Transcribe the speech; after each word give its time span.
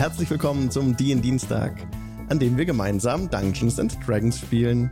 herzlich 0.00 0.30
willkommen 0.30 0.70
zum 0.70 0.96
DIN 0.96 1.20
Dienstag, 1.20 1.86
an 2.30 2.38
dem 2.38 2.56
wir 2.56 2.64
gemeinsam 2.64 3.28
Dungeons 3.28 3.78
and 3.78 3.94
Dragons 4.06 4.38
spielen. 4.38 4.90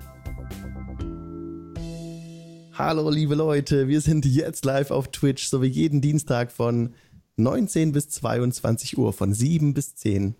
Hallo 2.74 3.08
liebe 3.08 3.34
Leute, 3.34 3.88
wir 3.88 4.02
sind 4.02 4.26
jetzt 4.26 4.66
live 4.66 4.90
auf 4.90 5.08
Twitch, 5.08 5.48
so 5.48 5.62
wie 5.62 5.68
jeden 5.68 6.02
Dienstag 6.02 6.52
von 6.52 6.92
19 7.36 7.92
bis 7.92 8.10
22 8.10 8.98
Uhr, 8.98 9.14
von 9.14 9.32
7 9.32 9.72
bis 9.72 9.94
10. 9.94 10.34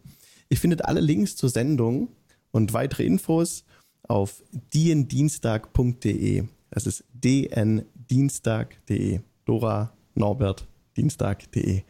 Ihr 0.51 0.57
findet 0.59 0.85
alle 0.85 1.01
Links 1.01 1.35
zur 1.35 1.49
Sendung 1.49 2.09
und 2.51 2.75
weitere 2.75 3.05
Infos 3.05 3.65
auf 4.07 4.43
diendienstag.de. 4.75 6.45
Das 6.69 6.87
ist 6.87 7.05
dndienstag.de. 7.15 9.21
Dora 9.47 9.95
Norbert 10.15 10.69
Dienstag.de. 10.95 11.85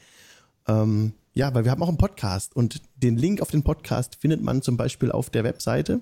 Ähm, 0.69 1.15
ja, 1.39 1.55
weil 1.55 1.65
wir 1.65 1.71
haben 1.71 1.85
auch 1.85 1.89
einen 1.89 1.99
Podcast 1.99 2.57
und 2.57 2.83
den 2.97 3.17
Link 3.17 3.41
auf 3.41 3.53
den 3.53 3.63
Podcast 3.63 4.17
findet 4.17 4.43
man 4.43 4.61
zum 4.61 4.77
Beispiel 4.77 5.13
auf 5.13 5.31
der 5.31 5.45
Webseite. 5.45 6.01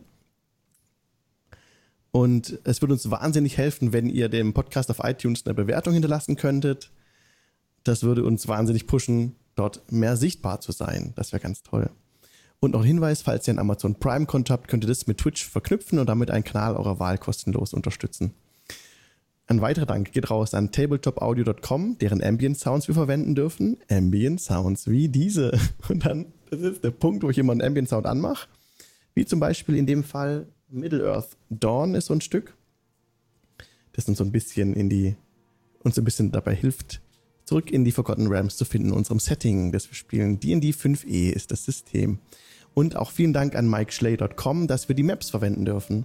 Und 2.11 2.59
es 2.65 2.81
würde 2.81 2.95
uns 2.95 3.11
wahnsinnig 3.11 3.59
helfen, 3.59 3.93
wenn 3.93 4.09
ihr 4.09 4.31
dem 4.31 4.55
Podcast 4.55 4.91
auf 4.91 5.01
iTunes 5.03 5.45
eine 5.45 5.53
Bewertung 5.53 5.93
hinterlassen 5.93 6.37
könntet. 6.37 6.91
Das 7.85 8.03
würde 8.03 8.25
uns 8.25 8.49
wahnsinnig 8.49 8.87
pushen, 8.87 9.37
dort 9.57 9.93
mehr 9.93 10.17
sichtbar 10.17 10.63
zu 10.63 10.73
sein. 10.73 11.13
Das 11.17 11.33
wäre 11.33 11.43
ganz 11.43 11.63
toll. 11.63 11.91
Und 12.59 12.71
noch 12.71 12.81
ein 12.81 12.87
Hinweis, 12.87 13.21
falls 13.21 13.47
ihr 13.47 13.53
ein 13.53 13.59
Amazon 13.59 13.97
Prime-Konto 13.97 14.55
habt, 14.55 14.69
könnt 14.69 14.85
ihr 14.85 14.89
das 14.89 15.07
mit 15.07 15.19
Twitch 15.19 15.45
verknüpfen 15.45 15.99
und 15.99 16.07
damit 16.09 16.31
einen 16.31 16.45
Kanal 16.45 16.77
eurer 16.77 16.99
Wahl 16.99 17.19
kostenlos 17.19 17.75
unterstützen. 17.75 18.33
Ein 19.49 19.61
weiterer 19.61 19.87
Dank 19.87 20.11
geht 20.13 20.29
raus 20.29 20.55
an 20.55 20.73
tabletopaudio.com, 20.73 21.99
deren 21.99 22.23
Ambient 22.23 22.59
Sounds 22.59 22.89
wir 22.89 22.97
verwenden 22.97 23.37
dürfen. 23.37 23.77
Ambient 23.89 24.41
Sounds 24.41 24.89
wie 24.91 25.09
diese. 25.09 25.57
Und 25.89 26.05
dann, 26.05 26.27
das 26.51 26.61
ist 26.61 26.83
der 26.83 26.91
Punkt, 26.91 27.23
wo 27.23 27.31
ich 27.31 27.39
immer 27.39 27.53
einen 27.53 27.63
Ambient 27.63 27.89
Sound 27.89 28.07
anmache. 28.07 28.49
Wie 29.15 29.25
zum 29.25 29.39
Beispiel 29.39 29.77
in 29.77 29.87
dem 29.87 30.03
Fall 30.03 30.49
Middle-earth 30.69 31.37
Dawn 31.49 31.95
ist 31.95 32.07
so 32.07 32.15
ein 32.15 32.21
Stück, 32.21 32.57
das 33.93 34.09
uns 34.09 34.19
so 34.19 34.25
ein 34.25 34.33
bisschen 34.33 34.75
in 34.75 34.89
die, 34.89 35.15
uns 35.85 35.97
ein 35.97 36.05
bisschen 36.05 36.33
dabei 36.33 36.55
hilft, 36.55 37.01
zurück 37.45 37.71
in 37.71 37.85
die 37.85 37.93
Forgotten 37.93 38.27
Realms 38.27 38.57
zu 38.57 38.65
finden, 38.65 38.89
in 38.89 38.95
unserem 38.95 39.21
Setting, 39.21 39.71
das 39.71 39.89
wir 39.89 39.95
spielen. 39.95 40.41
D&D 40.41 40.71
5e 40.71 41.31
ist 41.31 41.53
das 41.53 41.65
System. 41.65 42.19
Und 42.75 42.97
auch 42.97 43.13
vielen 43.13 43.33
Dank 43.33 43.55
an 43.55 43.71
MikeSchley.com, 43.71 44.67
dass 44.67 44.89
wir 44.89 44.97
die 44.97 45.05
Maps 45.05 45.31
verwenden 45.31 45.65
dürfen. 45.65 46.05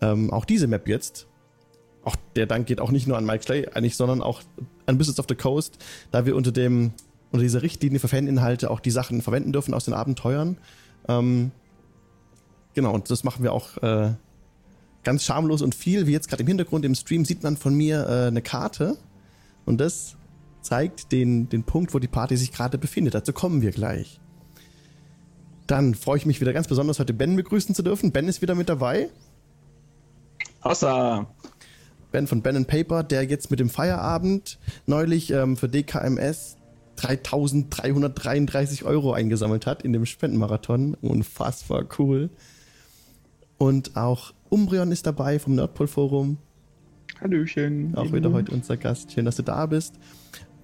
Ähm, 0.00 0.30
auch 0.30 0.44
diese 0.44 0.68
Map 0.68 0.86
jetzt 0.86 1.26
auch 2.04 2.16
der 2.36 2.46
Dank 2.46 2.66
geht 2.66 2.80
auch 2.80 2.90
nicht 2.90 3.06
nur 3.06 3.16
an 3.16 3.24
Mike 3.24 3.44
Schley 3.44 3.68
eigentlich, 3.68 3.96
sondern 3.96 4.22
auch 4.22 4.42
an 4.86 4.98
Business 4.98 5.18
of 5.18 5.26
the 5.28 5.34
Coast, 5.34 5.78
da 6.10 6.26
wir 6.26 6.36
unter 6.36 6.52
dem 6.52 6.92
unter 7.30 7.42
dieser 7.42 7.62
Richtlinie 7.62 7.98
für 7.98 8.06
Faninhalte 8.06 8.70
auch 8.70 8.78
die 8.78 8.92
Sachen 8.92 9.20
verwenden 9.20 9.52
dürfen 9.52 9.74
aus 9.74 9.86
den 9.86 9.94
Abenteuern. 9.94 10.56
Ähm, 11.08 11.50
genau, 12.74 12.94
und 12.94 13.10
das 13.10 13.24
machen 13.24 13.42
wir 13.42 13.52
auch 13.52 13.76
äh, 13.78 14.12
ganz 15.02 15.24
schamlos 15.24 15.60
und 15.60 15.74
viel. 15.74 16.06
Wie 16.06 16.12
jetzt 16.12 16.28
gerade 16.28 16.42
im 16.42 16.46
Hintergrund 16.46 16.84
im 16.84 16.94
Stream 16.94 17.24
sieht 17.24 17.42
man 17.42 17.56
von 17.56 17.74
mir 17.74 18.06
äh, 18.06 18.28
eine 18.28 18.40
Karte 18.40 18.96
und 19.64 19.80
das 19.80 20.16
zeigt 20.62 21.10
den, 21.10 21.48
den 21.48 21.64
Punkt, 21.64 21.92
wo 21.92 21.98
die 21.98 22.08
Party 22.08 22.36
sich 22.36 22.52
gerade 22.52 22.78
befindet. 22.78 23.14
Dazu 23.14 23.32
kommen 23.32 23.62
wir 23.62 23.72
gleich. 23.72 24.20
Dann 25.66 25.94
freue 25.94 26.18
ich 26.18 26.26
mich 26.26 26.40
wieder 26.40 26.52
ganz 26.52 26.68
besonders, 26.68 27.00
heute 27.00 27.14
Ben 27.14 27.34
begrüßen 27.36 27.74
zu 27.74 27.82
dürfen. 27.82 28.12
Ben 28.12 28.28
ist 28.28 28.42
wieder 28.42 28.54
mit 28.54 28.68
dabei. 28.68 29.08
Hossa! 30.62 31.26
Ben 32.14 32.28
von 32.28 32.42
Ben 32.42 32.64
Paper, 32.64 33.02
der 33.02 33.24
jetzt 33.24 33.50
mit 33.50 33.58
dem 33.58 33.68
Feierabend 33.68 34.60
neulich 34.86 35.32
ähm, 35.32 35.56
für 35.56 35.68
DKMS 35.68 36.56
3333 36.94 38.84
Euro 38.84 39.12
eingesammelt 39.12 39.66
hat 39.66 39.82
in 39.82 39.92
dem 39.92 40.06
Spendenmarathon. 40.06 40.94
Unfassbar 41.02 41.86
cool. 41.98 42.30
Und 43.58 43.96
auch 43.96 44.32
Umbrion 44.48 44.92
ist 44.92 45.08
dabei 45.08 45.40
vom 45.40 45.56
Nerdpol 45.56 45.88
Forum. 45.88 46.38
Hallöchen. 47.20 47.96
Auch 47.96 48.12
wieder 48.12 48.30
heute 48.30 48.52
unser 48.52 48.76
Gast. 48.76 49.10
Schön, 49.10 49.24
dass 49.24 49.34
du 49.34 49.42
da 49.42 49.66
bist. 49.66 49.94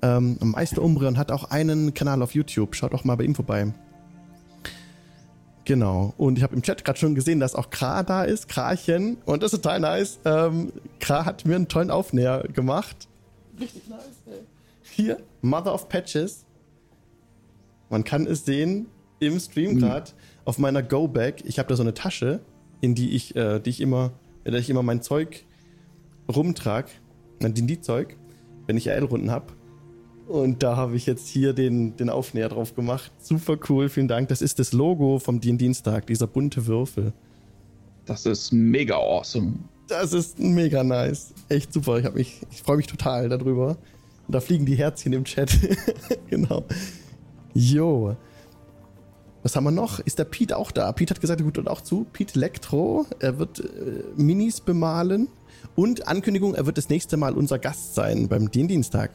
Ähm, 0.02 0.38
Meister 0.40 0.82
Umbrion 0.82 1.18
hat 1.18 1.32
auch 1.32 1.50
einen 1.50 1.94
Kanal 1.94 2.22
auf 2.22 2.32
YouTube. 2.32 2.76
Schaut 2.76 2.94
auch 2.94 3.02
mal 3.02 3.16
bei 3.16 3.24
ihm 3.24 3.34
vorbei. 3.34 3.74
Genau. 5.64 6.14
Und 6.16 6.38
ich 6.38 6.42
habe 6.42 6.54
im 6.54 6.62
Chat 6.62 6.84
gerade 6.84 6.98
schon 6.98 7.14
gesehen, 7.14 7.40
dass 7.40 7.54
auch 7.54 7.70
Kra 7.70 8.02
da 8.02 8.24
ist, 8.24 8.48
Krachen. 8.48 9.18
Und 9.24 9.42
das 9.42 9.52
ist 9.52 9.62
total 9.62 9.80
nice. 9.80 10.18
Ähm, 10.24 10.72
Kra 10.98 11.24
hat 11.24 11.44
mir 11.44 11.56
einen 11.56 11.68
tollen 11.68 11.90
Aufnäher 11.90 12.44
gemacht. 12.52 13.08
Richtig 13.60 13.88
nice, 13.88 14.00
ey. 14.26 14.40
Hier, 14.82 15.18
Mother 15.42 15.74
of 15.74 15.88
Patches. 15.88 16.44
Man 17.88 18.04
kann 18.04 18.26
es 18.26 18.44
sehen 18.44 18.86
im 19.18 19.38
Stream 19.38 19.78
gerade 19.78 20.10
mhm. 20.10 20.16
auf 20.44 20.58
meiner 20.58 20.82
Go-Bag. 20.82 21.44
Ich 21.44 21.58
habe 21.58 21.68
da 21.68 21.76
so 21.76 21.82
eine 21.82 21.94
Tasche, 21.94 22.40
in 22.80 22.94
die 22.94 23.10
ich, 23.10 23.36
äh, 23.36 23.60
die 23.60 23.70
ich 23.70 23.80
immer, 23.80 24.12
in 24.44 24.52
der 24.52 24.60
ich 24.60 24.70
immer 24.70 24.82
mein 24.82 25.02
Zeug 25.02 25.44
rumtrag. 26.28 26.88
Mein 27.40 27.54
D&D-Zeug, 27.54 28.16
wenn 28.66 28.76
ich 28.76 28.88
RL-Runden 28.88 29.30
habe. 29.30 29.52
Und 30.30 30.62
da 30.62 30.76
habe 30.76 30.94
ich 30.94 31.06
jetzt 31.06 31.26
hier 31.26 31.52
den, 31.52 31.96
den 31.96 32.08
Aufnäher 32.08 32.48
drauf 32.48 32.76
gemacht. 32.76 33.10
Super 33.18 33.58
cool, 33.68 33.88
vielen 33.88 34.06
Dank. 34.06 34.28
Das 34.28 34.42
ist 34.42 34.60
das 34.60 34.72
Logo 34.72 35.18
vom 35.18 35.40
Dienstag, 35.40 36.06
dieser 36.06 36.28
bunte 36.28 36.68
Würfel. 36.68 37.12
Das 38.06 38.26
ist 38.26 38.52
mega 38.52 38.94
awesome. 38.94 39.54
Das 39.88 40.12
ist 40.12 40.38
mega 40.38 40.84
nice. 40.84 41.34
Echt 41.48 41.72
super. 41.72 41.98
Ich, 41.98 42.14
mich, 42.14 42.42
ich 42.48 42.62
freue 42.62 42.76
mich 42.76 42.86
total 42.86 43.28
darüber. 43.28 43.70
Und 44.28 44.32
da 44.32 44.38
fliegen 44.38 44.66
die 44.66 44.76
Herzchen 44.76 45.12
im 45.14 45.24
Chat. 45.24 45.50
genau. 46.30 46.64
Jo. 47.52 48.14
Was 49.42 49.56
haben 49.56 49.64
wir 49.64 49.72
noch? 49.72 49.98
Ist 49.98 50.20
der 50.20 50.26
Pete 50.26 50.56
auch 50.56 50.70
da? 50.70 50.92
Pete 50.92 51.12
hat 51.12 51.20
gesagt, 51.20 51.40
er 51.40 51.44
gut 51.44 51.66
auch 51.66 51.80
zu. 51.80 52.06
Pete 52.12 52.36
Elektro. 52.36 53.04
Er 53.18 53.40
wird 53.40 53.58
äh, 53.58 53.64
Minis 54.14 54.60
bemalen. 54.60 55.26
Und 55.74 56.06
Ankündigung, 56.06 56.54
er 56.54 56.66
wird 56.66 56.78
das 56.78 56.88
nächste 56.88 57.16
Mal 57.16 57.34
unser 57.34 57.58
Gast 57.58 57.96
sein 57.96 58.28
beim 58.28 58.48
Dienstag. 58.52 59.10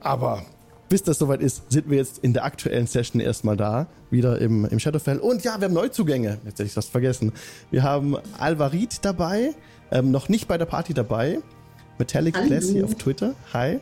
Aber 0.00 0.42
bis 0.88 1.02
das 1.02 1.18
soweit 1.18 1.40
ist, 1.40 1.70
sind 1.70 1.90
wir 1.90 1.96
jetzt 1.96 2.18
in 2.18 2.32
der 2.32 2.44
aktuellen 2.44 2.86
Session 2.86 3.20
erstmal 3.20 3.56
da, 3.56 3.88
wieder 4.10 4.38
im, 4.40 4.64
im 4.66 4.78
Shadowfell. 4.78 5.18
Und 5.18 5.42
ja, 5.42 5.58
wir 5.58 5.66
haben 5.66 5.74
Neuzugänge. 5.74 6.38
Jetzt 6.44 6.58
hätte 6.58 6.64
ich 6.64 6.74
das 6.74 6.86
vergessen. 6.86 7.32
Wir 7.70 7.82
haben 7.82 8.16
Alvarit 8.38 9.04
dabei, 9.04 9.54
ähm, 9.90 10.10
noch 10.10 10.28
nicht 10.28 10.46
bei 10.46 10.58
der 10.58 10.66
Party 10.66 10.94
dabei. 10.94 11.40
Metallic 11.98 12.36
Hallo. 12.36 12.46
Classy 12.46 12.82
auf 12.84 12.94
Twitter. 12.94 13.34
Hi. 13.52 13.80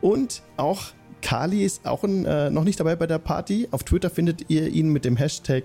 Und 0.00 0.42
auch 0.56 0.82
Kali 1.22 1.64
ist 1.64 1.86
auch 1.86 2.02
ein, 2.02 2.26
äh, 2.26 2.50
noch 2.50 2.64
nicht 2.64 2.78
dabei 2.80 2.96
bei 2.96 3.06
der 3.06 3.18
Party. 3.18 3.68
Auf 3.70 3.84
Twitter 3.84 4.10
findet 4.10 4.50
ihr 4.50 4.68
ihn 4.68 4.88
mit 4.88 5.04
dem 5.04 5.16
Hashtag 5.16 5.64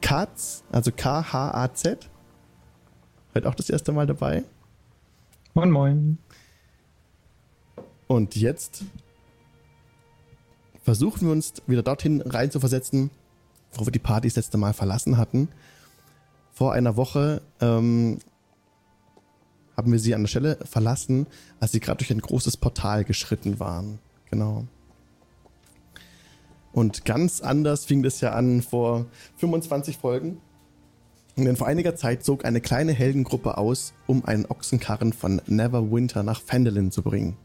Katz, 0.00 0.64
also 0.72 0.90
K-H-A-Z. 0.90 2.08
Heute 3.34 3.48
auch 3.48 3.54
das 3.54 3.70
erste 3.70 3.92
Mal 3.92 4.06
dabei. 4.06 4.42
Moin, 5.54 5.70
moin. 5.70 6.18
Und 8.10 8.34
jetzt 8.34 8.82
versuchen 10.82 11.28
wir 11.28 11.30
uns 11.30 11.52
wieder 11.68 11.84
dorthin 11.84 12.22
rein 12.22 12.50
zu 12.50 12.58
versetzen, 12.58 13.12
wo 13.72 13.86
wir 13.86 13.92
die 13.92 14.00
Party 14.00 14.26
das 14.26 14.34
letzte 14.34 14.58
Mal 14.58 14.72
verlassen 14.72 15.16
hatten. 15.16 15.48
Vor 16.50 16.72
einer 16.72 16.96
Woche 16.96 17.40
ähm, 17.60 18.18
haben 19.76 19.92
wir 19.92 20.00
sie 20.00 20.16
an 20.16 20.22
der 20.22 20.28
Stelle 20.28 20.58
verlassen, 20.64 21.28
als 21.60 21.70
sie 21.70 21.78
gerade 21.78 21.98
durch 21.98 22.10
ein 22.10 22.20
großes 22.20 22.56
Portal 22.56 23.04
geschritten 23.04 23.60
waren. 23.60 24.00
Genau. 24.28 24.64
Und 26.72 27.04
ganz 27.04 27.40
anders 27.40 27.84
fing 27.84 28.02
das 28.02 28.20
ja 28.20 28.32
an 28.32 28.62
vor 28.62 29.06
25 29.36 29.98
Folgen. 29.98 30.40
Denn 31.36 31.54
vor 31.54 31.68
einiger 31.68 31.94
Zeit 31.94 32.24
zog 32.24 32.44
eine 32.44 32.60
kleine 32.60 32.92
Heldengruppe 32.92 33.56
aus, 33.56 33.94
um 34.08 34.24
einen 34.24 34.46
Ochsenkarren 34.46 35.12
von 35.12 35.40
Neverwinter 35.46 36.24
nach 36.24 36.40
Fendelin 36.40 36.90
zu 36.90 37.02
bringen. 37.02 37.36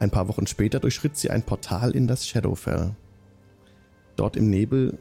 Ein 0.00 0.10
paar 0.10 0.28
Wochen 0.28 0.46
später 0.46 0.80
durchschritt 0.80 1.16
sie 1.16 1.30
ein 1.30 1.42
Portal 1.42 1.92
in 1.92 2.08
das 2.08 2.26
Shadowfell. 2.26 2.96
Dort 4.16 4.36
im 4.36 4.48
Nebel 4.48 4.98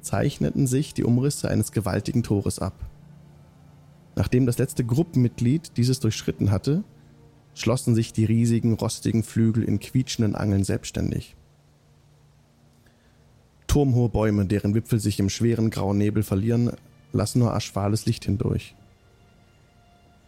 zeichneten 0.00 0.66
sich 0.66 0.94
die 0.94 1.04
Umrisse 1.04 1.48
eines 1.50 1.70
gewaltigen 1.70 2.22
Tores 2.22 2.58
ab. 2.58 2.72
Nachdem 4.16 4.46
das 4.46 4.58
letzte 4.58 4.84
Gruppenmitglied 4.84 5.76
dieses 5.76 6.00
durchschritten 6.00 6.50
hatte, 6.50 6.82
schlossen 7.54 7.94
sich 7.94 8.12
die 8.12 8.24
riesigen, 8.24 8.74
rostigen 8.74 9.22
Flügel 9.22 9.62
in 9.64 9.80
quietschenden 9.80 10.34
Angeln 10.34 10.64
selbstständig. 10.64 11.36
Turmhohe 13.66 14.08
Bäume, 14.08 14.46
deren 14.46 14.74
Wipfel 14.74 14.98
sich 14.98 15.20
im 15.20 15.28
schweren 15.28 15.68
grauen 15.68 15.98
Nebel 15.98 16.22
verlieren, 16.22 16.72
lassen 17.12 17.40
nur 17.40 17.54
aschfahles 17.54 18.06
Licht 18.06 18.24
hindurch. 18.24 18.74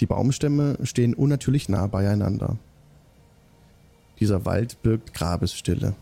Die 0.00 0.06
Baumstämme 0.06 0.78
stehen 0.82 1.14
unnatürlich 1.14 1.69
nah 1.69 1.87
beieinander. 1.87 2.58
Dieser 4.20 4.44
Wald 4.44 4.82
birgt 4.82 5.14
Grabesstille. 5.14 5.94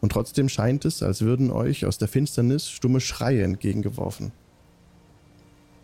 Und 0.00 0.12
trotzdem 0.12 0.48
scheint 0.48 0.84
es, 0.84 1.02
als 1.02 1.22
würden 1.22 1.50
euch 1.50 1.86
aus 1.86 1.96
der 1.96 2.08
Finsternis 2.08 2.68
stumme 2.68 3.00
Schreie 3.00 3.42
entgegengeworfen. 3.42 4.32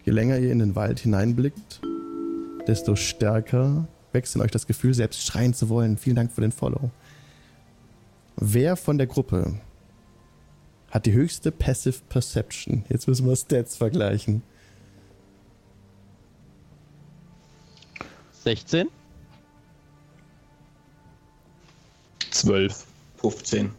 Je 0.05 0.12
länger 0.12 0.38
ihr 0.38 0.52
in 0.52 0.58
den 0.58 0.75
Wald 0.75 1.00
hineinblickt, 1.00 1.81
desto 2.67 2.97
stärker 2.97 3.88
wächst 4.12 4.35
in 4.35 4.43
euch 4.43 4.50
das 4.50 4.67
Gefühl, 4.67 4.93
selbst 4.93 5.25
schreien 5.25 5.55
zu 5.55 5.69
wollen. 5.69 5.97
Vielen 5.97 6.17
Dank 6.17 6.32
für 6.32 6.41
den 6.41 6.53
Follow. 6.53 6.91
Wer 8.37 8.76
von 8.76 8.99
der 8.99 9.06
Gruppe 9.06 9.55
hat 10.91 11.06
die 11.06 11.12
höchste 11.12 11.53
Passive 11.53 12.00
Perception? 12.08 12.85
Jetzt 12.88 13.06
müssen 13.06 13.26
wir 13.26 13.37
Stats 13.37 13.76
vergleichen. 13.76 14.43
16? 18.44 18.88
12. 22.31 22.87
15. 23.17 23.71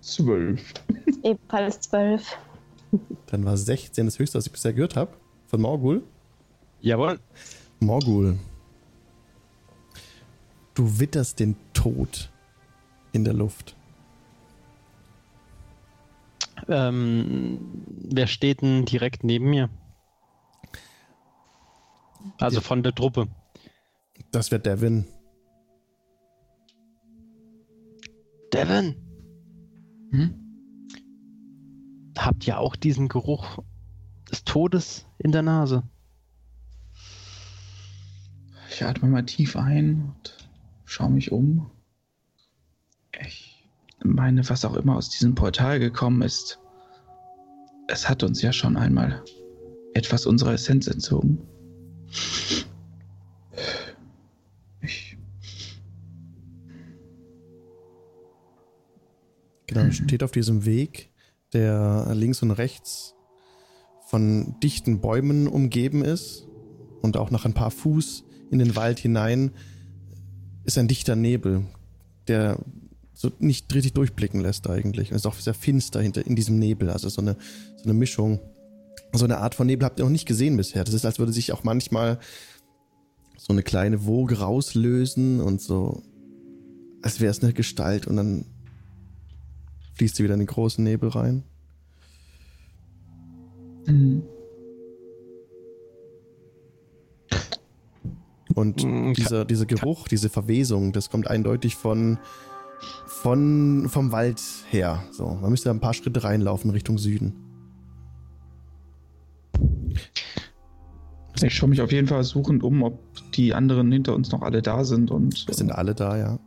12. 0.00 0.74
Ebenfalls 1.22 1.80
zwölf. 1.80 2.36
Dann 3.26 3.44
war 3.44 3.56
16 3.56 4.06
das 4.06 4.18
höchste, 4.18 4.38
was 4.38 4.46
ich 4.46 4.52
bisher 4.52 4.72
gehört 4.72 4.96
habe. 4.96 5.12
Von 5.46 5.60
Morgul. 5.60 6.02
Jawohl. 6.80 7.20
Morgul. 7.78 8.38
Du 10.74 10.98
witterst 10.98 11.40
den 11.40 11.56
Tod 11.72 12.30
in 13.12 13.24
der 13.24 13.34
Luft. 13.34 13.76
Ähm, 16.68 17.58
wer 17.86 18.26
steht 18.26 18.62
denn 18.62 18.84
direkt 18.84 19.24
neben 19.24 19.50
mir? 19.50 19.70
Also 22.38 22.60
von 22.60 22.82
der 22.82 22.94
Truppe. 22.94 23.28
Das 24.30 24.50
wird 24.50 24.66
Devin. 24.66 25.06
Devin, 28.70 28.94
Hm? 30.12 30.34
habt 32.16 32.46
ihr 32.46 32.58
auch 32.58 32.76
diesen 32.76 33.08
Geruch 33.08 33.58
des 34.30 34.44
Todes 34.44 35.06
in 35.18 35.32
der 35.32 35.42
Nase? 35.42 35.82
Ich 38.70 38.84
atme 38.84 39.08
mal 39.08 39.26
tief 39.26 39.56
ein 39.56 40.02
und 40.02 40.48
schaue 40.84 41.10
mich 41.10 41.32
um. 41.32 41.70
Ich 43.20 43.68
meine, 44.04 44.48
was 44.48 44.64
auch 44.64 44.74
immer 44.74 44.96
aus 44.96 45.10
diesem 45.10 45.34
Portal 45.34 45.80
gekommen 45.80 46.22
ist, 46.22 46.60
es 47.88 48.08
hat 48.08 48.22
uns 48.22 48.40
ja 48.40 48.52
schon 48.52 48.76
einmal 48.76 49.24
etwas 49.94 50.26
unserer 50.26 50.52
Essenz 50.52 50.86
entzogen. 50.86 51.38
Genau, 59.70 59.90
steht 59.90 60.22
auf 60.22 60.32
diesem 60.32 60.64
Weg, 60.64 61.10
der 61.52 62.12
links 62.14 62.42
und 62.42 62.50
rechts 62.50 63.14
von 64.08 64.56
dichten 64.60 65.00
Bäumen 65.00 65.46
umgeben 65.46 66.04
ist 66.04 66.46
und 67.00 67.16
auch 67.16 67.30
nach 67.30 67.44
ein 67.44 67.54
paar 67.54 67.70
Fuß 67.70 68.24
in 68.50 68.58
den 68.58 68.74
Wald 68.74 68.98
hinein 68.98 69.52
ist 70.64 70.76
ein 70.76 70.88
dichter 70.88 71.14
Nebel, 71.14 71.64
der 72.26 72.58
so 73.14 73.30
nicht 73.38 73.72
richtig 73.72 73.92
durchblicken 73.92 74.40
lässt 74.40 74.68
eigentlich. 74.68 75.10
Und 75.10 75.16
es 75.16 75.22
ist 75.22 75.26
auch 75.26 75.34
sehr 75.34 75.54
finster 75.54 76.00
hinter 76.00 76.26
in 76.26 76.36
diesem 76.36 76.58
Nebel, 76.58 76.90
also 76.90 77.08
so 77.08 77.20
eine, 77.20 77.36
so 77.76 77.84
eine 77.84 77.94
Mischung. 77.94 78.40
So 79.12 79.24
eine 79.24 79.38
Art 79.38 79.54
von 79.54 79.66
Nebel 79.66 79.84
habt 79.84 79.98
ihr 79.98 80.04
noch 80.04 80.10
nicht 80.10 80.26
gesehen 80.26 80.56
bisher. 80.56 80.84
Das 80.84 80.94
ist, 80.94 81.04
als 81.04 81.18
würde 81.18 81.32
sich 81.32 81.52
auch 81.52 81.64
manchmal 81.64 82.18
so 83.36 83.52
eine 83.52 83.62
kleine 83.62 84.04
Woge 84.06 84.38
rauslösen 84.38 85.40
und 85.40 85.60
so, 85.60 86.02
als 87.02 87.20
wäre 87.20 87.30
es 87.30 87.42
eine 87.42 87.52
Gestalt 87.52 88.06
und 88.06 88.16
dann 88.16 88.46
fließt 90.00 90.16
sie 90.16 90.24
wieder 90.24 90.32
in 90.32 90.40
den 90.40 90.46
großen 90.46 90.82
Nebel 90.82 91.10
rein. 91.10 91.44
hm, 93.84 94.22
Und 98.54 98.82
Mm, 98.82 99.12
dieser, 99.12 99.44
dieser 99.44 99.66
Geruch, 99.66 100.08
diese 100.08 100.30
Verwesung, 100.30 100.92
das 100.92 101.10
kommt 101.10 101.28
eindeutig 101.28 101.76
von, 101.76 102.18
von, 103.06 103.88
vom 103.90 104.10
Wald 104.10 104.40
her. 104.70 105.04
So, 105.12 105.26
man 105.26 105.50
müsste 105.50 105.68
ein 105.68 105.80
paar 105.80 105.92
Schritte 105.92 106.24
reinlaufen 106.24 106.70
Richtung 106.70 106.96
Süden. 106.96 107.34
ich 111.42 111.54
schaue 111.54 111.68
mich 111.68 111.82
auf 111.82 111.92
jeden 111.92 112.08
Fall 112.08 112.24
suchend 112.24 112.62
um, 112.62 112.82
ob 112.82 112.98
die 113.34 113.52
anderen 113.52 113.92
hinter 113.92 114.14
uns 114.14 114.32
noch 114.32 114.40
alle 114.40 114.62
da 114.62 114.82
sind 114.82 115.10
und. 115.10 115.46
Es 115.48 115.58
sind 115.58 115.72
alle 115.72 115.94
da, 115.94 116.16
ja. 116.16 116.38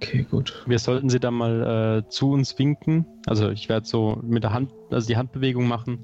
Okay, 0.00 0.24
gut. 0.30 0.62
Wir 0.66 0.78
sollten 0.78 1.10
sie 1.10 1.18
dann 1.18 1.34
mal 1.34 2.04
äh, 2.04 2.08
zu 2.08 2.30
uns 2.30 2.56
winken. 2.58 3.04
Also 3.26 3.50
ich 3.50 3.68
werde 3.68 3.84
so 3.86 4.20
mit 4.22 4.44
der 4.44 4.52
Hand, 4.52 4.72
also 4.90 5.08
die 5.08 5.16
Handbewegung 5.16 5.66
machen, 5.66 5.98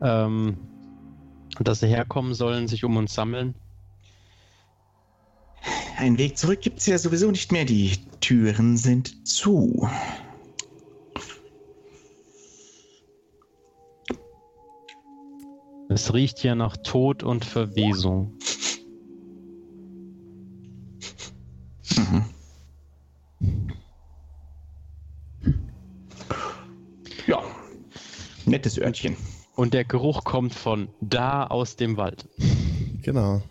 ähm, 0.00 0.56
dass 1.60 1.80
sie 1.80 1.88
herkommen 1.88 2.32
sollen, 2.32 2.68
sich 2.68 2.84
um 2.84 2.96
uns 2.96 3.12
sammeln. 3.12 3.54
Ein 5.98 6.16
Weg 6.16 6.38
zurück 6.38 6.62
gibt's 6.62 6.86
ja 6.86 6.96
sowieso 6.96 7.30
nicht 7.30 7.52
mehr. 7.52 7.66
Die 7.66 7.92
Türen 8.20 8.78
sind 8.78 9.28
zu. 9.28 9.86
Es 15.90 16.14
riecht 16.14 16.38
hier 16.38 16.54
nach 16.54 16.78
Tod 16.78 17.22
und 17.22 17.44
Verwesung. 17.44 18.32
Mhm. 21.94 22.24
Ja, 27.26 27.42
nettes 28.46 28.78
Örtchen. 28.78 29.16
Und 29.54 29.74
der 29.74 29.84
Geruch 29.84 30.24
kommt 30.24 30.54
von 30.54 30.88
da 31.00 31.46
aus 31.46 31.76
dem 31.76 31.96
Wald. 31.96 32.26
Genau. 33.02 33.42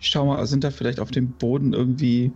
Ich 0.00 0.08
schau 0.08 0.24
mal, 0.24 0.46
sind 0.46 0.64
da 0.64 0.70
vielleicht 0.70 0.98
auf 0.98 1.10
dem 1.10 1.32
Boden 1.32 1.74
irgendwie, 1.74 2.32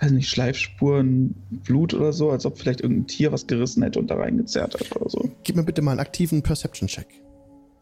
weiß 0.00 0.12
nicht, 0.12 0.30
Schleifspuren, 0.30 1.34
Blut 1.50 1.92
oder 1.92 2.14
so, 2.14 2.30
als 2.30 2.46
ob 2.46 2.58
vielleicht 2.58 2.80
irgendein 2.80 3.06
Tier 3.06 3.30
was 3.30 3.46
gerissen 3.46 3.82
hätte 3.82 3.98
und 3.98 4.08
da 4.08 4.14
reingezerrt 4.14 4.74
hat 4.74 4.96
oder 4.96 5.10
so. 5.10 5.30
Gib 5.42 5.56
mir 5.56 5.64
bitte 5.64 5.82
mal 5.82 5.90
einen 5.90 6.00
aktiven 6.00 6.42
Perception-Check. 6.42 7.08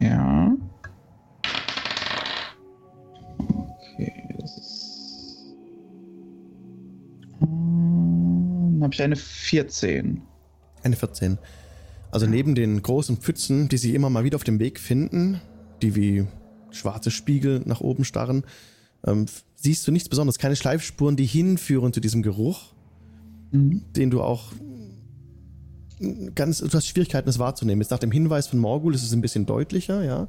Ja. 0.01 0.42
Habe 8.93 9.01
ich 9.01 9.03
eine 9.03 9.15
14. 9.15 10.21
Eine 10.83 10.95
14. 10.95 11.37
Also 12.11 12.27
neben 12.27 12.53
den 12.55 12.81
großen 12.81 13.17
Pfützen, 13.17 13.69
die 13.69 13.77
sie 13.77 13.95
immer 13.95 14.09
mal 14.09 14.23
wieder 14.23 14.35
auf 14.35 14.43
dem 14.43 14.59
Weg 14.59 14.79
finden, 14.79 15.41
die 15.81 15.95
wie 15.95 16.27
schwarze 16.71 17.09
Spiegel 17.11 17.61
nach 17.65 17.81
oben 17.81 18.03
starren, 18.05 18.43
ähm, 19.05 19.25
siehst 19.55 19.87
du 19.87 19.91
nichts 19.91 20.09
Besonderes. 20.09 20.37
Keine 20.37 20.55
Schleifspuren, 20.55 21.15
die 21.15 21.25
hinführen 21.25 21.93
zu 21.93 21.99
diesem 22.01 22.21
Geruch, 22.21 22.73
Mhm. 23.51 23.83
den 23.95 24.09
du 24.09 24.21
auch 24.21 24.51
mm, 25.99 26.29
ganz, 26.35 26.57
du 26.59 26.69
hast 26.71 26.87
Schwierigkeiten, 26.87 27.29
es 27.29 27.37
wahrzunehmen. 27.39 27.81
Jetzt 27.81 27.91
nach 27.91 27.99
dem 27.99 28.11
Hinweis 28.11 28.47
von 28.47 28.59
Morgul 28.59 28.93
ist 28.95 29.03
es 29.03 29.13
ein 29.13 29.21
bisschen 29.21 29.45
deutlicher, 29.45 30.03
ja. 30.03 30.27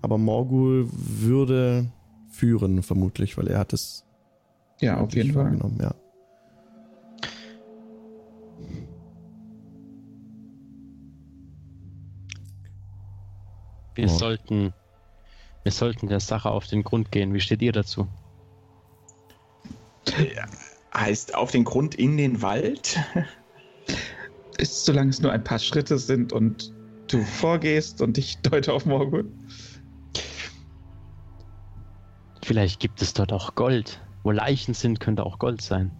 Aber 0.00 0.18
Morgul 0.18 0.88
würde 0.92 1.90
führen, 2.30 2.82
vermutlich, 2.82 3.36
weil 3.36 3.48
er 3.48 3.58
hat 3.58 3.72
es 3.72 4.04
Ja, 4.80 4.98
auf 4.98 5.14
jeden 5.14 5.32
Fall. 5.32 5.58
ja. 5.80 5.94
Wir 13.94 14.06
Oh. 14.06 14.18
sollten, 14.18 14.72
wir 15.62 15.72
sollten 15.72 16.08
der 16.08 16.20
Sache 16.20 16.50
auf 16.50 16.66
den 16.66 16.82
Grund 16.82 17.12
gehen. 17.12 17.34
Wie 17.34 17.40
steht 17.40 17.62
ihr 17.62 17.72
dazu? 17.72 18.08
Heißt 20.94 21.34
auf 21.34 21.50
den 21.50 21.64
Grund 21.64 21.94
in 21.94 22.16
den 22.16 22.42
Wald? 22.42 22.98
Ist, 24.58 24.84
solange 24.84 25.10
es 25.10 25.20
nur 25.20 25.32
ein 25.32 25.42
paar 25.42 25.58
Schritte 25.58 25.98
sind 25.98 26.32
und 26.32 26.72
du 27.08 27.22
vorgehst 27.22 28.00
und 28.02 28.18
ich 28.18 28.38
deute 28.42 28.72
auf 28.72 28.84
Morgul. 28.86 29.32
Vielleicht 32.42 32.80
gibt 32.80 33.00
es 33.02 33.14
dort 33.14 33.32
auch 33.32 33.54
Gold. 33.54 34.00
Wo 34.22 34.30
Leichen 34.30 34.74
sind, 34.74 35.00
könnte 35.00 35.24
auch 35.24 35.38
Gold 35.38 35.62
sein. 35.62 35.90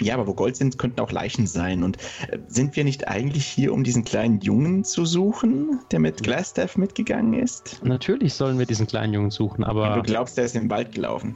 Ja, 0.00 0.14
aber 0.14 0.26
wo 0.26 0.34
Gold 0.34 0.56
sind, 0.56 0.78
könnten 0.78 1.00
auch 1.00 1.10
Leichen 1.10 1.46
sein. 1.46 1.82
Und 1.82 1.96
äh, 2.28 2.38
sind 2.48 2.76
wir 2.76 2.84
nicht 2.84 3.08
eigentlich 3.08 3.46
hier, 3.46 3.72
um 3.72 3.82
diesen 3.84 4.04
kleinen 4.04 4.40
Jungen 4.40 4.84
zu 4.84 5.04
suchen, 5.06 5.80
der 5.90 6.00
mit 6.00 6.22
Glassstaff 6.22 6.76
mitgegangen 6.76 7.32
ist? 7.34 7.80
Natürlich 7.82 8.34
sollen 8.34 8.58
wir 8.58 8.66
diesen 8.66 8.86
kleinen 8.86 9.14
Jungen 9.14 9.30
suchen, 9.30 9.64
Und 9.64 9.70
aber 9.70 9.94
du 9.94 10.02
glaubst, 10.02 10.36
der 10.36 10.44
ist 10.44 10.54
im 10.56 10.68
Wald 10.70 10.92
gelaufen. 10.92 11.34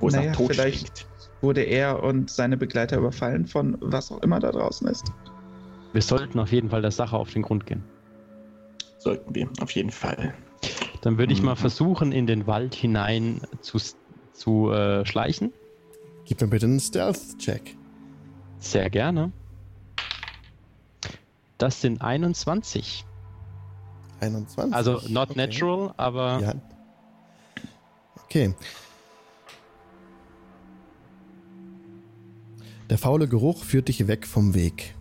Wo 0.00 0.08
es 0.08 0.14
Naja, 0.14 0.30
nach 0.30 0.36
Tod 0.36 0.52
vielleicht- 0.54 0.78
stinkt. 0.98 1.06
Wurde 1.40 1.60
er 1.60 2.02
und 2.02 2.30
seine 2.30 2.56
Begleiter 2.56 2.96
überfallen 2.96 3.46
von 3.46 3.76
was 3.82 4.10
auch 4.10 4.22
immer 4.22 4.40
da 4.40 4.50
draußen 4.50 4.88
ist. 4.88 5.12
wir 5.92 6.00
sollten 6.00 6.38
auf 6.38 6.50
jeden 6.52 6.70
Fall 6.70 6.80
der 6.80 6.90
Sache 6.90 7.16
auf 7.18 7.30
den 7.34 7.42
Grund 7.42 7.66
gehen. 7.66 7.84
Sollten 8.98 9.34
wir, 9.34 9.48
auf 9.60 9.70
jeden 9.72 9.90
Fall. 9.90 10.32
Dann 11.02 11.18
würde 11.18 11.34
ich 11.34 11.42
mal 11.42 11.52
Mhm. 11.52 11.58
versuchen, 11.58 12.12
in 12.12 12.26
den 12.26 12.46
Wald 12.46 12.74
hinein 12.74 13.42
zu, 13.60 13.78
zu 14.32 14.70
äh, 14.70 15.04
schleichen. 15.04 15.52
Gib 16.24 16.40
mir 16.40 16.48
bitte 16.48 16.66
einen 16.66 16.80
Stealth-Check. 16.80 17.76
Sehr 18.58 18.88
gerne. 18.90 19.32
Das 21.58 21.80
sind 21.80 22.00
21. 22.00 23.04
21. 24.20 24.74
Also 24.74 25.00
not 25.08 25.30
Okay. 25.30 25.36
natural, 25.46 25.94
aber 25.96 26.40
Ja. 26.40 26.54
Okay. 28.24 28.54
Der 32.90 32.98
faule 32.98 33.28
Geruch 33.28 33.64
führt 33.64 33.88
dich 33.88 34.06
weg 34.08 34.26
vom 34.26 34.54
Weg. 34.54 34.94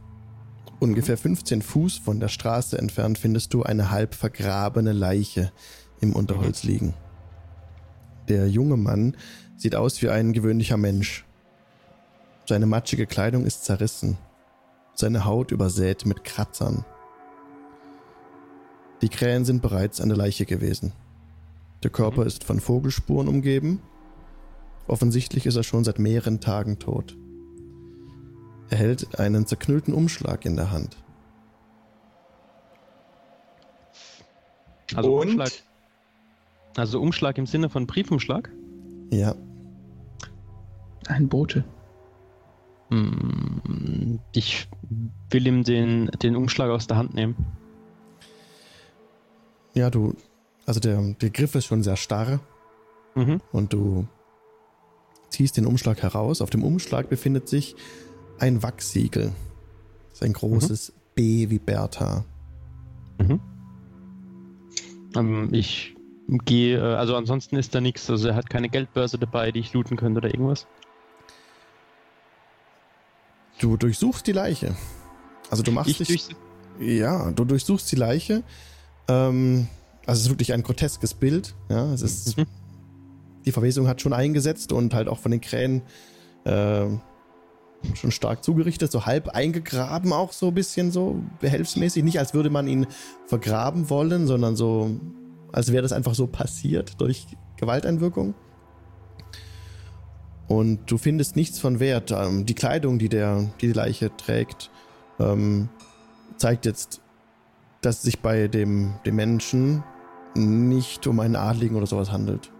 Ungefähr 0.79 1.17
15 1.17 1.61
Fuß 1.61 1.97
von 1.97 2.19
der 2.19 2.27
Straße 2.27 2.77
entfernt 2.77 3.17
findest 3.17 3.53
du 3.53 3.63
eine 3.63 3.89
halb 3.91 4.15
vergrabene 4.15 4.91
Leiche 4.91 5.51
im 6.01 6.13
Unterholz 6.13 6.63
liegen. 6.63 6.93
Der 8.27 8.47
junge 8.49 8.77
Mann 8.77 9.15
sieht 9.63 9.75
aus 9.75 10.01
wie 10.01 10.09
ein 10.09 10.33
gewöhnlicher 10.33 10.75
Mensch. 10.75 11.23
Seine 12.45 12.65
matschige 12.65 13.07
Kleidung 13.07 13.45
ist 13.45 13.63
zerrissen, 13.63 14.17
seine 14.93 15.23
Haut 15.23 15.51
übersät 15.51 16.05
mit 16.05 16.25
Kratzern. 16.25 16.83
Die 19.01 19.07
Krähen 19.07 19.45
sind 19.45 19.61
bereits 19.61 20.01
an 20.01 20.09
der 20.09 20.17
Leiche 20.17 20.45
gewesen. 20.45 20.91
Der 21.81 21.91
Körper 21.91 22.25
ist 22.25 22.43
von 22.43 22.59
Vogelspuren 22.59 23.29
umgeben. 23.29 23.81
Offensichtlich 24.89 25.45
ist 25.45 25.55
er 25.55 25.63
schon 25.63 25.85
seit 25.85 25.97
mehreren 25.97 26.41
Tagen 26.41 26.77
tot. 26.77 27.15
Er 28.69 28.77
hält 28.77 29.17
einen 29.17 29.47
zerknüllten 29.47 29.93
Umschlag 29.93 30.43
in 30.43 30.57
der 30.57 30.71
Hand. 30.71 30.97
Also 34.93 35.21
Und? 35.21 35.29
Umschlag. 35.29 35.51
Also 36.75 36.99
Umschlag 36.99 37.37
im 37.37 37.45
Sinne 37.45 37.69
von 37.69 37.87
Briefumschlag? 37.87 38.51
Ja, 39.09 39.35
Ein 41.07 41.27
Bote. 41.29 41.63
Hm, 42.89 44.19
Ich 44.33 44.67
will 45.29 45.47
ihm 45.47 45.63
den, 45.63 46.07
den 46.21 46.35
Umschlag 46.35 46.69
aus 46.69 46.87
der 46.87 46.97
Hand 46.97 47.13
nehmen. 47.13 47.35
ja, 49.75 49.89
du, 49.89 50.13
also 50.67 50.79
der, 50.79 51.01
der 51.19 51.29
Griff 51.31 51.55
ist 51.55 51.65
schon 51.65 51.81
sehr 51.83 51.95
starr 51.97 52.39
Mhm. 53.15 53.41
und 53.51 53.73
du 53.73 54.07
ziehst 55.29 55.57
den 55.57 55.65
Umschlag 55.67 56.01
heraus. 56.01 56.41
Auf 56.41 56.49
dem 56.49 56.63
Umschlag 56.63 57.09
befindet 57.09 57.47
sich 57.47 57.75
ein 58.39 58.63
Wachssiegel. 58.63 59.31
Das 60.09 60.13
ist 60.19 60.23
ein 60.23 60.33
großes 60.33 60.93
B 61.15 61.49
wie 61.51 61.59
Bertha. 61.59 62.23
Mhm. 63.19 63.39
Ähm, 65.15 65.49
ich 65.51 65.95
gehe, 66.45 66.77
äh, 66.79 66.95
also 66.95 67.15
ansonsten 67.15 67.55
ist 67.57 67.73
da 67.75 67.81
nichts. 67.81 68.09
Also 68.09 68.29
er 68.29 68.35
hat 68.35 68.49
keine 68.49 68.69
Geldbörse 68.69 69.17
dabei, 69.19 69.51
die 69.51 69.59
ich 69.59 69.73
looten 69.73 69.95
könnte 69.97 70.19
oder 70.19 70.29
irgendwas. 70.33 70.65
Du 73.59 73.77
durchsuchst 73.77 74.27
die 74.27 74.31
Leiche. 74.31 74.75
Also 75.49 75.63
du 75.63 75.71
machst 75.71 75.89
Ich 75.89 76.07
dich. 76.07 76.27
Ja, 76.79 77.31
du 77.31 77.45
durchsuchst 77.45 77.91
die 77.91 77.95
Leiche. 77.95 78.43
Ähm, 79.07 79.67
also 80.05 80.19
es 80.19 80.25
ist 80.25 80.29
wirklich 80.29 80.53
ein 80.53 80.63
groteskes 80.63 81.13
Bild. 81.13 81.55
Ja, 81.69 81.93
es 81.93 82.01
ist. 82.01 82.37
Mhm. 82.37 82.45
Die 83.45 83.51
Verwesung 83.51 83.87
hat 83.87 84.01
schon 84.01 84.13
eingesetzt 84.13 84.71
und 84.71 84.93
halt 84.93 85.07
auch 85.07 85.19
von 85.19 85.31
den 85.31 85.41
Krähen 85.41 85.81
äh, 86.45 86.85
schon 87.93 88.11
stark 88.11 88.43
zugerichtet, 88.43 88.91
so 88.91 89.05
halb 89.05 89.29
eingegraben 89.29 90.13
auch 90.13 90.31
so 90.31 90.47
ein 90.47 90.53
bisschen 90.53 90.91
so 90.91 91.21
behelfsmäßig. 91.41 92.03
Nicht 92.03 92.19
als 92.19 92.33
würde 92.33 92.49
man 92.49 92.67
ihn 92.67 92.87
vergraben 93.27 93.89
wollen, 93.89 94.27
sondern 94.27 94.55
so, 94.55 94.91
als 95.51 95.71
wäre 95.71 95.81
das 95.81 95.91
einfach 95.91 96.15
so 96.15 96.27
passiert 96.27 96.99
durch 97.01 97.27
Gewalteinwirkung. 97.57 98.33
Und 100.47 100.91
du 100.91 100.97
findest 100.97 101.35
nichts 101.35 101.59
von 101.59 101.79
Wert. 101.79 102.11
Ähm, 102.11 102.45
die 102.45 102.53
Kleidung, 102.53 102.99
die 102.99 103.09
der, 103.09 103.49
die, 103.61 103.67
die 103.67 103.73
Leiche 103.73 104.15
trägt, 104.15 104.69
ähm, 105.19 105.69
zeigt 106.37 106.65
jetzt, 106.65 107.01
dass 107.81 107.97
es 107.97 108.01
sich 108.03 108.19
bei 108.19 108.47
dem, 108.47 108.95
dem 109.05 109.15
Menschen 109.15 109.83
nicht 110.35 111.05
um 111.07 111.19
einen 111.19 111.35
Adligen 111.35 111.75
oder 111.75 111.85
sowas 111.85 112.11
handelt. 112.11 112.51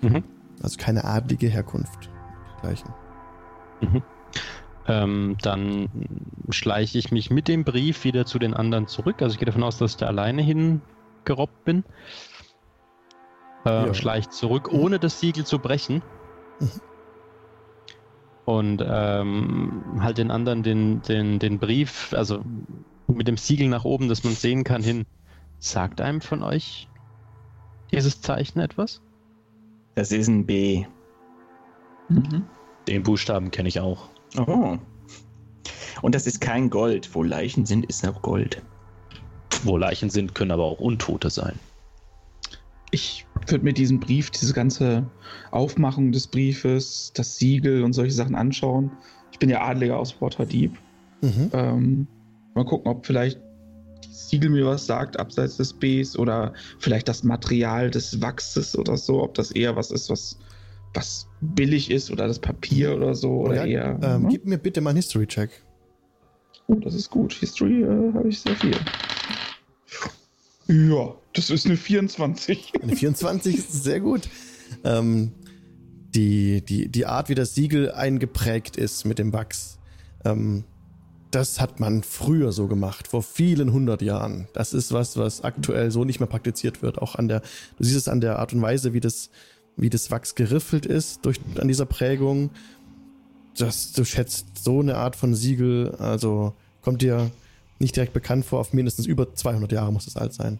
Mhm. 0.00 0.22
Also 0.62 0.78
keine 0.78 1.04
adlige 1.04 1.48
Herkunft. 1.48 2.10
Gleichen. 2.62 2.94
ähm, 4.88 5.36
dann 5.42 5.88
schleiche 6.50 6.98
ich 6.98 7.10
mich 7.10 7.30
mit 7.30 7.48
dem 7.48 7.64
Brief 7.64 8.04
wieder 8.04 8.24
zu 8.24 8.38
den 8.38 8.54
anderen 8.54 8.86
zurück. 8.86 9.20
Also 9.20 9.34
ich 9.34 9.38
gehe 9.38 9.46
davon 9.46 9.62
aus, 9.62 9.78
dass 9.78 9.92
ich 9.92 9.96
da 9.98 10.06
alleine 10.06 10.42
hingerobbt 10.42 11.64
bin. 11.64 11.84
Äh, 13.64 13.86
Ja. 13.86 13.94
Schleicht 13.94 14.32
zurück, 14.32 14.72
ohne 14.72 14.98
das 14.98 15.20
Siegel 15.20 15.44
zu 15.44 15.58
brechen. 15.58 16.02
Mhm. 16.60 16.70
Und 18.46 18.82
ähm, 18.86 19.82
halt 20.00 20.18
den 20.18 20.30
anderen 20.30 20.62
den, 20.62 21.02
den, 21.02 21.38
den 21.38 21.58
Brief, 21.58 22.14
also 22.14 22.42
mit 23.08 23.28
dem 23.28 23.36
Siegel 23.36 23.68
nach 23.68 23.84
oben, 23.84 24.08
dass 24.08 24.24
man 24.24 24.34
sehen 24.34 24.64
kann, 24.64 24.82
hin. 24.82 25.04
Sagt 25.58 26.00
einem 26.00 26.20
von 26.20 26.42
euch 26.42 26.88
dieses 27.90 28.20
Zeichen 28.20 28.60
etwas? 28.60 29.02
Das 29.96 30.12
ist 30.12 30.28
ein 30.28 30.46
B. 30.46 30.84
Mhm. 32.08 32.44
Den 32.86 33.02
Buchstaben 33.02 33.50
kenne 33.50 33.68
ich 33.68 33.80
auch. 33.80 34.10
Oh. 34.36 34.78
Und 36.02 36.14
das 36.14 36.26
ist 36.26 36.40
kein 36.40 36.70
Gold. 36.70 37.14
Wo 37.14 37.22
Leichen 37.22 37.66
sind, 37.66 37.86
ist 37.86 38.06
auch 38.06 38.22
Gold. 38.22 38.62
Wo 39.64 39.76
Leichen 39.76 40.10
sind, 40.10 40.34
können 40.34 40.52
aber 40.52 40.64
auch 40.64 40.78
Untote 40.78 41.30
sein. 41.30 41.58
Ich 42.90 43.26
würde 43.48 43.64
mir 43.64 43.72
diesen 43.72 44.00
Brief, 44.00 44.30
diese 44.30 44.52
ganze 44.52 45.10
Aufmachung 45.50 46.12
des 46.12 46.26
Briefes, 46.26 47.12
das 47.14 47.36
Siegel 47.36 47.82
und 47.82 47.92
solche 47.92 48.12
Sachen 48.12 48.34
anschauen. 48.34 48.90
Ich 49.32 49.38
bin 49.38 49.50
ja 49.50 49.62
Adliger 49.62 49.98
aus 49.98 50.20
Waterdeep. 50.20 50.72
Mhm. 51.22 51.50
Ähm, 51.52 52.06
mal 52.54 52.64
gucken, 52.64 52.90
ob 52.90 53.04
vielleicht 53.04 53.40
das 54.02 54.28
Siegel 54.30 54.50
mir 54.50 54.66
was 54.66 54.86
sagt, 54.86 55.18
abseits 55.18 55.56
des 55.56 55.72
Bs 55.72 56.18
oder 56.18 56.54
vielleicht 56.78 57.08
das 57.08 57.22
Material 57.22 57.90
des 57.90 58.20
Wachses 58.22 58.76
oder 58.78 58.96
so, 58.96 59.22
ob 59.22 59.34
das 59.34 59.50
eher 59.50 59.76
was 59.76 59.90
ist, 59.90 60.08
was, 60.08 60.38
was 60.94 61.26
billig 61.40 61.90
ist 61.90 62.10
oder 62.10 62.26
das 62.28 62.38
Papier 62.38 62.96
oder 62.96 63.14
so 63.14 63.30
oder 63.30 63.56
Ja, 63.56 63.64
eher. 63.64 63.98
ähm, 64.02 64.22
ne? 64.22 64.28
Gib 64.30 64.46
mir 64.46 64.58
bitte 64.58 64.80
mal 64.80 64.90
einen 64.90 64.96
History-Check. 64.96 65.50
Oh, 66.68 66.74
das 66.76 66.94
ist 66.94 67.10
gut. 67.10 67.32
History 67.34 67.82
äh, 67.82 68.12
habe 68.14 68.28
ich 68.28 68.40
sehr 68.40 68.56
viel. 68.56 68.74
Ja, 70.68 71.14
das 71.36 71.50
ist 71.50 71.66
eine 71.66 71.76
24. 71.76 72.72
Eine 72.82 72.96
24 72.96 73.56
ist 73.56 73.84
sehr 73.84 74.00
gut. 74.00 74.28
Ähm, 74.84 75.32
die, 76.14 76.62
die, 76.62 76.88
die 76.88 77.06
Art, 77.06 77.28
wie 77.28 77.34
das 77.34 77.54
Siegel 77.54 77.92
eingeprägt 77.92 78.76
ist 78.76 79.04
mit 79.04 79.18
dem 79.18 79.32
Wachs, 79.32 79.78
ähm, 80.24 80.64
das 81.30 81.60
hat 81.60 81.80
man 81.80 82.02
früher 82.02 82.52
so 82.52 82.66
gemacht, 82.66 83.08
vor 83.08 83.22
vielen 83.22 83.72
hundert 83.72 84.00
Jahren. 84.00 84.48
Das 84.54 84.72
ist 84.72 84.92
was, 84.92 85.16
was 85.18 85.44
aktuell 85.44 85.90
so 85.90 86.04
nicht 86.04 86.20
mehr 86.20 86.28
praktiziert 86.28 86.80
wird. 86.80 86.98
Auch 86.98 87.16
an 87.16 87.28
der, 87.28 87.40
du 87.76 87.84
siehst 87.84 87.96
es 87.96 88.08
an 88.08 88.20
der 88.20 88.38
Art 88.38 88.54
und 88.54 88.62
Weise, 88.62 88.94
wie 88.94 89.00
das, 89.00 89.30
wie 89.76 89.90
das 89.90 90.10
Wachs 90.10 90.34
geriffelt 90.34 90.86
ist 90.86 91.26
durch, 91.26 91.38
an 91.60 91.68
dieser 91.68 91.84
Prägung. 91.84 92.50
Das, 93.58 93.92
du 93.92 94.04
schätzt 94.04 94.46
so 94.58 94.80
eine 94.80 94.96
Art 94.96 95.16
von 95.16 95.34
Siegel, 95.34 95.94
also 95.98 96.54
kommt 96.80 97.02
dir 97.02 97.30
nicht 97.78 97.96
direkt 97.96 98.14
bekannt 98.14 98.46
vor, 98.46 98.60
auf 98.60 98.72
mindestens 98.72 99.06
über 99.06 99.34
200 99.34 99.72
Jahre 99.72 99.92
muss 99.92 100.06
es 100.06 100.16
alt 100.16 100.32
sein. 100.32 100.58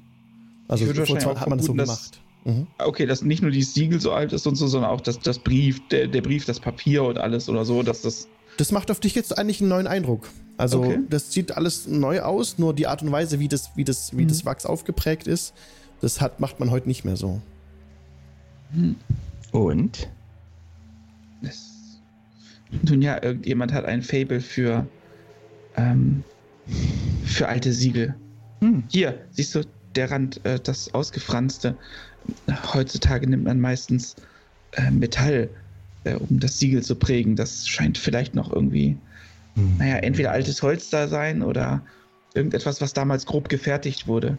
Also 0.68 0.84
Ich 0.84 0.88
würde 0.88 1.06
vor 1.06 1.14
wahrscheinlich 1.16 1.24
zwei 1.34 1.40
hat 1.40 1.48
man 1.48 1.58
das 1.58 1.66
so 1.66 1.72
vermuten, 1.74 1.88
dass- 1.88 2.10
gemacht. 2.10 2.20
Mhm. 2.44 2.66
Okay, 2.78 3.06
dass 3.06 3.22
nicht 3.22 3.42
nur 3.42 3.50
die 3.50 3.62
Siegel 3.64 4.00
so 4.00 4.12
alt 4.12 4.32
ist 4.32 4.46
und 4.46 4.54
so, 4.54 4.68
sondern 4.68 4.90
auch 4.90 5.00
das, 5.00 5.18
das 5.18 5.38
Brief, 5.40 5.80
der, 5.88 6.06
der 6.06 6.20
Brief, 6.22 6.44
das 6.44 6.60
Papier 6.60 7.02
und 7.02 7.18
alles 7.18 7.48
oder 7.48 7.64
so, 7.64 7.82
dass 7.82 8.02
das. 8.02 8.28
Das 8.56 8.70
macht 8.72 8.90
auf 8.92 9.00
dich 9.00 9.14
jetzt 9.16 9.36
eigentlich 9.36 9.60
einen 9.60 9.68
neuen 9.70 9.86
Eindruck. 9.88 10.28
Also 10.56 10.78
Okay. 10.80 11.00
das 11.10 11.32
sieht 11.32 11.52
alles 11.56 11.86
neu 11.88 12.20
aus, 12.22 12.56
nur 12.58 12.72
die 12.72 12.86
Art 12.86 13.02
und 13.02 13.10
Weise, 13.10 13.40
wie 13.40 13.48
das, 13.48 13.70
wie 13.74 13.82
das, 13.84 14.16
wie 14.16 14.22
Mhm. 14.22 14.28
das 14.28 14.44
Wachs 14.44 14.64
aufgeprägt 14.64 15.26
ist, 15.26 15.54
das 16.00 16.20
hat, 16.20 16.38
macht 16.40 16.60
man 16.60 16.70
heute 16.70 16.86
nicht 16.88 17.04
mehr 17.04 17.16
so. 17.16 17.40
Und? 19.52 20.08
das 21.42 21.72
nun 22.82 23.00
ja, 23.02 23.22
irgendjemand 23.22 23.72
hat 23.72 23.84
ein 23.84 24.02
Fable 24.02 24.40
für, 24.40 24.86
ähm, 25.76 26.24
für 27.24 27.48
alte 27.48 27.72
Siegel. 27.72 28.14
Hm. 28.60 28.84
Hier, 28.88 29.18
siehst 29.30 29.54
du, 29.54 29.62
der 29.96 30.10
Rand, 30.10 30.44
äh, 30.44 30.60
das 30.60 30.92
ausgefranste. 30.94 31.76
Heutzutage 32.72 33.28
nimmt 33.28 33.44
man 33.44 33.60
meistens 33.60 34.16
äh, 34.72 34.90
Metall, 34.90 35.48
äh, 36.04 36.14
um 36.14 36.40
das 36.40 36.58
Siegel 36.58 36.82
zu 36.82 36.96
prägen. 36.96 37.36
Das 37.36 37.68
scheint 37.68 37.98
vielleicht 37.98 38.34
noch 38.34 38.52
irgendwie, 38.52 38.96
naja, 39.78 39.96
entweder 39.96 40.32
altes 40.32 40.62
Holz 40.62 40.90
da 40.90 41.08
sein 41.08 41.42
oder 41.42 41.80
irgendetwas, 42.34 42.80
was 42.80 42.92
damals 42.92 43.24
grob 43.24 43.48
gefertigt 43.48 44.06
wurde. 44.06 44.36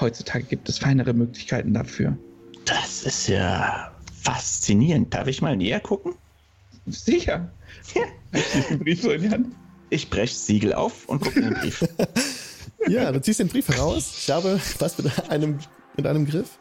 Heutzutage 0.00 0.44
gibt 0.44 0.68
es 0.68 0.78
feinere 0.78 1.14
Möglichkeiten 1.14 1.72
dafür. 1.72 2.16
Das 2.64 3.02
ist 3.02 3.28
ja 3.28 3.92
faszinierend. 4.22 5.12
Darf 5.12 5.26
ich 5.26 5.42
mal 5.42 5.56
näher 5.56 5.80
gucken? 5.80 6.14
Sicher. 6.86 7.50
Ja. 7.94 8.02
Ich 8.32 8.66
den 8.66 8.78
Brief 8.78 9.02
so 9.02 9.10
in 9.10 9.22
die 9.22 9.30
Hand. 9.30 9.54
Ich 9.90 10.08
breche 10.08 10.32
das 10.34 10.46
Siegel 10.46 10.72
auf 10.72 11.08
und 11.08 11.20
gucke 11.20 11.40
in 11.40 11.46
den 11.46 11.54
Brief. 11.54 11.84
Ja, 12.88 13.12
du 13.12 13.20
ziehst 13.20 13.40
den 13.40 13.48
Brief 13.48 13.68
heraus. 13.68 14.12
Ich 14.16 14.30
habe 14.30 14.60
was 14.78 14.98
mit 14.98 15.30
einem, 15.30 15.58
mit 15.96 16.06
einem 16.06 16.26
Griff. 16.26 16.58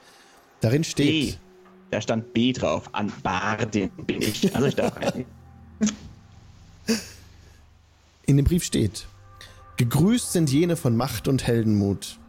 Darin 0.61 0.81
B. 0.81 0.87
steht. 0.87 1.39
Da 1.89 2.01
stand 2.01 2.33
B 2.33 2.53
drauf. 2.53 2.89
An 2.93 3.11
Bardin 3.23 3.89
bin 4.05 4.21
ich. 4.21 4.55
Also 4.55 4.67
ich 4.67 4.75
darf 4.75 4.95
rein. 4.97 5.25
In 8.25 8.37
dem 8.37 8.45
Brief 8.45 8.63
steht: 8.63 9.07
Gegrüßt 9.77 10.31
sind 10.31 10.51
jene 10.51 10.75
von 10.75 10.95
Macht 10.95 11.27
und 11.27 11.45
Heldenmut. 11.45 12.19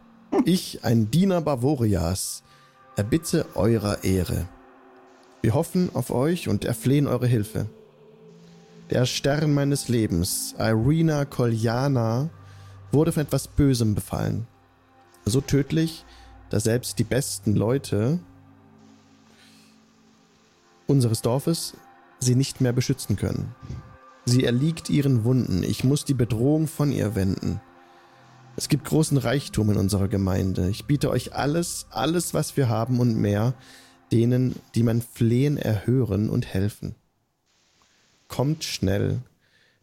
Ich, 0.45 0.83
ein 0.83 1.11
Diener 1.11 1.41
Bavorias, 1.41 2.43
erbitte 2.95 3.45
eurer 3.55 4.03
Ehre. 4.03 4.47
Wir 5.41 5.53
hoffen 5.53 5.91
auf 5.93 6.09
euch 6.09 6.47
und 6.47 6.65
erflehen 6.65 7.05
eure 7.07 7.27
Hilfe. 7.27 7.67
Der 8.89 9.05
Stern 9.05 9.53
meines 9.53 9.87
Lebens, 9.87 10.55
Irina 10.57 11.25
Koljana, 11.25 12.29
wurde 12.93 13.11
von 13.11 13.23
etwas 13.23 13.47
Bösem 13.47 13.95
befallen. 13.95 14.47
So 15.25 15.41
tödlich, 15.41 16.05
dass 16.49 16.63
selbst 16.63 16.99
die 16.99 17.03
besten 17.03 17.55
Leute 17.55 18.19
unseres 20.87 21.21
Dorfes 21.21 21.73
sie 22.19 22.35
nicht 22.35 22.61
mehr 22.61 22.73
beschützen 22.73 23.15
können. 23.15 23.55
Sie 24.25 24.43
erliegt 24.43 24.89
ihren 24.89 25.23
Wunden. 25.23 25.63
Ich 25.63 25.83
muss 25.83 26.05
die 26.05 26.13
Bedrohung 26.13 26.67
von 26.67 26.91
ihr 26.91 27.15
wenden. 27.15 27.59
Es 28.55 28.69
gibt 28.69 28.85
großen 28.85 29.17
Reichtum 29.17 29.71
in 29.71 29.77
unserer 29.77 30.07
Gemeinde. 30.07 30.69
Ich 30.69 30.85
biete 30.85 31.09
euch 31.09 31.33
alles, 31.33 31.87
alles, 31.89 32.33
was 32.33 32.55
wir 32.55 32.69
haben 32.69 32.99
und 32.99 33.17
mehr, 33.17 33.53
denen, 34.11 34.55
die 34.75 34.83
mein 34.83 35.01
Flehen 35.01 35.57
erhören 35.57 36.29
und 36.29 36.45
helfen. 36.45 36.95
Kommt 38.27 38.63
schnell. 38.63 39.21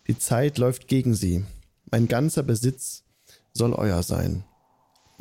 Die 0.06 0.16
Zeit 0.16 0.58
läuft 0.58 0.86
gegen 0.86 1.14
sie. 1.14 1.44
Mein 1.90 2.08
ganzer 2.08 2.42
Besitz 2.42 3.04
soll 3.52 3.72
euer 3.72 4.02
sein. 4.02 4.44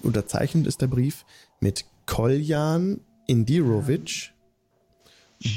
Unterzeichnet 0.02 0.68
ist 0.68 0.82
der 0.82 0.88
Brief 0.88 1.26
mit 1.60 1.86
Koljan 2.06 3.02
Indirovic, 3.28 4.32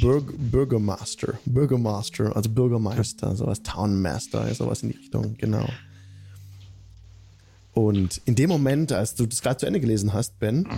Bürg 0.00 0.32
Bürgermaster, 0.36 1.38
Bürgermaster, 1.44 2.36
also 2.36 2.50
Bürgermeister, 2.50 3.34
sowas, 3.34 3.62
Townmaster, 3.62 4.54
sowas 4.54 4.82
in 4.82 4.90
die 4.90 4.98
Richtung, 4.98 5.36
genau. 5.38 5.68
Und 7.72 8.20
in 8.26 8.34
dem 8.34 8.50
Moment, 8.50 8.92
als 8.92 9.14
du 9.14 9.26
das 9.26 9.42
gerade 9.42 9.56
zu 9.56 9.66
Ende 9.66 9.80
gelesen 9.80 10.12
hast, 10.12 10.38
Ben, 10.38 10.68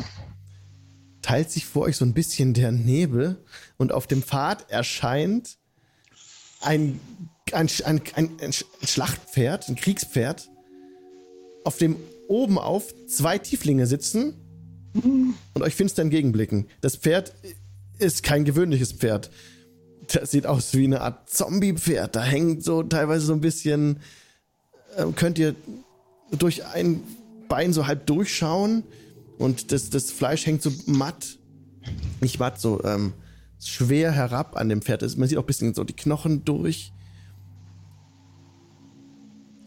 teilt 1.22 1.50
sich 1.50 1.66
vor 1.66 1.82
euch 1.82 1.96
so 1.96 2.04
ein 2.04 2.14
bisschen 2.14 2.54
der 2.54 2.70
Nebel 2.70 3.42
und 3.76 3.92
auf 3.92 4.06
dem 4.06 4.22
Pfad 4.22 4.70
erscheint 4.70 5.58
ein, 6.60 7.00
ein, 7.52 7.68
ein, 7.84 8.00
ein, 8.14 8.30
ein 8.40 8.52
Schlachtpferd, 8.86 9.68
ein 9.68 9.76
Kriegspferd, 9.76 10.48
auf 11.64 11.78
dem 11.78 11.96
oben 12.28 12.58
auf 12.58 12.94
zwei 13.06 13.38
Tieflinge 13.38 13.86
sitzen 13.86 14.34
und 14.94 15.62
euch 15.62 15.74
finster 15.74 16.02
entgegenblicken. 16.02 16.66
Das 16.80 16.96
Pferd 16.96 17.34
ist 17.98 18.22
kein 18.22 18.44
gewöhnliches 18.44 18.92
Pferd. 18.92 19.30
Das 20.12 20.30
sieht 20.30 20.46
aus 20.46 20.74
wie 20.74 20.84
eine 20.84 21.00
Art 21.00 21.28
Zombie-Pferd. 21.30 22.16
Da 22.16 22.22
hängt 22.22 22.62
so 22.62 22.82
teilweise 22.82 23.26
so 23.26 23.32
ein 23.32 23.40
bisschen. 23.40 24.00
Äh, 24.96 25.06
könnt 25.14 25.38
ihr 25.38 25.54
durch 26.30 26.64
ein 26.66 27.00
Bein 27.48 27.72
so 27.72 27.86
halb 27.86 28.06
durchschauen 28.06 28.84
und 29.38 29.72
das, 29.72 29.90
das 29.90 30.10
Fleisch 30.10 30.46
hängt 30.46 30.62
so 30.62 30.70
matt. 30.86 31.38
Nicht 32.20 32.38
matt, 32.38 32.60
so 32.60 32.82
ähm, 32.84 33.12
schwer 33.62 34.12
herab 34.12 34.56
an 34.56 34.68
dem 34.68 34.82
Pferd. 34.82 35.02
Man 35.16 35.28
sieht 35.28 35.38
auch 35.38 35.42
ein 35.42 35.46
bisschen 35.46 35.74
so 35.74 35.84
die 35.84 35.94
Knochen 35.94 36.44
durch. 36.44 36.93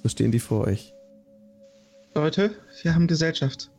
So 0.03 0.09
stehen 0.09 0.31
die 0.31 0.39
vor 0.39 0.65
euch. 0.67 0.93
Leute, 2.15 2.55
wir 2.81 2.95
haben 2.95 3.07
Gesellschaft. 3.07 3.71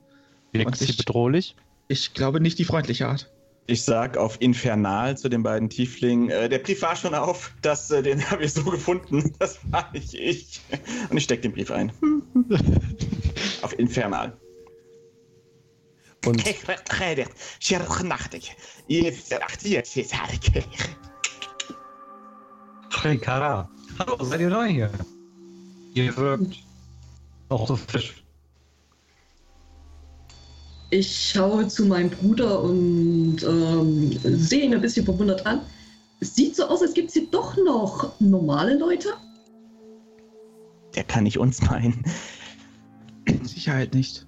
Wirkt 0.52 0.76
sie 0.76 0.92
bedrohlich? 0.92 1.56
Ich 1.88 2.14
glaube 2.14 2.40
nicht 2.40 2.58
die 2.58 2.64
freundliche 2.64 3.06
Art. 3.06 3.30
Ich 3.66 3.82
sag 3.82 4.16
auf 4.16 4.40
Infernal 4.40 5.18
zu 5.18 5.28
den 5.28 5.42
beiden 5.42 5.68
Tieflingen, 5.68 6.30
äh, 6.30 6.48
der 6.48 6.58
Brief 6.58 6.80
war 6.80 6.96
schon 6.96 7.14
auf, 7.14 7.52
das, 7.60 7.90
äh, 7.90 8.02
den 8.02 8.18
habe 8.30 8.44
ich 8.44 8.54
so 8.54 8.64
gefunden, 8.64 9.34
das 9.38 9.58
war 9.70 9.90
nicht 9.92 10.14
ich. 10.14 10.60
Und 11.10 11.18
ich 11.18 11.24
steck 11.24 11.42
den 11.42 11.52
Brief 11.52 11.70
ein. 11.70 11.92
auf 13.62 13.78
Infernal. 13.78 14.36
Und 16.24 16.44
Hey, 23.02 23.18
Kara. 23.18 23.70
Hallo, 23.98 24.24
seid 24.24 24.40
ihr 24.40 24.48
neu 24.48 24.66
hier? 24.66 24.90
Ihr 25.98 26.16
wirkt 26.16 26.58
auch 27.48 27.66
so 27.66 27.76
frisch. 27.76 28.22
Ich 30.90 31.30
schaue 31.32 31.66
zu 31.68 31.86
meinem 31.86 32.10
Bruder 32.10 32.62
und 32.62 33.42
ähm, 33.42 34.12
sehe 34.22 34.64
ihn 34.64 34.74
ein 34.74 34.80
bisschen 34.80 35.04
verwundert 35.04 35.44
an. 35.44 35.60
Es 36.20 36.34
sieht 36.34 36.56
so 36.56 36.66
aus, 36.66 36.82
als 36.82 36.94
gibt 36.94 37.08
es 37.08 37.14
hier 37.14 37.26
doch 37.30 37.56
noch 37.56 38.18
normale 38.20 38.78
Leute. 38.78 39.08
Der 40.94 41.04
kann 41.04 41.24
nicht 41.24 41.38
uns 41.38 41.60
meinen. 41.62 42.04
Sicherheit 43.42 43.92
nicht. 43.92 44.26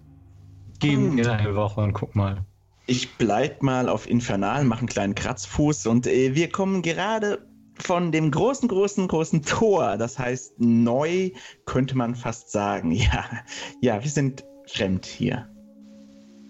Geben 0.80 1.14
mir 1.14 1.33
eine 1.33 1.54
Woche 1.54 1.80
und 1.80 1.92
guck 1.92 2.14
mal. 2.14 2.44
Ich 2.87 3.16
bleib 3.16 3.62
mal 3.62 3.88
auf 3.88 4.09
Infernal, 4.09 4.64
mache 4.64 4.80
einen 4.80 4.88
kleinen 4.88 5.14
Kratzfuß 5.14 5.87
und 5.87 6.06
äh, 6.06 6.35
wir 6.35 6.50
kommen 6.50 6.83
gerade 6.83 7.46
von 7.80 8.12
dem 8.12 8.30
großen, 8.30 8.68
großen, 8.68 9.08
großen 9.08 9.42
Tor. 9.42 9.96
Das 9.96 10.18
heißt, 10.18 10.54
neu 10.58 11.30
könnte 11.64 11.96
man 11.96 12.14
fast 12.14 12.50
sagen. 12.50 12.92
Ja, 13.00 13.24
ja, 13.80 14.02
wir 14.02 14.10
sind 14.10 14.44
fremd 14.66 15.06
hier. 15.06 15.48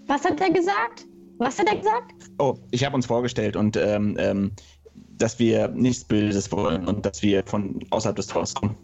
Was 0.06 0.24
hat 0.24 0.40
er 0.40 0.50
gesagt? 0.50 1.06
Was 1.38 1.58
hat 1.58 1.68
er 1.68 1.76
gesagt? 1.76 2.14
Oh, 2.38 2.56
ich 2.70 2.84
habe 2.84 2.96
uns 2.96 3.06
vorgestellt 3.06 3.56
und 3.56 3.76
ähm, 3.76 4.16
ähm, 4.18 4.52
dass 4.94 5.38
wir 5.38 5.68
nichts 5.68 6.04
Böses 6.04 6.50
wollen 6.50 6.86
und 6.86 7.06
dass 7.06 7.22
wir 7.22 7.44
von 7.46 7.78
außerhalb 7.90 8.16
des 8.16 8.26
Tors 8.26 8.54
kommen. 8.54 8.76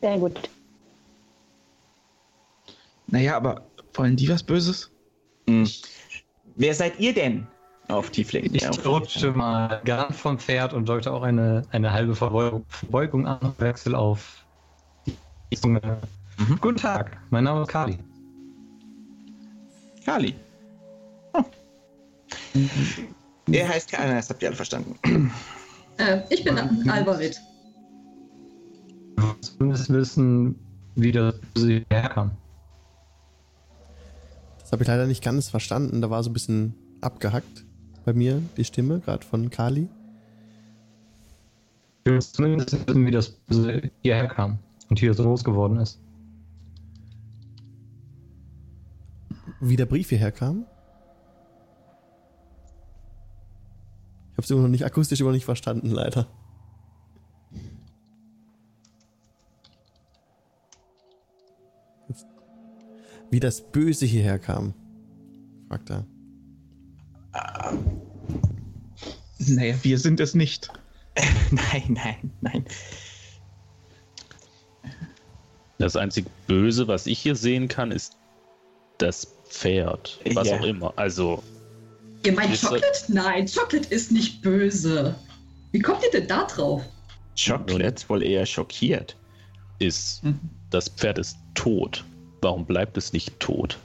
Sehr 0.00 0.18
gut. 0.18 0.48
Naja, 3.06 3.36
aber 3.36 3.66
wollen 3.94 4.16
die 4.16 4.28
was 4.28 4.42
Böses? 4.42 4.90
Hm. 5.48 5.68
Wer 6.56 6.74
seid 6.74 7.00
ihr 7.00 7.14
denn? 7.14 7.46
Auf 7.88 8.10
Tiefling. 8.10 8.48
Ich 8.54 8.62
Ja, 8.62 8.70
rutsche 8.84 9.32
mal 9.32 9.80
ganz 9.84 10.16
vom 10.16 10.38
Pferd 10.38 10.72
und 10.72 10.88
deute 10.88 11.12
auch 11.12 11.22
eine, 11.22 11.62
eine 11.70 11.92
halbe 11.92 12.14
Verbeugung, 12.14 12.64
Verbeugung 12.68 13.26
an 13.26 13.54
wechsel 13.58 13.94
auf 13.94 14.44
die 15.06 15.56
Zunge. 15.56 15.80
Mhm. 16.38 16.58
Guten 16.60 16.78
Tag, 16.78 17.18
mein 17.30 17.44
Name 17.44 17.62
ist 17.62 17.68
Kali. 17.68 17.98
Kali. 20.04 20.34
Oh. 21.34 21.42
Er 23.50 23.68
heißt 23.68 23.90
Kali, 23.92 24.14
das 24.14 24.30
habt 24.30 24.42
ihr 24.42 24.48
alle 24.48 24.56
verstanden. 24.56 25.30
Äh, 25.98 26.22
ich 26.30 26.42
bin 26.42 26.54
Mhm. 26.54 26.88
Alvarit. 26.90 27.40
Müssen 29.58 29.94
wissen, 29.94 30.58
wie 30.96 31.12
das 31.12 31.34
Böse 31.54 31.84
hierher 31.88 32.08
kam. 32.08 32.30
das 34.58 34.72
habe 34.72 34.82
ich 34.82 34.88
leider 34.88 35.06
nicht 35.06 35.22
ganz 35.22 35.50
verstanden. 35.50 36.00
Da 36.00 36.10
war 36.10 36.22
so 36.22 36.30
ein 36.30 36.32
bisschen 36.32 36.74
abgehackt 37.00 37.64
bei 38.04 38.12
mir 38.12 38.42
die 38.56 38.64
Stimme, 38.64 39.00
gerade 39.00 39.24
von 39.24 39.50
Kali. 39.50 39.88
Wir 42.04 42.12
müssen 42.12 42.34
zumindest 42.34 42.86
wissen, 42.86 43.06
wie 43.06 43.10
das 43.10 43.30
Böse 43.30 43.90
hierher 44.02 44.28
kam 44.28 44.58
und 44.90 44.98
hier 44.98 45.14
so 45.14 45.22
groß 45.22 45.42
geworden 45.42 45.78
ist. 45.78 46.00
Wie 49.60 49.76
der 49.76 49.86
Brief 49.86 50.10
hierher 50.10 50.32
kam. 50.32 50.66
Ich 54.32 54.36
habe 54.36 54.42
es 54.42 54.50
immer 54.50 54.62
noch 54.62 54.68
nicht 54.68 54.84
akustisch 54.84 55.20
immer 55.20 55.30
noch 55.30 55.34
nicht 55.34 55.44
verstanden, 55.44 55.90
leider. 55.90 56.26
Wie 63.30 63.40
das 63.40 63.62
Böse 63.62 64.04
hierher 64.04 64.38
kam, 64.38 64.74
fragt 65.68 65.90
er. 65.90 66.04
Naja, 69.38 69.74
wir 69.82 69.98
sind 69.98 70.20
es 70.20 70.34
nicht. 70.34 70.68
nein, 71.50 71.82
nein, 71.88 72.30
nein. 72.40 72.64
Das 75.78 75.96
einzig 75.96 76.26
Böse, 76.46 76.88
was 76.88 77.06
ich 77.06 77.18
hier 77.18 77.36
sehen 77.36 77.68
kann, 77.68 77.90
ist 77.90 78.16
das 78.98 79.26
Pferd. 79.48 80.18
Was 80.34 80.48
Ja. 80.48 80.58
auch 80.58 80.64
immer. 80.64 80.92
Also, 80.96 81.42
Ihr 82.24 82.32
meint 82.32 82.54
Ist 82.54 82.62
Chocolate? 82.62 82.86
Nein, 83.08 83.46
Chocolate 83.46 83.92
ist 83.92 84.10
nicht 84.10 84.40
böse. 84.40 85.14
Wie 85.72 85.78
kommt 85.80 86.02
ihr 86.04 86.10
denn 86.10 86.26
da 86.26 86.44
drauf? 86.44 86.82
Chocolate 87.38 88.08
wohl 88.08 88.22
eher 88.22 88.46
schockiert. 88.46 89.16
ist. 89.80 90.22
Mhm. 90.24 90.38
Das 90.70 90.88
Pferd 90.88 91.18
ist 91.18 91.36
tot. 91.54 92.04
Warum 92.40 92.64
bleibt 92.64 92.96
es 92.96 93.12
nicht 93.12 93.38
tot? 93.40 93.76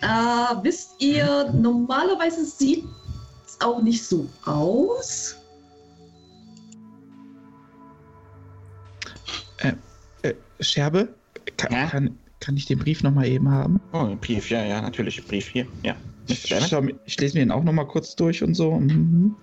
Äh, 0.00 0.54
wisst 0.62 0.94
ihr, 1.00 1.50
normalerweise 1.52 2.44
sieht 2.44 2.84
es 3.46 3.60
auch 3.60 3.82
nicht 3.82 4.04
so 4.04 4.28
aus. 4.44 5.36
Äh, 10.22 10.34
Scherbe, 10.60 11.08
kann, 11.56 11.72
Ja? 11.72 11.86
kann, 11.86 12.18
kann 12.40 12.56
ich 12.56 12.66
den 12.66 12.78
Brief 12.78 13.02
nochmal 13.02 13.26
eben 13.26 13.50
haben? 13.50 13.80
Oh, 13.92 13.98
ein 13.98 14.18
Brief, 14.18 14.50
ja, 14.50 14.64
ja, 14.64 14.80
natürlich. 14.80 15.24
Brief 15.26 15.48
hier. 15.48 15.66
Ja. 15.82 15.96
Ich, 16.28 16.54
ich 17.06 17.20
lese 17.20 17.38
mir 17.38 17.44
den 17.44 17.50
auch 17.50 17.64
nochmal 17.64 17.86
kurz 17.86 18.14
durch 18.14 18.42
und 18.42 18.54
so. 18.54 18.72
Mhm. 18.72 19.34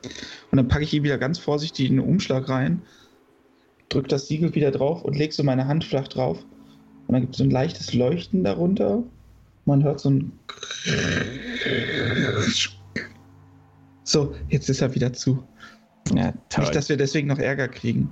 Und 0.51 0.57
dann 0.57 0.67
packe 0.67 0.83
ich 0.83 0.93
ihn 0.93 1.03
wieder 1.03 1.17
ganz 1.17 1.39
vorsichtig 1.39 1.89
in 1.89 1.97
den 1.97 2.05
Umschlag 2.05 2.47
rein, 2.47 2.81
drücke 3.89 4.07
das 4.07 4.27
Siegel 4.27 4.53
wieder 4.53 4.71
drauf 4.71 5.03
und 5.03 5.17
lege 5.17 5.33
so 5.33 5.43
meine 5.43 5.67
Hand 5.67 5.83
flach 5.83 6.07
drauf. 6.07 6.45
Und 7.07 7.13
dann 7.13 7.21
gibt 7.21 7.33
es 7.33 7.39
so 7.39 7.43
ein 7.43 7.51
leichtes 7.51 7.93
Leuchten 7.93 8.43
darunter. 8.43 9.03
Man 9.65 9.83
hört 9.83 9.99
so 9.99 10.11
ein. 10.11 10.31
So, 14.03 14.35
jetzt 14.49 14.69
ist 14.69 14.81
er 14.81 14.93
wieder 14.93 15.13
zu. 15.13 15.43
Ja. 16.13 16.33
Nicht, 16.57 16.75
dass 16.75 16.89
wir 16.89 16.97
deswegen 16.97 17.27
noch 17.27 17.39
Ärger 17.39 17.67
kriegen. 17.67 18.11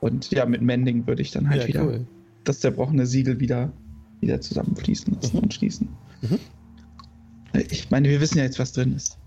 Und 0.00 0.30
ja, 0.30 0.46
mit 0.46 0.62
Mending 0.62 1.06
würde 1.06 1.22
ich 1.22 1.32
dann 1.32 1.48
halt 1.48 1.62
ja, 1.62 1.68
wieder 1.68 1.84
cool. 1.84 2.06
das 2.44 2.60
zerbrochene 2.60 3.06
Siegel 3.06 3.40
wieder, 3.40 3.72
wieder 4.20 4.40
zusammenfließen 4.40 5.14
lassen 5.14 5.38
und 5.38 5.52
schließen. 5.52 5.88
Mhm. 6.22 6.38
Ich 7.70 7.90
meine, 7.90 8.08
wir 8.08 8.20
wissen 8.20 8.38
ja 8.38 8.44
jetzt, 8.44 8.58
was 8.58 8.72
drin 8.72 8.94
ist. 8.94 9.18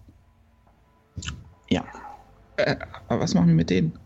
Ja. 1.69 1.86
Äh, 2.58 2.75
aber 3.08 3.21
was 3.21 3.34
machen 3.34 3.47
wir 3.47 3.56
mit 3.56 3.69
denen? 3.69 3.97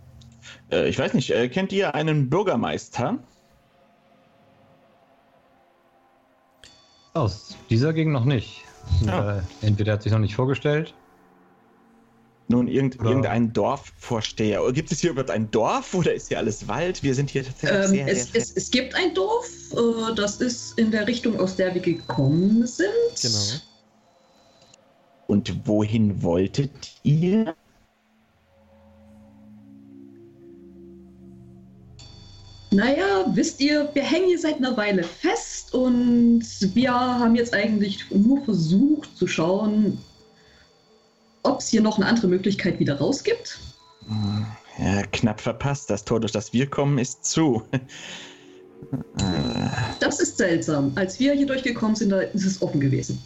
Äh, 0.72 0.90
ich 0.90 0.98
weiß 0.98 1.14
nicht, 1.14 1.32
äh, 1.32 1.50
kennt 1.50 1.72
ihr 1.72 1.94
einen 1.94 2.30
Bürgermeister? 2.30 3.20
Aus 7.14 7.58
dieser 7.70 7.94
Gegend 7.94 8.14
noch 8.14 8.26
nicht. 8.26 8.64
Ja. 9.06 9.38
Äh, 9.38 9.42
entweder 9.62 9.94
hat 9.94 10.04
sich 10.04 10.12
noch 10.12 10.20
nicht 10.20 10.36
vorgestellt. 10.36 10.94
Nun, 12.48 12.68
irgend, 12.68 13.00
Oder- 13.00 13.10
irgendein 13.10 13.54
Dorfvorsteher. 13.54 14.64
Oder 14.64 14.74
Gibt 14.74 14.92
es 14.92 15.00
hier 15.00 15.12
überhaupt 15.12 15.32
ein 15.32 15.50
Dorf 15.52 15.94
oder 15.94 16.14
ist 16.14 16.28
hier 16.28 16.38
alles 16.38 16.68
Wald? 16.68 17.02
Wir 17.02 17.16
sind 17.16 17.30
hier 17.30 17.46
tatsächlich 17.46 17.80
Ähm, 17.80 17.90
sehr, 17.90 18.08
es, 18.08 18.32
sehr 18.32 18.42
es, 18.42 18.52
es 18.52 18.72
gibt 18.72 18.96
ein 18.96 19.14
Dorf, 19.14 19.48
äh, 19.74 20.16
das 20.16 20.42
ist 20.42 20.78
in 20.78 20.92
der 20.92 21.08
Richtung, 21.08 21.40
aus 21.40 21.56
der 21.56 21.74
wir 21.74 21.82
gekommen 21.82 22.66
sind. 22.68 22.90
Genau. 23.22 23.62
Und 25.28 25.66
wohin 25.66 26.22
wolltet 26.24 26.92
ihr? 27.04 27.56
Naja, 32.72 33.26
wisst 33.34 33.60
ihr, 33.60 33.90
wir 33.94 34.04
hängen 34.04 34.28
hier 34.28 34.40
seit 34.40 34.58
einer 34.58 34.76
Weile 34.78 35.04
fest 35.04 35.74
und 35.74 36.44
wir 36.74 36.94
haben 36.94 37.36
jetzt 37.36 37.54
eigentlich 37.54 38.10
nur 38.12 38.44
versucht 38.44 39.16
zu 39.18 39.28
schauen, 39.28 39.98
ob 41.44 41.60
es 41.60 41.68
hier 41.68 41.82
noch 41.82 41.98
eine 41.98 42.06
andere 42.06 42.28
Möglichkeit 42.28 42.80
wieder 42.80 42.98
raus 42.98 43.24
gibt. 43.24 43.60
Ja, 44.80 45.04
knapp 45.12 45.42
verpasst. 45.42 45.90
Das 45.90 46.06
Tor, 46.06 46.22
durch 46.22 46.32
das 46.32 46.54
wir 46.54 46.70
kommen, 46.70 46.98
ist 46.98 47.26
zu. 47.26 47.64
Das 50.00 50.20
ist 50.20 50.38
seltsam. 50.38 50.94
Als 50.96 51.20
wir 51.20 51.34
hier 51.34 51.46
durchgekommen 51.46 51.96
sind, 51.96 52.10
da 52.10 52.22
ist 52.22 52.46
es 52.46 52.62
offen 52.62 52.80
gewesen. 52.80 53.22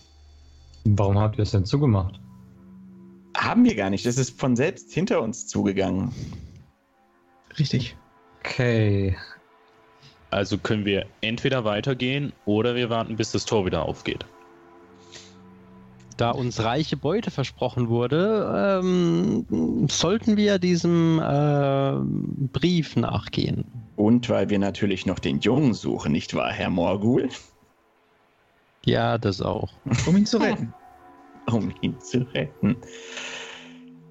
Warum 0.83 1.17
habt 1.17 1.37
ihr 1.37 1.43
es 1.43 1.51
denn 1.51 1.65
zugemacht? 1.65 2.19
haben 3.37 3.65
wir 3.65 3.75
gar 3.75 3.89
nicht. 3.89 4.05
Das 4.05 4.17
ist 4.17 4.39
von 4.39 4.55
selbst 4.55 4.93
hinter 4.93 5.21
uns 5.21 5.47
zugegangen. 5.47 6.11
Richtig. 7.57 7.97
Okay. 8.39 9.15
Also 10.35 10.57
können 10.57 10.83
wir 10.83 11.05
entweder 11.21 11.63
weitergehen 11.63 12.33
oder 12.45 12.75
wir 12.75 12.89
warten, 12.89 13.15
bis 13.15 13.31
das 13.31 13.45
Tor 13.45 13.65
wieder 13.65 13.83
aufgeht. 13.83 14.25
Da 16.17 16.31
uns 16.31 16.61
reiche 16.61 16.97
Beute 16.97 17.31
versprochen 17.31 17.87
wurde, 17.87 18.81
ähm, 18.83 19.87
sollten 19.89 20.35
wir 20.35 20.59
diesem 20.59 21.19
äh, 21.19 21.93
Brief 22.51 22.97
nachgehen. 22.97 23.63
Und 23.95 24.29
weil 24.29 24.49
wir 24.49 24.59
natürlich 24.59 25.05
noch 25.05 25.19
den 25.19 25.39
Jungen 25.39 25.73
suchen, 25.73 26.11
nicht 26.11 26.33
wahr, 26.33 26.51
Herr 26.51 26.69
Morgul? 26.69 27.29
Ja, 28.83 29.17
das 29.17 29.41
auch. 29.41 29.71
Um 30.05 30.17
ihn 30.17 30.25
zu 30.25 30.37
retten. 30.37 30.73
Um 31.49 31.71
ihn 31.81 31.97
zu 32.01 32.27
retten. 32.33 32.75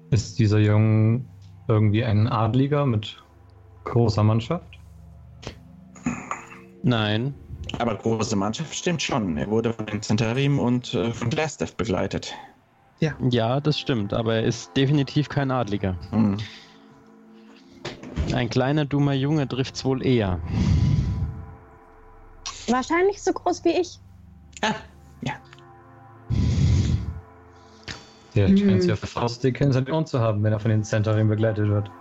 Ist 0.09 0.39
dieser 0.39 0.57
Junge 0.57 1.23
irgendwie 1.67 2.03
ein 2.03 2.27
Adliger 2.27 2.87
mit 2.87 3.21
großer 3.83 4.23
Mannschaft? 4.23 4.74
Nein, 6.87 7.33
Aber 7.79 7.95
große 7.95 8.35
Mannschaft 8.35 8.75
stimmt 8.75 9.01
schon. 9.01 9.37
Er 9.37 9.49
wurde 9.49 9.73
von 9.73 9.87
den 9.87 10.03
Zentarim 10.03 10.59
und 10.59 10.93
äh, 10.93 11.11
von 11.11 11.31
Glastaff 11.31 11.75
begleitet. 11.75 12.31
ja, 12.99 13.59
das 13.59 13.79
stimmt, 13.79 14.13
aber 14.13 14.35
er 14.35 14.43
ist 14.43 14.77
definitiv 14.77 15.27
kein 15.27 15.49
Adliger. 15.49 15.97
Hm. 16.11 16.37
Ein 18.33 18.49
kleiner, 18.51 18.85
dummer 18.85 19.13
Junge 19.13 19.47
trifft's 19.47 19.83
wohl 19.83 20.05
eher. 20.05 20.39
Wahrscheinlich 22.67 23.23
so 23.23 23.33
groß 23.33 23.63
wie 23.65 23.79
ich. 23.79 23.99
Der 28.35 28.47
Hm. 28.47 28.57
scheint 28.57 28.81
sich 28.83 28.91
auf 28.91 28.99
faustdicke 28.99 29.63
hinter 29.63 29.81
den 29.81 29.91
Ohren 29.91 30.05
zu 30.05 30.19
haben, 30.19 30.43
wenn 30.43 30.53
er 30.53 30.59
von 30.59 30.69
den 30.69 30.83
Zentarim 30.83 31.29
begleitet 31.29 31.67
wird. 31.67 31.91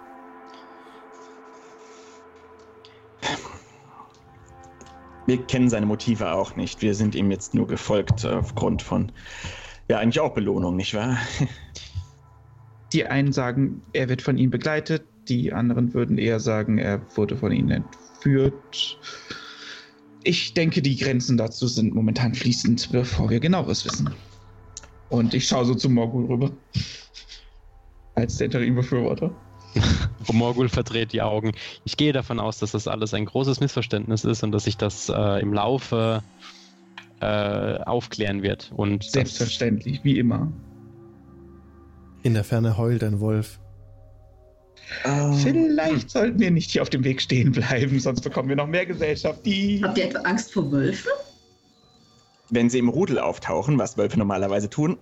Wir 5.26 5.42
kennen 5.46 5.70
seine 5.70 5.87
Motive 5.87 6.32
auch 6.32 6.56
nicht. 6.56 6.82
Wir 6.82 6.94
sind 6.94 7.14
ihm 7.14 7.30
jetzt 7.30 7.54
nur 7.54 7.66
gefolgt 7.66 8.24
aufgrund 8.26 8.82
von, 8.82 9.10
ja, 9.88 9.98
eigentlich 9.98 10.20
auch 10.20 10.34
Belohnung, 10.34 10.76
nicht 10.76 10.94
wahr? 10.94 11.18
Die 12.92 13.06
einen 13.06 13.32
sagen, 13.32 13.82
er 13.92 14.08
wird 14.08 14.22
von 14.22 14.38
ihnen 14.38 14.50
begleitet, 14.50 15.04
die 15.28 15.52
anderen 15.52 15.94
würden 15.94 16.16
eher 16.16 16.38
sagen, 16.38 16.78
er 16.78 17.00
wurde 17.16 17.37
von 17.37 17.50
ihnen 17.50 17.70
entführt. 17.70 18.98
Ich 20.22 20.54
denke, 20.54 20.80
die 20.80 20.96
Grenzen 20.96 21.37
dazu 21.37 21.66
sind 21.66 21.94
momentan 21.94 22.34
fließend, 22.34 22.92
bevor 22.92 23.30
wir 23.30 23.40
genaueres 23.40 23.84
wissen. 23.84 24.14
Und 25.08 25.34
ich 25.34 25.48
schaue 25.48 25.64
so 25.64 25.74
zu 25.74 25.90
Morgul 25.90 26.26
rüber. 26.26 26.50
Als 28.14 28.37
der 28.37 28.46
Interim-Befürworter. 28.46 29.34
Morgul 30.32 30.68
verdreht 30.68 31.12
die 31.12 31.22
Augen. 31.22 31.52
Ich 31.84 31.96
gehe 31.96 32.12
davon 32.12 32.40
aus, 32.40 32.58
dass 32.58 32.72
das 32.72 32.88
alles 32.88 33.14
ein 33.14 33.24
großes 33.24 33.60
Missverständnis 33.60 34.24
ist 34.24 34.42
und 34.42 34.52
dass 34.52 34.64
sich 34.64 34.76
das 34.76 35.08
äh, 35.08 35.40
im 35.40 35.52
Laufe 35.52 36.22
äh, 37.20 37.78
aufklären 37.84 38.42
wird. 38.42 38.72
Und 38.74 39.04
Selbstverständlich, 39.04 40.00
wie 40.04 40.18
immer. 40.18 40.52
In 42.22 42.34
der 42.34 42.44
Ferne 42.44 42.76
heult 42.78 43.04
ein 43.04 43.20
Wolf. 43.20 43.60
Vielleicht 45.42 46.10
sollten 46.10 46.38
wir 46.38 46.50
nicht 46.50 46.70
hier 46.70 46.82
auf 46.82 46.90
dem 46.90 47.04
Weg 47.04 47.20
stehen 47.20 47.52
bleiben, 47.52 47.98
sonst 48.00 48.20
bekommen 48.20 48.48
wir 48.48 48.56
noch 48.56 48.66
mehr 48.66 48.87
Gesellschaft, 48.87 49.44
die. 49.44 49.82
Habt 49.82 49.96
ihr 49.98 50.04
etwa 50.04 50.20
Angst 50.20 50.52
vor 50.52 50.70
Wölfen? 50.70 51.10
Wenn 52.54 52.70
sie 52.70 52.78
im 52.78 52.88
Rudel 52.88 53.18
auftauchen, 53.18 53.78
was 53.78 53.98
Wölfe 53.98 54.18
normalerweise 54.18 54.70
tun. 54.70 54.96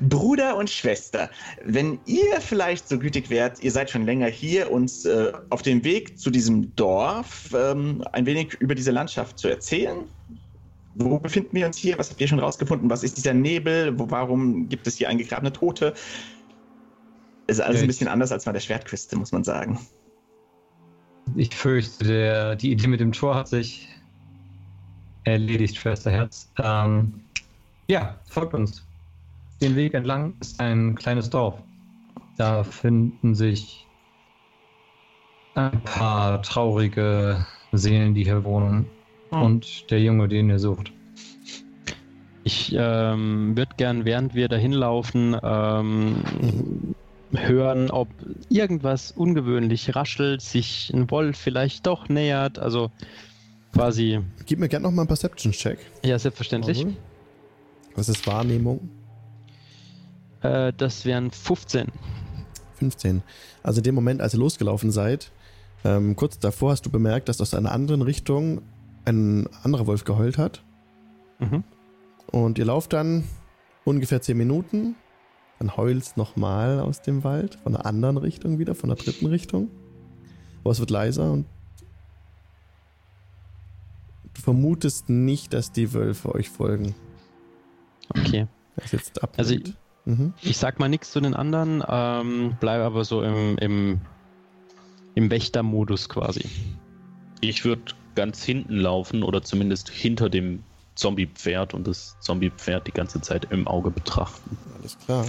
Bruder 0.00 0.56
und 0.56 0.68
Schwester, 0.68 1.30
wenn 1.64 1.98
ihr 2.04 2.40
vielleicht 2.40 2.88
so 2.88 2.98
gütig 2.98 3.30
wärt, 3.30 3.62
ihr 3.62 3.72
seid 3.72 3.90
schon 3.90 4.04
länger 4.04 4.26
hier, 4.26 4.70
uns 4.70 5.06
äh, 5.06 5.32
auf 5.48 5.62
dem 5.62 5.82
Weg 5.82 6.18
zu 6.18 6.30
diesem 6.30 6.74
Dorf 6.76 7.54
ähm, 7.54 8.04
ein 8.12 8.26
wenig 8.26 8.54
über 8.60 8.74
diese 8.74 8.90
Landschaft 8.90 9.38
zu 9.38 9.48
erzählen. 9.48 10.04
Wo 10.94 11.18
befinden 11.18 11.56
wir 11.56 11.66
uns 11.66 11.78
hier? 11.78 11.98
Was 11.98 12.10
habt 12.10 12.20
ihr 12.20 12.28
schon 12.28 12.40
rausgefunden? 12.40 12.90
Was 12.90 13.02
ist 13.02 13.16
dieser 13.16 13.32
Nebel? 13.32 13.98
Wo, 13.98 14.10
warum 14.10 14.68
gibt 14.68 14.86
es 14.86 14.96
hier 14.96 15.08
eingegrabene 15.08 15.52
Tote? 15.52 15.94
Es 17.46 17.56
ist 17.56 17.64
alles 17.64 17.78
Ja, 17.78 17.84
ein 17.84 17.86
bisschen 17.86 18.08
anders 18.08 18.30
als 18.30 18.44
bei 18.44 18.52
der 18.52 18.60
Schwertküste, 18.60 19.16
muss 19.16 19.32
man 19.32 19.42
sagen. 19.42 19.80
Ich 21.36 21.54
fürchte, 21.54 22.04
der, 22.04 22.56
die 22.56 22.72
Idee 22.72 22.88
mit 22.88 23.00
dem 23.00 23.12
Tor 23.12 23.36
hat 23.36 23.48
sich 23.48 23.88
erledigt, 25.24 25.76
Schwesterherz. 25.76 26.50
Ähm, 26.58 27.20
ja, 27.88 28.16
folgt 28.26 28.54
uns. 28.54 28.86
Den 29.60 29.76
Weg 29.76 29.94
entlang 29.94 30.34
ist 30.40 30.60
ein 30.60 30.94
kleines 30.94 31.28
Dorf. 31.28 31.62
Da 32.38 32.64
finden 32.64 33.34
sich 33.34 33.86
ein 35.54 35.82
paar 35.82 36.40
traurige 36.42 37.44
Seelen, 37.72 38.14
die 38.14 38.24
hier 38.24 38.44
wohnen. 38.44 38.86
Hm. 39.30 39.42
Und 39.42 39.90
der 39.90 40.00
Junge, 40.00 40.28
den 40.28 40.48
ihr 40.48 40.58
sucht. 40.58 40.92
ich 42.44 42.74
ähm, 42.76 43.56
würde 43.56 43.74
gern, 43.76 44.04
während 44.04 44.34
wir 44.34 44.48
dahin 44.48 44.72
laufen, 44.72 45.36
ähm, 45.42 46.16
hören, 47.32 47.90
ob 47.90 48.08
irgendwas 48.48 49.12
ungewöhnlich 49.12 49.94
raschelt, 49.94 50.40
sich 50.40 50.90
ein 50.92 51.10
Wolf 51.10 51.36
vielleicht 51.36 51.86
doch 51.86 52.08
nähert. 52.08 52.58
Also 52.58 52.90
quasi, 53.72 54.20
Gib 54.46 54.58
mir 54.58 54.68
gerne 54.68 54.84
noch 54.84 54.92
mal 54.92 55.02
einen 55.02 55.08
Perception-Check. 55.08 55.78
ja, 56.04 56.18
selbstverständlich. 56.18 56.78
Morgul. 56.84 56.96
Was 57.94 58.08
ist 58.08 58.26
Wahrnehmung? 58.26 58.88
Äh, 60.42 60.72
das 60.76 61.04
wären 61.04 61.30
15. 61.30 61.88
15. 62.76 63.22
Also 63.62 63.78
in 63.80 63.84
dem 63.84 63.94
Moment, 63.94 64.22
als 64.22 64.34
ihr 64.34 64.40
losgelaufen 64.40 64.90
seid, 64.90 65.32
ähm, 65.84 66.16
kurz 66.16 66.38
davor 66.38 66.72
hast 66.72 66.86
du 66.86 66.90
bemerkt, 66.90 67.28
dass 67.28 67.40
aus 67.40 67.54
einer 67.54 67.72
anderen 67.72 68.02
Richtung 68.02 68.62
ein 69.04 69.48
anderer 69.62 69.86
Wolf 69.86 70.04
geheult 70.04 70.38
hat. 70.38 70.62
Mhm. 71.38 71.64
Und 72.30 72.58
ihr 72.58 72.64
lauft 72.64 72.92
dann 72.92 73.24
ungefähr 73.84 74.20
10 74.22 74.36
Minuten. 74.36 74.94
Dann 75.58 75.76
heulst 75.76 76.16
nochmal 76.16 76.80
aus 76.80 77.02
dem 77.02 77.22
Wald, 77.24 77.56
von 77.62 77.72
der 77.72 77.84
anderen 77.84 78.16
Richtung 78.16 78.58
wieder, 78.58 78.74
von 78.74 78.88
der 78.88 78.96
dritten 78.96 79.26
Richtung. 79.26 79.68
Aber 80.62 80.70
es 80.70 80.80
wird 80.80 80.90
leiser 80.90 81.32
und 81.32 81.46
du 84.34 84.42
vermutest 84.42 85.08
nicht, 85.08 85.52
dass 85.52 85.72
die 85.72 85.92
Wölfe 85.92 86.34
euch 86.34 86.48
folgen. 86.48 86.94
Okay. 88.10 88.46
Das 88.76 88.86
ist 88.86 88.92
jetzt 88.92 89.22
ab. 89.22 89.34
Also 89.36 89.54
mhm. 90.04 90.34
Ich 90.42 90.58
sag 90.58 90.78
mal 90.78 90.88
nichts 90.88 91.12
zu 91.12 91.20
den 91.20 91.34
anderen, 91.34 91.82
ähm, 91.88 92.56
bleibe 92.60 92.84
aber 92.84 93.04
so 93.04 93.22
im, 93.22 93.58
im, 93.58 94.00
im 95.14 95.30
Wächtermodus 95.30 96.08
quasi. 96.08 96.44
Ich 97.40 97.64
würde 97.64 97.82
ganz 98.14 98.42
hinten 98.42 98.74
laufen 98.74 99.22
oder 99.22 99.42
zumindest 99.42 99.88
hinter 99.88 100.28
dem 100.28 100.62
Zombie-Pferd 100.94 101.74
und 101.74 101.86
das 101.86 102.16
Zombie-Pferd 102.20 102.86
die 102.86 102.92
ganze 102.92 103.20
Zeit 103.20 103.46
im 103.50 103.66
Auge 103.66 103.90
betrachten. 103.90 104.58
Alles 104.78 104.98
klar. 104.98 105.24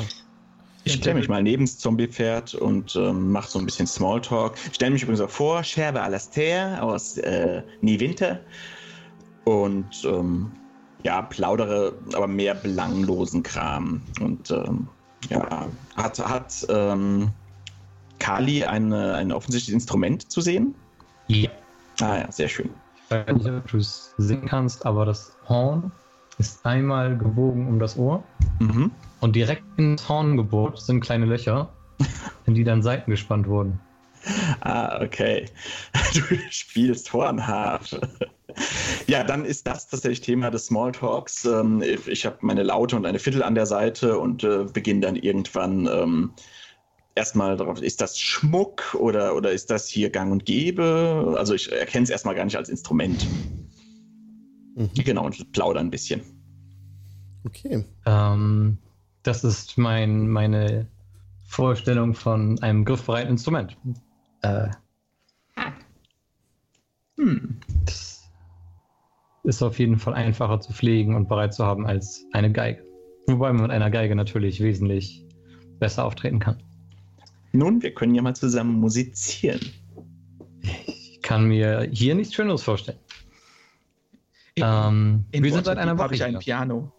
Ich 0.83 0.93
stelle 0.93 1.19
mich 1.19 1.29
mal 1.29 1.43
neben 1.43 1.65
das 1.65 1.77
Zombie-Pferd 1.77 2.55
und 2.55 2.95
ähm, 2.95 3.31
mache 3.31 3.49
so 3.49 3.59
ein 3.59 3.65
bisschen 3.65 3.85
Smalltalk. 3.85 4.57
Stelle 4.73 4.91
mich 4.91 5.03
übrigens 5.03 5.21
auch 5.21 5.29
vor, 5.29 5.63
Scherbe 5.63 6.01
Alastair 6.01 6.83
aus 6.83 7.17
äh, 7.17 7.61
Nie 7.81 7.99
Winter. 7.99 8.39
Und 9.43 10.03
ähm, 10.05 10.53
ja, 11.03 11.21
plaudere 11.23 11.97
aber 12.13 12.27
mehr 12.27 12.55
belanglosen 12.55 13.43
Kram. 13.43 14.01
Und 14.19 14.51
ähm, 14.51 14.87
ja, 15.29 15.67
hat, 15.95 16.19
hat 16.19 16.65
ähm, 16.69 17.31
Kali 18.19 18.63
eine, 18.63 19.15
ein 19.15 19.31
offensichtliches 19.31 19.73
Instrument 19.81 20.31
zu 20.31 20.41
sehen? 20.41 20.75
Ja. 21.27 21.49
Ah 21.99 22.17
ja, 22.17 22.31
sehr 22.31 22.47
schön. 22.47 22.69
Ich 22.95 23.11
weiß 23.11 23.35
nicht, 23.37 23.49
ob 23.49 23.67
du 23.67 23.77
es 23.77 24.13
sehen 24.17 24.45
kannst, 24.45 24.85
aber 24.85 25.05
das 25.05 25.37
Horn 25.47 25.91
ist 26.37 26.65
einmal 26.65 27.17
gebogen 27.17 27.67
um 27.67 27.79
das 27.79 27.97
Ohr 27.97 28.23
Mhm. 28.59 28.91
und 29.19 29.35
direkt 29.35 29.63
ins 29.77 30.07
Horn 30.07 30.37
gebohrt 30.37 30.79
sind 30.79 31.01
kleine 31.01 31.25
Löcher, 31.25 31.73
in 32.45 32.53
die 32.53 32.63
dann 32.63 32.81
Seiten 32.83 33.09
gespannt 33.11 33.47
wurden. 33.47 33.79
Ah, 34.61 35.01
okay. 35.01 35.45
Du 36.13 36.21
spielst 36.49 37.11
Hornharfe. 37.11 38.01
Ja, 39.07 39.23
dann 39.23 39.45
ist 39.45 39.67
das 39.67 39.87
tatsächlich 39.87 40.21
Thema 40.21 40.49
des 40.51 40.67
Smalltalks. 40.67 41.45
Ähm, 41.45 41.83
Ich 42.07 42.25
habe 42.25 42.37
meine 42.41 42.63
Laute 42.63 42.95
und 42.95 43.05
eine 43.05 43.19
Viertel 43.19 43.43
an 43.43 43.55
der 43.55 43.65
Seite 43.65 44.17
und 44.17 44.43
äh, 44.43 44.65
beginne 44.71 45.01
dann 45.01 45.15
irgendwann 45.15 45.87
ähm, 45.87 46.33
erstmal 47.15 47.57
darauf, 47.57 47.81
ist 47.81 48.01
das 48.01 48.17
Schmuck 48.17 48.95
oder, 48.95 49.35
oder 49.35 49.51
ist 49.51 49.69
das 49.69 49.87
hier 49.87 50.09
gang 50.09 50.31
und 50.31 50.45
gäbe? 50.45 51.35
Also 51.37 51.53
ich 51.53 51.71
erkenne 51.71 52.03
es 52.03 52.09
erstmal 52.09 52.35
gar 52.35 52.45
nicht 52.45 52.57
als 52.57 52.69
Instrument. 52.69 53.27
Mhm. 54.75 54.89
Genau, 54.93 55.25
und 55.25 55.51
plaudere 55.51 55.83
ein 55.83 55.91
bisschen. 55.91 56.21
Okay. 57.43 57.83
Ähm, 58.05 58.77
das 59.23 59.43
ist 59.43 59.77
mein, 59.77 60.27
meine 60.27 60.87
Vorstellung 61.47 62.13
von 62.13 62.61
einem 62.61 62.85
griffbereiten 62.85 63.31
Instrument. 63.31 63.77
Äh, 64.41 64.69
Hm. 67.17 67.59
Ist 69.43 69.61
auf 69.61 69.79
jeden 69.79 69.97
Fall 69.97 70.13
einfacher 70.13 70.59
zu 70.59 70.73
pflegen 70.73 71.15
und 71.15 71.27
bereit 71.27 71.53
zu 71.53 71.65
haben 71.65 71.85
als 71.87 72.25
eine 72.31 72.51
Geige. 72.51 72.83
Wobei 73.27 73.51
man 73.53 73.63
mit 73.63 73.71
einer 73.71 73.89
Geige 73.89 74.15
natürlich 74.15 74.61
wesentlich 74.61 75.25
besser 75.79 76.05
auftreten 76.05 76.39
kann. 76.39 76.61
Nun, 77.53 77.81
wir 77.81 77.93
können 77.93 78.15
ja 78.15 78.21
mal 78.21 78.35
zusammen 78.35 78.79
musizieren. 78.79 79.59
Ich 80.61 81.19
kann 81.21 81.45
mir 81.45 81.87
hier 81.91 82.15
nichts 82.15 82.33
Schöneres 82.33 82.63
vorstellen. 82.63 82.99
In, 84.55 84.63
Ähm, 84.65 85.25
in 85.31 85.43
wir 85.43 85.51
sind 85.51 85.65
seit 85.65 85.77
einer 85.77 85.97
Woche 85.97 86.03
habe 86.03 86.15
ich 86.15 86.23
ein. 86.23 86.39
Piano. 86.39 86.91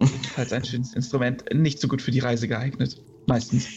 Ebenfalls 0.00 0.52
ein 0.52 0.64
schönes 0.64 0.94
Instrument. 0.94 1.44
Nicht 1.54 1.80
so 1.80 1.88
gut 1.88 2.02
für 2.02 2.10
die 2.10 2.18
Reise 2.18 2.48
geeignet. 2.48 3.00
Meistens. 3.26 3.68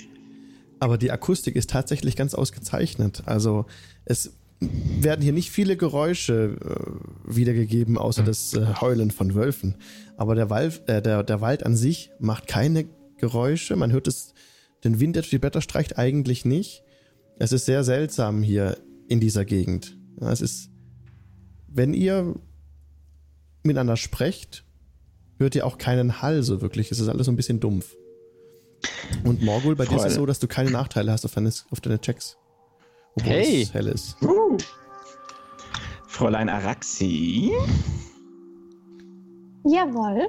Aber 0.80 0.98
die 0.98 1.12
Akustik 1.12 1.56
ist 1.56 1.70
tatsächlich 1.70 2.16
ganz 2.16 2.34
ausgezeichnet. 2.34 3.24
Also 3.26 3.66
es 4.06 4.36
werden 4.60 5.22
hier 5.22 5.34
nicht 5.34 5.52
viele 5.52 5.78
Geräusche 5.78 6.58
äh, 6.62 7.36
wiedergegeben, 7.36 7.98
außer 7.98 8.24
das 8.24 8.54
äh, 8.54 8.66
Heulen 8.82 9.12
von 9.12 9.36
Wölfen. 9.36 9.76
Aber 10.18 10.36
der 10.36 10.50
Wald, 10.50 10.88
äh, 10.88 11.02
der, 11.02 11.24
der 11.24 11.42
Wald 11.42 11.66
an 11.66 11.76
sich 11.76 12.12
macht 12.20 12.48
keine 12.48 12.86
Geräusche. 13.18 13.76
Man 13.76 13.92
hört 13.92 14.08
es, 14.08 14.34
den 14.84 15.00
Wind, 15.00 15.16
der 15.16 15.24
durch 15.24 15.32
die 15.32 15.40
Blätter 15.40 15.62
streicht, 15.62 15.98
eigentlich 15.98 16.46
nicht. 16.46 16.84
Es 17.38 17.52
ist 17.52 17.66
sehr 17.66 17.84
seltsam 17.84 18.42
hier 18.44 18.78
in 19.08 19.20
dieser 19.20 19.46
Gegend. 19.46 19.98
Ja, 20.22 20.32
es 20.32 20.42
ist, 20.42 20.70
wenn 21.68 21.94
ihr 21.94 22.36
miteinander 23.64 23.98
sprecht, 23.98 24.64
hört 25.38 25.56
ihr 25.56 25.66
auch 25.66 25.78
keinen 25.78 26.22
Hall 26.22 26.44
so 26.44 26.62
wirklich. 26.62 26.92
Es 26.92 27.00
ist 27.00 27.10
alles 27.10 27.26
so 27.26 27.32
ein 27.32 27.36
bisschen 27.36 27.60
dumpf. 27.60 27.96
Und 29.24 29.42
Morgul, 29.42 29.76
bei 29.76 29.86
dir 29.86 29.98
ist 29.98 30.06
es 30.06 30.16
so, 30.16 30.26
dass 30.26 30.40
du 30.40 30.48
keine 30.48 30.72
Nachteile 30.72 31.12
hast 31.12 31.26
auf 31.26 31.34
deine, 31.34 31.52
auf 31.72 31.82
deine 31.82 32.00
Checks. 32.00 32.38
Obwohl 33.18 33.32
Hey. 33.34 33.62
es 33.64 33.74
hell 33.74 33.88
ist. 33.88 34.22
Uh. 34.22 34.58
Fräulein 36.08 36.50
Araxi. 36.50 37.52
Jawohl. 39.66 40.28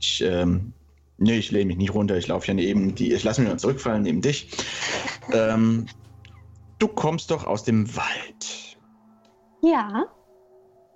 Ich, 0.00 0.22
ähm, 0.22 0.72
nee, 1.18 1.38
ich 1.38 1.50
lehne 1.50 1.66
mich 1.66 1.76
nicht 1.78 1.94
runter. 1.94 2.16
Ich 2.16 2.28
laufe 2.28 2.46
ja 2.48 2.54
neben 2.54 2.94
die. 2.94 3.12
Ich 3.12 3.24
lasse 3.24 3.40
mich 3.40 3.48
nur 3.48 3.58
zurückfallen 3.58 4.02
neben 4.02 4.20
dich. 4.22 4.50
Ähm, 5.32 5.86
du 6.78 6.88
kommst 6.88 7.30
doch 7.30 7.46
aus 7.46 7.64
dem 7.64 7.94
Wald. 7.96 8.78
Ja, 9.62 10.04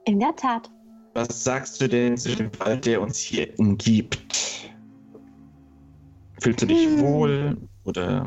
in 0.06 0.20
der 0.20 0.34
Tat. 0.36 0.70
Was 1.14 1.44
sagst 1.44 1.80
du 1.80 1.88
denn 1.88 2.16
zu 2.16 2.34
dem 2.36 2.50
Wald, 2.60 2.86
der 2.86 3.02
uns 3.02 3.18
hier 3.18 3.48
umgibt? 3.58 4.70
Fühlst 6.40 6.62
du 6.62 6.66
dich 6.66 6.86
Hm. 6.86 7.00
wohl? 7.00 7.56
Oder 7.84 8.26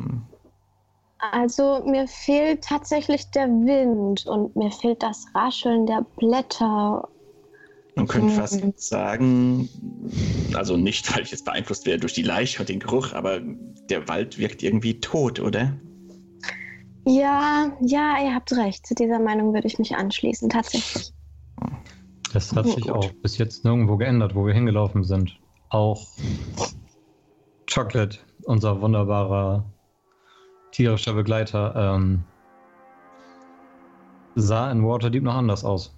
Also 1.32 1.84
mir 1.86 2.08
fehlt 2.08 2.64
tatsächlich 2.64 3.30
der 3.32 3.48
Wind 3.48 4.26
und 4.26 4.56
mir 4.56 4.72
fehlt 4.72 5.04
das 5.04 5.26
Rascheln 5.34 5.86
der 5.86 6.06
Blätter. 6.18 7.08
man 7.96 8.08
könnte 8.08 8.28
Hm. 8.28 8.36
fast 8.36 8.90
sagen, 8.90 9.70
also 10.54 10.78
nicht, 10.78 11.12
weil 11.16 11.24
ich 11.24 11.32
jetzt 11.32 11.46
beeinflusst 11.46 11.86
wäre 11.86 11.98
durch 11.98 12.14
die 12.14 12.24
Leiche 12.24 12.60
und 12.62 12.70
den 12.70 12.80
Geruch, 12.80 13.14
aber 13.14 13.42
der 13.90 14.08
Wald 14.08 14.38
wirkt 14.38 14.64
irgendwie 14.64 15.00
tot, 15.00 15.40
oder? 15.40 15.74
Ja, 17.08 17.72
ja, 17.82 18.18
ihr 18.24 18.34
habt 18.34 18.52
recht. 18.54 18.86
Zu 18.88 18.96
dieser 18.96 19.20
Meinung 19.20 19.54
würde 19.54 19.68
ich 19.68 19.78
mich 19.78 19.96
anschließen, 19.96 20.50
tatsächlich. 20.50 21.14
Das 22.34 22.52
hat 22.54 22.68
sich 22.68 22.90
auch 22.90 23.12
bis 23.22 23.38
jetzt 23.38 23.64
nirgendwo 23.64 23.98
geändert, 23.98 24.36
wo 24.36 24.46
wir 24.46 24.54
hingelaufen 24.54 25.04
sind. 25.04 25.40
Auch 25.70 26.06
Chocolate, 27.72 28.18
unser 28.44 28.82
wunderbarer 28.82 29.66
tierischer 30.76 31.14
Begleiter, 31.14 31.74
ähm, 31.96 32.24
sah 34.36 34.70
in 34.72 34.86
Waterdeep 34.86 35.24
noch 35.24 35.36
anders 35.36 35.64
aus. 35.64 35.94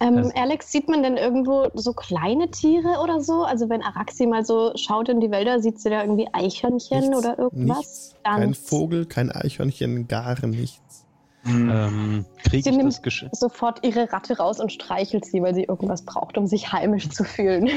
Ähm, 0.00 0.32
Alex, 0.34 0.72
sieht 0.72 0.88
man 0.88 1.04
denn 1.04 1.16
irgendwo 1.16 1.68
so 1.74 1.92
kleine 1.92 2.50
Tiere 2.50 2.98
oder 3.00 3.20
so? 3.20 3.44
Also 3.44 3.68
wenn 3.68 3.82
Araxi 3.82 4.26
mal 4.26 4.44
so 4.44 4.72
schaut 4.74 5.08
in 5.08 5.20
die 5.20 5.30
Wälder, 5.30 5.60
sieht 5.60 5.78
sie 5.78 5.90
da 5.90 6.02
irgendwie 6.02 6.26
Eichhörnchen 6.32 7.10
Nichts, 7.10 7.16
oder 7.16 7.38
irgendwas? 7.38 7.76
Nichts. 7.78 8.14
Kein. 8.24 8.54
Vogel, 8.54 9.06
kein 9.06 9.30
Eichhörnchen, 9.30 10.08
gar 10.08 10.44
nichts. 10.44 11.06
Ähm, 11.46 12.24
Kriege 12.42 12.62
Sie 12.64 12.70
ich 12.70 12.76
nimmt- 12.76 13.28
Sofort 13.32 13.84
ihre 13.84 14.12
Ratte 14.12 14.38
raus 14.38 14.58
und 14.58 14.72
streichelt 14.72 15.24
sie, 15.24 15.40
weil 15.40 15.54
sie 15.54 15.64
irgendwas 15.64 16.02
braucht, 16.04 16.36
um 16.36 16.46
sich 16.48 16.72
heimisch 16.72 17.08
zu 17.08 17.22
fühlen. 17.22 17.68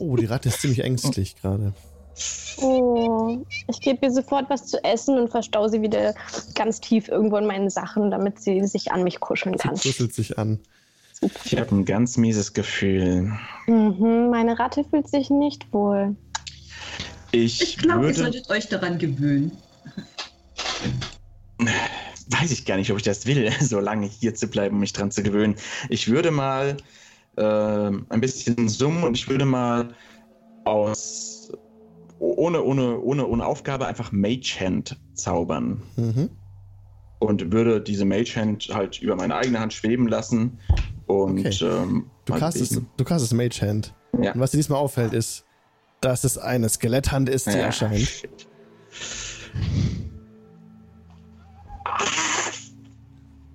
Oh, 0.00 0.14
die 0.16 0.26
Ratte 0.26 0.48
ist 0.50 0.60
ziemlich 0.60 0.84
ängstlich 0.84 1.34
gerade. 1.40 1.72
Oh, 2.58 3.44
ich 3.68 3.80
gebe 3.80 4.06
ihr 4.06 4.10
sofort 4.12 4.48
was 4.48 4.66
zu 4.66 4.82
essen 4.82 5.18
und 5.18 5.28
verstaue 5.28 5.68
sie 5.68 5.82
wieder 5.82 6.14
ganz 6.54 6.80
tief 6.80 7.08
irgendwo 7.08 7.36
in 7.36 7.46
meinen 7.46 7.68
Sachen, 7.68 8.10
damit 8.10 8.40
sie 8.40 8.64
sich 8.66 8.90
an 8.92 9.04
mich 9.04 9.20
kuscheln 9.20 9.56
Sie 9.58 9.62
kann. 9.68 9.76
kuschelt 9.76 10.14
sich 10.14 10.38
an. 10.38 10.58
Ich 11.44 11.58
habe 11.58 11.74
ein 11.74 11.84
ganz 11.84 12.16
mieses 12.16 12.52
Gefühl. 12.52 13.32
Mhm, 13.66 14.30
meine 14.30 14.58
Ratte 14.58 14.84
fühlt 14.84 15.08
sich 15.08 15.30
nicht 15.30 15.72
wohl. 15.72 16.16
Ich, 17.32 17.60
Ich 17.60 17.78
glaube, 17.78 18.00
ihr 18.00 18.08
würde, 18.08 18.20
solltet 18.20 18.50
euch 18.50 18.68
daran 18.68 18.98
gewöhnen. 18.98 19.52
weiß 21.58 22.50
ich 22.50 22.64
gar 22.64 22.76
nicht, 22.76 22.90
ob 22.90 22.96
ich 22.98 23.02
das 23.02 23.26
will, 23.26 23.50
so 23.60 23.80
lange 23.80 24.06
hier 24.06 24.34
zu 24.34 24.48
bleiben, 24.48 24.76
um 24.76 24.80
mich 24.80 24.92
dran 24.92 25.10
zu 25.10 25.22
gewöhnen. 25.22 25.56
Ich 25.88 26.08
würde 26.08 26.30
mal 26.30 26.76
ähm, 27.36 28.06
ein 28.08 28.20
bisschen 28.20 28.68
summen 28.68 29.04
und 29.04 29.14
ich 29.16 29.28
würde 29.28 29.44
mal 29.44 29.94
aus 30.64 31.35
ohne, 32.18 32.62
ohne, 32.62 32.98
ohne, 33.00 33.26
ohne 33.26 33.46
Aufgabe 33.46 33.86
einfach 33.86 34.12
Mage 34.12 34.56
Hand 34.60 34.96
zaubern 35.14 35.82
Mhm. 35.96 36.30
und 37.18 37.52
würde 37.52 37.80
diese 37.80 38.04
Mage 38.04 38.34
Hand 38.36 38.68
halt 38.72 39.00
über 39.02 39.16
meine 39.16 39.34
eigene 39.36 39.60
Hand 39.60 39.72
schweben 39.72 40.08
lassen 40.08 40.58
und 41.06 41.38
Okay. 41.38 41.58
ähm, 41.64 42.06
Du 42.24 42.32
mal 42.32 42.40
castest, 42.40 42.80
du 42.96 43.04
castest 43.04 43.34
Mage 43.34 43.60
Hand. 43.62 43.94
Ja. 44.20 44.32
Und 44.32 44.40
was 44.40 44.50
dir 44.50 44.56
diesmal 44.56 44.78
auffällt, 44.80 45.12
ist, 45.12 45.44
dass 46.00 46.24
es 46.24 46.38
eine 46.38 46.68
Skeletthand 46.68 47.28
ist, 47.28 47.46
die 47.46 47.50
Ja, 47.52 47.56
erscheint. 47.66 48.00
shit. 48.00 48.46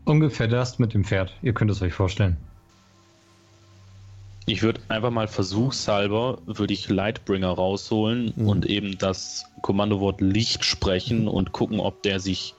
Ungefähr 0.06 0.48
das 0.48 0.80
mit 0.80 0.94
dem 0.94 1.04
Pferd. 1.04 1.38
Ihr 1.42 1.54
könnt 1.54 1.72
es 1.72 1.82
euch 1.82 1.94
vorstellen. 1.94 2.38
Ich 4.52 4.64
würde 4.64 4.82
einfach 4.90 5.12
mal 5.12 5.30
versuchshalber, 5.30 6.40
würde 6.46 6.74
ich 6.74 6.90
Lightbringer 6.90 7.48
rausholen 7.52 8.34
Mhm. 8.36 8.48
und 8.50 8.66
eben 8.66 8.98
das 8.98 9.46
Kommandowort 9.62 10.20
Licht 10.20 10.66
sprechen 10.66 11.30
und 11.30 11.54
gucken, 11.54 11.80
ob 11.80 12.04
der 12.04 12.20
sich 12.20 12.54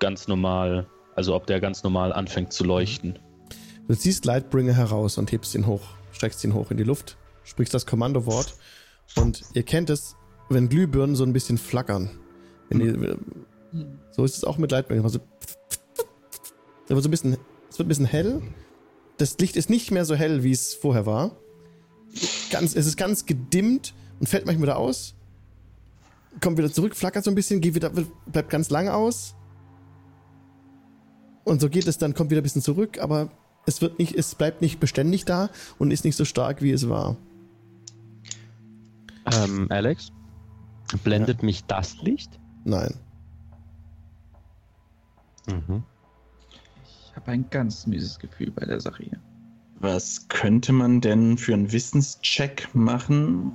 ganz 0.00 0.26
normal, 0.26 0.86
also 1.14 1.36
ob 1.36 1.46
der 1.46 1.60
ganz 1.60 1.84
normal 1.84 2.12
anfängt 2.12 2.52
zu 2.52 2.64
leuchten. 2.64 3.20
Du 3.86 3.94
ziehst 3.94 4.24
Lightbringer 4.24 4.72
heraus 4.72 5.16
und 5.16 5.30
hebst 5.30 5.54
ihn 5.54 5.68
hoch, 5.68 5.82
streckst 6.10 6.42
ihn 6.42 6.54
hoch 6.54 6.72
in 6.72 6.76
die 6.76 6.82
Luft, 6.82 7.16
sprichst 7.44 7.72
das 7.72 7.86
Kommandowort 7.86 8.56
und 9.14 9.42
ihr 9.54 9.62
kennt 9.62 9.90
es, 9.90 10.16
wenn 10.48 10.68
Glühbirnen 10.68 11.14
so 11.14 11.22
ein 11.22 11.32
bisschen 11.32 11.56
flackern. 11.56 12.10
Ihr, 12.70 13.16
so 14.10 14.24
ist 14.24 14.36
es 14.38 14.42
auch 14.42 14.58
mit 14.58 14.72
Lightbringer. 14.72 15.04
Also, 15.04 15.20
es 16.88 16.90
wird 16.90 17.00
so 17.04 17.08
ein 17.08 17.10
bisschen, 17.12 17.36
es 17.70 17.78
wird 17.78 17.86
ein 17.86 17.90
bisschen 17.90 18.06
hell. 18.06 18.42
Das 19.18 19.38
Licht 19.38 19.56
ist 19.56 19.70
nicht 19.70 19.90
mehr 19.90 20.04
so 20.04 20.14
hell, 20.14 20.42
wie 20.42 20.52
es 20.52 20.74
vorher 20.74 21.06
war. 21.06 21.36
Ganz, 22.50 22.74
es 22.74 22.86
ist 22.86 22.96
ganz 22.96 23.26
gedimmt 23.26 23.94
und 24.20 24.28
fällt 24.28 24.46
manchmal 24.46 24.68
wieder 24.68 24.78
aus. 24.78 25.14
kommt 26.40 26.58
wieder 26.58 26.72
zurück, 26.72 26.94
flackert 26.94 27.24
so 27.24 27.30
ein 27.30 27.34
bisschen, 27.34 27.60
geht 27.60 27.74
wieder, 27.74 27.90
bleibt 27.90 28.50
ganz 28.50 28.70
lang 28.70 28.88
aus. 28.88 29.34
Und 31.44 31.60
so 31.60 31.68
geht 31.68 31.86
es 31.86 31.98
dann, 31.98 32.14
kommt 32.14 32.30
wieder 32.30 32.40
ein 32.40 32.44
bisschen 32.44 32.62
zurück, 32.62 32.98
aber 32.98 33.30
es 33.66 33.80
wird 33.80 33.98
nicht, 33.98 34.14
es 34.14 34.34
bleibt 34.34 34.62
nicht 34.62 34.80
beständig 34.80 35.24
da 35.24 35.50
und 35.78 35.90
ist 35.90 36.04
nicht 36.04 36.16
so 36.16 36.24
stark, 36.24 36.62
wie 36.62 36.72
es 36.72 36.88
war. 36.88 37.16
Ähm, 39.32 39.66
Alex? 39.70 40.12
Blendet 41.02 41.42
mich 41.42 41.64
das 41.64 42.00
Licht? 42.02 42.38
Nein. 42.64 42.94
Mhm. 45.46 45.84
Ich 47.16 47.22
habe 47.22 47.30
ein 47.32 47.48
ganz 47.48 47.86
mieses 47.86 48.18
Gefühl 48.18 48.50
bei 48.50 48.66
der 48.66 48.78
Sache 48.78 49.02
hier. 49.04 49.18
Was 49.80 50.28
könnte 50.28 50.74
man 50.74 51.00
denn 51.00 51.38
für 51.38 51.54
einen 51.54 51.72
Wissenscheck 51.72 52.68
machen, 52.74 53.52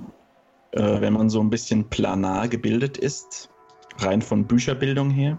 äh, 0.72 1.00
wenn 1.00 1.12
man 1.12 1.30
so 1.30 1.38
ein 1.38 1.48
bisschen 1.48 1.88
planar 1.88 2.48
gebildet 2.48 2.98
ist? 2.98 3.50
Rein 3.98 4.20
von 4.20 4.48
Bücherbildung 4.48 5.10
her? 5.10 5.38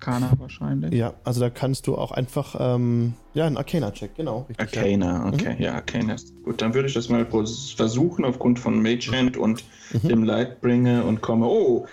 Kana 0.00 0.32
wahrscheinlich. 0.38 0.94
Ja, 0.94 1.12
also 1.24 1.40
da 1.40 1.50
kannst 1.50 1.86
du 1.88 1.96
auch 1.96 2.12
einfach, 2.12 2.56
ähm, 2.58 3.12
ja, 3.34 3.46
einen 3.46 3.58
Arcana-Check, 3.58 4.14
genau. 4.14 4.46
Richtig, 4.48 4.72
ja. 4.72 4.80
Arcana, 4.80 5.28
okay, 5.28 5.56
ja, 5.58 5.74
Arcana. 5.74 6.14
ist 6.14 6.32
Gut, 6.42 6.62
dann 6.62 6.72
würde 6.72 6.88
ich 6.88 6.94
das 6.94 7.10
mal 7.10 7.26
versuchen 7.26 8.24
aufgrund 8.24 8.58
von 8.58 8.80
Mage 8.82 9.10
Hand 9.12 9.36
und 9.36 9.62
Mhm. 9.92 10.08
dem 10.08 10.22
Lightbringer 10.24 11.04
und 11.04 11.20
komme, 11.20 11.46
oh, 11.46 11.86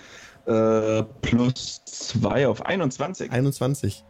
äh, 0.46 1.02
plus 1.22 1.82
2 1.84 2.48
auf 2.48 2.64
21. 2.66 3.30
21. 3.30 4.04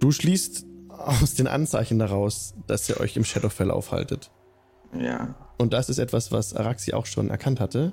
Du 0.00 0.10
schließt 0.10 0.66
aus 0.88 1.34
den 1.34 1.46
Anzeichen 1.46 1.98
daraus, 1.98 2.54
dass 2.66 2.88
ihr 2.88 3.00
euch 3.00 3.16
im 3.16 3.24
Shadowfell 3.24 3.70
aufhaltet. 3.70 4.30
Ja. 4.98 5.34
Und 5.58 5.72
das 5.72 5.88
ist 5.88 5.98
etwas, 5.98 6.32
was 6.32 6.54
Araxi 6.54 6.92
auch 6.92 7.06
schon 7.06 7.30
erkannt 7.30 7.60
hatte, 7.60 7.92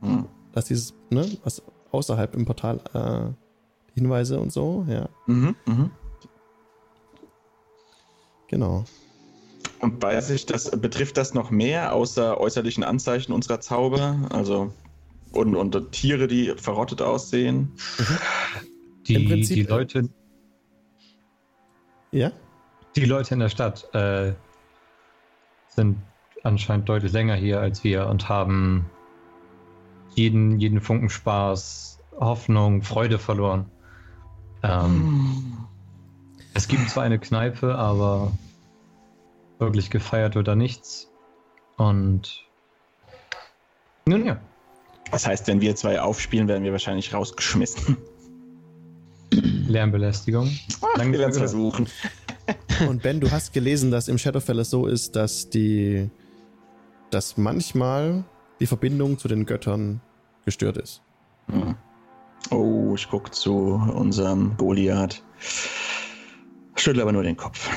Hm. 0.00 0.26
dass 0.52 0.66
dieses, 0.66 0.94
ne, 1.10 1.26
was 1.44 1.62
außerhalb 1.90 2.34
im 2.34 2.44
Portal, 2.44 2.80
äh, 2.92 3.98
Hinweise 3.98 4.40
und 4.40 4.52
so, 4.52 4.84
ja, 4.88 5.08
Mhm, 5.26 5.54
mhm. 5.66 5.90
genau. 8.48 8.84
Und 9.80 10.02
weiß 10.02 10.30
ich, 10.30 10.46
das 10.46 10.70
betrifft 10.70 11.16
das 11.16 11.34
noch 11.34 11.50
mehr 11.50 11.94
außer 11.94 12.40
äußerlichen 12.40 12.84
Anzeichen 12.84 13.32
unserer 13.32 13.60
Zauber? 13.60 14.16
Also 14.30 14.72
und, 15.34 15.56
und 15.56 15.92
Tiere, 15.92 16.26
die 16.26 16.54
verrottet 16.56 17.02
aussehen. 17.02 17.72
Die, 19.06 19.14
Im 19.14 19.28
Prinzip, 19.28 19.56
die, 19.56 19.62
äh, 19.62 19.68
Leute, 19.68 20.08
Ja? 22.10 22.32
die 22.96 23.04
Leute 23.04 23.34
in 23.34 23.40
der 23.40 23.48
Stadt 23.48 23.92
äh, 23.94 24.32
sind 25.68 25.98
anscheinend 26.42 26.88
deutlich 26.88 27.12
länger 27.12 27.34
hier 27.34 27.60
als 27.60 27.84
wir 27.84 28.06
und 28.06 28.28
haben 28.28 28.88
jeden, 30.14 30.60
jeden 30.60 30.80
Funken 30.80 31.10
Spaß, 31.10 32.00
Hoffnung, 32.18 32.82
Freude 32.82 33.18
verloren. 33.18 33.66
Ähm, 34.62 35.66
es 36.54 36.68
gibt 36.68 36.88
zwar 36.88 37.02
eine 37.02 37.18
Kneipe, 37.18 37.74
aber 37.74 38.32
wirklich 39.58 39.90
gefeiert 39.90 40.36
oder 40.36 40.54
nichts. 40.54 41.10
Und 41.76 42.44
nun 44.06 44.24
ja, 44.24 44.40
Das 45.10 45.26
heißt, 45.26 45.46
wenn 45.46 45.60
wir 45.60 45.76
zwei 45.76 46.00
aufspielen, 46.00 46.48
werden 46.48 46.64
wir 46.64 46.72
wahrscheinlich 46.72 47.12
rausgeschmissen. 47.14 47.96
Lärmbelästigung. 49.68 50.50
Lange 50.96 51.12
wir 51.12 51.18
werden 51.20 51.32
es 51.32 51.38
versuchen. 51.38 51.88
Und 52.88 53.02
Ben, 53.02 53.20
du 53.20 53.30
hast 53.30 53.52
gelesen, 53.52 53.90
dass 53.90 54.08
im 54.08 54.18
Shadowfell 54.18 54.58
es 54.58 54.70
so 54.70 54.86
ist, 54.86 55.16
dass 55.16 55.48
die, 55.48 56.10
dass 57.10 57.36
manchmal 57.36 58.24
die 58.60 58.66
Verbindung 58.66 59.18
zu 59.18 59.28
den 59.28 59.46
Göttern 59.46 60.00
gestört 60.44 60.76
ist. 60.76 61.02
Hm. 61.50 61.74
Oh, 62.50 62.94
ich 62.94 63.08
gucke 63.08 63.30
zu 63.30 63.52
unserem 63.94 64.56
Goliath. 64.56 65.22
Schüttel 66.76 67.00
aber 67.00 67.12
nur 67.12 67.22
den 67.22 67.36
Kopf. 67.36 67.70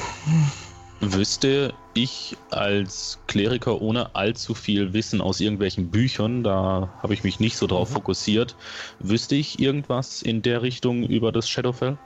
Wüsste 0.99 1.73
ich 1.93 2.35
als 2.49 3.19
Kleriker 3.27 3.81
ohne 3.81 4.15
allzu 4.15 4.55
viel 4.55 4.93
Wissen 4.93 5.21
aus 5.21 5.39
irgendwelchen 5.39 5.91
Büchern, 5.91 6.43
da 6.43 6.89
habe 7.03 7.13
ich 7.13 7.23
mich 7.23 7.39
nicht 7.39 7.55
so 7.55 7.67
drauf 7.67 7.89
fokussiert, 7.91 8.55
wüsste 8.99 9.35
ich 9.35 9.59
irgendwas 9.59 10.23
in 10.23 10.41
der 10.41 10.63
Richtung 10.63 11.03
über 11.03 11.31
das 11.31 11.47
Shadowfell? 11.47 11.97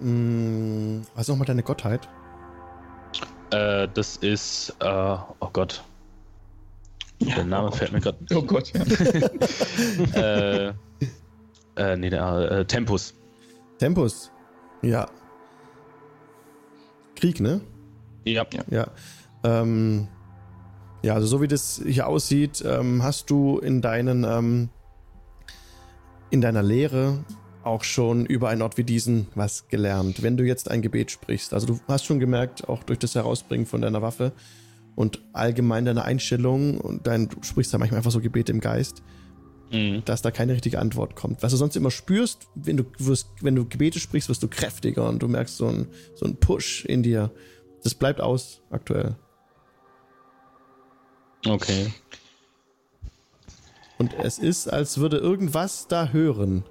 Hm, 0.00 1.02
was 1.14 1.22
ist 1.22 1.28
nochmal 1.28 1.46
deine 1.46 1.62
Gottheit? 1.62 2.08
Äh, 3.50 3.88
das 3.94 4.16
ist, 4.16 4.74
äh, 4.80 4.86
oh 5.40 5.50
Gott, 5.52 5.82
Ja, 7.20 7.36
der 7.36 7.44
Name 7.44 7.68
oh 7.68 7.70
Gott. 7.70 7.78
fällt 7.78 7.92
mir 7.92 8.00
gerade. 8.00 8.18
Oh 8.34 8.42
Gott, 8.42 8.72
äh, 10.14 10.68
äh, 11.76 11.96
nee, 11.96 12.10
der 12.10 12.50
äh, 12.50 12.64
Tempus. 12.64 13.14
Tempus. 13.78 14.30
Ja. 14.84 15.08
Krieg, 17.16 17.40
ne? 17.40 17.60
Ja, 18.24 18.44
Ja. 18.70 18.88
Ähm, 19.42 20.08
ja, 21.02 21.14
also 21.14 21.26
so 21.26 21.42
wie 21.42 21.48
das 21.48 21.82
hier 21.86 22.06
aussieht, 22.06 22.64
ähm, 22.66 23.02
hast 23.02 23.28
du 23.28 23.58
in 23.58 23.82
deinen 23.82 24.24
ähm, 24.24 24.70
in 26.30 26.40
deiner 26.40 26.62
Lehre 26.62 27.24
auch 27.62 27.84
schon 27.84 28.26
über 28.26 28.48
einen 28.48 28.62
Ort 28.62 28.76
wie 28.76 28.84
diesen 28.84 29.28
was 29.34 29.68
gelernt. 29.68 30.22
Wenn 30.22 30.36
du 30.36 30.44
jetzt 30.44 30.70
ein 30.70 30.82
Gebet 30.82 31.10
sprichst, 31.10 31.54
also 31.54 31.66
du 31.66 31.80
hast 31.88 32.04
schon 32.04 32.20
gemerkt, 32.20 32.68
auch 32.68 32.82
durch 32.82 32.98
das 32.98 33.14
Herausbringen 33.14 33.66
von 33.66 33.80
deiner 33.80 34.02
Waffe 34.02 34.32
und 34.96 35.22
allgemein 35.32 35.84
deine 35.84 36.04
Einstellung 36.04 36.78
und 36.78 37.06
dein, 37.06 37.28
du 37.28 37.42
sprichst 37.42 37.72
da 37.72 37.78
manchmal 37.78 37.98
einfach 37.98 38.10
so 38.10 38.20
Gebete 38.20 38.52
im 38.52 38.60
Geist, 38.60 39.02
Mhm. 39.74 40.04
dass 40.04 40.22
da 40.22 40.30
keine 40.30 40.52
richtige 40.52 40.78
Antwort 40.78 41.16
kommt. 41.16 41.42
Was 41.42 41.50
du 41.50 41.58
sonst 41.58 41.74
immer 41.74 41.90
spürst, 41.90 42.46
wenn 42.54 42.76
du, 42.76 42.84
wirst, 42.98 43.26
wenn 43.40 43.56
du 43.56 43.68
Gebete 43.68 43.98
sprichst, 43.98 44.28
wirst 44.28 44.42
du 44.42 44.48
kräftiger 44.48 45.08
und 45.08 45.20
du 45.20 45.26
merkst 45.26 45.56
so 45.56 45.66
einen 45.66 45.88
so 46.14 46.24
einen 46.26 46.36
Push 46.36 46.84
in 46.84 47.02
dir. 47.02 47.32
Das 47.82 47.94
bleibt 47.94 48.20
aus 48.20 48.62
aktuell. 48.70 49.16
Okay. 51.44 51.92
Und 53.98 54.14
es 54.22 54.38
ist, 54.38 54.68
als 54.68 54.98
würde 54.98 55.18
irgendwas 55.18 55.88
da 55.88 56.08
hören. 56.08 56.64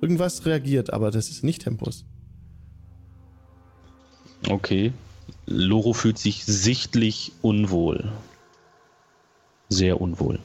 Irgendwas 0.00 0.44
reagiert, 0.44 0.92
aber 0.92 1.10
das 1.10 1.28
ist 1.28 1.44
nicht 1.44 1.62
Tempus. 1.62 2.04
Okay. 4.48 4.92
Loro 5.46 5.92
fühlt 5.92 6.18
sich 6.18 6.44
sichtlich 6.44 7.32
unwohl. 7.40 8.12
Sehr 9.68 10.00
unwohl. 10.00 10.40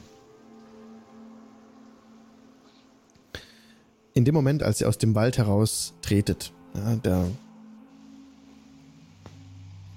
In 4.16 4.24
dem 4.24 4.34
Moment, 4.34 4.62
als 4.62 4.80
ihr 4.80 4.88
aus 4.88 4.96
dem 4.96 5.16
Wald 5.16 5.38
heraus 5.38 5.92
tretet, 6.00 6.52
ja, 6.74 6.94
der, 6.94 7.26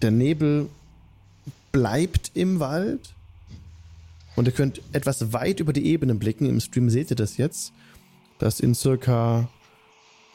der 0.01 0.09
Nebel 0.09 0.69
bleibt 1.71 2.31
im 2.33 2.59
Wald 2.59 3.13
und 4.35 4.47
ihr 4.47 4.53
könnt 4.53 4.81
etwas 4.91 5.33
weit 5.33 5.59
über 5.59 5.71
die 5.71 5.85
Ebene 5.85 6.15
blicken. 6.15 6.49
Im 6.49 6.59
Stream 6.59 6.89
seht 6.89 7.11
ihr 7.11 7.15
das 7.15 7.37
jetzt, 7.37 7.73
dass 8.39 8.59
in 8.59 8.73
circa 8.73 9.49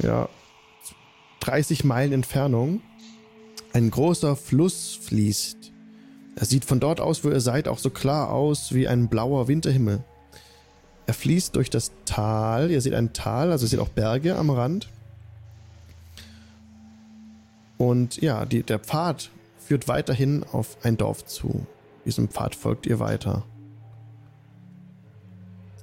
ja, 0.01 0.29
30 1.41 1.83
Meilen 1.83 2.13
Entfernung 2.13 2.83
ein 3.73 3.91
großer 3.91 4.37
Fluss 4.37 4.95
fließt. 5.03 5.73
Er 6.37 6.47
sieht 6.47 6.65
von 6.65 6.79
dort 6.79 7.01
aus, 7.01 7.25
wo 7.25 7.31
ihr 7.31 7.41
seid, 7.41 7.67
auch 7.67 7.79
so 7.79 7.91
klar 7.91 8.31
aus 8.31 8.73
wie 8.73 8.87
ein 8.87 9.09
blauer 9.09 9.49
Winterhimmel. 9.49 10.05
Er 11.07 11.15
fließt 11.15 11.57
durch 11.57 11.71
das 11.71 11.93
Tal. 12.05 12.71
Ihr 12.71 12.81
seht 12.81 12.95
ein 12.95 13.13
Tal, 13.13 13.51
also 13.51 13.65
ihr 13.65 13.71
seht 13.71 13.81
auch 13.81 13.89
Berge 13.89 14.37
am 14.37 14.51
Rand. 14.51 14.89
Und 17.79 18.21
ja, 18.23 18.45
die, 18.47 18.63
der 18.63 18.79
Pfad 18.79 19.31
führt 19.59 19.89
weiterhin 19.89 20.45
auf 20.45 20.77
ein 20.85 20.97
Dorf 20.97 21.25
zu. 21.25 21.67
Diesem 22.05 22.29
Pfad 22.29 22.55
folgt 22.55 22.87
ihr 22.87 23.01
weiter. 23.01 23.45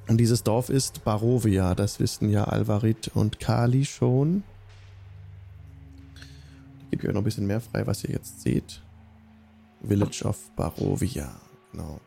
Und 0.07 0.17
dieses 0.17 0.43
Dorf 0.43 0.69
ist 0.69 1.03
Barovia, 1.03 1.75
das 1.75 1.99
wissen 1.99 2.29
ja 2.29 2.45
Alvarit 2.45 3.09
und 3.13 3.39
Kali 3.39 3.85
schon. 3.85 4.43
Ich 6.89 6.97
gebe 6.97 7.09
euch 7.09 7.13
noch 7.13 7.21
ein 7.21 7.25
bisschen 7.25 7.45
mehr 7.45 7.61
frei, 7.61 7.85
was 7.85 8.03
ihr 8.03 8.11
jetzt 8.11 8.41
seht. 8.41 8.81
Village 9.85 10.23
of 10.23 10.49
Barovia, 10.55 11.29
genau. 11.71 11.99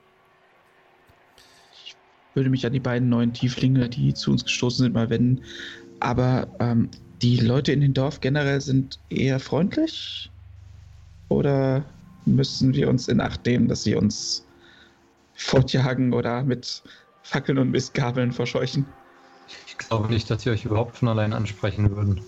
Würde 2.34 2.50
mich 2.50 2.64
an 2.66 2.72
die 2.72 2.80
beiden 2.80 3.08
neuen 3.08 3.32
Tieflinge, 3.32 3.88
die 3.88 4.14
zu 4.14 4.30
uns 4.30 4.44
gestoßen 4.44 4.84
sind, 4.84 4.94
mal 4.94 5.10
wenden. 5.10 5.42
Aber 6.00 6.48
ähm, 6.60 6.90
die 7.20 7.36
Leute 7.36 7.72
in 7.72 7.80
dem 7.80 7.94
Dorf 7.94 8.20
generell 8.20 8.60
sind 8.60 8.98
eher 9.08 9.38
freundlich? 9.38 10.30
Oder 11.28 11.84
müssen 12.24 12.74
wir 12.74 12.88
uns 12.88 13.08
in 13.08 13.20
Acht 13.20 13.44
nehmen, 13.46 13.68
dass 13.68 13.84
sie 13.84 13.94
uns 13.94 14.44
fortjagen 15.34 16.12
oder 16.12 16.42
mit 16.42 16.82
Fackeln 17.22 17.58
und 17.58 17.70
Mistgabeln 17.70 18.32
verscheuchen? 18.32 18.86
Ich 19.66 19.78
glaube 19.78 20.08
nicht, 20.08 20.30
dass 20.30 20.42
sie 20.42 20.50
euch 20.50 20.64
überhaupt 20.64 20.96
von 20.96 21.08
allein 21.08 21.32
ansprechen 21.32 21.94
würden. 21.94 22.20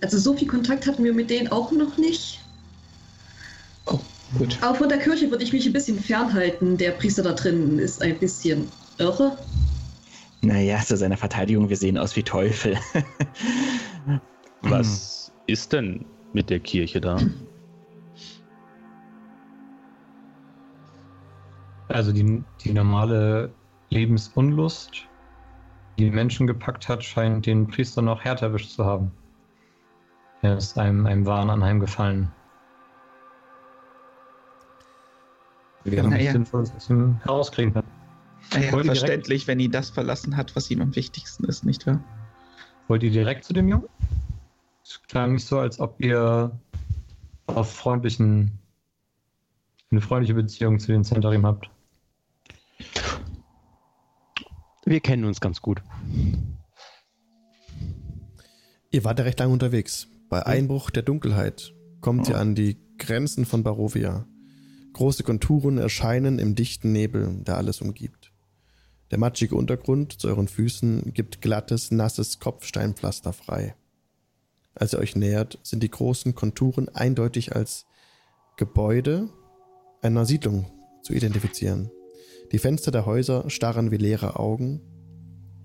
Also 0.00 0.18
so 0.18 0.34
viel 0.34 0.48
Kontakt 0.48 0.86
hatten 0.86 1.04
wir 1.04 1.12
mit 1.12 1.30
denen 1.30 1.48
auch 1.48 1.72
noch 1.72 1.98
nicht. 1.98 2.40
Gut. 4.36 4.58
Aber 4.60 4.74
von 4.74 4.88
der 4.88 4.98
Kirche 4.98 5.30
würde 5.30 5.42
ich 5.42 5.52
mich 5.52 5.66
ein 5.66 5.72
bisschen 5.72 5.98
fernhalten. 5.98 6.76
Der 6.76 6.90
Priester 6.92 7.22
da 7.22 7.32
drin 7.32 7.78
ist 7.78 8.02
ein 8.02 8.18
bisschen 8.18 8.68
irre. 8.98 9.36
Naja, 10.40 10.78
zu 10.78 10.96
seiner 10.96 11.16
Verteidigung, 11.16 11.68
wir 11.68 11.76
sehen 11.76 11.98
aus 11.98 12.14
wie 12.16 12.22
Teufel. 12.22 12.76
Was 14.62 15.32
ist 15.46 15.72
denn 15.72 16.04
mit 16.32 16.50
der 16.50 16.60
Kirche 16.60 17.00
da? 17.00 17.18
Also 21.88 22.12
die, 22.12 22.44
die 22.62 22.72
normale 22.72 23.52
Lebensunlust, 23.90 25.06
die 25.98 26.04
die 26.04 26.10
Menschen 26.10 26.46
gepackt 26.46 26.88
hat, 26.88 27.02
scheint 27.02 27.46
den 27.46 27.66
Priester 27.66 28.02
noch 28.02 28.22
härter 28.22 28.46
erwischt 28.46 28.70
zu 28.70 28.84
haben. 28.84 29.10
Er 30.42 30.56
ist 30.56 30.78
einem, 30.78 31.06
einem 31.06 31.26
Wahn 31.26 31.50
anheimgefallen. 31.50 32.30
Wir 35.84 36.02
haben 36.02 36.10
Naja. 36.10 36.18
nichts 36.18 36.32
Sinnvolles 36.32 36.74
aus 36.76 36.90
ihm 36.90 37.18
herauskriegen 37.22 37.72
können. 37.72 37.97
Naja, 38.52 38.72
Wollt 38.72 38.86
ihr 38.86 38.92
direkt- 38.92 38.98
verständlich, 38.98 39.46
wenn 39.46 39.60
ihn 39.60 39.70
das 39.70 39.90
verlassen 39.90 40.36
hat, 40.36 40.56
was 40.56 40.70
ihm 40.70 40.80
am 40.80 40.94
wichtigsten 40.96 41.44
ist, 41.44 41.64
nicht 41.64 41.86
wahr? 41.86 42.02
Wollt 42.88 43.02
ihr 43.02 43.10
direkt 43.10 43.44
zu 43.44 43.52
dem 43.52 43.68
Jungen? 43.68 43.88
Es 44.82 45.02
klang 45.02 45.34
nicht 45.34 45.46
so, 45.46 45.58
als 45.58 45.78
ob 45.80 46.00
ihr 46.00 46.58
auf 47.46 47.70
freundlichen, 47.70 48.58
eine 49.90 50.00
freundliche 50.00 50.34
Beziehung 50.34 50.78
zu 50.78 50.92
den 50.92 51.04
Zentarim 51.04 51.44
habt. 51.44 51.70
Wir 54.86 55.00
kennen 55.00 55.24
uns 55.24 55.40
ganz 55.40 55.60
gut. 55.60 55.82
Ihr 58.90 59.04
wart 59.04 59.18
ja 59.18 59.24
recht 59.26 59.38
lange 59.38 59.52
unterwegs. 59.52 60.08
Bei 60.30 60.46
Einbruch 60.46 60.88
der 60.90 61.02
Dunkelheit 61.02 61.74
kommt 62.00 62.28
ihr 62.28 62.38
an 62.38 62.54
die 62.54 62.78
Grenzen 62.98 63.44
von 63.44 63.62
Barovia. 63.62 64.26
Große 64.94 65.22
Konturen 65.24 65.76
erscheinen 65.78 66.38
im 66.38 66.54
dichten 66.54 66.92
Nebel, 66.92 67.42
der 67.42 67.58
alles 67.58 67.82
umgibt. 67.82 68.27
Der 69.10 69.18
matschige 69.18 69.54
Untergrund 69.54 70.20
zu 70.20 70.28
euren 70.28 70.48
Füßen 70.48 71.12
gibt 71.14 71.40
glattes, 71.40 71.90
nasses 71.90 72.38
Kopfsteinpflaster 72.38 73.32
frei. 73.32 73.74
Als 74.74 74.92
ihr 74.92 74.98
euch 74.98 75.16
nähert, 75.16 75.58
sind 75.62 75.82
die 75.82 75.90
großen 75.90 76.34
Konturen 76.34 76.88
eindeutig 76.88 77.56
als 77.56 77.86
Gebäude 78.56 79.28
einer 80.02 80.26
Siedlung 80.26 80.66
zu 81.02 81.14
identifizieren. 81.14 81.90
Die 82.52 82.58
Fenster 82.58 82.90
der 82.90 83.06
Häuser 83.06 83.48
starren 83.50 83.90
wie 83.90 83.96
leere 83.96 84.38
Augen, 84.38 84.80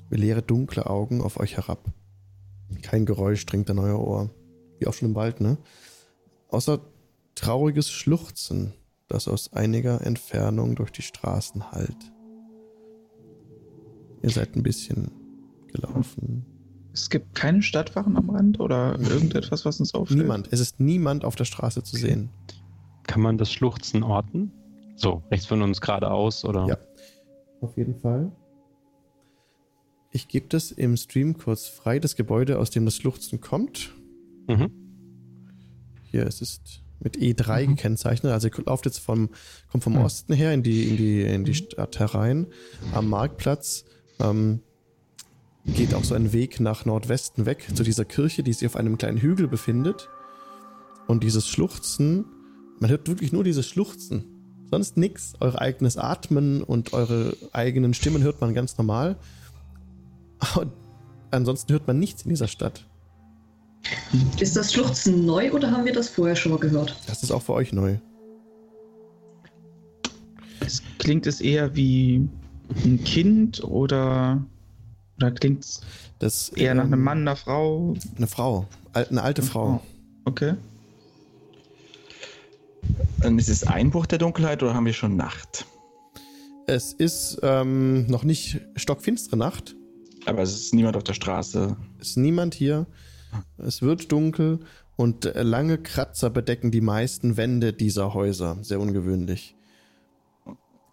wie 0.09 0.17
leere 0.17 0.41
dunkle 0.41 0.85
Augen 0.87 1.21
auf 1.21 1.39
euch 1.39 1.57
herab. 1.57 1.91
Kein 2.81 3.05
Geräusch 3.05 3.45
dringt 3.45 3.69
an 3.69 3.79
euer 3.79 3.99
Ohr. 3.99 4.29
Wie 4.79 4.87
auch 4.87 4.93
schon 4.93 5.09
im 5.09 5.15
Wald, 5.15 5.41
ne? 5.41 5.57
Außer 6.49 6.81
trauriges 7.35 7.91
Schluchzen, 7.91 8.73
das 9.07 9.27
aus 9.27 9.53
einiger 9.53 10.01
Entfernung 10.01 10.75
durch 10.75 10.91
die 10.91 11.01
Straßen 11.01 11.71
hallt. 11.71 12.11
Ihr 14.23 14.29
seid 14.29 14.55
ein 14.55 14.63
bisschen 14.63 15.11
gelaufen. 15.71 16.45
Es 16.93 17.09
gibt 17.09 17.35
keine 17.35 17.61
Stadtwachen 17.61 18.15
am 18.15 18.29
Rand 18.29 18.59
oder 18.59 18.97
irgendetwas, 18.99 19.65
was 19.65 19.79
uns 19.79 19.93
auffällt. 19.93 20.19
Niemand. 20.19 20.47
Es 20.51 20.59
ist 20.59 20.79
niemand 20.79 21.25
auf 21.25 21.35
der 21.35 21.45
Straße 21.45 21.83
zu 21.83 21.97
sehen. 21.97 22.29
Kann 23.05 23.21
man 23.21 23.37
das 23.37 23.51
Schluchzen 23.51 24.01
orten? 24.01 24.51
So, 24.95 25.23
rechts 25.29 25.45
von 25.45 25.61
uns 25.61 25.81
geradeaus 25.81 26.45
oder? 26.45 26.67
Ja. 26.67 26.77
Auf 27.61 27.75
jeden 27.75 27.95
Fall. 27.95 28.31
Ich 30.11 30.27
gebe 30.27 30.47
das 30.47 30.71
im 30.71 30.95
Stream 30.95 31.37
kurz 31.37 31.67
frei, 31.67 31.99
das 31.99 32.15
Gebäude, 32.15 32.59
aus 32.59 32.69
dem 32.69 32.85
das 32.85 32.95
Schluchzen 32.95 33.41
kommt. 33.41 33.93
Mhm. 34.47 34.71
Hier 36.03 36.25
es 36.27 36.39
ist 36.41 36.83
mit 36.99 37.17
E3 37.17 37.65
gekennzeichnet. 37.65 38.31
Also 38.31 38.47
ihr 38.47 38.63
lauft 38.65 38.85
jetzt 38.85 38.99
vom, 38.99 39.29
kommt 39.69 39.83
vom 39.83 39.97
Osten 39.97 40.33
her 40.33 40.53
in 40.53 40.63
die, 40.63 40.89
in 40.89 40.97
die, 40.97 41.21
in 41.23 41.43
die 41.43 41.55
Stadt 41.55 41.99
herein. 41.99 42.47
Am 42.93 43.09
Marktplatz 43.09 43.83
ähm, 44.23 44.61
geht 45.65 45.93
auch 45.93 46.03
so 46.03 46.15
ein 46.15 46.33
Weg 46.33 46.59
nach 46.59 46.85
Nordwesten 46.85 47.45
weg 47.45 47.67
zu 47.73 47.83
dieser 47.83 48.05
Kirche, 48.05 48.43
die 48.43 48.53
sich 48.53 48.67
auf 48.67 48.75
einem 48.75 48.97
kleinen 48.97 49.17
Hügel 49.17 49.47
befindet. 49.47 50.09
Und 51.07 51.23
dieses 51.23 51.47
Schluchzen, 51.47 52.25
man 52.79 52.89
hört 52.89 53.07
wirklich 53.07 53.31
nur 53.31 53.43
dieses 53.43 53.67
Schluchzen. 53.67 54.25
Sonst 54.71 54.97
nichts. 54.97 55.33
Euer 55.39 55.61
eigenes 55.61 55.97
Atmen 55.97 56.63
und 56.63 56.93
eure 56.93 57.37
eigenen 57.51 57.93
Stimmen 57.93 58.23
hört 58.23 58.41
man 58.41 58.53
ganz 58.53 58.77
normal. 58.77 59.17
Aber 60.39 60.71
ansonsten 61.31 61.71
hört 61.73 61.87
man 61.87 61.99
nichts 61.99 62.23
in 62.23 62.29
dieser 62.29 62.47
Stadt. 62.47 62.85
Ist 64.39 64.55
das 64.55 64.73
Schluchzen 64.73 65.25
neu 65.25 65.51
oder 65.51 65.71
haben 65.71 65.85
wir 65.85 65.93
das 65.93 66.09
vorher 66.09 66.35
schon 66.35 66.53
mal 66.53 66.59
gehört? 66.59 66.95
Das 67.07 67.23
ist 67.23 67.31
auch 67.31 67.41
für 67.41 67.53
euch 67.53 67.73
neu. 67.73 67.97
Es 70.59 70.81
klingt 70.97 71.27
es 71.27 71.41
eher 71.41 71.75
wie 71.75 72.29
ein 72.83 73.03
Kind 73.03 73.63
oder, 73.63 74.43
oder 75.17 75.31
klingt 75.31 75.63
es 75.63 75.81
Das 76.19 76.49
eher 76.49 76.73
nach 76.75 76.85
ähm, 76.85 76.93
einem 76.93 77.03
Mann, 77.03 77.21
einer 77.21 77.35
Frau? 77.35 77.95
Eine 78.15 78.27
Frau. 78.27 78.67
Eine 78.93 79.21
alte 79.21 79.41
Frau. 79.41 79.81
Okay. 80.25 80.55
Und 83.23 83.39
ist 83.39 83.49
es 83.49 83.65
Einbruch 83.65 84.05
der 84.05 84.19
Dunkelheit 84.19 84.61
oder 84.61 84.73
haben 84.73 84.85
wir 84.85 84.93
schon 84.93 85.15
Nacht? 85.15 85.65
Es 86.67 86.93
ist 86.93 87.39
ähm, 87.43 88.07
noch 88.07 88.23
nicht 88.23 88.61
stockfinstere 88.75 89.37
Nacht. 89.37 89.75
Aber 90.25 90.41
es 90.41 90.53
ist 90.53 90.73
niemand 90.73 90.95
auf 90.95 91.03
der 91.03 91.13
Straße. 91.13 91.75
Es 91.99 92.09
ist 92.09 92.17
niemand 92.17 92.53
hier. 92.53 92.87
Es 93.57 93.81
wird 93.81 94.11
dunkel 94.11 94.59
und 94.95 95.29
lange 95.35 95.77
Kratzer 95.77 96.29
bedecken 96.29 96.71
die 96.71 96.81
meisten 96.81 97.35
Wände 97.35 97.73
dieser 97.73 98.13
Häuser. 98.13 98.57
Sehr 98.61 98.79
ungewöhnlich. 98.79 99.55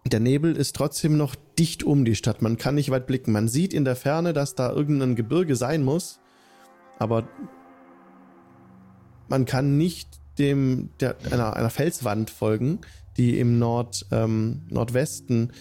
Der 0.06 0.20
Nebel 0.20 0.56
ist 0.56 0.74
trotzdem 0.76 1.16
noch 1.16 1.34
dicht 1.58 1.84
um 1.84 2.04
die 2.04 2.14
Stadt. 2.14 2.42
Man 2.42 2.56
kann 2.56 2.74
nicht 2.74 2.90
weit 2.90 3.06
blicken. 3.06 3.32
Man 3.32 3.48
sieht 3.48 3.74
in 3.74 3.84
der 3.84 3.96
Ferne, 3.96 4.32
dass 4.32 4.54
da 4.54 4.72
irgendein 4.72 5.14
Gebirge 5.14 5.56
sein 5.56 5.82
muss. 5.84 6.20
Aber 6.98 7.28
man 9.28 9.44
kann 9.44 9.76
nicht 9.76 10.08
dem, 10.38 10.90
der, 11.00 11.16
einer, 11.30 11.54
einer 11.54 11.70
Felswand 11.70 12.30
folgen, 12.30 12.80
die 13.16 13.38
im 13.38 13.58
Nord, 13.58 14.06
ähm, 14.10 14.62
Nordwesten 14.70 15.52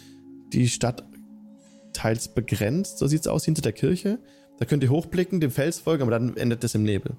die 0.54 0.70
Stadt 0.70 1.04
teils 1.94 2.30
begrenzt. 2.30 2.98
So 2.98 3.08
sieht 3.08 3.22
es 3.22 3.28
aus 3.28 3.46
hinter 3.46 3.62
der 3.62 3.74
Kirche. 3.74 4.20
Da 4.58 4.66
könnt 4.66 4.84
ihr 4.84 4.90
hochblicken, 4.90 5.40
dem 5.40 5.52
Fels 5.52 5.80
folgen, 5.80 6.02
aber 6.02 6.12
dann 6.12 6.36
endet 6.38 6.64
es 6.64 6.76
im 6.76 6.84
Nebel. 6.84 7.18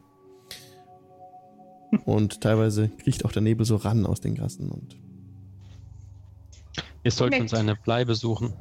Und 2.04 2.40
teilweise 2.40 2.90
kriecht 3.02 3.24
auch 3.24 3.32
der 3.32 3.42
Nebel 3.42 3.66
so 3.66 3.76
ran 3.76 4.06
aus 4.06 4.20
den 4.20 4.34
Gassen. 4.34 4.70
Und 4.70 4.96
Wir 7.02 7.10
sollten 7.12 7.34
Nett. 7.34 7.42
uns 7.42 7.54
eine 7.54 7.76
Bleibe 7.76 8.14
suchen. 8.14 8.52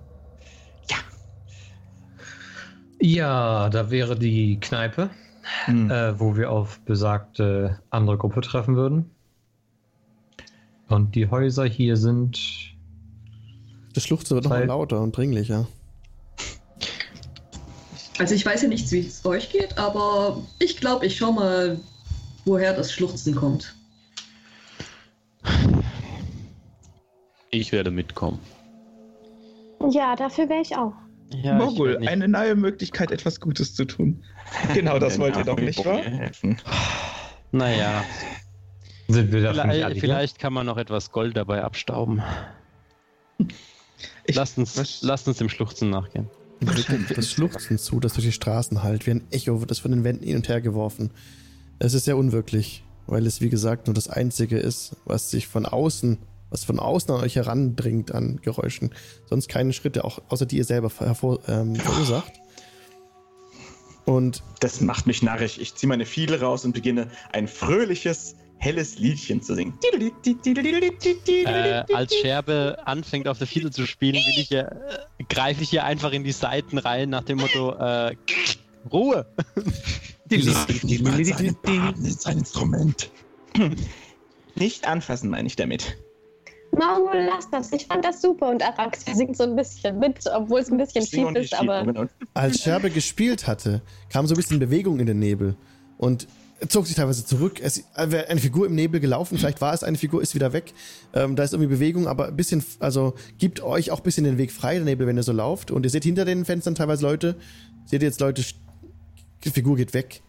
Ja, 3.02 3.70
da 3.70 3.90
wäre 3.92 4.18
die 4.18 4.60
Kneipe, 4.60 5.10
Hm. 5.66 5.90
äh, 5.90 6.20
wo 6.20 6.36
wir 6.36 6.52
auf 6.52 6.80
besagte 6.82 7.80
andere 7.90 8.18
Gruppe 8.18 8.42
treffen 8.42 8.76
würden. 8.76 9.10
Und 10.90 11.16
die 11.16 11.30
Häuser 11.30 11.66
hier 11.66 11.96
sind. 11.98 12.40
das 13.94 14.04
Schluchzen 14.04 14.36
wird 14.36 14.44
noch 14.46 14.52
mal 14.52 14.60
Zeit- 14.60 14.68
lauter 14.68 15.02
und 15.02 15.16
dringlicher. 15.18 15.68
Also 18.20 18.36
ich 18.36 18.46
weiß 18.46 18.62
ja 18.64 18.68
nicht, 18.68 18.92
wie 18.92 19.00
es 19.00 19.26
euch 19.26 19.50
geht, 19.50 19.78
aber 19.78 20.42
ich 20.60 20.78
glaube, 20.78 21.06
ich 21.06 21.18
schau 21.18 21.32
mal, 21.32 21.80
woher 22.46 22.74
das 22.74 22.92
Schluchzen 22.94 23.34
kommt. 23.34 23.76
Ich 27.52 27.72
werde 27.72 27.92
mitkommen. 27.92 28.40
Ja, 29.92 30.16
dafür 30.16 30.50
wäre 30.50 30.62
ich 30.62 30.76
auch. 30.76 30.94
Ja, 31.32 31.58
ich 31.58 31.66
Mogul, 31.66 31.90
werd 31.92 32.00
nicht- 32.02 32.10
eine 32.10 32.28
neue 32.28 32.56
Möglichkeit, 32.56 33.12
etwas 33.12 33.40
Gutes 33.40 33.74
zu 33.76 33.86
tun. 33.86 34.24
Genau, 34.74 34.98
das 35.00 35.20
wollt 35.20 35.38
ihr 35.38 35.44
doch 35.44 35.60
nicht, 35.60 35.84
wahr? 35.86 36.00
Helfen. 36.02 36.58
Naja, 37.52 38.04
Sind 39.08 39.32
wir 39.32 39.42
dafür 39.44 39.66
nicht 39.66 39.76
vielleicht, 39.76 40.00
vielleicht 40.00 40.40
kann 40.40 40.54
man 40.54 40.66
noch 40.66 40.78
etwas 40.78 41.12
Gold 41.12 41.38
dabei 41.38 41.64
abstauben. 41.64 42.22
Ich- 44.26 44.36
lasst, 44.36 44.58
uns, 44.58 44.78
was- 44.78 45.02
lasst 45.02 45.28
uns 45.28 45.38
dem 45.38 45.50
Schluchzen 45.50 45.90
nachgehen. 45.90 46.30
Das 47.16 47.30
Schluchzen 47.32 47.78
zu, 47.78 48.00
das 48.00 48.14
durch 48.14 48.26
die 48.26 48.32
Straßen 48.34 48.84
hallt. 48.84 49.06
Wie 49.08 49.12
ein 49.12 49.24
Echo 49.32 49.62
wird 49.62 49.72
es 49.72 49.80
von 49.80 49.92
den 49.92 50.04
Wänden 50.04 50.26
hin 50.26 50.36
und 50.36 50.50
her 50.50 50.62
geworfen. 50.62 51.12
Es 51.80 51.94
ist 51.94 52.04
sehr 52.06 52.18
unwirklich, 52.18 52.84
weil 53.08 53.26
es, 53.26 53.40
wie 53.40 53.50
gesagt, 53.50 53.88
nur 53.88 53.94
das 53.94 54.10
Einzige 54.10 54.58
ist, 54.58 54.96
was 55.06 55.30
sich 55.32 55.48
von 55.48 55.66
außen, 55.66 56.18
was 56.50 56.64
von 56.64 56.80
außen 56.80 57.14
an 57.14 57.22
euch 57.22 57.36
herandringt 57.36 58.14
an 58.14 58.40
Geräuschen. 58.42 58.94
Sonst 59.26 59.50
keine 59.50 59.74
Schritte, 59.74 60.04
auch 60.04 60.20
außer 60.30 60.46
die 60.46 60.58
ihr 60.58 60.66
selber 60.66 60.92
hervor, 60.98 61.40
ähm, 61.48 61.76
verursacht. 61.76 62.34
Und 64.06 64.42
Das 64.60 64.82
macht 64.82 65.06
mich 65.06 65.22
narrisch. 65.22 65.60
Ich 65.60 65.76
ziehe 65.76 65.88
meine 65.88 66.06
Fiedel 66.06 66.40
raus 66.40 66.66
und 66.66 66.74
beginne 66.74 67.10
ein 67.32 67.48
fröhliches, 67.48 68.36
helles 68.58 68.98
Liedchen 68.98 69.42
zu 69.44 69.54
singen. 69.54 69.74
Äh, 71.28 71.84
als 71.94 72.16
Scherbe 72.16 72.78
anfängt 72.86 73.28
auf 73.28 73.38
der 73.38 73.46
Fiedel 73.48 73.72
zu 73.72 73.86
spielen, 73.86 74.16
will 74.16 74.40
ich 74.42 74.48
hier, 74.48 75.08
äh, 75.20 75.24
greife 75.30 75.62
ich 75.62 75.70
hier 75.70 75.86
einfach 75.86 76.12
in 76.12 76.24
die 76.24 76.32
Seiten 76.32 76.80
rein 76.80 77.10
nach 77.10 77.24
dem 77.24 77.38
Motto 77.38 77.72
äh, 77.74 78.16
Ruhe. 78.92 79.28
Nicht 84.56 84.88
anfassen, 84.88 85.30
meine 85.30 85.48
ich 85.48 85.56
damit. 85.56 85.98
Maul, 86.72 87.28
lass 87.28 87.50
das. 87.50 87.72
Ich 87.72 87.88
fand 87.88 88.06
das 88.06 88.22
super. 88.22 88.50
Und 88.50 88.64
Araxia 88.64 89.16
singt 89.16 89.38
so 89.38 89.44
ein 89.44 89.56
bisschen 89.56 90.00
mit, 90.00 90.20
obwohl 90.34 90.60
es 90.62 90.72
ein 90.72 90.78
bisschen 90.78 91.06
schief 91.06 91.30
ist, 91.36 91.54
aber. 91.54 91.80
Schiebungen. 91.80 92.10
Als 92.34 92.62
Scherbe 92.62 92.90
gespielt 92.90 93.48
hatte, 93.48 93.82
kam 94.10 94.28
so 94.28 94.36
ein 94.36 94.38
bisschen 94.38 94.60
Bewegung 94.60 95.00
in 95.00 95.06
den 95.06 95.20
Nebel 95.20 95.56
und 95.98 96.28
zog 96.68 96.88
sich 96.88 96.96
teilweise 96.96 97.26
zurück. 97.26 97.60
Es 97.62 97.84
wäre 97.96 98.28
eine 98.28 98.40
Figur 98.40 98.66
im 98.66 98.76
Nebel 98.76 99.00
gelaufen, 99.00 99.38
vielleicht 99.38 99.62
war 99.62 99.74
es 99.74 99.84
eine 99.84 99.98
Figur, 99.98 100.22
ist 100.22 100.36
wieder 100.36 100.52
weg. 100.54 100.74
Ähm, 101.14 101.36
da 101.36 101.44
ist 101.44 101.54
irgendwie 101.54 101.70
Bewegung, 101.70 102.08
aber 102.08 102.28
ein 102.28 102.36
bisschen, 102.36 102.64
also 102.80 103.14
gibt 103.38 103.62
euch 103.62 103.92
auch 103.92 104.00
ein 104.00 104.04
bisschen 104.04 104.26
den 104.26 104.38
Weg 104.38 104.52
frei, 104.52 104.76
der 104.76 104.84
Nebel, 104.84 105.08
wenn 105.08 105.18
ihr 105.18 105.24
so 105.24 105.32
lauft. 105.32 105.72
Und 105.72 105.86
ihr 105.86 105.90
seht 105.90 106.04
hinter 106.04 106.26
den 106.26 106.46
Fenstern 106.46 106.76
teilweise 106.76 107.06
Leute, 107.06 107.36
seht 107.86 108.02
ihr 108.02 108.08
jetzt 108.08 108.20
Leute, 108.20 108.44
die 109.44 109.50
Figur 109.50 109.78
geht 109.78 109.94
weg. 109.94 110.22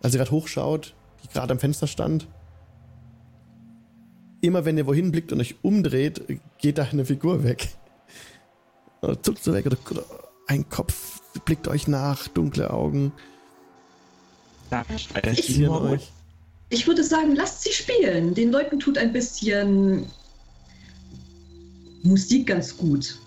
Als 0.00 0.14
ihr 0.14 0.18
gerade 0.18 0.30
hochschaut, 0.30 0.94
die 1.22 1.28
gerade 1.28 1.52
am 1.52 1.58
Fenster 1.58 1.86
stand. 1.86 2.28
Immer 4.40 4.64
wenn 4.64 4.78
ihr 4.78 4.86
wohin 4.86 5.10
blickt 5.10 5.32
und 5.32 5.40
euch 5.40 5.56
umdreht, 5.62 6.22
geht 6.58 6.78
da 6.78 6.84
eine 6.84 7.04
Figur 7.04 7.44
weg. 7.44 7.68
Oder 9.02 9.20
zuckt 9.22 9.42
so 9.42 9.52
weg 9.52 9.66
oder, 9.66 9.78
oder 9.90 10.04
ein 10.46 10.68
Kopf 10.68 11.20
blickt 11.44 11.68
euch 11.68 11.88
nach, 11.88 12.28
dunkle 12.28 12.70
Augen. 12.70 13.12
Ich 15.36 15.68
euch. 15.68 16.12
Ich 16.70 16.86
würde 16.86 17.02
sagen, 17.02 17.34
lasst 17.34 17.62
sie 17.62 17.72
spielen. 17.72 18.34
Den 18.34 18.52
Leuten 18.52 18.78
tut 18.78 18.98
ein 18.98 19.12
bisschen 19.12 20.06
Musik 22.02 22.46
ganz 22.48 22.76
gut. 22.76 23.18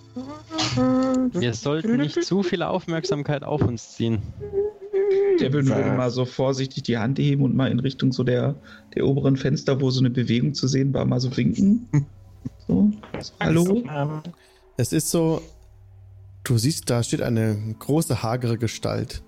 Wir 1.34 1.54
sollten 1.54 1.98
nicht 1.98 2.24
zu 2.24 2.44
viel 2.44 2.64
Aufmerksamkeit 2.64 3.44
auf 3.44 3.62
uns 3.62 3.94
ziehen. 3.96 4.22
Der 5.40 5.54
würde, 5.54 5.70
mal 5.70 6.10
so 6.12 6.26
vorsichtig 6.26 6.84
die 6.84 6.98
Hand 6.98 7.20
heben 7.20 7.44
und 7.44 7.56
mal 7.56 7.72
in 7.72 7.80
Richtung 7.80 8.12
so 8.12 8.24
der, 8.24 8.56
der 8.96 9.06
oberen 9.06 9.38
Fenster, 9.38 9.82
wo 9.82 9.90
so 9.90 10.00
eine 10.00 10.10
Bewegung 10.10 10.54
zu 10.54 10.68
sehen 10.68 10.94
war, 10.94 11.06
mal 11.06 11.20
so 11.20 11.36
winken. 11.36 11.88
So. 12.68 12.92
Hallo? 13.40 13.84
Es 14.78 14.94
ist 14.94 15.12
so, 15.12 15.42
du 16.44 16.58
siehst, 16.58 16.90
da 16.90 17.04
steht 17.04 17.22
eine 17.22 17.76
große, 17.78 18.24
hagere 18.24 18.58
Gestalt. 18.58 19.24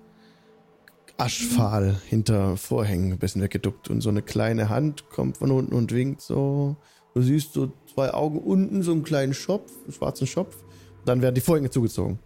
Aschfahl 1.16 2.00
hinter 2.08 2.56
Vorhängen, 2.56 3.12
ein 3.12 3.18
bisschen 3.18 3.42
weggeduckt. 3.42 3.88
Und 3.88 4.00
so 4.00 4.08
eine 4.08 4.22
kleine 4.22 4.68
Hand 4.68 5.10
kommt 5.10 5.36
von 5.36 5.50
unten 5.50 5.74
und 5.74 5.92
winkt 5.92 6.22
so. 6.22 6.76
Du 7.14 7.22
siehst 7.22 7.52
so 7.52 7.72
zwei 7.92 8.12
Augen 8.12 8.38
unten, 8.38 8.82
so 8.82 8.92
einen 8.92 9.04
kleinen 9.04 9.34
Schopf, 9.34 9.70
einen 9.84 9.92
schwarzen 9.92 10.26
Schopf. 10.26 10.56
Dann 11.04 11.22
werden 11.22 11.34
die 11.34 11.40
Vorhänge 11.40 11.70
zugezogen. 11.70 12.18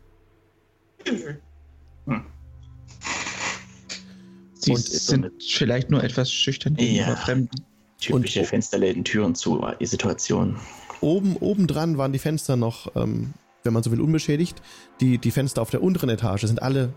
Sie 4.77 5.17
Und- 5.17 5.31
sind 5.31 5.43
vielleicht 5.43 5.91
nur 5.91 6.03
etwas 6.03 6.31
schüchtern 6.33 6.75
gegenüber 6.75 7.09
Ja. 7.11 7.17
Fremden. 7.17 7.51
typische 8.01 8.41
Und- 8.41 8.47
Fensterläden, 8.47 9.03
Türen 9.05 9.35
zu, 9.35 9.61
war 9.61 9.75
die 9.75 9.87
Situation. 9.87 10.57
Oben, 11.01 11.37
obendran 11.37 11.99
waren 11.99 12.13
die 12.13 12.21
Fenster 12.21 12.55
noch, 12.57 12.95
ähm, 12.95 13.35
wenn 13.65 13.73
man 13.73 13.83
so 13.83 13.91
will, 13.91 14.01
unbeschädigt. 14.01 14.63
Die, 15.01 15.19
die 15.19 15.31
Fenster 15.33 15.63
auf 15.63 15.71
der 15.71 15.83
unteren 15.83 16.09
Etage 16.09 16.45
sind 16.45 16.63
alle 16.63 16.93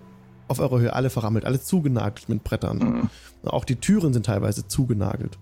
auf 0.47 0.59
eurer 0.59 0.79
Höhe, 0.79 0.93
alle 0.93 1.09
verrammelt, 1.09 1.45
alle 1.45 1.59
zugenagelt 1.59 2.29
mit 2.29 2.43
Brettern. 2.43 2.77
Mhm. 2.77 3.09
Auch 3.49 3.65
die 3.65 3.77
Türen 3.77 4.13
sind 4.13 4.27
teilweise 4.27 4.67
zugenagelt. 4.67 5.39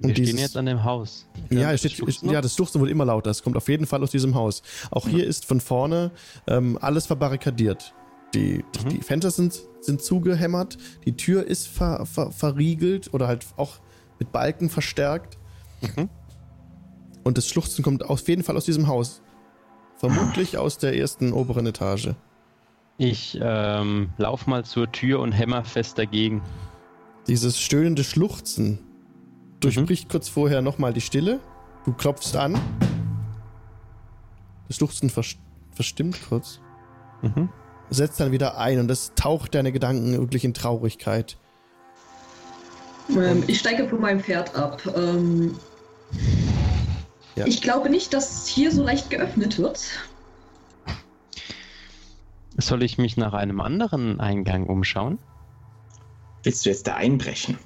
Wir 0.00 0.08
Und 0.08 0.12
stehen 0.12 0.24
dieses- 0.26 0.40
jetzt 0.40 0.56
an 0.56 0.66
dem 0.66 0.84
Haus. 0.84 1.26
Ja, 1.50 1.62
das 1.70 1.74
es 1.74 1.80
steht, 1.80 1.92
Schluchzen 1.92 2.30
ja, 2.30 2.40
das 2.42 2.54
Schluchzen 2.54 2.80
wird 2.80 2.90
immer 2.90 3.04
lauter. 3.06 3.30
Es 3.30 3.42
kommt 3.42 3.56
auf 3.56 3.68
jeden 3.68 3.86
Fall 3.86 4.02
aus 4.02 4.10
diesem 4.10 4.34
Haus. 4.34 4.62
Auch 4.90 5.08
hier 5.08 5.26
ist 5.26 5.44
von 5.46 5.60
vorne 5.60 6.10
ähm, 6.46 6.76
alles 6.80 7.06
verbarrikadiert. 7.06 7.94
Die, 8.34 8.64
die, 8.74 8.84
Mhm. 8.84 8.88
die 8.90 9.00
Fenster 9.00 9.30
sind, 9.30 9.62
sind 9.84 10.02
zugehämmert, 10.02 10.78
die 11.04 11.16
Tür 11.16 11.46
ist 11.46 11.68
ver, 11.68 12.06
ver, 12.06 12.30
verriegelt 12.32 13.12
oder 13.12 13.26
halt 13.26 13.46
auch 13.56 13.78
mit 14.18 14.32
Balken 14.32 14.70
verstärkt. 14.70 15.38
Mhm. 15.80 16.08
Und 17.22 17.38
das 17.38 17.48
Schluchzen 17.48 17.82
kommt 17.82 18.04
auf 18.04 18.26
jeden 18.28 18.42
Fall 18.42 18.56
aus 18.56 18.64
diesem 18.64 18.86
Haus. 18.86 19.22
Vermutlich 19.96 20.58
aus 20.58 20.78
der 20.78 20.96
ersten 20.96 21.32
oberen 21.32 21.66
Etage. 21.66 22.10
Ich 22.98 23.38
ähm, 23.40 24.10
lauf 24.18 24.46
mal 24.46 24.64
zur 24.64 24.92
Tür 24.92 25.20
und 25.20 25.32
hämmer 25.32 25.64
fest 25.64 25.98
dagegen. 25.98 26.42
Dieses 27.26 27.58
stöhnende 27.58 28.04
Schluchzen 28.04 28.78
durchbricht 29.60 30.08
kurz 30.10 30.28
vorher 30.28 30.62
nochmal 30.62 30.92
die 30.92 31.00
Stille. 31.00 31.40
Du 31.84 31.92
klopfst 31.92 32.36
an. 32.36 32.58
Das 34.68 34.76
Schluchzen 34.76 35.10
vers 35.10 35.36
verstimmt 35.72 36.20
kurz. 36.28 36.60
Mhm. 37.22 37.48
Setzt 37.94 38.20
dann 38.20 38.32
wieder 38.32 38.58
ein 38.58 38.78
und 38.78 38.88
das 38.88 39.12
taucht 39.14 39.54
deine 39.54 39.72
Gedanken 39.72 40.12
wirklich 40.12 40.44
in 40.44 40.54
Traurigkeit. 40.54 41.36
Ähm, 43.10 43.44
ich 43.46 43.58
steige 43.58 43.88
von 43.88 44.00
meinem 44.00 44.20
Pferd 44.20 44.54
ab. 44.54 44.82
Ähm, 44.96 45.56
Ja. 47.36 47.46
Ich 47.46 47.62
glaube 47.62 47.90
nicht, 47.90 48.14
dass 48.14 48.46
hier 48.46 48.70
so 48.70 48.82
leicht 48.82 49.10
geöffnet 49.10 49.58
wird. 49.58 49.80
Soll 52.56 52.82
ich 52.84 52.98
mich 52.98 53.16
nach 53.16 53.32
einem 53.32 53.60
anderen 53.60 54.20
Eingang 54.20 54.66
umschauen? 54.66 55.18
Willst 56.44 56.64
du 56.64 56.70
jetzt 56.70 56.86
da 56.86 56.94
einbrechen? 56.94 57.58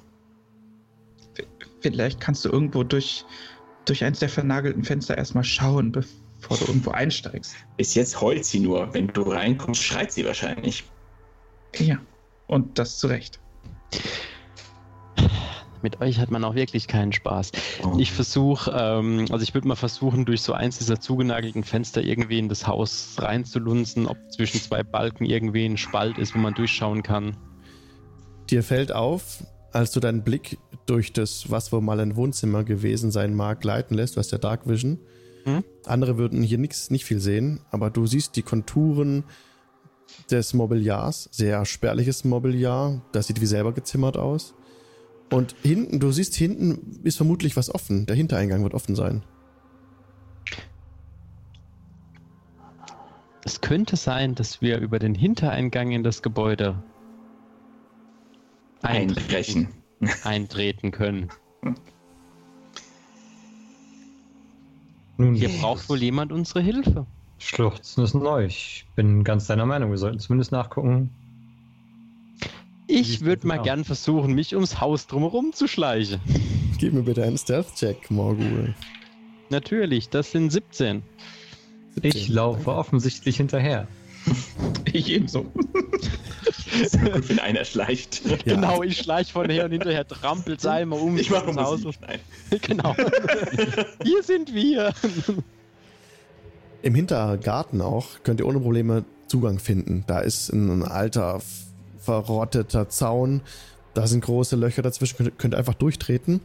Vielleicht 1.81 2.19
kannst 2.19 2.43
du 2.43 2.49
irgendwo 2.49 2.83
durch, 2.83 3.25
durch 3.85 4.03
eins 4.03 4.19
der 4.19 4.29
vernagelten 4.29 4.83
Fenster 4.83 5.17
erstmal 5.17 5.43
schauen, 5.43 5.91
bevor 5.91 6.18
du 6.47 6.65
irgendwo 6.65 6.91
einsteigst. 6.91 7.55
Bis 7.77 7.95
jetzt 7.95 8.21
heult 8.21 8.45
sie 8.45 8.59
nur. 8.59 8.93
Wenn 8.93 9.07
du 9.07 9.23
reinkommst, 9.23 9.83
schreit 9.83 10.11
sie 10.11 10.25
wahrscheinlich. 10.25 10.83
Ja. 11.77 11.97
Und 12.47 12.79
das 12.79 12.97
zu 12.97 13.07
Recht. 13.07 13.39
Mit 15.81 16.01
euch 16.01 16.19
hat 16.19 16.29
man 16.29 16.43
auch 16.43 16.55
wirklich 16.55 16.87
keinen 16.87 17.13
Spaß. 17.13 17.51
Oh. 17.83 17.95
Ich 17.97 18.11
versuche, 18.11 18.71
ähm, 18.75 19.25
also 19.31 19.43
ich 19.43 19.53
würde 19.53 19.67
mal 19.67 19.75
versuchen, 19.75 20.25
durch 20.25 20.41
so 20.41 20.53
eins 20.53 20.77
dieser 20.77 20.99
zugenagelten 20.99 21.63
Fenster 21.63 22.01
irgendwie 22.01 22.39
in 22.39 22.49
das 22.49 22.67
Haus 22.67 23.15
reinzulunzen, 23.17 24.05
ob 24.05 24.17
zwischen 24.31 24.59
zwei 24.59 24.83
Balken 24.83 25.25
irgendwie 25.25 25.65
ein 25.65 25.77
Spalt 25.77 26.17
ist, 26.17 26.35
wo 26.35 26.39
man 26.39 26.53
durchschauen 26.53 27.01
kann. 27.01 27.37
Dir 28.49 28.63
fällt 28.63 28.91
auf, 28.91 29.43
als 29.71 29.91
du 29.91 29.99
deinen 29.99 30.23
Blick 30.23 30.57
durch 30.85 31.13
das, 31.13 31.49
was 31.49 31.71
wohl 31.71 31.81
mal 31.81 31.99
ein 31.99 32.15
Wohnzimmer 32.15 32.63
gewesen 32.63 33.11
sein 33.11 33.33
mag, 33.33 33.63
leiten 33.63 33.95
lässt. 33.95 34.15
Du 34.15 34.19
hast 34.19 34.31
ja 34.31 34.37
Dark 34.37 34.67
Vision. 34.67 34.99
Hm? 35.57 35.63
Andere 35.85 36.17
würden 36.17 36.43
hier 36.43 36.57
nix, 36.57 36.89
nicht 36.89 37.05
viel 37.05 37.19
sehen, 37.19 37.61
aber 37.71 37.89
du 37.89 38.05
siehst 38.05 38.35
die 38.35 38.41
Konturen 38.41 39.23
des 40.29 40.53
Mobiliars, 40.53 41.29
sehr 41.31 41.65
spärliches 41.65 42.23
Mobiliar. 42.23 43.01
Das 43.11 43.27
sieht 43.27 43.41
wie 43.41 43.45
selber 43.45 43.73
gezimmert 43.73 44.17
aus. 44.17 44.53
Und 45.31 45.55
hinten, 45.61 45.99
du 45.99 46.11
siehst 46.11 46.35
hinten 46.35 46.99
ist 47.03 47.17
vermutlich 47.17 47.55
was 47.55 47.73
offen. 47.73 48.05
Der 48.05 48.15
Hintereingang 48.15 48.63
wird 48.63 48.73
offen 48.73 48.95
sein. 48.95 49.23
Es 53.45 53.61
könnte 53.61 53.95
sein, 53.95 54.35
dass 54.35 54.61
wir 54.61 54.79
über 54.79 54.99
den 54.99 55.15
Hintereingang 55.15 55.91
in 55.91 56.03
das 56.03 56.21
Gebäude 56.21 56.83
Einbrechen. 58.81 59.69
eintreten 60.23 60.91
können. 60.91 61.29
Nun, 65.19 65.35
Hier 65.35 65.49
braucht 65.49 65.89
wohl 65.89 66.01
jemand 66.01 66.31
unsere 66.31 66.61
Hilfe. 66.61 67.05
Schluchzen 67.39 68.05
ist 68.05 68.13
neu. 68.13 68.45
Ich 68.45 68.85
bin 68.95 69.25
ganz 69.25 69.47
deiner 69.47 69.65
Meinung. 69.65 69.91
Wir 69.91 69.97
sollten 69.97 70.17
zumindest 70.17 70.53
nachgucken. 70.53 71.09
Ich 72.87 73.19
würde 73.19 73.45
mal 73.45 73.59
aus? 73.59 73.65
gern 73.65 73.83
versuchen, 73.83 74.33
mich 74.33 74.55
ums 74.55 74.79
Haus 74.79 75.07
drumherum 75.07 75.51
zu 75.51 75.67
schleichen. 75.67 76.21
Gib 76.77 76.93
mir 76.93 77.03
bitte 77.03 77.23
einen 77.23 77.37
Stealth-Check, 77.37 78.09
Morgul. 78.09 78.73
Natürlich, 79.49 80.07
das 80.07 80.31
sind 80.31 80.51
17. 80.51 81.03
Ich 82.01 82.29
laufe 82.29 82.71
offensichtlich 82.71 83.35
hinterher. 83.35 83.89
Ich 84.93 85.09
ebenso. 85.09 85.45
Ist 86.81 86.95
ja 86.95 87.09
gut, 87.09 87.29
wenn 87.29 87.39
einer 87.39 87.65
schleicht. 87.65 88.21
Ja. 88.25 88.37
Genau, 88.55 88.83
ich 88.83 88.97
schleich 88.97 89.31
von 89.31 89.49
her 89.49 89.65
und 89.65 89.71
hinterher 89.71 90.07
trampelt 90.07 90.65
einmal 90.65 90.99
um 90.99 91.17
Ich 91.17 91.29
mache 91.29 91.53
Haus. 91.55 91.81
Nein. 92.01 92.19
Genau. 92.61 92.95
Hier 94.03 94.23
sind 94.23 94.53
wir. 94.53 94.93
Im 96.81 96.95
Hintergarten 96.95 97.81
auch 97.81 98.23
könnt 98.23 98.39
ihr 98.39 98.47
ohne 98.47 98.59
Probleme 98.59 99.05
Zugang 99.27 99.59
finden. 99.59 100.03
Da 100.07 100.19
ist 100.19 100.49
ein 100.49 100.83
alter, 100.83 101.41
verrotteter 101.99 102.89
Zaun. 102.89 103.41
Da 103.93 104.07
sind 104.07 104.23
große 104.23 104.55
Löcher 104.55 104.81
dazwischen. 104.81 105.17
Könnt, 105.17 105.39
könnt 105.39 105.53
ihr 105.53 105.57
einfach 105.57 105.73
durchtreten. 105.75 106.41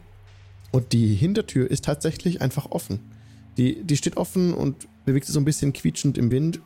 Und 0.72 0.92
die 0.92 1.14
Hintertür 1.14 1.70
ist 1.70 1.84
tatsächlich 1.84 2.42
einfach 2.42 2.70
offen. 2.70 3.00
Die, 3.56 3.82
die 3.84 3.96
steht 3.96 4.16
offen 4.16 4.52
und 4.52 4.88
bewegt 5.04 5.26
sich 5.26 5.32
so 5.32 5.40
ein 5.40 5.44
bisschen 5.44 5.72
quietschend 5.72 6.18
im 6.18 6.30
Wind. 6.30 6.60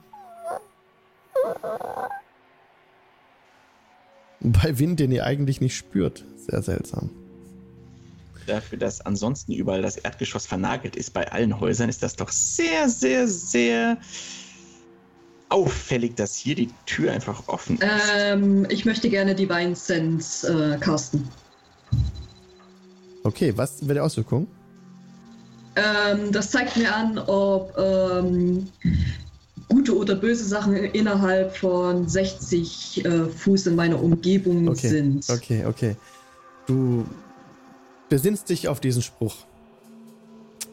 Bei 4.41 4.79
Wind, 4.79 5.01
den 5.01 5.11
ihr 5.13 5.25
eigentlich 5.25 5.61
nicht 5.61 5.77
spürt. 5.77 6.25
Sehr 6.37 6.63
seltsam. 6.63 7.11
Dafür, 8.47 8.79
dass 8.79 9.01
ansonsten 9.03 9.53
überall 9.53 9.83
das 9.83 9.97
Erdgeschoss 9.97 10.47
vernagelt 10.47 10.97
ist 10.97 11.13
bei 11.13 11.31
allen 11.31 11.61
Häusern, 11.61 11.89
ist 11.89 12.03
das 12.03 12.17
doch 12.17 12.31
sehr, 12.31 12.89
sehr, 12.89 13.29
sehr 13.29 13.99
auffällig, 15.51 16.15
dass 16.15 16.37
hier 16.37 16.55
die 16.55 16.71
Tür 16.87 17.13
einfach 17.13 17.47
offen 17.49 17.77
ist. 17.79 17.87
Ähm, 18.17 18.67
ich 18.71 18.85
möchte 18.85 19.11
gerne 19.11 19.35
Divine 19.35 19.75
Sense 19.75 20.47
äh, 20.47 20.79
casten. 20.79 21.29
Okay, 23.25 23.53
was 23.57 23.83
wäre 23.83 23.95
die 23.95 24.01
Auswirkung? 24.01 24.47
Ähm, 25.77 26.33
das 26.33 26.51
zeigt 26.51 26.77
mir 26.77 26.95
an, 26.95 27.19
ob 27.19 27.77
ähm, 27.77 28.69
gute 29.69 29.97
oder 29.97 30.15
böse 30.15 30.45
Sachen 30.45 30.75
innerhalb 30.77 31.57
von 31.57 32.09
60 32.09 33.05
äh, 33.05 33.25
Fuß 33.27 33.67
in 33.67 33.77
meiner 33.77 34.03
Umgebung 34.03 34.69
Okay, 34.69 34.89
sind. 34.89 35.29
okay, 35.29 35.65
okay. 35.67 35.97
Du 36.67 37.07
besinnst 38.09 38.49
dich 38.49 38.69
auf 38.69 38.81
diesen 38.81 39.03
Spruch 39.03 39.35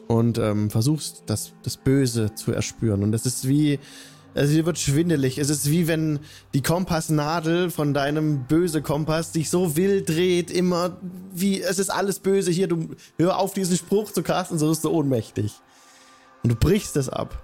und 0.08 0.38
ähm, 0.38 0.70
versuchst, 0.70 1.24
das, 1.26 1.52
das 1.62 1.76
Böse 1.76 2.34
zu 2.34 2.52
erspüren. 2.52 3.02
Und 3.02 3.14
es 3.14 3.26
ist 3.26 3.48
wie, 3.48 3.78
also 4.34 4.52
dir 4.54 4.66
wird 4.66 4.78
schwindelig. 4.78 5.38
Es 5.38 5.50
ist 5.50 5.70
wie 5.70 5.88
wenn 5.88 6.20
die 6.54 6.62
Kompassnadel 6.62 7.70
von 7.70 7.92
deinem 7.92 8.44
böse 8.44 8.82
Kompass 8.82 9.32
sich 9.32 9.50
so 9.50 9.76
wild 9.76 10.08
dreht, 10.08 10.50
immer 10.50 10.98
wie, 11.34 11.60
es 11.60 11.78
ist 11.78 11.90
alles 11.90 12.18
böse 12.18 12.50
hier. 12.50 12.68
Du 12.68 12.88
hör 13.18 13.38
auf, 13.38 13.52
diesen 13.52 13.76
Spruch 13.76 14.12
zu 14.12 14.22
casten, 14.22 14.58
so 14.58 14.68
wirst 14.68 14.84
du 14.84 14.90
ohnmächtig. 14.90 15.52
Und 16.42 16.50
du 16.52 16.56
brichst 16.56 16.96
es 16.96 17.08
ab. 17.08 17.42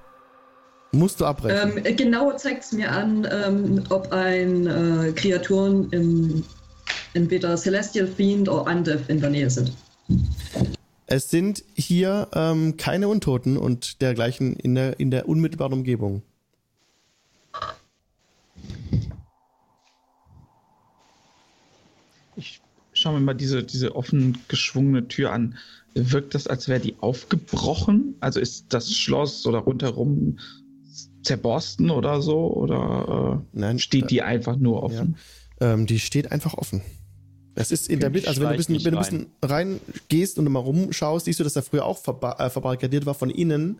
Musst 0.92 1.20
du 1.20 1.24
abbrechen. 1.24 1.82
Ähm, 1.84 1.96
genau 1.96 2.36
zeigt 2.36 2.64
es 2.64 2.72
mir 2.72 2.92
an, 2.92 3.26
ähm, 3.30 3.82
ob 3.88 4.12
ein 4.12 4.66
äh, 4.66 5.12
Kreaturen 5.12 5.90
im 5.90 6.44
entweder 7.14 7.56
Celestial 7.56 8.06
Fiend 8.06 8.48
oder 8.48 8.70
Undeath 8.70 9.08
in 9.08 9.20
der 9.20 9.30
Nähe 9.30 9.50
sind. 9.50 9.72
Es 11.06 11.30
sind 11.30 11.64
hier 11.74 12.28
ähm, 12.34 12.76
keine 12.76 13.08
Untoten 13.08 13.56
und 13.56 14.00
dergleichen 14.00 14.54
in 14.56 14.74
der, 14.74 14.98
in 15.00 15.10
der 15.10 15.28
unmittelbaren 15.28 15.72
Umgebung. 15.72 16.22
Ich 22.36 22.62
schaue 22.94 23.14
mir 23.14 23.20
mal 23.20 23.34
diese, 23.34 23.62
diese 23.62 23.94
offen 23.94 24.38
geschwungene 24.48 25.08
Tür 25.08 25.32
an. 25.32 25.58
Wirkt 25.94 26.34
das, 26.34 26.46
als 26.46 26.68
wäre 26.68 26.80
die 26.80 26.96
aufgebrochen? 27.00 28.16
Also 28.20 28.40
ist 28.40 28.66
das 28.70 28.92
Schloss 28.92 29.46
oder 29.46 29.58
rundherum 29.58 30.38
zerborsten 31.22 31.90
oder 31.90 32.22
so? 32.22 32.52
Oder 32.52 33.42
äh, 33.52 33.58
Nein, 33.58 33.78
steht 33.78 34.04
äh, 34.04 34.06
die 34.08 34.22
einfach 34.22 34.56
nur 34.56 34.82
offen? 34.82 35.16
Ähm, 35.60 35.86
die 35.86 35.98
steht 35.98 36.32
einfach 36.32 36.54
offen. 36.54 36.82
Es 37.54 37.70
ist 37.70 37.88
in 37.88 38.00
der 38.00 38.10
Mitte, 38.10 38.28
also 38.28 38.40
wenn 38.40 38.48
du 38.48 38.52
ein 38.52 38.56
bisschen, 38.56 38.80
schleich 38.80 38.84
wenn 38.86 38.92
du 38.92 38.98
ein 38.98 39.18
mich 39.18 39.28
bisschen 39.28 39.50
reingehst 40.10 40.38
und 40.38 40.50
mal 40.50 40.60
rumschaust, 40.60 41.26
siehst 41.26 41.38
du, 41.38 41.44
dass 41.44 41.56
er 41.56 41.62
früher 41.62 41.84
auch 41.84 41.98
verba 41.98 42.36
äh, 42.38 42.48
verbarrikadiert 42.48 43.04
war 43.04 43.14
von 43.14 43.30
innen. 43.30 43.78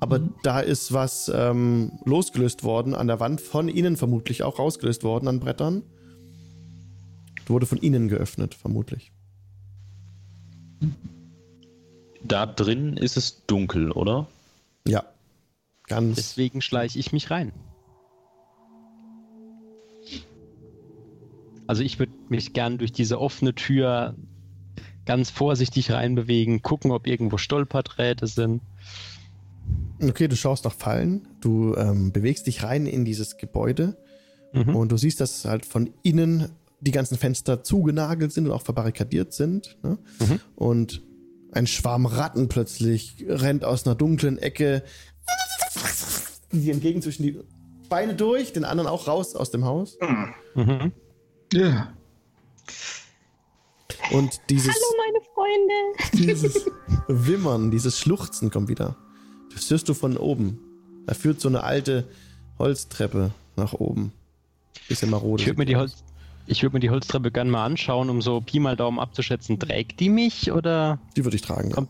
Aber 0.00 0.20
da 0.42 0.60
ist 0.60 0.92
was 0.92 1.30
ähm, 1.32 1.92
losgelöst 2.04 2.64
worden 2.64 2.94
an 2.94 3.06
der 3.06 3.20
Wand, 3.20 3.40
von 3.40 3.68
innen 3.68 3.96
vermutlich 3.96 4.42
auch 4.42 4.58
rausgelöst 4.58 5.04
worden 5.04 5.28
an 5.28 5.40
Brettern. 5.40 5.82
Wurde 7.46 7.66
von 7.66 7.78
innen 7.78 8.08
geöffnet, 8.08 8.54
vermutlich. 8.54 9.12
Da 12.24 12.46
drin 12.46 12.96
ist 12.96 13.16
es 13.16 13.44
dunkel, 13.46 13.90
oder? 13.92 14.28
Ja. 14.86 15.04
Ganz. 15.88 16.16
Deswegen 16.16 16.60
schleiche 16.60 16.98
ich 16.98 17.12
mich 17.12 17.30
rein. 17.30 17.52
Also 21.66 21.82
ich 21.82 21.98
würde 21.98 22.12
mich 22.28 22.52
gern 22.52 22.78
durch 22.78 22.92
diese 22.92 23.20
offene 23.20 23.54
Tür 23.54 24.16
ganz 25.06 25.30
vorsichtig 25.30 25.90
reinbewegen, 25.90 26.62
gucken, 26.62 26.90
ob 26.90 27.06
irgendwo 27.06 27.38
Stolperdrähte 27.38 28.26
sind. 28.26 28.62
Okay, 30.00 30.28
du 30.28 30.36
schaust 30.36 30.64
nach 30.64 30.72
Fallen, 30.72 31.28
du 31.40 31.74
ähm, 31.76 32.12
bewegst 32.12 32.46
dich 32.46 32.62
rein 32.62 32.86
in 32.86 33.04
dieses 33.04 33.36
Gebäude 33.36 33.96
Mhm. 34.54 34.76
und 34.76 34.92
du 34.92 34.98
siehst, 34.98 35.18
dass 35.20 35.46
halt 35.46 35.64
von 35.64 35.90
innen 36.02 36.50
die 36.80 36.90
ganzen 36.90 37.16
Fenster 37.16 37.62
zugenagelt 37.64 38.32
sind 38.32 38.46
und 38.46 38.52
auch 38.52 38.62
verbarrikadiert 38.62 39.32
sind. 39.32 39.78
Ne? 39.82 39.98
Mhm. 40.20 40.40
Und 40.56 41.02
ein 41.52 41.66
Schwarm 41.66 42.04
Ratten 42.06 42.48
plötzlich 42.48 43.24
rennt 43.26 43.64
aus 43.64 43.86
einer 43.86 43.94
dunklen 43.94 44.36
Ecke 44.36 44.82
die 46.52 46.70
entgegen 46.70 47.02
zwischen 47.02 47.22
die 47.22 47.38
Beine 47.88 48.14
durch, 48.14 48.52
den 48.52 48.64
anderen 48.64 48.88
auch 48.88 49.06
raus 49.06 49.34
aus 49.34 49.50
dem 49.50 49.64
Haus. 49.64 49.98
Mhm. 50.54 50.92
Ja. 51.52 51.92
Und 54.12 54.40
dieses, 54.50 54.74
Hallo, 54.74 54.94
meine 54.98 55.24
Freunde. 55.34 56.26
dieses 56.26 56.66
Wimmern, 57.08 57.70
dieses 57.70 57.98
Schluchzen 57.98 58.50
kommt 58.50 58.68
wieder. 58.68 58.96
Das 59.54 59.70
hörst 59.70 59.88
du 59.88 59.94
von 59.94 60.16
oben. 60.16 60.58
Da 61.06 61.14
führt 61.14 61.40
so 61.40 61.48
eine 61.48 61.62
alte 61.64 62.08
Holztreppe 62.58 63.32
nach 63.56 63.72
oben. 63.74 64.12
Bisschen 64.88 65.10
marode. 65.10 65.42
Ich 65.42 65.46
würde 65.48 65.58
mir, 65.58 65.64
die 65.66 65.76
Holz- 65.76 66.04
ich 66.46 66.62
würd 66.62 66.72
mir 66.72 66.80
die 66.80 66.90
Holztreppe 66.90 67.30
gerne 67.30 67.50
mal 67.50 67.64
anschauen, 67.64 68.08
um 68.10 68.22
so 68.22 68.40
Pi 68.40 68.60
mal 68.60 68.76
Daumen 68.76 68.98
abzuschätzen. 68.98 69.58
Trägt 69.58 70.00
die 70.00 70.08
mich 70.08 70.52
oder 70.52 70.98
Die 71.16 71.24
würde 71.24 71.36
ich 71.36 71.42
tragen. 71.42 71.70
Ja. 71.70 71.86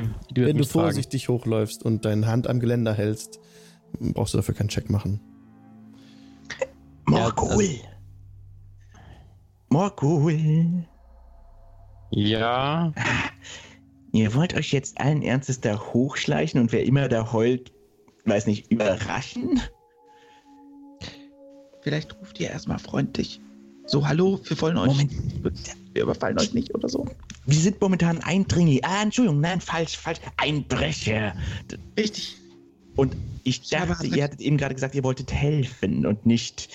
Die, 0.00 0.34
die 0.34 0.40
Wenn 0.42 0.56
du 0.56 0.58
mich 0.60 0.68
tragen? 0.68 0.86
vorsichtig 0.86 1.28
hochläufst 1.28 1.84
und 1.84 2.04
deine 2.04 2.26
Hand 2.26 2.46
am 2.46 2.60
Geländer 2.60 2.94
hältst, 2.94 3.40
brauchst 3.98 4.34
du 4.34 4.38
dafür 4.38 4.54
keinen 4.54 4.68
Check 4.68 4.90
machen. 4.90 5.20
Morgul. 7.06 7.76
Morgul. 9.68 10.84
Ja, 12.10 12.92
Ihr 14.12 14.34
wollt 14.34 14.54
euch 14.54 14.72
jetzt 14.72 15.00
allen 15.00 15.22
Ernstes 15.22 15.60
da 15.60 15.80
hochschleichen 15.80 16.60
und 16.60 16.70
wer 16.70 16.84
immer 16.84 17.08
da 17.08 17.32
heult, 17.32 17.72
weiß 18.26 18.46
nicht, 18.46 18.70
überraschen? 18.70 19.60
Vielleicht 21.80 22.14
ruft 22.20 22.38
ihr 22.38 22.50
erstmal 22.50 22.78
freundlich. 22.78 23.40
So, 23.86 24.06
hallo, 24.06 24.38
wir 24.44 24.60
wollen 24.60 24.76
euch. 24.76 24.88
Moment. 24.88 25.12
Wir 25.94 26.02
überfallen 26.02 26.38
euch 26.38 26.52
nicht 26.52 26.74
oder 26.74 26.88
so. 26.88 27.06
Wir 27.44 27.58
sind 27.58 27.80
momentan 27.80 28.20
Eindringlinge. 28.20 28.80
Ah, 28.84 29.02
Entschuldigung, 29.02 29.40
nein, 29.40 29.60
falsch, 29.60 29.96
falsch. 29.96 30.20
Einbrecher. 30.36 31.34
Richtig. 31.98 32.36
Und 32.96 33.16
ich 33.44 33.68
Ja, 33.70 33.82
aber- 33.82 33.94
dachte, 33.94 34.06
ihr 34.06 34.22
hattet 34.22 34.40
eben 34.40 34.56
gerade 34.56 34.74
gesagt, 34.74 34.94
ihr 34.94 35.02
wolltet 35.02 35.32
helfen 35.32 36.06
und 36.06 36.24
nicht 36.26 36.68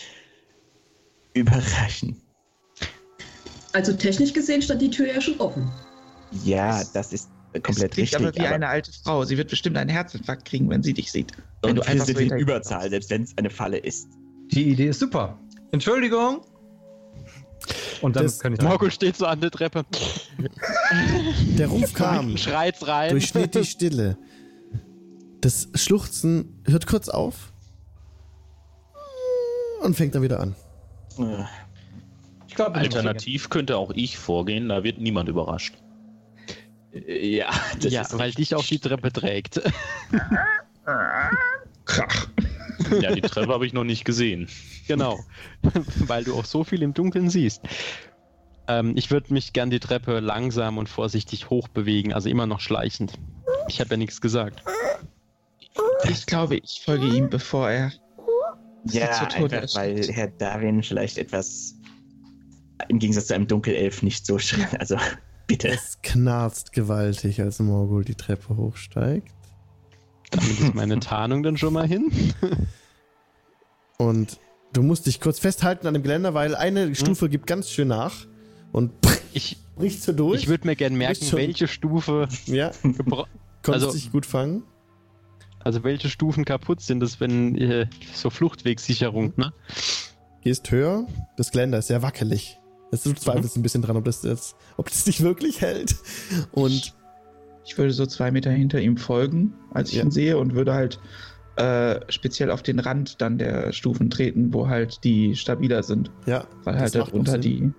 überraschen. 1.33 2.21
Also 3.73 3.93
technisch 3.93 4.33
gesehen 4.33 4.61
stand 4.61 4.81
die 4.81 4.89
Tür 4.89 5.07
ja 5.07 5.21
schon 5.21 5.39
offen. 5.39 5.71
Ja, 6.43 6.83
das 6.93 7.13
ist 7.13 7.29
komplett 7.63 7.91
es 7.93 7.97
richtig. 7.97 8.19
aber 8.19 8.35
wie 8.35 8.39
eine 8.39 8.67
alte 8.67 8.91
Frau. 8.91 9.23
Sie 9.23 9.37
wird 9.37 9.49
bestimmt 9.49 9.77
einen 9.77 9.89
Herzinfarkt 9.89 10.45
kriegen, 10.45 10.69
wenn 10.69 10.83
sie 10.83 10.93
dich 10.93 11.11
sieht. 11.11 11.31
Wenn 11.61 11.71
und 11.71 11.75
du 11.77 11.81
wir 11.83 11.89
einfach 11.89 12.05
sind 12.05 12.17
so 12.17 12.23
in 12.23 12.37
Überzahl, 12.39 12.89
selbst 12.89 13.09
wenn 13.09 13.23
es 13.23 13.37
eine 13.37 13.49
Falle 13.49 13.77
ist. 13.77 14.07
Die 14.51 14.69
Idee 14.69 14.87
ist 14.87 14.99
super. 14.99 15.39
Entschuldigung. 15.71 16.41
Und 18.01 18.15
dann 18.15 18.23
Das- 18.23 18.39
kann 18.39 18.53
ich 18.53 18.61
Morgul 18.61 18.91
steht 18.91 19.15
so 19.17 19.25
an 19.25 19.39
der 19.41 19.51
Treppe, 19.51 19.85
Der 21.57 21.67
Ruf 21.67 21.93
kam, 21.93 22.37
schreit's 22.37 22.87
rein. 22.87 23.11
durchschnitt 23.11 23.55
die 23.55 23.65
Stille. 23.65 24.17
Das 25.41 25.67
Schluchzen 25.75 26.61
hört 26.65 26.87
kurz 26.87 27.09
auf 27.09 27.51
und 29.83 29.95
fängt 29.95 30.15
dann 30.15 30.21
wieder 30.23 30.39
an. 30.39 30.55
Äh, 31.19 31.43
Ich 32.47 32.55
glaube, 32.55 32.75
Alternativ 32.75 33.49
könnte 33.49 33.77
auch 33.77 33.91
ich 33.93 34.17
vorgehen, 34.17 34.69
da 34.69 34.83
wird 34.83 34.99
niemand 34.99 35.29
überrascht. 35.29 35.75
Ja, 37.07 37.49
das 37.79 37.93
ja, 37.93 38.01
ist 38.01 38.17
weil 38.17 38.31
dich 38.31 38.55
auch 38.55 38.63
die 38.65 38.79
Treppe 38.79 39.11
trägt. 39.13 39.61
Krach. 41.85 42.27
Ja, 43.01 43.13
die 43.13 43.21
Treppe 43.21 43.53
habe 43.53 43.65
ich 43.65 43.73
noch 43.73 43.83
nicht 43.83 44.05
gesehen. 44.05 44.47
genau. 44.87 45.19
weil 46.07 46.23
du 46.23 46.35
auch 46.35 46.45
so 46.45 46.63
viel 46.63 46.81
im 46.81 46.93
Dunkeln 46.93 47.29
siehst. 47.29 47.61
Ähm, 48.67 48.93
ich 48.95 49.11
würde 49.11 49.33
mich 49.33 49.53
gern 49.53 49.69
die 49.69 49.79
Treppe 49.79 50.19
langsam 50.19 50.77
und 50.77 50.89
vorsichtig 50.89 51.49
hochbewegen, 51.49 52.13
also 52.13 52.29
immer 52.29 52.45
noch 52.45 52.59
schleichend. 52.59 53.13
Ich 53.67 53.79
habe 53.79 53.91
ja 53.91 53.97
nichts 53.97 54.21
gesagt. 54.21 54.63
Ich 56.09 56.25
glaube, 56.25 56.57
ich 56.57 56.81
folge 56.83 57.07
ihm, 57.07 57.29
bevor 57.29 57.69
er. 57.69 57.91
Ja, 58.85 59.11
zu 59.11 59.27
Tode 59.27 59.61
einfach 59.61 59.75
weil. 59.75 60.01
Herr 60.07 60.27
Darin 60.27 60.83
vielleicht 60.83 61.17
etwas 61.17 61.75
im 62.87 62.99
Gegensatz 62.99 63.27
zu 63.27 63.35
einem 63.35 63.47
Dunkelelf 63.47 64.03
nicht 64.03 64.25
so 64.25 64.37
schrill. 64.39 64.67
Also 64.79 64.97
bitte. 65.47 65.69
Es 65.69 65.99
knarzt 66.01 66.71
gewaltig, 66.73 67.41
als 67.41 67.59
Morgul 67.59 68.03
die 68.03 68.15
Treppe 68.15 68.55
hochsteigt. 68.55 69.33
Damit 70.31 70.59
ist 70.59 70.75
meine 70.75 70.99
Tarnung 70.99 71.43
dann 71.43 71.57
schon 71.57 71.73
mal 71.73 71.87
hin. 71.87 72.11
Und 73.97 74.39
du 74.73 74.83
musst 74.83 75.05
dich 75.07 75.19
kurz 75.21 75.39
festhalten 75.39 75.87
an 75.87 75.93
dem 75.93 76.03
Geländer, 76.03 76.33
weil 76.33 76.55
eine 76.55 76.93
Stufe 76.95 77.29
gibt 77.29 77.47
ganz 77.47 77.69
schön 77.69 77.87
nach 77.87 78.13
und 78.71 78.91
Ich, 79.33 79.57
bricht 79.75 80.03
so 80.03 80.11
durch. 80.13 80.43
ich 80.43 80.47
würde 80.47 80.67
mir 80.67 80.75
gern 80.75 80.95
merken, 80.95 81.25
welche 81.31 81.67
Stufe 81.67 82.27
ja, 82.45 82.71
konntest 82.83 83.17
Also- 83.67 83.91
dich 83.91 84.11
gut 84.11 84.25
fangen. 84.25 84.63
also 85.59 85.83
welche 85.83 86.09
Stufen 86.09 86.45
kaputt 86.45 86.81
sind, 86.81 86.99
das 86.99 87.19
wenn 87.19 87.55
äh, 87.57 87.87
so 88.13 88.29
Fluchtwegsicherung, 88.29 89.33
ne? 89.37 89.53
Gehst 90.41 90.69
höher, 90.71 91.05
das 91.35 91.51
Geländer 91.51 91.79
ist 91.79 91.87
sehr 91.87 92.01
wackelig. 92.01 92.59
Jetzt 92.91 93.05
du 93.05 93.13
zweifelst 93.13 93.57
ein 93.57 93.63
bisschen 93.63 93.81
dran, 93.81 93.97
ob 93.97 94.05
das 94.05 94.23
jetzt, 94.23 94.55
ob 94.77 94.87
das 94.89 95.03
dich 95.03 95.21
wirklich 95.21 95.59
hält. 95.59 95.95
Und 96.53 96.93
Ich 97.67 97.77
würde 97.77 97.91
so 97.91 98.05
zwei 98.05 98.31
Meter 98.31 98.49
hinter 98.49 98.79
ihm 98.81 98.95
folgen, 98.97 99.53
als 99.71 99.89
ich 99.91 99.97
Ja. 99.97 100.03
ihn 100.05 100.11
sehe, 100.11 100.37
und 100.37 100.55
würde 100.55 100.73
halt 100.73 100.99
äh, 101.57 101.99
speziell 102.09 102.49
auf 102.51 102.61
den 102.63 102.79
Rand 102.79 103.19
dann 103.21 103.37
der 103.37 103.73
Stufen 103.73 104.09
treten, 104.09 104.53
wo 104.53 104.67
halt 104.67 105.03
die 105.03 105.35
stabiler 105.35 105.81
sind. 105.83 106.11
ja, 106.27 106.45
Weil 106.63 106.79
halt 106.79 106.95
darunter 106.95 107.37
die 107.37 107.71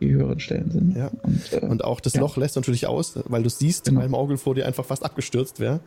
die 0.00 0.10
höheren 0.10 0.40
Stellen 0.40 0.68
sind. 0.72 0.96
Ja. 0.96 1.12
Und, 1.22 1.52
äh, 1.52 1.60
Und 1.64 1.84
auch 1.84 2.00
das 2.00 2.14
Ja. 2.14 2.20
Loch 2.22 2.36
lässt 2.36 2.56
natürlich 2.56 2.88
aus, 2.88 3.16
weil 3.26 3.44
du 3.44 3.48
siehst, 3.50 3.84
Genau. 3.84 4.00
weil 4.00 4.08
Morgul 4.08 4.36
vor 4.36 4.56
dir 4.56 4.66
einfach 4.66 4.84
fast 4.84 5.04
abgestürzt 5.04 5.60
wäre. 5.60 5.78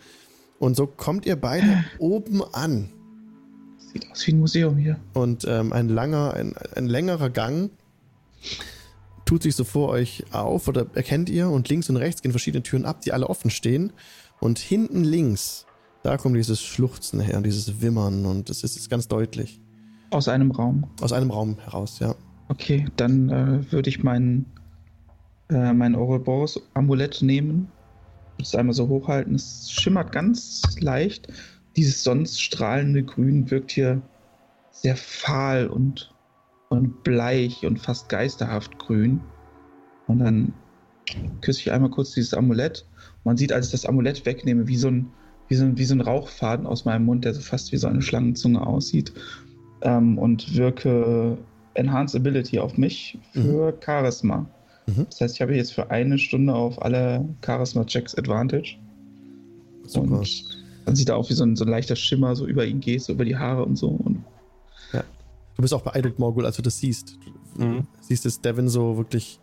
Und 0.57 0.77
so 0.77 0.87
kommt 0.87 1.25
ihr 1.25 1.35
beide 1.35 1.65
oben 1.99 2.41
an. 2.53 2.89
sieht 3.91 4.09
aus 4.09 4.25
wie 4.25 4.31
ein 4.31 4.39
Museum 4.39 4.77
hier. 4.77 4.97
Und 5.13 5.43
ähm, 5.49 5.73
ein 5.73 5.89
langer, 5.89 6.33
ein, 6.35 6.53
ein 6.75 6.85
längerer 6.85 7.29
Gang 7.29 7.71
tut 9.25 9.43
sich 9.43 9.55
so 9.55 9.63
vor 9.63 9.89
euch 9.89 10.23
auf 10.31 10.67
oder 10.67 10.87
erkennt 10.93 11.29
ihr 11.29 11.49
und 11.49 11.67
links 11.69 11.89
und 11.89 11.97
rechts 11.97 12.21
gehen 12.21 12.31
verschiedene 12.31 12.63
Türen 12.63 12.85
ab, 12.85 13.01
die 13.01 13.11
alle 13.11 13.27
offen 13.27 13.49
stehen. 13.49 13.91
Und 14.39 14.59
hinten 14.59 15.03
links, 15.03 15.65
da 16.03 16.17
kommt 16.17 16.35
dieses 16.35 16.61
Schluchzen 16.61 17.19
her, 17.19 17.41
dieses 17.41 17.81
Wimmern 17.81 18.25
und 18.25 18.49
das 18.49 18.63
ist, 18.63 18.77
ist 18.77 18.89
ganz 18.89 19.07
deutlich. 19.07 19.59
Aus 20.11 20.27
einem 20.27 20.51
Raum. 20.51 20.87
Aus 21.01 21.11
einem 21.11 21.31
Raum 21.31 21.57
heraus, 21.63 21.99
ja. 21.99 22.15
Okay, 22.47 22.85
dann 22.95 23.29
äh, 23.29 23.71
würde 23.71 23.89
ich 23.89 24.03
mein, 24.03 24.45
äh, 25.49 25.73
mein 25.73 25.95
Ouroboros-Amulett 25.95 27.21
nehmen. 27.21 27.69
Das 28.37 28.53
einmal 28.53 28.75
so 28.75 28.87
hochhalten. 28.87 29.35
Es 29.35 29.71
schimmert 29.71 30.11
ganz 30.11 30.61
leicht. 30.79 31.27
Dieses 31.75 32.03
sonst 32.03 32.39
strahlende 32.39 33.03
Grün 33.03 33.49
wirkt 33.49 33.71
hier 33.71 34.01
sehr 34.71 34.95
fahl 34.95 35.67
und, 35.67 36.13
und 36.75 37.03
bleich 37.03 37.65
und 37.65 37.79
fast 37.79 38.09
geisterhaft 38.09 38.77
grün. 38.79 39.21
Und 40.07 40.19
dann 40.19 40.53
küsse 41.41 41.61
ich 41.61 41.71
einmal 41.71 41.89
kurz 41.89 42.13
dieses 42.13 42.33
Amulett. 42.33 42.85
Man 43.23 43.37
sieht, 43.37 43.51
als 43.51 43.67
ich 43.67 43.71
das 43.71 43.85
Amulett 43.85 44.25
wegnehme, 44.25 44.67
wie 44.67 44.77
so 44.77 44.89
ein, 44.89 45.07
wie 45.47 45.55
so 45.55 45.65
ein, 45.65 45.77
wie 45.77 45.85
so 45.85 45.95
ein 45.95 46.01
Rauchfaden 46.01 46.65
aus 46.65 46.85
meinem 46.85 47.05
Mund, 47.05 47.25
der 47.25 47.33
so 47.33 47.41
fast 47.41 47.71
wie 47.71 47.77
so 47.77 47.87
eine 47.87 48.01
Schlangenzunge 48.01 48.65
aussieht. 48.65 49.13
Ähm, 49.81 50.17
und 50.17 50.55
wirke 50.55 51.37
Enhanced 51.73 52.15
Ability 52.15 52.59
auf 52.59 52.77
mich 52.77 53.19
für 53.33 53.77
Charisma. 53.83 54.47
Mhm. 54.87 55.05
Das 55.09 55.21
heißt, 55.21 55.35
ich 55.35 55.41
habe 55.41 55.55
jetzt 55.55 55.73
für 55.73 55.91
eine 55.91 56.17
Stunde 56.17 56.53
auf 56.53 56.81
alle 56.81 57.27
Charisma-Checks 57.45 58.15
Advantage. 58.15 58.77
Super. 59.85 60.19
Und 60.19 60.45
dann 60.85 60.95
sieht 60.95 61.09
er 61.09 61.17
auch 61.17 61.29
wie 61.29 61.33
so 61.33 61.43
ein, 61.43 61.55
so 61.55 61.65
ein 61.65 61.71
leichter 61.71 61.95
Schimmer 61.95 62.35
so 62.35 62.45
über 62.45 62.65
ihn 62.65 62.79
geht, 62.79 63.01
so 63.01 63.13
über 63.13 63.25
die 63.25 63.35
Haare 63.35 63.65
und 63.65 63.75
so. 63.75 63.89
Und 63.89 64.23
Du 65.55 65.61
bist 65.61 65.73
auch 65.73 65.81
beeindruckt, 65.81 66.19
Morgul, 66.19 66.45
als 66.45 66.57
du 66.57 66.61
das 66.61 66.79
siehst. 66.79 67.17
Du 67.57 67.63
Mhm. 67.65 67.87
siehst 68.01 68.25
es 68.25 68.41
Devin 68.41 68.67
so 68.67 68.97
wirklich, 68.97 69.39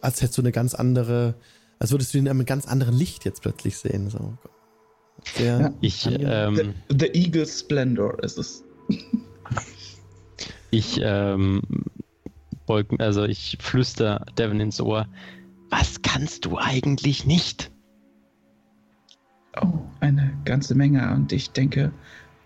als 0.00 0.20
hättest 0.20 0.38
du 0.38 0.42
eine 0.42 0.52
ganz 0.52 0.74
andere, 0.74 1.34
als 1.78 1.92
würdest 1.92 2.12
du 2.12 2.18
ihn 2.18 2.24
in 2.26 2.30
einem 2.30 2.44
ganz 2.46 2.66
anderen 2.66 2.96
Licht 2.96 3.24
jetzt 3.24 3.42
plötzlich 3.42 3.78
sehen. 3.78 4.10
So. 4.10 4.34
Sehr, 5.36 5.60
Ja. 5.60 5.74
Ich, 5.80 6.06
ähm, 6.10 6.74
the, 6.88 6.96
the 6.98 7.06
Eagle 7.14 7.46
Splendor 7.46 8.22
ist 8.24 8.38
es. 8.38 8.64
ich 10.70 10.98
ähm, 11.02 11.62
beug, 12.66 12.86
also 12.98 13.24
ich 13.24 13.56
flüster 13.60 14.26
Devin 14.36 14.60
ins 14.60 14.80
Ohr. 14.80 15.06
Was 15.68 16.02
kannst 16.02 16.44
du 16.46 16.58
eigentlich 16.58 17.26
nicht? 17.26 17.70
Oh, 19.60 19.78
eine 20.00 20.36
ganze 20.44 20.74
Menge. 20.74 21.12
Und 21.14 21.32
ich 21.32 21.50
denke, 21.50 21.92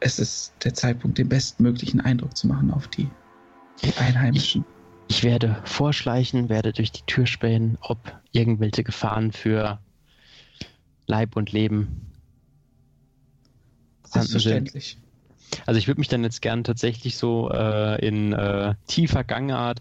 es 0.04 0.18
ist 0.18 0.52
der 0.62 0.74
Zeitpunkt, 0.74 1.16
den 1.16 1.30
bestmöglichen 1.30 2.00
Eindruck 2.00 2.36
zu 2.36 2.46
machen 2.46 2.70
auf 2.70 2.88
die, 2.88 3.08
die 3.82 3.96
Einheimischen. 3.96 4.64
Ich 5.08 5.24
werde 5.24 5.62
vorschleichen, 5.64 6.50
werde 6.50 6.72
durch 6.74 6.92
die 6.92 7.02
Tür 7.06 7.26
spähen, 7.26 7.78
ob 7.80 7.98
irgendwelche 8.32 8.84
Gefahren 8.84 9.32
für 9.32 9.78
Leib 11.06 11.36
und 11.36 11.52
Leben. 11.52 12.12
Selbstverständlich. 14.04 14.98
Also 15.64 15.78
ich 15.78 15.86
würde 15.86 16.00
mich 16.00 16.08
dann 16.08 16.22
jetzt 16.22 16.42
gern 16.42 16.64
tatsächlich 16.64 17.16
so 17.16 17.50
äh, 17.50 18.06
in 18.06 18.34
äh, 18.34 18.74
tiefer 18.86 19.24
Gangart 19.24 19.80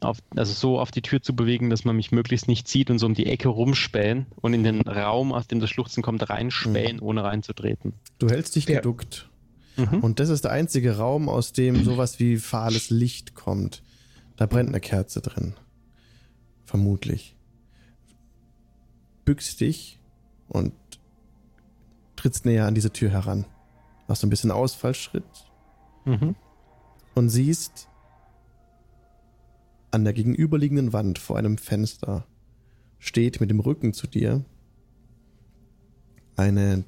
auf, 0.00 0.18
also 0.34 0.52
so 0.52 0.80
auf 0.80 0.90
die 0.90 1.02
Tür 1.02 1.20
zu 1.22 1.36
bewegen, 1.36 1.68
dass 1.68 1.84
man 1.84 1.96
mich 1.96 2.10
möglichst 2.10 2.48
nicht 2.48 2.68
sieht 2.68 2.90
und 2.90 2.98
so 2.98 3.06
um 3.06 3.14
die 3.14 3.26
Ecke 3.26 3.48
rumspähen 3.48 4.26
und 4.40 4.54
in 4.54 4.64
den 4.64 4.80
Raum, 4.82 5.32
aus 5.32 5.46
dem 5.46 5.60
das 5.60 5.68
Schluchzen 5.68 6.02
kommt, 6.02 6.28
reinspähen, 6.28 7.00
ohne 7.00 7.22
reinzutreten. 7.24 7.92
du 8.18 8.30
hältst 8.30 8.56
dich 8.56 8.66
Ja. 8.66 8.76
geduckt. 8.76 9.28
Mhm. 9.76 10.00
Und 10.00 10.20
das 10.20 10.28
ist 10.28 10.44
der 10.44 10.50
einzige 10.52 10.96
Raum, 10.98 11.28
aus 11.28 11.52
dem 11.52 11.84
sowas 11.84 12.18
wie 12.18 12.36
fahles 12.36 12.90
Licht 12.90 13.34
kommt. 13.34 13.82
Da 14.36 14.46
brennt 14.46 14.68
eine 14.68 14.80
Kerze 14.80 15.20
drin. 15.20 15.54
Vermutlich. 16.64 17.36
Bückst 19.24 19.60
dich 19.60 19.98
und 20.48 20.72
trittst 22.16 22.44
näher 22.44 22.66
an 22.66 22.74
diese 22.74 22.92
Tür 22.92 23.10
heran. 23.10 23.46
Machst 24.08 24.22
ein 24.24 24.30
bisschen 24.30 24.50
Ausfallschritt 24.50 25.24
Mhm. 26.04 26.34
und 27.14 27.28
siehst 27.28 27.88
an 29.92 30.04
der 30.04 30.12
gegenüberliegenden 30.12 30.92
Wand 30.92 31.18
vor 31.18 31.36
einem 31.38 31.58
Fenster 31.58 32.26
steht 32.98 33.40
mit 33.40 33.50
dem 33.50 33.60
Rücken 33.60 33.92
zu 33.92 34.06
dir 34.06 34.44
eine 36.36 36.84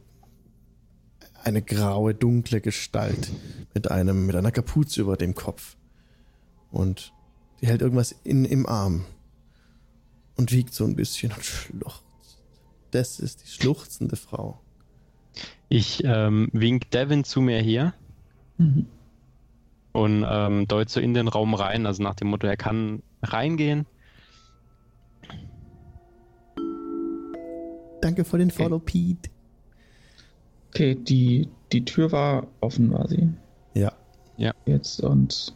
eine 1.45 1.63
graue 1.63 2.15
dunkle 2.15 2.61
Gestalt 2.61 3.31
mit 3.75 3.91
einem 3.91 4.27
mit 4.27 4.35
einer 4.37 4.53
Kapuze 4.53 5.01
über 5.03 5.17
dem 5.17 5.35
Kopf 5.35 5.77
und 6.71 7.13
die 7.61 7.67
hält 7.67 7.83
irgendwas 7.83 8.13
in 8.25 8.45
im 8.45 8.67
Arm 8.67 9.05
und 10.37 10.53
wiegt 10.53 10.75
so 10.75 10.85
ein 10.85 10.97
bisschen 10.97 11.33
und 11.33 11.45
schluchzt. 11.45 12.39
Das 12.91 13.21
ist 13.21 13.43
die 13.45 13.49
schluchzende 13.49 14.17
Frau. 14.17 14.61
Ich 15.69 16.03
ähm, 16.05 16.49
wink 16.53 16.91
Devin 16.91 17.25
zu 17.25 17.41
mir 17.41 17.61
hier 17.61 17.95
Mhm. 18.57 18.87
und 19.93 20.25
ähm, 20.29 20.69
deut 20.69 20.89
so 20.89 21.01
in 21.01 21.13
den 21.13 21.27
Raum 21.27 21.55
rein, 21.55 21.87
also 21.87 22.05
nach 22.05 22.15
dem 22.15 22.29
Motto, 22.29 22.47
er 22.47 22.57
kann 22.57 23.03
reingehen. 23.21 23.85
Danke 28.01 28.25
für 28.25 28.39
den 28.39 28.51
Follow, 28.53 28.79
Pete. 28.79 29.31
Okay, 30.75 30.97
die, 30.97 31.49
die 31.73 31.85
Tür 31.85 32.11
war 32.11 32.49
offen, 32.61 32.91
war 32.91 33.07
sie. 33.09 33.29
Ja. 33.75 33.93
Jetzt 34.67 35.01
und 35.01 35.55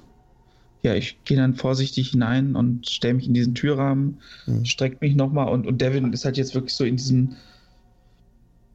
ja, 0.82 0.94
ich 0.94 1.24
gehe 1.24 1.36
dann 1.36 1.54
vorsichtig 1.54 2.10
hinein 2.10 2.54
und 2.54 2.88
stelle 2.88 3.14
mich 3.14 3.26
in 3.26 3.34
diesen 3.34 3.54
Türrahmen, 3.56 4.20
Mhm. 4.46 4.64
streckt 4.64 5.00
mich 5.00 5.16
nochmal 5.16 5.48
und, 5.48 5.66
und 5.66 5.80
Devin 5.80 6.12
ist 6.12 6.24
halt 6.24 6.36
jetzt 6.36 6.54
wirklich 6.54 6.74
so 6.74 6.84
in 6.84 6.96
diesem, 6.96 7.34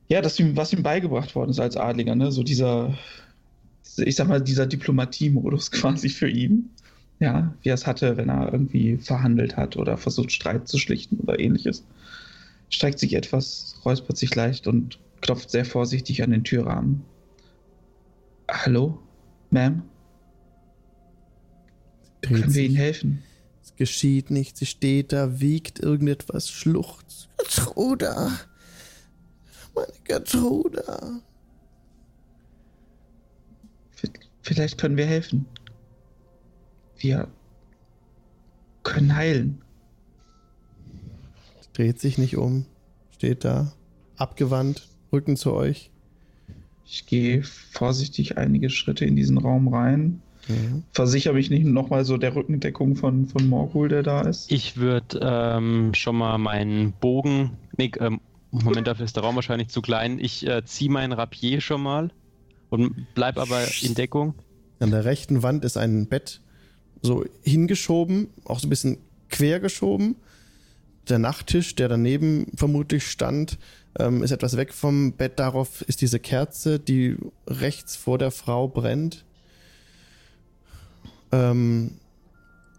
ja, 0.09 0.21
das, 0.21 0.37
ihm- 0.39 0.57
was 0.57 0.73
ihm 0.73 0.83
beigebracht 0.83 1.33
worden 1.35 1.51
ist 1.51 1.59
als 1.61 1.77
Adliger, 1.77 2.15
ne? 2.15 2.31
So 2.31 2.43
dieser, 2.43 2.97
ich 3.97 4.15
sag 4.15 4.27
mal, 4.27 4.41
dieser 4.41 4.65
Diplomatie-Modus 4.67 5.71
quasi 5.71 6.09
für 6.09 6.27
ihn. 6.29 6.71
Ja, 7.19 7.53
wie 7.61 7.69
er 7.69 7.75
es 7.75 7.87
hatte, 7.87 8.17
wenn 8.17 8.27
er 8.29 8.51
irgendwie 8.51 8.97
verhandelt 8.97 9.55
hat 9.55 9.77
oder 9.77 9.97
versucht, 9.97 10.31
Streit 10.33 10.67
zu 10.67 10.77
schlichten 10.77 11.17
oder 11.21 11.39
ähnliches. 11.39 11.85
Streckt 12.69 12.99
sich 12.99 13.13
etwas, 13.13 13.79
räuspert 13.85 14.17
sich 14.17 14.35
leicht 14.35 14.67
und 14.67 14.99
klopft 15.23 15.49
sehr 15.49 15.65
vorsichtig 15.65 16.21
an 16.21 16.31
den 16.31 16.43
Türrahmen. 16.43 17.03
Hallo, 18.51 18.99
Ma'am? 19.51 19.81
Dreht 22.21 22.41
Können 22.41 22.53
wir. 22.53 22.63
Ihnen 22.63 22.75
helfen? 22.75 23.23
Es 23.63 23.75
geschieht 23.75 24.29
nichts. 24.29 24.59
Sie 24.59 24.65
steht 24.65 25.13
da, 25.13 25.39
wiegt 25.39 25.79
irgendetwas, 25.79 26.49
schluchzt. 26.49 27.29
Gertruda. 27.37 28.31
Meine 29.73 29.93
Gertruda. 30.03 31.21
V- 33.91 34.07
Vielleicht 34.41 34.77
können 34.77 34.97
wir 34.97 35.05
helfen. 35.05 35.45
Wir 36.97 37.29
können 38.83 39.15
heilen. 39.15 39.61
Dreht 41.71 41.99
sich 41.99 42.17
nicht 42.17 42.35
um. 42.37 42.65
Steht 43.11 43.45
da. 43.45 43.71
Abgewandt. 44.17 44.87
Rücken 45.13 45.37
zu 45.37 45.53
euch. 45.53 45.89
Ich 46.85 47.05
gehe 47.05 47.43
vorsichtig 47.43 48.37
einige 48.37 48.69
Schritte 48.69 49.05
in 49.05 49.15
diesen 49.15 49.37
Raum 49.37 49.67
rein. 49.69 50.21
Mhm. 50.47 50.83
Versichere 50.91 51.33
mich 51.33 51.49
nicht 51.49 51.65
nochmal 51.65 52.03
so 52.03 52.17
der 52.17 52.35
Rückendeckung 52.35 52.95
von, 52.95 53.27
von 53.27 53.47
Morgul, 53.47 53.87
der 53.87 54.03
da 54.03 54.21
ist. 54.21 54.51
Ich 54.51 54.75
würde 54.77 55.19
ähm, 55.21 55.93
schon 55.93 56.17
mal 56.17 56.37
meinen 56.37 56.91
Bogen. 56.91 57.51
Nee, 57.77 57.91
ähm, 57.99 58.19
Moment, 58.51 58.87
dafür 58.87 59.05
ist 59.05 59.15
der 59.15 59.23
Raum 59.23 59.35
wahrscheinlich 59.35 59.69
zu 59.69 59.81
klein. 59.81 60.19
Ich 60.19 60.45
äh, 60.45 60.63
ziehe 60.65 60.91
meinen 60.91 61.13
Rapier 61.13 61.61
schon 61.61 61.81
mal 61.81 62.11
und 62.69 63.07
bleib 63.15 63.37
aber 63.37 63.61
in 63.81 63.95
Deckung. 63.95 64.35
An 64.79 64.91
der 64.91 65.05
rechten 65.05 65.41
Wand 65.41 65.63
ist 65.63 65.77
ein 65.77 66.07
Bett 66.07 66.41
so 67.01 67.25
hingeschoben, 67.43 68.27
auch 68.45 68.59
so 68.59 68.67
ein 68.67 68.69
bisschen 68.69 68.97
quer 69.29 69.59
geschoben. 69.59 70.15
Der 71.09 71.19
Nachttisch, 71.19 71.75
der 71.75 71.89
daneben 71.89 72.47
vermutlich 72.55 73.07
stand, 73.07 73.57
ähm, 73.99 74.23
ist 74.23 74.31
etwas 74.31 74.57
weg 74.57 74.73
vom 74.73 75.13
Bett. 75.13 75.39
Darauf 75.39 75.81
ist 75.83 76.01
diese 76.01 76.19
Kerze, 76.19 76.79
die 76.79 77.17
rechts 77.47 77.95
vor 77.95 78.17
der 78.17 78.31
Frau 78.31 78.67
brennt. 78.67 79.25
Ähm, 81.31 81.99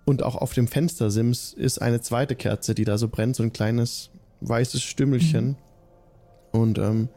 und 0.04 0.22
auch 0.22 0.36
auf 0.36 0.52
dem 0.52 0.68
Fenstersims 0.68 1.52
ist 1.52 1.80
eine 1.80 2.00
zweite 2.00 2.36
Kerze, 2.36 2.74
die 2.74 2.84
da 2.84 2.98
so 2.98 3.08
brennt, 3.08 3.36
so 3.36 3.42
ein 3.42 3.52
kleines 3.52 4.10
weißes 4.40 4.82
Stümmelchen. 4.82 5.56
Und 6.52 6.78
ähm, 6.78 7.08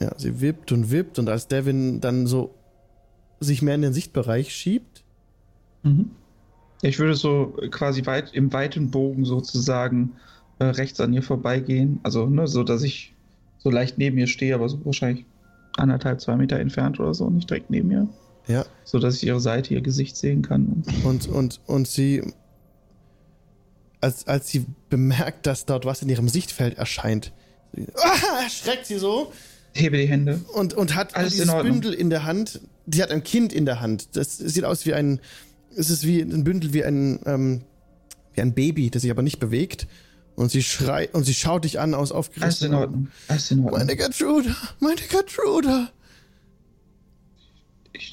ja, 0.00 0.12
sie 0.18 0.40
wippt 0.40 0.72
und 0.72 0.90
wippt 0.90 1.18
und 1.18 1.28
als 1.28 1.48
Devin 1.48 2.00
dann 2.00 2.26
so 2.26 2.54
sich 3.40 3.62
mehr 3.62 3.74
in 3.74 3.82
den 3.82 3.92
Sichtbereich 3.92 4.54
schiebt, 4.54 5.04
Mhm. 5.84 6.10
Ich 6.82 6.98
würde 6.98 7.14
so 7.14 7.54
quasi 7.70 8.04
weit 8.04 8.34
im 8.34 8.52
weiten 8.52 8.90
Bogen 8.90 9.24
sozusagen 9.24 10.12
äh, 10.58 10.64
rechts 10.64 11.00
an 11.00 11.12
ihr 11.12 11.22
vorbeigehen. 11.22 12.00
Also, 12.02 12.26
ne, 12.26 12.46
so 12.46 12.62
dass 12.62 12.82
ich 12.82 13.14
so 13.58 13.70
leicht 13.70 13.98
neben 13.98 14.18
ihr 14.18 14.26
stehe, 14.26 14.54
aber 14.54 14.68
so 14.68 14.84
wahrscheinlich 14.84 15.24
anderthalb, 15.76 16.20
zwei 16.20 16.36
Meter 16.36 16.58
entfernt 16.58 17.00
oder 17.00 17.14
so, 17.14 17.28
nicht 17.30 17.50
direkt 17.50 17.70
neben 17.70 17.90
ihr. 17.90 18.08
Ja. 18.46 18.66
So 18.84 18.98
dass 18.98 19.16
ich 19.16 19.26
ihre 19.26 19.40
Seite, 19.40 19.74
ihr 19.74 19.80
Gesicht 19.80 20.16
sehen 20.16 20.42
kann. 20.42 20.84
Und, 21.02 21.26
und, 21.28 21.60
und 21.66 21.88
sie, 21.88 22.22
als, 24.00 24.26
als 24.26 24.48
sie 24.48 24.66
bemerkt, 24.90 25.46
dass 25.46 25.64
dort 25.64 25.86
was 25.86 26.02
in 26.02 26.08
ihrem 26.08 26.28
Sichtfeld 26.28 26.76
erscheint, 26.76 27.32
ah, 27.96 28.42
erschreckt 28.44 28.86
sie 28.86 28.98
so 28.98 29.32
Hebe 29.72 29.96
die 29.96 30.06
Hände. 30.06 30.40
und, 30.54 30.74
und 30.74 30.94
hat 30.94 31.16
Alles 31.16 31.32
in 31.32 31.38
dieses 31.40 31.54
Ordnung. 31.54 31.80
Bündel 31.80 31.94
in 31.94 32.10
der 32.10 32.24
Hand. 32.24 32.60
Die 32.86 33.02
hat 33.02 33.10
ein 33.10 33.24
Kind 33.24 33.52
in 33.52 33.64
der 33.64 33.80
Hand. 33.80 34.14
Das 34.16 34.36
sieht 34.36 34.64
aus 34.64 34.86
wie 34.86 34.94
ein, 34.94 35.20
es 35.76 35.90
ist 35.90 36.06
wie 36.06 36.20
ein 36.20 36.44
Bündel 36.44 36.72
wie 36.72 36.84
ein, 36.84 37.18
ähm, 37.26 37.62
wie 38.34 38.42
ein 38.42 38.54
Baby, 38.54 38.90
das 38.90 39.02
sich 39.02 39.10
aber 39.10 39.22
nicht 39.22 39.40
bewegt. 39.40 39.88
Und 40.36 40.50
sie 40.50 40.62
schreit, 40.62 41.14
und 41.14 41.24
sie 41.24 41.34
schaut 41.34 41.64
dich 41.64 41.78
an 41.78 41.94
aus 41.94 42.10
Alles 42.40 42.62
in 42.62 42.74
Ordnung. 42.74 43.08
Alles 43.28 43.50
in 43.50 43.60
Ordnung. 43.60 43.78
Meine 43.78 43.96
Gertrude, 43.96 44.54
meine 44.80 45.00
Gertrude. 45.00 45.90
Ich, 47.92 48.10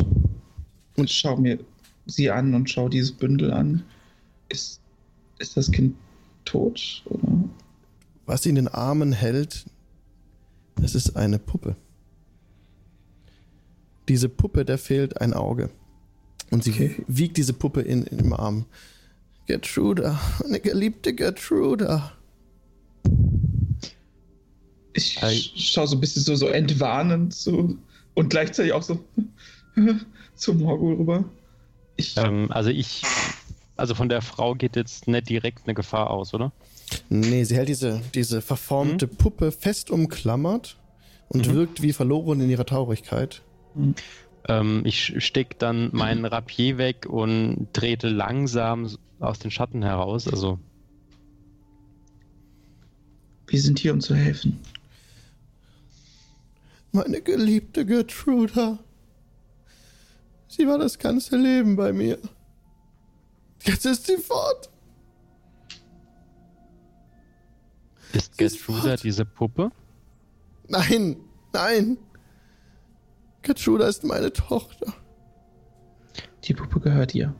und 0.97 1.09
schau 1.09 1.37
mir 1.37 1.59
sie 2.05 2.29
an 2.29 2.53
und 2.53 2.69
schau 2.69 2.89
dieses 2.89 3.11
Bündel 3.11 3.51
an. 3.51 3.83
Ist, 4.49 4.81
ist 5.39 5.57
das 5.57 5.71
Kind 5.71 5.95
tot? 6.45 7.01
Oder? 7.05 7.43
Was 8.27 8.43
sie 8.43 8.49
in 8.49 8.55
den 8.55 8.67
Armen 8.67 9.13
hält, 9.13 9.65
das 10.75 10.93
ist 10.93 11.15
eine 11.15 11.39
Puppe. 11.39 11.75
Diese 14.07 14.29
Puppe, 14.29 14.65
der 14.65 14.77
fehlt 14.77 15.19
ein 15.21 15.33
Auge. 15.33 15.69
Und 16.51 16.63
sie 16.63 16.71
Okay. 16.71 17.03
wiegt 17.07 17.37
diese 17.37 17.53
Puppe 17.53 17.81
in, 17.81 18.03
in 18.03 18.19
im 18.19 18.33
Arm. 18.33 18.65
Gertrude, 19.51 20.17
meine 20.41 20.61
geliebte 20.61 21.13
Gertrude. 21.13 22.01
Ich 24.93 25.21
Ei. 25.21 25.41
schau 25.57 25.85
so 25.85 25.97
ein 25.97 25.99
bisschen 25.99 26.21
so, 26.23 26.35
so 26.35 26.47
entwarnend 26.47 27.33
so 27.33 27.75
und 28.13 28.29
gleichzeitig 28.29 28.71
auch 28.71 28.81
so 28.81 29.03
zum 30.35 30.59
Morgul 30.59 30.95
rüber. 30.95 31.25
Ich, 31.97 32.15
Ähm, 32.15 32.49
also 32.49 32.69
ich, 32.69 33.01
also 33.75 33.93
von 33.93 34.07
der 34.07 34.21
Frau 34.21 34.55
geht 34.55 34.77
jetzt 34.77 35.09
nicht 35.09 35.27
direkt 35.27 35.63
eine 35.65 35.73
Gefahr 35.73 36.11
aus, 36.11 36.33
oder? 36.33 36.53
Nee, 37.09 37.43
sie 37.43 37.57
hält 37.57 37.67
diese, 37.67 38.01
diese 38.15 38.41
verformte 38.41 39.05
Puppe 39.07 39.51
fest 39.51 39.91
umklammert 39.91 40.77
und 41.27 41.45
Mhm. 41.49 41.53
wirkt 41.55 41.81
wie 41.81 41.91
verloren 41.91 42.39
in 42.39 42.49
ihrer 42.49 42.65
Traurigkeit. 42.65 43.41
Ähm, 44.47 44.83
ich 44.85 45.13
steck 45.17 45.59
dann 45.59 45.89
meinen 45.91 46.23
Rapier 46.23 46.77
weg 46.77 47.05
und 47.09 47.67
trete 47.73 48.07
langsam 48.07 48.89
aus 49.21 49.39
den 49.39 49.51
Schatten 49.51 49.83
heraus. 49.83 50.27
Also 50.27 50.59
wir 53.47 53.61
sind 53.61 53.79
hier, 53.79 53.93
um 53.93 54.01
zu 54.01 54.15
helfen. 54.15 54.59
Meine 56.91 57.21
geliebte 57.21 57.85
Gertrude. 57.85 58.79
Sie 60.47 60.67
war 60.67 60.77
das 60.77 60.99
ganze 60.99 61.37
Leben 61.37 61.75
bei 61.75 61.93
mir. 61.93 62.17
Jetzt 63.63 63.85
ist 63.85 64.07
sie 64.07 64.17
fort. 64.17 64.69
ist 68.13 68.37
Gertruda 68.37 68.95
diese 68.97 69.25
Puppe? 69.25 69.71
Nein, 70.67 71.17
nein. 71.53 71.97
Gertrude 73.41 73.85
ist 73.85 74.03
meine 74.03 74.31
Tochter. 74.31 74.93
Die 76.43 76.53
Puppe 76.53 76.79
gehört 76.79 77.15
ihr. 77.15 77.33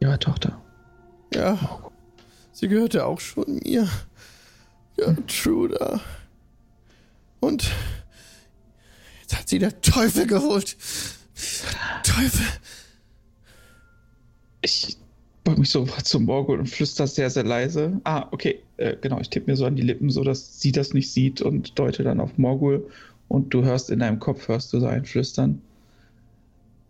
Ihrer 0.00 0.18
Tochter. 0.18 0.60
Ja, 1.36 1.58
sie 2.52 2.66
gehörte 2.66 3.04
auch 3.04 3.20
schon 3.20 3.60
mir. 3.62 3.86
Gertrude. 4.96 6.00
Und 7.40 7.70
jetzt 9.20 9.36
hat 9.38 9.46
sie 9.46 9.58
der 9.58 9.78
Teufel 9.82 10.26
geholt. 10.26 10.78
Teufel. 12.02 12.46
Ich 14.62 14.96
beug 15.44 15.58
mich 15.58 15.68
so 15.68 15.84
zum 16.04 16.24
Morgul 16.24 16.58
und 16.58 16.70
flüster 16.70 17.06
sehr, 17.06 17.28
sehr 17.28 17.44
leise. 17.44 18.00
Ah, 18.04 18.28
okay. 18.30 18.62
Äh, 18.78 18.96
genau, 19.02 19.20
ich 19.20 19.28
tippe 19.28 19.50
mir 19.50 19.56
so 19.58 19.66
an 19.66 19.76
die 19.76 19.82
Lippen, 19.82 20.08
so 20.08 20.24
dass 20.24 20.58
sie 20.58 20.72
das 20.72 20.94
nicht 20.94 21.12
sieht 21.12 21.42
und 21.42 21.78
deute 21.78 22.02
dann 22.02 22.18
auf 22.18 22.38
Morgul. 22.38 22.90
Und 23.28 23.52
du 23.52 23.62
hörst 23.62 23.90
in 23.90 23.98
deinem 23.98 24.20
Kopf, 24.20 24.48
hörst 24.48 24.72
du 24.72 24.80
so 24.80 24.86
ein 24.86 25.04
Flüstern. 25.04 25.60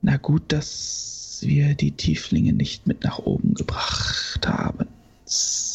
Na 0.03 0.19
gut, 0.19 0.53
dass 0.53 1.16
wir 1.43 1.75
die 1.75 1.93
Tieflinge 1.93 2.53
nicht 2.53 2.87
mit 2.87 3.05
nach 3.05 3.19
oben 3.19 3.55
gebracht 3.55 4.47
haben. 4.47 4.87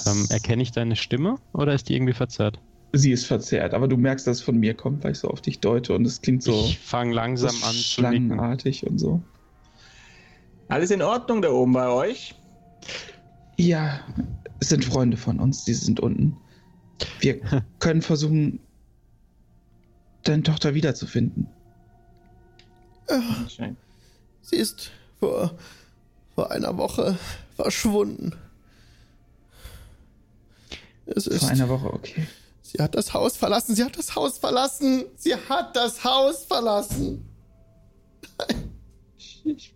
Ähm, 0.05 0.28
erkenne 0.30 0.64
ich 0.64 0.72
deine 0.72 0.95
Stimme 0.95 1.38
oder 1.53 1.74
ist 1.74 1.89
die 1.89 1.95
irgendwie 1.95 2.14
verzerrt? 2.14 2.59
Sie 2.93 3.12
ist 3.12 3.26
verzerrt, 3.26 3.74
aber 3.74 3.88
du 3.88 3.97
merkst, 3.97 4.28
dass 4.28 4.38
es 4.38 4.43
von 4.43 4.57
mir 4.57 4.74
kommt, 4.74 5.03
weil 5.03 5.14
ich 5.14 5.20
so 5.20 5.30
auf 5.30 5.41
dich 5.41 5.59
deute 5.59 5.93
und 5.93 6.05
es 6.05 6.22
klingt 6.22 6.43
so, 6.43 6.66
ich 6.66 6.80
fange 6.80 7.14
langsam 7.14 7.51
so 7.51 7.66
an 7.66 7.74
zu 7.74 7.84
schlangenartig 7.84 8.86
und 8.86 8.97
so. 8.97 9.22
Alles 10.68 10.91
in 10.91 11.01
Ordnung 11.01 11.41
da 11.41 11.49
oben 11.49 11.74
bei 11.74 11.89
euch? 11.89 12.34
Ja, 13.57 14.01
es 14.59 14.70
sind 14.70 14.86
Freunde 14.86 15.18
von 15.18 15.39
uns, 15.39 15.66
die 15.66 15.74
sind 15.74 15.99
unten. 15.99 16.38
Wir 17.20 17.39
können 17.80 18.01
versuchen, 18.01 18.59
deine 20.24 20.43
Tochter 20.43 20.74
wiederzufinden. 20.74 21.47
Ja, 23.09 23.22
sie 24.41 24.55
ist 24.55 24.91
vor, 25.22 25.51
vor 26.34 26.51
einer 26.51 26.76
Woche 26.78 27.17
verschwunden. 27.55 28.34
Es 31.05 31.28
ist, 31.28 31.41
Vor 31.41 31.49
einer 31.49 31.69
Woche, 31.69 31.93
okay. 31.93 32.28
sie 32.63 32.80
hat 32.80 32.95
das 32.95 33.13
Haus 33.13 33.38
verlassen, 33.38 33.76
sie 33.76 33.84
hat 33.84 33.97
das 33.97 34.15
Haus 34.15 34.39
verlassen, 34.39 35.05
sie 35.15 35.36
hat 35.36 35.76
das 35.76 36.03
Haus 36.03 36.45
verlassen. 36.45 37.24
Ich, 39.17 39.41
ich 39.45 39.74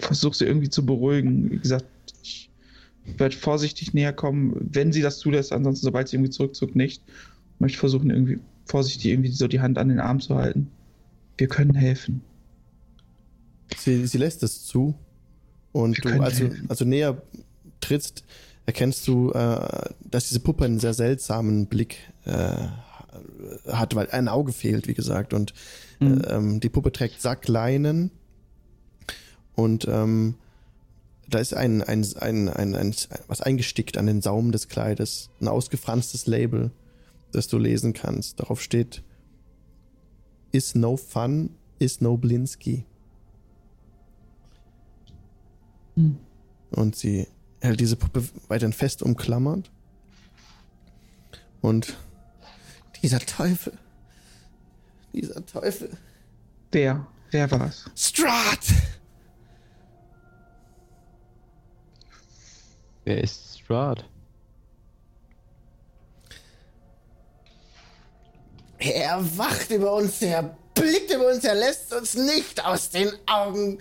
versuche 0.00 0.36
sie 0.36 0.44
irgendwie 0.44 0.70
zu 0.70 0.86
beruhigen. 0.86 1.50
Wie 1.50 1.58
gesagt, 1.58 1.86
ich 2.22 2.50
werde 3.16 3.36
vorsichtig 3.36 3.94
näher 3.94 4.12
kommen, 4.12 4.54
wenn 4.72 4.92
sie 4.92 5.02
das 5.02 5.18
zulässt. 5.18 5.52
Ansonsten, 5.52 5.84
sobald 5.84 6.08
sie 6.08 6.16
irgendwie 6.16 6.30
zurückzuckt, 6.30 6.76
nicht. 6.76 7.02
Möchte 7.58 7.78
versuchen, 7.78 8.10
irgendwie 8.10 8.38
vorsichtig 8.66 9.06
irgendwie 9.06 9.32
so 9.32 9.48
die 9.48 9.60
Hand 9.60 9.78
an 9.78 9.88
den 9.88 9.98
Arm 9.98 10.20
zu 10.20 10.36
halten. 10.36 10.70
Wir 11.36 11.48
können 11.48 11.74
helfen. 11.74 12.22
Sie, 13.76 14.06
sie 14.06 14.18
lässt 14.18 14.42
es 14.42 14.64
zu. 14.64 14.94
Und 15.72 15.98
du, 15.98 16.08
können 16.08 16.22
also, 16.22 16.44
helfen. 16.44 16.66
also 16.68 16.84
näher 16.84 17.22
trittst, 17.80 18.24
erkennst 18.66 19.06
du, 19.06 19.30
äh, 19.32 19.90
dass 20.00 20.28
diese 20.28 20.40
Puppe 20.40 20.64
einen 20.64 20.80
sehr 20.80 20.94
seltsamen 20.94 21.66
Blick 21.66 21.96
äh, 22.24 22.66
hat, 23.66 23.94
weil 23.94 24.08
ein 24.10 24.28
Auge 24.28 24.52
fehlt, 24.52 24.88
wie 24.88 24.94
gesagt. 24.94 25.34
Und 25.34 25.52
Mhm. 26.00 26.20
äh, 26.20 26.34
ähm, 26.34 26.60
die 26.60 26.68
Puppe 26.68 26.92
trägt 26.92 27.20
Sackleinen. 27.20 28.10
Und 29.54 29.86
ähm, 29.88 30.36
da 31.28 31.38
ist 31.40 31.54
ein, 31.54 31.82
ein, 31.82 32.06
ein, 32.20 32.48
ein, 32.48 32.74
ein, 32.74 32.94
was 33.26 33.40
eingestickt 33.40 33.98
an 33.98 34.06
den 34.06 34.22
Saum 34.22 34.52
des 34.52 34.68
Kleides. 34.68 35.30
Ein 35.40 35.48
ausgefranstes 35.48 36.26
Label, 36.26 36.70
das 37.32 37.48
du 37.48 37.58
lesen 37.58 37.92
kannst. 37.92 38.40
Darauf 38.40 38.62
steht: 38.62 39.02
Is 40.52 40.74
no 40.74 40.96
fun, 40.96 41.50
is 41.78 42.00
no 42.00 42.16
Blinsky. 42.16 42.84
Hm. 45.98 46.16
Und 46.70 46.94
sie 46.94 47.26
hält 47.60 47.80
diese 47.80 47.96
Puppe 47.96 48.22
weiterhin 48.46 48.72
fest 48.72 49.02
umklammert. 49.02 49.68
Und 51.60 51.96
dieser 53.02 53.18
Teufel. 53.18 53.76
Dieser 55.12 55.44
Teufel. 55.44 55.90
Wer? 56.70 57.06
Wer 57.32 57.50
war's? 57.50 57.90
Strat! 57.96 58.60
Wer 63.04 63.24
ist 63.24 63.58
Strahd? 63.58 64.04
Er 68.78 69.36
wacht 69.36 69.70
über 69.70 69.94
uns, 69.94 70.22
er 70.22 70.56
blickt 70.74 71.12
über 71.12 71.28
uns, 71.32 71.42
er 71.42 71.54
lässt 71.54 71.92
uns 71.92 72.14
nicht 72.14 72.64
aus 72.64 72.90
den 72.90 73.10
Augen. 73.26 73.78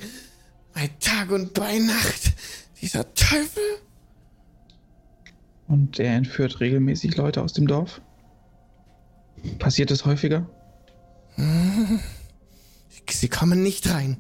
Bei 0.78 0.92
Tag 1.00 1.32
und 1.32 1.56
bei 1.56 1.80
Nacht. 1.80 2.34
Dieser 2.80 3.12
Teufel. 3.16 3.64
Und 5.68 5.98
er 5.98 6.14
entführt 6.14 6.60
regelmäßig 6.60 7.18
Leute 7.18 7.42
aus 7.42 7.54
dem 7.54 7.66
Dorf? 7.66 8.00
Passiert 9.58 9.90
es 9.90 10.06
häufiger? 10.06 10.48
Sie 13.10 13.28
kommen 13.28 13.64
nicht 13.64 13.90
rein. 13.90 14.18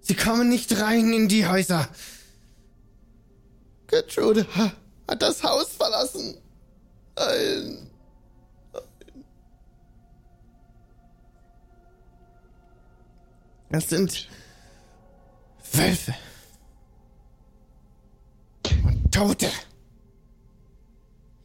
Sie 0.00 0.14
kommen 0.14 0.48
nicht 0.48 0.78
rein 0.78 1.12
in 1.12 1.26
die 1.26 1.48
Häuser. 1.48 1.88
Gertrude 3.88 4.46
ha- 4.56 4.74
hat 5.08 5.22
das 5.22 5.42
Haus 5.42 5.70
verlassen. 5.72 6.36
Nein. 7.18 7.78
Das 13.70 13.88
sind 13.88 14.28
Wölfe. 15.76 16.14
Tote. 19.10 19.48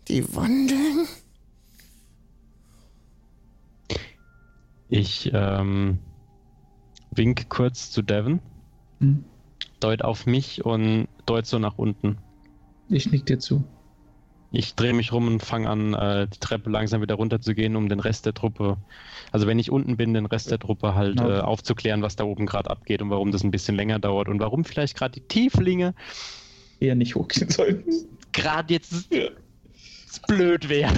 Die 0.08 0.36
wandeln. 0.36 1.08
Ich 4.90 5.32
ähm, 5.34 6.00
wink 7.12 7.50
kurz 7.50 7.92
zu 7.92 8.02
Devon, 8.02 8.42
Hm. 9.00 9.24
deut 9.80 10.02
auf 10.04 10.26
mich 10.26 10.66
und 10.66 11.08
deut 11.26 11.46
so 11.46 11.60
nach 11.60 11.78
unten. 11.78 12.18
Ich 12.90 13.10
nick 13.10 13.26
dir 13.26 13.40
zu. 13.40 13.64
Ich 14.52 14.76
drehe 14.76 14.94
mich 14.94 15.14
rum 15.14 15.28
und 15.28 15.42
fange 15.44 15.70
an, 15.70 15.94
äh, 15.94 16.28
die 16.28 16.40
Treppe 16.40 16.70
langsam 16.70 17.02
wieder 17.02 17.16
runter 17.16 17.40
zu 17.40 17.56
gehen, 17.56 17.76
um 17.78 17.88
den 17.88 18.02
Rest 18.02 18.26
der 18.26 18.34
Truppe, 18.34 18.78
also 19.32 19.48
wenn 19.48 19.60
ich 19.60 19.72
unten 19.72 19.96
bin, 19.96 20.14
den 20.14 20.26
Rest 20.26 20.52
der 20.52 20.60
Truppe 20.60 20.94
halt 20.94 21.20
Okay. 21.20 21.38
äh, 21.38 21.40
aufzuklären, 21.40 22.02
was 22.02 22.18
da 22.18 22.26
oben 22.26 22.46
gerade 22.46 22.70
abgeht 22.70 23.02
und 23.02 23.10
warum 23.10 23.32
das 23.32 23.44
ein 23.44 23.52
bisschen 23.52 23.76
länger 23.76 24.00
dauert 24.00 24.28
und 24.28 24.40
warum 24.42 24.66
vielleicht 24.66 24.98
gerade 24.98 25.14
die 25.14 25.28
Tieflinge 25.28 25.94
Eher 26.82 26.96
nicht 26.96 27.16
hochgehen 27.16 27.50
sollten. 27.50 27.92
gerade 28.34 28.74
jetzt 28.74 29.10
blöd 30.28 30.68
wäre. 30.68 30.92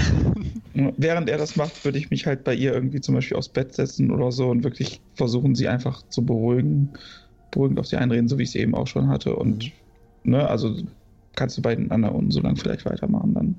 Während 0.74 1.30
er 1.30 1.38
das 1.38 1.56
macht, 1.56 1.84
würde 1.86 1.99
ich 1.99 2.10
mich 2.10 2.26
halt 2.26 2.43
bei 2.43 2.56
ihr 2.56 2.74
irgendwie 2.74 3.01
zum 3.01 3.14
Beispiel 3.16 3.38
aufs 3.38 3.49
Bett 3.49 3.74
setzen 3.76 4.10
oder 4.12 4.32
so 4.32 4.49
und 4.49 4.64
wirklich 4.64 5.01
versuchen, 5.14 5.54
sie 5.56 5.68
einfach 5.68 6.01
zu 6.10 6.26
beruhigen, 6.26 6.93
beruhigend 7.51 7.80
auf 7.80 7.86
sie 7.88 7.97
einreden, 7.97 8.28
so 8.28 8.38
wie 8.39 8.43
ich 8.43 8.49
es 8.49 8.56
eben 8.56 8.74
auch 8.74 8.88
schon 8.88 9.10
hatte. 9.10 9.36
Und, 9.36 9.72
ne, 10.24 10.47
also 10.49 10.76
kannst 11.36 11.58
du 11.58 11.62
bei 11.62 11.76
den 11.76 11.92
anderen 11.92 12.32
so 12.32 12.42
lange 12.42 12.56
vielleicht 12.56 12.86
weitermachen, 12.86 13.34
dann, 13.34 13.56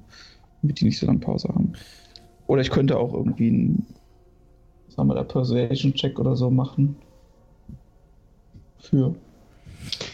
damit 0.63 0.81
die 0.81 0.85
nicht 0.85 0.99
so 0.99 1.07
lange 1.07 1.21
Pause 1.21 1.49
haben. 1.49 1.73
Oder 2.47 2.63
ich 2.63 2.71
könnte 2.71 2.99
auch 2.99 3.13
irgendwie 3.15 3.49
einen, 3.49 3.87
was 4.87 4.97
haben 4.99 5.09
wir 5.09 5.15
da, 5.15 5.25
Persuasion-Check 5.25 6.19
oder 6.19 6.37
so 6.37 6.51
machen. 6.51 6.97
Für. 8.79 9.15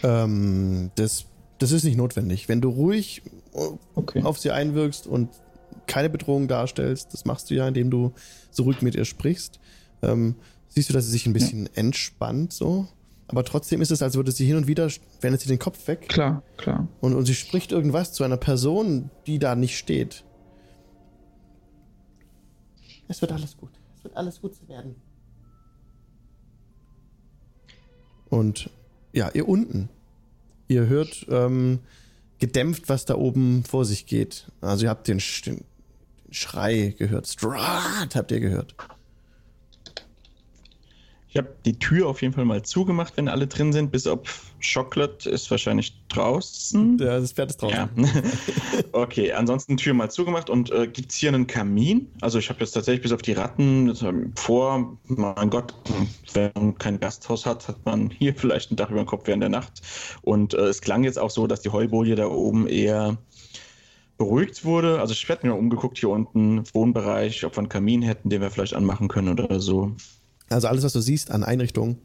Ähm, 0.02 0.90
das, 0.94 1.26
das 1.58 1.72
ist 1.72 1.84
nicht 1.84 1.96
notwendig. 1.96 2.48
Wenn 2.48 2.60
du 2.60 2.70
ruhig 2.70 3.22
Okay. 3.94 4.22
auf 4.22 4.38
sie 4.38 4.52
einwirkst 4.52 5.06
und 5.06 5.28
keine 5.86 6.08
Bedrohung 6.08 6.46
darstellst, 6.46 7.12
das 7.12 7.24
machst 7.24 7.50
du 7.50 7.54
ja, 7.54 7.66
indem 7.66 7.90
du 7.90 8.12
so 8.50 8.62
ruhig 8.62 8.80
mit 8.80 8.94
ihr 8.94 9.04
sprichst, 9.04 9.58
ähm, 10.02 10.36
siehst 10.68 10.88
du, 10.88 10.92
dass 10.92 11.06
sie 11.06 11.10
sich 11.10 11.26
ein 11.26 11.32
bisschen 11.32 11.68
entspannt 11.74 12.52
so. 12.52 12.86
Aber 13.30 13.44
trotzdem 13.44 13.80
ist 13.80 13.90
es, 13.92 14.02
als 14.02 14.16
würde 14.16 14.32
sie 14.32 14.44
hin 14.44 14.56
und 14.56 14.66
wieder, 14.66 14.88
wendet 15.20 15.40
sie 15.40 15.48
den 15.48 15.60
Kopf 15.60 15.86
weg 15.86 16.08
Klar, 16.08 16.42
klar. 16.56 16.88
und, 17.00 17.14
und 17.14 17.26
sie 17.26 17.34
spricht 17.34 17.70
irgendwas 17.70 18.12
zu 18.12 18.24
einer 18.24 18.36
Person, 18.36 19.08
die 19.26 19.38
da 19.38 19.54
nicht 19.54 19.78
steht. 19.78 20.24
Es 23.06 23.20
wird 23.20 23.30
alles 23.32 23.56
gut. 23.56 23.70
Es 23.96 24.04
wird 24.04 24.16
alles 24.16 24.40
gut 24.40 24.52
werden. 24.68 24.96
Und 28.28 28.70
ja, 29.12 29.30
ihr 29.32 29.48
unten. 29.48 29.88
Ihr 30.68 30.86
hört 30.86 31.26
ähm, 31.28 31.80
gedämpft, 32.38 32.88
was 32.88 33.04
da 33.04 33.16
oben 33.16 33.64
vor 33.64 33.84
sich 33.84 34.06
geht. 34.06 34.50
Also 34.60 34.84
ihr 34.84 34.90
habt 34.90 35.08
den, 35.08 35.18
Sch- 35.18 35.44
den, 35.44 35.56
den 36.26 36.34
Schrei 36.34 36.94
gehört. 36.96 37.26
Strat 37.26 38.14
habt 38.14 38.30
ihr 38.30 38.40
gehört. 38.40 38.74
Ich 41.32 41.36
habe 41.36 41.54
die 41.64 41.78
Tür 41.78 42.08
auf 42.08 42.22
jeden 42.22 42.34
Fall 42.34 42.44
mal 42.44 42.62
zugemacht, 42.62 43.16
wenn 43.16 43.28
alle 43.28 43.46
drin 43.46 43.72
sind, 43.72 43.92
bis 43.92 44.08
auf 44.08 44.52
Chocolate 44.60 45.30
ist 45.30 45.48
wahrscheinlich 45.48 45.94
draußen. 46.08 46.98
Ja, 46.98 47.20
das 47.20 47.32
Pferd 47.32 47.50
ist 47.50 47.62
draußen. 47.62 47.78
Ja. 47.96 48.10
okay, 48.92 49.32
ansonsten 49.32 49.76
Tür 49.76 49.94
mal 49.94 50.10
zugemacht 50.10 50.50
und 50.50 50.72
äh, 50.72 50.88
gibt 50.88 51.12
es 51.12 51.18
hier 51.18 51.28
einen 51.28 51.46
Kamin? 51.46 52.08
Also 52.20 52.40
ich 52.40 52.48
habe 52.48 52.58
jetzt 52.58 52.72
tatsächlich 52.72 53.02
bis 53.02 53.12
auf 53.12 53.22
die 53.22 53.34
Ratten 53.34 53.94
vor, 54.34 54.98
mein 55.04 55.50
Gott, 55.50 55.72
wenn 56.32 56.50
man 56.54 56.78
kein 56.78 56.98
Gasthaus 56.98 57.46
hat, 57.46 57.68
hat 57.68 57.84
man 57.84 58.10
hier 58.10 58.34
vielleicht 58.36 58.72
ein 58.72 58.76
Dach 58.76 58.90
über 58.90 59.04
dem 59.04 59.06
Kopf 59.06 59.28
während 59.28 59.44
der 59.44 59.50
Nacht. 59.50 59.82
Und 60.22 60.54
äh, 60.54 60.62
es 60.62 60.80
klang 60.80 61.04
jetzt 61.04 61.18
auch 61.20 61.30
so, 61.30 61.46
dass 61.46 61.60
die 61.60 61.70
Heubolie 61.70 62.16
da 62.16 62.26
oben 62.26 62.66
eher 62.66 63.18
beruhigt 64.18 64.64
wurde. 64.64 65.00
Also 65.00 65.12
ich 65.12 65.28
werde 65.28 65.46
mir 65.46 65.54
umgeguckt 65.54 65.96
hier 65.96 66.08
unten, 66.08 66.64
Wohnbereich, 66.74 67.44
ob 67.44 67.54
wir 67.54 67.60
einen 67.60 67.68
Kamin 67.68 68.02
hätten, 68.02 68.30
den 68.30 68.40
wir 68.40 68.50
vielleicht 68.50 68.74
anmachen 68.74 69.06
können 69.06 69.38
oder 69.38 69.60
so. 69.60 69.94
Also 70.50 70.68
alles, 70.68 70.84
was 70.84 70.92
du 70.92 71.00
siehst 71.00 71.30
an 71.30 71.42
Einrichtungen, 71.44 71.98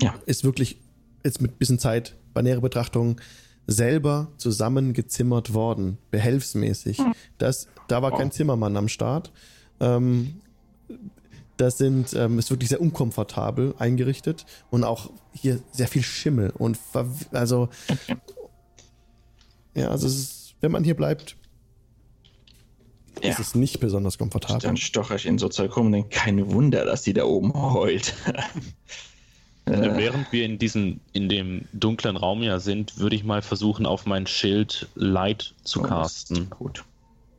Ja. 0.00 0.14
ist 0.26 0.44
wirklich 0.44 0.80
jetzt 1.24 1.40
mit 1.40 1.58
bisschen 1.58 1.78
Zeit 1.78 2.16
bei 2.32 2.42
näherer 2.42 2.60
Betrachtung 2.60 3.20
selber 3.66 4.30
zusammengezimmert 4.36 5.54
worden, 5.54 5.98
behelfsmäßig. 6.10 7.00
Das, 7.38 7.66
da 7.88 8.02
war 8.02 8.16
kein. 8.16 8.30
Zimmermann 8.30 8.76
am 8.76 8.88
Start. 8.88 9.32
Ähm, 9.80 10.40
das 11.56 11.78
sind, 11.78 12.12
ähm, 12.14 12.38
ist 12.38 12.50
wirklich 12.50 12.68
sehr 12.68 12.80
unkomfortabel 12.80 13.74
eingerichtet 13.78 14.44
und 14.70 14.84
auch 14.84 15.10
hier 15.32 15.60
sehr 15.72 15.88
viel 15.88 16.02
Schimmel 16.02 16.50
und 16.50 16.78
also 17.32 17.68
ja, 19.74 19.88
also 19.88 20.06
es 20.06 20.14
ist, 20.14 20.54
wenn 20.60 20.72
man 20.72 20.84
hier 20.84 20.94
bleibt, 20.96 21.36
Ja. 23.22 23.30
ist 23.30 23.38
es 23.38 23.54
nicht 23.54 23.80
besonders 23.80 24.18
komfortabel. 24.18 24.60
Dann 24.60 24.76
stocher 24.76 25.14
ich 25.16 25.26
in 25.26 25.38
so 25.38 25.48
Zeug 25.48 25.76
rum 25.76 25.86
und 25.86 25.92
denke, 25.92 26.08
kein 26.10 26.50
Wunder, 26.52 26.84
dass 26.84 27.02
die 27.02 27.12
da 27.12 27.24
oben 27.24 27.52
heult. 27.54 28.14
Äh, 29.66 29.72
Während 29.96 30.30
wir 30.32 30.44
in 30.44 30.58
diesem, 30.58 31.00
in 31.12 31.28
dem 31.28 31.66
dunklen 31.72 32.16
Raum 32.16 32.42
ja 32.42 32.58
sind, 32.60 32.98
würde 32.98 33.16
ich 33.16 33.24
mal 33.24 33.42
versuchen, 33.42 33.86
auf 33.86 34.04
mein 34.06 34.26
Schild 34.26 34.88
Light 34.94 35.54
zu 35.64 35.80
Oh, 35.80 35.84
casten. 35.84 36.50
Gut. 36.50 36.84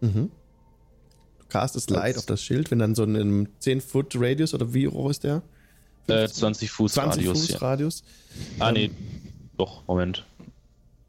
Mhm. 0.02 0.32
Du 1.40 1.46
castest 1.50 1.90
Light 1.92 2.18
auf 2.18 2.26
das 2.26 2.42
Schild, 2.44 2.72
wenn 2.72 2.80
dann 2.80 2.96
so 2.96 3.04
in 3.04 3.16
einem 3.16 3.48
10-Foot-Radius 3.62 4.54
oder 4.54 4.74
wie 4.74 4.88
hoch 4.88 5.10
ist 5.10 5.24
der? 5.24 5.42
Äh, 6.08 6.28
20 6.28 6.70
Fuß 6.72 6.94
20 6.94 7.28
Radius. 7.28 7.40
Fuß 7.42 7.50
Ja. 7.50 7.58
Radius. 7.60 8.04
Ah, 8.60 8.72
nee, 8.72 8.86
Ähm, 8.86 8.96
doch, 9.58 9.88
Moment. 9.88 10.26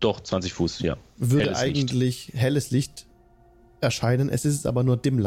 Doch, 0.01 0.21
20 0.21 0.53
Fuß, 0.53 0.81
ja. 0.81 0.97
Würde 1.17 1.47
helles 1.47 1.63
Licht. 1.63 1.77
eigentlich 1.77 2.33
helles 2.35 2.71
Licht 2.71 3.07
erscheinen. 3.81 4.29
Es 4.29 4.45
ist 4.45 4.67
aber 4.67 4.83
nur 4.83 4.97
Dim. 4.97 5.25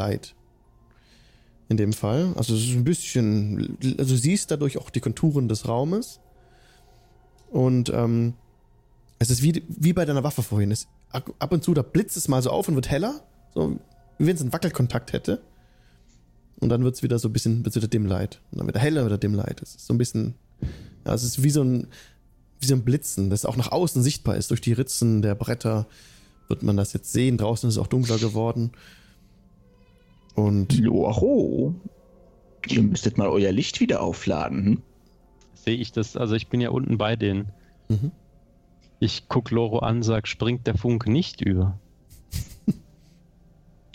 In 1.67 1.77
dem 1.77 1.93
Fall. 1.93 2.33
Also 2.35 2.55
es 2.55 2.63
ist 2.63 2.75
ein 2.75 2.83
bisschen. 2.83 3.77
Also 3.97 4.15
du 4.15 4.19
siehst 4.19 4.49
dadurch 4.51 4.77
auch 4.77 4.89
die 4.89 5.01
Konturen 5.01 5.47
des 5.47 5.67
Raumes. 5.67 6.19
Und 7.51 7.89
ähm, 7.89 8.33
es 9.19 9.29
ist 9.29 9.43
wie, 9.43 9.63
wie 9.67 9.93
bei 9.93 10.05
deiner 10.05 10.23
Waffe 10.23 10.43
vorhin. 10.43 10.71
Es, 10.71 10.87
ab 11.11 11.51
und 11.51 11.63
zu, 11.63 11.73
da 11.73 11.81
blitzt 11.81 12.17
es 12.17 12.27
mal 12.27 12.41
so 12.41 12.49
auf 12.49 12.67
und 12.67 12.75
wird 12.75 12.89
heller. 12.89 13.21
So, 13.53 13.79
wie 14.17 14.27
wenn 14.27 14.35
es 14.35 14.41
einen 14.41 14.53
Wackelkontakt 14.53 15.13
hätte. 15.13 15.41
Und 16.59 16.69
dann 16.69 16.83
wird 16.83 16.95
es 16.95 17.03
wieder 17.03 17.19
so 17.19 17.29
ein 17.29 17.33
bisschen, 17.33 17.63
wird's 17.63 17.75
wieder 17.75 17.87
Dim. 17.87 18.09
Und 18.09 18.39
dann 18.51 18.67
wieder 18.67 18.79
heller, 18.79 19.05
wieder 19.05 19.17
Dim. 19.17 19.39
Es 19.39 19.75
ist 19.75 19.85
so 19.85 19.93
ein 19.93 19.97
bisschen. 19.97 20.35
Ja, 21.05 21.13
es 21.13 21.23
ist 21.23 21.41
wie 21.41 21.49
so 21.49 21.63
ein, 21.63 21.87
wie 22.59 22.65
so 22.65 22.75
ein 22.75 22.83
Blitzen, 22.83 23.29
das 23.29 23.45
auch 23.45 23.55
nach 23.55 23.71
außen 23.71 24.03
sichtbar 24.03 24.35
ist. 24.35 24.51
Durch 24.51 24.61
die 24.61 24.73
Ritzen 24.73 25.21
der 25.21 25.35
Bretter 25.35 25.87
wird 26.49 26.63
man 26.63 26.75
das 26.75 26.93
jetzt 26.93 27.13
sehen. 27.13 27.37
Draußen 27.37 27.69
ist 27.69 27.75
es 27.75 27.81
auch 27.81 27.87
dunkler 27.87 28.17
geworden. 28.17 28.71
Und 30.35 30.73
Joho. 30.73 31.75
Ihr 32.67 32.81
müsstet 32.81 33.17
mal 33.17 33.27
euer 33.27 33.51
Licht 33.51 33.79
wieder 33.79 34.01
aufladen. 34.01 34.65
Hm? 34.65 34.81
Sehe 35.53 35.77
ich 35.77 35.91
das, 35.91 36.17
also 36.17 36.35
ich 36.35 36.47
bin 36.47 36.61
ja 36.61 36.71
unten 36.71 36.97
bei 36.97 37.15
denen. 37.15 37.49
Mhm. 37.87 38.11
Ich 38.99 39.29
guck 39.29 39.51
Loro 39.51 39.79
an, 39.79 40.03
sag, 40.03 40.27
springt 40.27 40.67
der 40.67 40.77
Funke 40.77 41.11
nicht 41.11 41.41
über. 41.41 41.79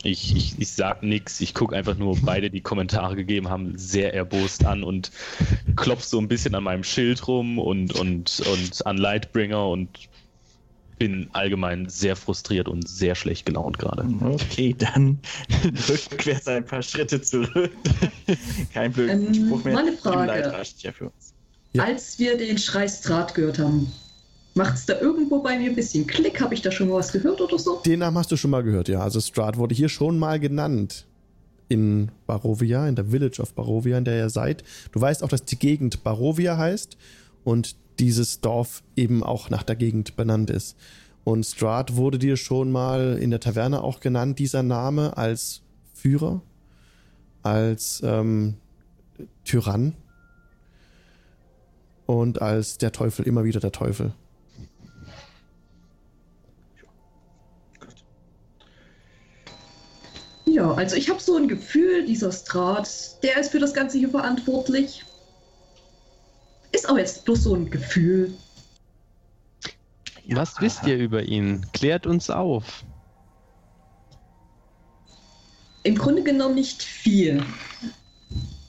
Ich, 0.06 0.36
ich, 0.36 0.58
ich 0.58 0.70
sag 0.70 1.02
nix, 1.02 1.40
ich 1.40 1.54
gucke 1.54 1.74
einfach 1.74 1.96
nur 1.96 2.18
beide, 2.20 2.50
die 2.50 2.60
Kommentare 2.60 3.16
gegeben 3.16 3.48
haben, 3.48 3.78
sehr 3.78 4.12
erbost 4.12 4.66
an 4.66 4.84
und 4.84 5.10
klopf 5.76 6.02
so 6.02 6.18
ein 6.18 6.28
bisschen 6.28 6.54
an 6.54 6.64
meinem 6.64 6.84
Schild 6.84 7.26
rum 7.26 7.58
und, 7.58 7.98
und, 7.98 8.40
und 8.40 8.86
an 8.86 8.98
Lightbringer 8.98 9.66
und 9.66 9.88
bin 10.98 11.28
allgemein 11.32 11.88
sehr 11.88 12.16
frustriert 12.16 12.68
und 12.68 12.88
sehr 12.88 13.14
schlecht 13.14 13.46
gelaunt 13.46 13.78
gerade. 13.78 14.06
Okay, 14.20 14.74
dann 14.78 15.18
rückwärts 15.88 16.46
ein 16.48 16.64
paar 16.64 16.82
Schritte 16.82 17.20
zurück. 17.20 17.70
Kein 18.72 18.92
blöden 18.92 19.26
Ähm, 19.26 19.34
Spruch 19.46 19.64
mehr. 19.64 19.74
meine 19.74 19.92
Frage. 19.92 20.52
Ja 20.78 20.92
für 20.92 21.06
uns. 21.06 21.34
Ja. 21.72 21.84
Als 21.84 22.18
wir 22.18 22.36
den 22.38 22.58
Schrei 22.58 22.86
Strat 22.86 23.34
gehört 23.34 23.58
haben, 23.58 23.90
macht 24.54 24.74
es 24.76 24.86
da 24.86 25.00
irgendwo 25.00 25.42
bei 25.42 25.58
mir 25.58 25.70
ein 25.70 25.74
bisschen 25.74 26.06
Klick? 26.06 26.40
Habe 26.40 26.54
ich 26.54 26.62
da 26.62 26.70
schon 26.70 26.88
mal 26.88 26.94
was 26.96 27.10
gehört 27.12 27.40
oder 27.40 27.58
so? 27.58 27.80
den 27.84 27.98
Namen 27.98 28.16
hast 28.16 28.30
du 28.30 28.36
schon 28.36 28.50
mal 28.52 28.62
gehört, 28.62 28.88
ja. 28.88 29.00
Also 29.00 29.20
Strahd 29.20 29.56
wurde 29.56 29.74
hier 29.74 29.88
schon 29.88 30.18
mal 30.18 30.38
genannt. 30.38 31.06
In 31.68 32.10
Barovia, 32.26 32.86
in 32.86 32.94
der 32.94 33.06
Village 33.06 33.40
of 33.40 33.54
Barovia, 33.54 33.96
in 33.98 34.04
der 34.04 34.18
ihr 34.18 34.28
seid. 34.30 34.62
Du 34.92 35.00
weißt 35.00 35.22
auch, 35.24 35.28
dass 35.28 35.44
die 35.46 35.58
Gegend 35.58 36.04
Barovia 36.04 36.58
heißt 36.58 36.96
und 37.42 37.74
dieses 37.98 38.40
Dorf 38.40 38.82
eben 38.96 39.22
auch 39.22 39.50
nach 39.50 39.62
der 39.62 39.76
Gegend 39.76 40.16
benannt 40.16 40.50
ist. 40.50 40.76
Und 41.24 41.44
Strahd 41.44 41.96
wurde 41.96 42.18
dir 42.18 42.36
schon 42.36 42.70
mal 42.70 43.18
in 43.18 43.30
der 43.30 43.40
Taverne 43.40 43.82
auch 43.82 44.00
genannt, 44.00 44.38
dieser 44.38 44.62
Name, 44.62 45.16
als 45.16 45.62
Führer, 45.94 46.42
als 47.42 48.02
ähm, 48.04 48.56
Tyrann 49.44 49.94
und 52.06 52.42
als 52.42 52.78
der 52.78 52.92
Teufel, 52.92 53.26
immer 53.26 53.44
wieder 53.44 53.60
der 53.60 53.72
Teufel. 53.72 54.12
Ja, 60.44 60.72
also 60.72 60.94
ich 60.94 61.08
habe 61.10 61.20
so 61.20 61.36
ein 61.36 61.48
Gefühl, 61.48 62.04
dieser 62.04 62.30
Strat, 62.30 63.22
der 63.22 63.38
ist 63.40 63.50
für 63.50 63.58
das 63.58 63.74
Ganze 63.74 63.98
hier 63.98 64.10
verantwortlich. 64.10 65.04
Ist 66.74 66.88
aber 66.88 66.98
jetzt 66.98 67.24
bloß 67.24 67.44
so 67.44 67.54
ein 67.54 67.70
Gefühl. 67.70 68.34
Was 70.30 70.60
wisst 70.60 70.84
ihr 70.86 70.96
über 70.96 71.22
ihn? 71.22 71.64
Klärt 71.72 72.04
uns 72.04 72.30
auf. 72.30 72.82
Im 75.84 75.96
Grunde 75.96 76.24
genommen 76.24 76.56
nicht 76.56 76.82
viel. 76.82 77.44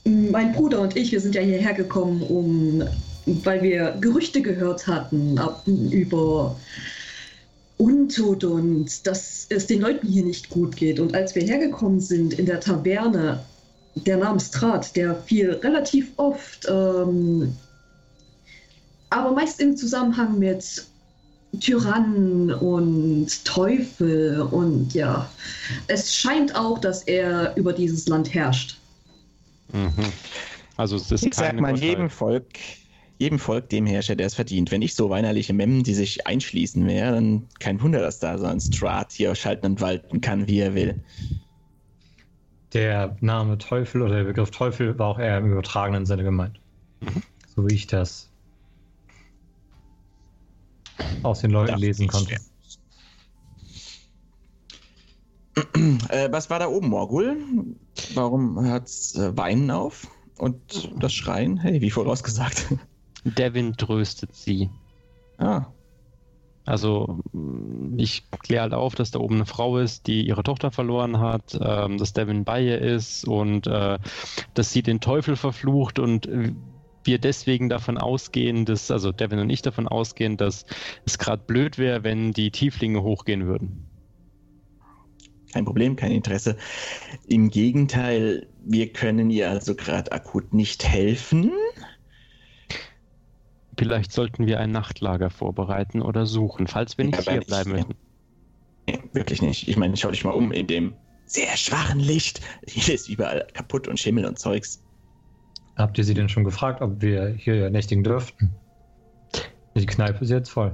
Mein 0.04 0.54
Bruder 0.54 0.82
und 0.82 0.96
ich, 0.96 1.12
wir 1.12 1.20
sind 1.20 1.34
ja 1.34 1.42
hierher 1.42 1.74
gekommen, 1.74 2.22
um, 2.22 2.84
weil 3.44 3.64
wir 3.64 3.98
Gerüchte 4.00 4.44
gehört 4.44 4.86
hatten 4.86 5.40
ab, 5.40 5.64
über 5.66 6.56
Untot 7.78 8.44
und 8.44 9.08
dass 9.08 9.48
es 9.50 9.66
den 9.66 9.82
Leuten 9.82 10.08
hier 10.08 10.24
nicht 10.24 10.50
gut 10.50 10.76
geht. 10.76 11.00
Und 11.00 11.16
als 11.16 11.34
wir 11.34 11.42
hergekommen 11.42 12.00
sind 12.00 12.34
in 12.34 12.46
der 12.46 12.60
Taverne, 12.60 13.44
der 13.96 14.18
namens 14.18 14.52
Trat, 14.52 14.96
der 14.96 15.16
fiel 15.16 15.54
relativ 15.54 16.12
oft, 16.18 16.68
ähm, 16.70 17.56
aber 19.16 19.34
meist 19.34 19.62
im 19.62 19.78
Zusammenhang 19.78 20.38
mit 20.40 20.86
Tyrannen 21.60 22.52
und 22.54 23.46
Teufel 23.46 24.42
und 24.42 24.94
ja, 24.94 25.30
es 25.88 26.16
scheint 26.16 26.56
auch, 26.56 26.80
dass 26.80 27.04
er 27.04 27.56
über 27.56 27.74
dieses 27.74 28.08
Land 28.08 28.34
herrscht. 28.34 28.78
Mhm. 29.72 29.92
Also 30.78 30.98
es 30.98 31.12
ist 31.12 31.26
Ich 31.26 31.34
sag 31.34 31.60
mal, 31.60 31.78
jedem 31.78 32.10
Volk, 32.10 32.46
jedem 33.18 33.40
Volk 33.40 33.70
dem 33.70 33.86
Herrscher, 33.86 34.16
der 34.16 34.28
es 34.28 34.36
verdient. 34.36 34.72
Wenn 34.72 34.82
ich 34.82 34.96
so 34.96 35.10
weinerliche 35.10 35.54
Memmen, 35.54 35.84
die 35.84 35.94
sich 35.94 36.28
einschließen 36.28 36.86
wäre, 36.86 37.14
dann 37.14 37.48
kein 37.60 37.82
Wunder, 37.82 38.02
dass 38.02 38.20
da 38.20 38.38
so 38.38 38.46
ein 38.46 38.60
Strat 38.60 39.14
hier 39.14 39.34
schalten 39.36 39.66
und 39.68 39.82
walten 39.82 40.20
kann, 40.20 40.48
wie 40.48 40.60
er 40.60 40.76
will. 40.76 41.02
Der 42.74 43.16
Name 43.22 43.58
Teufel 43.58 44.02
oder 44.02 44.18
der 44.18 44.24
Begriff 44.26 44.52
Teufel 44.52 45.00
war 45.00 45.08
auch 45.08 45.20
eher 45.20 45.38
im 45.38 45.54
übertragenen 45.54 46.06
Sinne 46.06 46.24
gemeint. 46.24 46.60
So 47.56 47.66
wie 47.70 47.74
ich 47.74 47.88
das 47.88 48.30
aus 51.24 51.42
den 51.42 51.52
Leuten 51.52 51.74
Das 51.74 51.82
lesen 51.82 52.08
konnte. 52.08 52.38
Äh, 56.10 56.32
was 56.32 56.50
war 56.50 56.60
da 56.60 56.68
oben, 56.68 56.90
Morgul? 56.90 57.38
Warum 58.14 58.60
hat's 58.68 59.16
äh, 59.16 59.36
Weinen 59.38 59.72
auf? 59.72 60.08
Und 60.38 60.92
das 60.98 61.14
Schreien? 61.14 61.58
Hey, 61.58 61.80
wie 61.82 61.92
vorausgesagt. 61.92 62.76
Devin 63.24 63.76
tröstet 63.78 64.36
sie. 64.36 64.70
ah, 65.38 65.68
Also 66.66 67.20
mh, 67.32 67.96
ich 67.98 68.30
kläre 68.44 68.64
halt 68.64 68.74
auf, 68.74 68.96
dass 68.96 69.12
da 69.12 69.20
oben 69.20 69.36
eine 69.36 69.46
Frau 69.46 69.78
ist, 69.78 70.08
die 70.08 70.28
ihre 70.28 70.44
Tochter 70.44 70.72
verloren 70.72 71.20
hat, 71.20 71.58
ähm, 71.60 71.98
dass 71.98 72.14
Devin 72.14 72.44
bei 72.44 72.62
ihr 72.62 72.80
ist 72.82 73.26
und 73.26 73.66
äh, 73.68 73.98
dass 74.54 74.72
sie 74.74 74.84
den 74.84 75.00
Teufel 75.00 75.38
verflucht 75.38 76.00
und 76.00 76.26
äh, 76.28 76.54
wir 77.06 77.20
deswegen 77.20 77.70
davon 77.70 77.98
ausgehen, 77.98 78.66
dass, 78.66 78.92
also 78.92 79.12
Devin 79.12 79.40
und 79.40 79.50
ich 79.50 79.62
davon 79.62 79.88
ausgehen, 79.88 80.38
dass 80.38 80.66
es 81.06 81.18
gerade 81.18 81.44
blöd 81.46 81.78
wäre, 81.78 82.04
wenn 82.04 82.32
die 82.34 82.52
Tieflinge 82.52 83.02
hochgehen 83.04 83.46
würden. 83.48 83.88
kein 85.54 85.66
Problem, 85.66 85.96
kein 85.96 86.12
Interesse. 86.12 86.58
Im 87.28 87.50
Gegenteil, 87.50 88.48
wir 88.64 88.92
können 88.92 89.30
ihr 89.30 89.50
also 89.50 89.76
gerade 89.76 90.12
akut 90.12 90.54
nicht 90.54 90.84
helfen. 90.86 91.52
Vielleicht 93.78 94.12
sollten 94.12 94.48
wir 94.48 94.60
ein 94.60 94.72
Nachtlager 94.72 95.30
vorbereiten 95.30 96.02
oder 96.02 96.26
suchen, 96.26 96.68
falls 96.68 96.98
wir 96.98 97.06
Ja, 97.12 97.12
nicht 97.12 97.20
aber 97.20 97.32
hier 97.32 97.42
nicht 97.42 97.48
bleiben 97.48 97.74
hier. 97.76 97.86
müssen. 97.86 97.96
Nee, 98.88 99.00
wirklich 99.14 99.42
nicht. 99.42 99.68
Ich 99.68 99.78
meine, 99.78 99.98
schau 99.98 100.12
dich 100.12 100.24
mal 100.24 100.32
um 100.32 100.52
in 100.52 100.68
dem 100.68 100.94
sehr 101.26 101.58
schwachen 101.58 102.00
Licht. 102.00 102.42
Hier 102.68 102.94
ist 102.96 103.10
überall 103.10 103.48
kaputt 103.54 103.88
und 103.88 104.00
Schimmel 104.00 104.26
und 104.26 104.38
Zeugs. 104.40 104.85
Habt 105.76 105.98
ihr 105.98 106.04
sie 106.04 106.14
denn 106.14 106.30
schon 106.30 106.44
gefragt, 106.44 106.82
ob 106.82 107.02
wir 107.02 107.28
hier 107.28 107.70
nächtigen 107.70 108.04
dürften? 108.04 108.52
Die 109.76 109.86
Kneipe 109.86 110.24
ist 110.24 110.30
jetzt 110.30 110.50
voll. 110.50 110.74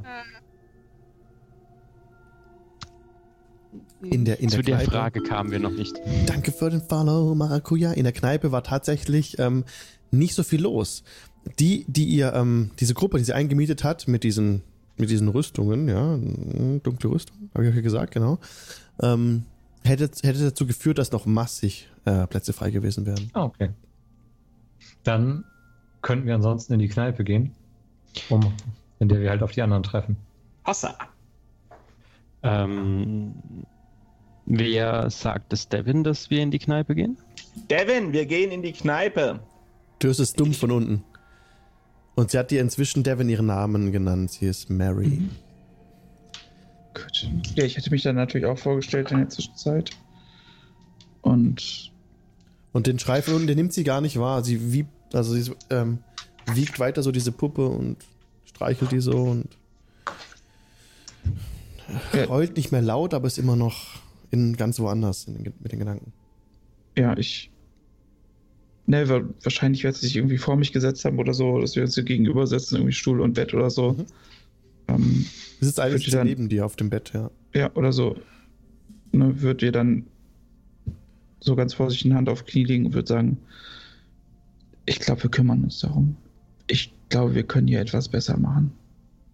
In 4.03 4.25
der, 4.25 4.39
in 4.39 4.49
Zu 4.49 4.61
der 4.61 4.77
der. 4.77 4.85
Frage 4.85 5.21
kamen 5.21 5.51
wir 5.51 5.59
noch 5.59 5.71
nicht. 5.71 5.93
Danke 6.27 6.51
für 6.51 6.69
den 6.69 6.81
Follow, 6.81 7.33
Maracuja. 7.35 7.91
In 7.93 8.03
der 8.03 8.13
Kneipe 8.13 8.51
war 8.51 8.63
tatsächlich 8.63 9.37
ähm, 9.39 9.63
nicht 10.11 10.35
so 10.35 10.43
viel 10.43 10.61
los. 10.61 11.03
Die, 11.59 11.85
die 11.87 12.05
ihr, 12.05 12.33
ähm, 12.33 12.71
diese 12.79 12.93
Gruppe, 12.93 13.17
die 13.17 13.23
sie 13.23 13.33
eingemietet 13.33 13.83
hat 13.83 14.07
mit 14.07 14.23
diesen, 14.23 14.61
mit 14.97 15.09
diesen 15.09 15.27
Rüstungen, 15.27 15.87
ja, 15.87 16.17
mm, 16.17 16.81
dunkle 16.83 17.09
Rüstung, 17.09 17.49
habe 17.53 17.63
ich 17.63 17.69
euch 17.71 17.75
ja 17.75 17.81
gesagt, 17.81 18.13
genau, 18.13 18.37
ähm, 19.01 19.45
hätte, 19.83 20.09
hätte 20.21 20.43
dazu 20.43 20.67
geführt, 20.67 20.99
dass 20.99 21.11
noch 21.11 21.25
massig 21.25 21.89
äh, 22.05 22.27
Plätze 22.27 22.53
frei 22.53 22.69
gewesen 22.69 23.07
wären. 23.07 23.29
Ah, 23.33 23.45
okay. 23.45 23.69
Dann 25.03 25.43
könnten 26.01 26.27
wir 26.27 26.35
ansonsten 26.35 26.73
in 26.73 26.79
die 26.79 26.87
Kneipe 26.87 27.23
gehen, 27.23 27.55
um, 28.29 28.53
in 28.99 29.09
der 29.09 29.21
wir 29.21 29.29
halt 29.29 29.43
auf 29.43 29.51
die 29.51 29.61
anderen 29.61 29.83
treffen. 29.83 30.17
Hossa. 30.65 30.95
Ähm, 32.43 33.33
wer 34.45 35.09
sagt 35.09 35.53
es 35.53 35.67
Devin, 35.69 36.03
dass 36.03 36.29
wir 36.29 36.41
in 36.41 36.51
die 36.51 36.59
Kneipe 36.59 36.95
gehen? 36.95 37.17
Devin, 37.69 38.13
wir 38.13 38.25
gehen 38.25 38.51
in 38.51 38.61
die 38.61 38.73
Kneipe. 38.73 39.39
Du 39.99 40.07
hörst 40.07 40.19
es 40.19 40.33
dumm 40.33 40.53
von 40.53 40.71
unten. 40.71 41.03
Und 42.15 42.31
sie 42.31 42.37
hat 42.37 42.51
dir 42.51 42.61
inzwischen 42.61 43.03
Devin 43.03 43.29
ihren 43.29 43.45
Namen 43.45 43.91
genannt. 43.91 44.31
Sie 44.31 44.45
ist 44.45 44.69
Mary. 44.69 45.21
Gut. 46.93 47.29
Ja, 47.55 47.63
ich 47.63 47.77
hätte 47.77 47.89
mich 47.89 48.03
dann 48.03 48.15
natürlich 48.15 48.45
auch 48.47 48.57
vorgestellt 48.57 49.11
in 49.11 49.19
der 49.19 49.29
Zwischenzeit. 49.29 49.91
Und 51.21 51.90
Und 52.73 52.87
den 52.87 52.99
Schrei 52.99 53.21
von 53.21 53.33
unten, 53.35 53.47
den 53.47 53.57
nimmt 53.57 53.73
sie 53.73 53.83
gar 53.83 54.01
nicht 54.01 54.17
wahr. 54.19 54.43
Sie 54.43 54.71
wiebt, 54.73 55.13
also 55.13 55.33
sie 55.33 55.51
ähm, 55.69 55.99
wiegt 56.53 56.79
weiter 56.79 57.03
so 57.03 57.11
diese 57.11 57.31
Puppe 57.31 57.67
und 57.67 57.97
streichelt 58.45 58.91
die 58.91 58.99
so 59.01 59.17
und 59.17 59.47
Ja. 62.13 62.27
heult 62.29 62.55
nicht 62.55 62.71
mehr 62.71 62.81
laut, 62.81 63.13
aber 63.13 63.27
ist 63.27 63.37
immer 63.37 63.55
noch 63.55 63.99
in 64.31 64.55
ganz 64.55 64.79
woanders 64.79 65.25
in, 65.27 65.43
mit 65.59 65.71
den 65.71 65.79
Gedanken. 65.79 66.13
ja, 66.97 67.17
ich. 67.17 67.49
Ne, 68.87 69.07
wa- 69.09 69.23
wahrscheinlich 69.43 69.83
wird 69.83 69.95
sie 69.95 70.07
sich 70.07 70.15
irgendwie 70.15 70.37
vor 70.39 70.55
mich 70.57 70.73
gesetzt 70.73 71.05
haben 71.05 71.19
oder 71.19 71.33
so, 71.33 71.59
dass 71.59 71.75
wir 71.75 71.83
uns 71.83 71.93
so 71.93 72.03
gegenüber 72.03 72.47
sitzen, 72.47 72.75
irgendwie 72.75 72.93
Stuhl 72.93 73.21
und 73.21 73.33
Bett 73.33 73.53
oder 73.53 73.69
so. 73.69 73.93
Mhm. 73.93 74.05
Ähm, 74.87 75.25
Sie 75.59 75.65
sitzt 75.65 75.79
eigentlich 75.79 76.09
dann- 76.09 76.25
neben 76.27 76.49
dir 76.49 76.65
auf 76.65 76.75
dem 76.75 76.89
Bett, 76.89 77.11
ja. 77.13 77.29
ja, 77.53 77.71
oder 77.75 77.91
so. 77.93 78.17
Ne, 79.11 79.39
wird 79.41 79.61
ihr 79.61 79.71
dann 79.71 80.07
so 81.41 81.55
ganz 81.55 81.73
vorsichtig 81.73 82.05
eine 82.05 82.15
Hand 82.15 82.29
auf 82.29 82.45
Knie 82.45 82.63
legen 82.63 82.85
und 82.85 82.93
wird 82.93 83.07
sagen, 83.07 83.37
ich 84.85 84.99
glaube, 84.99 85.23
wir 85.23 85.31
kümmern 85.31 85.63
uns 85.63 85.79
darum. 85.79 86.15
Ich 86.67 86.93
glaube, 87.09 87.35
wir 87.35 87.43
können 87.43 87.67
hier 87.67 87.81
etwas 87.81 88.07
besser 88.07 88.37
machen. 88.37 88.71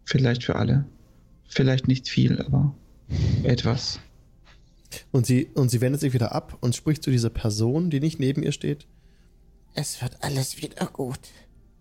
Vielleicht 0.05 0.43
für 0.43 0.55
alle. 0.55 0.85
Vielleicht 1.47 1.87
nicht 1.87 2.07
viel, 2.07 2.41
aber 2.41 2.73
etwas. 3.43 3.99
Und 5.11 5.25
sie, 5.25 5.49
und 5.53 5.69
sie 5.69 5.81
wendet 5.81 6.01
sich 6.01 6.13
wieder 6.13 6.33
ab 6.33 6.57
und 6.61 6.75
spricht 6.75 7.03
zu 7.03 7.11
dieser 7.11 7.29
Person, 7.29 7.89
die 7.89 7.99
nicht 7.99 8.19
neben 8.19 8.41
ihr 8.41 8.51
steht. 8.51 8.87
Es 9.75 10.01
wird 10.01 10.23
alles 10.23 10.61
wieder 10.61 10.87
gut. 10.87 11.19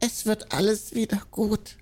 Es 0.01 0.27
wird 0.27 0.53
alles 0.53 0.95
wieder 0.95 1.23
gut. 1.31 1.79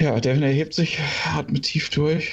Ja, 0.00 0.18
Devin 0.20 0.42
erhebt 0.42 0.74
sich, 0.74 0.98
atmet 1.34 1.64
tief 1.64 1.90
durch 1.90 2.32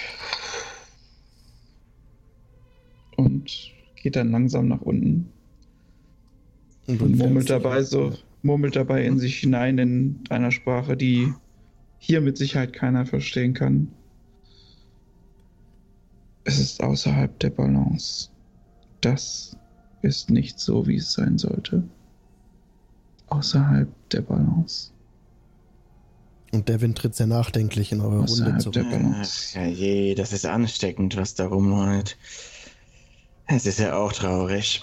und 3.26 3.72
geht 3.96 4.16
dann 4.16 4.32
langsam 4.32 4.68
nach 4.68 4.82
unten 4.82 5.30
Und, 6.88 7.02
und 7.02 7.18
murmelt 7.18 7.50
dabei 7.50 7.84
so, 7.84 8.14
murmelt 8.42 8.76
dabei 8.76 9.06
in 9.06 9.20
sich 9.20 9.38
hinein 9.38 9.78
in 9.78 10.20
einer 10.30 10.52
Sprache, 10.52 10.98
die 10.98 11.32
hier 12.00 12.22
mit 12.22 12.38
Sicherheit 12.38 12.74
keiner 12.74 13.06
verstehen 13.06 13.54
kann. 13.54 13.90
Es 16.44 16.60
ist 16.60 16.82
außerhalb 16.82 17.38
der 17.40 17.52
Balance. 17.52 18.30
Das 19.02 19.56
ist 20.02 20.32
nicht 20.32 20.60
so, 20.60 20.88
wie 20.88 20.96
es 20.96 21.14
sein 21.14 21.38
sollte. 21.38 21.84
Außerhalb 23.28 23.88
der 24.10 24.22
Balance. 24.22 24.92
Und 26.52 26.68
Devin 26.68 26.96
tritt 26.96 27.16
sehr 27.16 27.28
nachdenklich 27.28 27.92
in 27.92 28.02
eure 28.02 28.26
Runde 28.26 28.34
Außerhalb 28.34 28.72
der 28.72 28.84
zurück. 28.84 28.90
Balance. 28.90 29.50
Ach, 29.52 29.62
ja 29.62 29.68
je, 29.68 30.16
das 30.16 30.34
ist 30.34 30.46
ansteckend, 30.46 31.16
was 31.16 31.36
da 31.36 31.46
rumläuft. 31.48 32.18
Es 33.48 33.66
ist 33.66 33.80
ja 33.80 33.96
auch 33.96 34.14
traurig. 34.14 34.82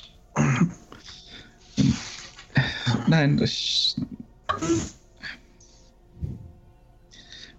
Nein, 3.06 3.40
ich. 3.42 3.96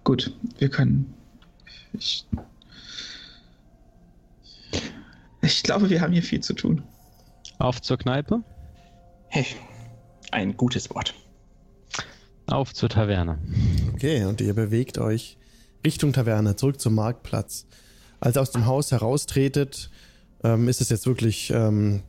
Gut, 0.03 0.33
wir 0.57 0.69
können. 0.69 1.13
Ich. 1.93 2.25
Ich 5.41 5.63
glaube, 5.63 5.89
wir 5.89 6.01
haben 6.01 6.13
hier 6.13 6.23
viel 6.23 6.41
zu 6.41 6.53
tun. 6.53 6.83
Auf 7.57 7.81
zur 7.81 7.97
Kneipe, 7.97 8.43
Hey, 9.29 9.45
ein 10.31 10.55
gutes 10.57 10.89
Wort. 10.89 11.13
auf 12.47 12.73
zur 12.73 12.89
Taverne. 12.89 13.37
Okay, 13.93 14.25
und 14.25 14.41
ihr 14.41 14.53
bewegt 14.53 14.97
euch 14.97 15.37
Richtung 15.85 16.13
Taverne, 16.13 16.55
zurück 16.55 16.79
zum 16.79 16.95
Marktplatz. 16.95 17.65
Als 18.19 18.37
ihr 18.37 18.41
aus 18.41 18.51
dem 18.51 18.65
Haus 18.65 18.91
heraustretet, 18.91 19.91
ähm, 20.43 20.67
ist 20.67 20.81
es 20.81 20.89
jetzt 20.89 21.05
wirklich 21.05 21.51
ähm, 21.51 22.01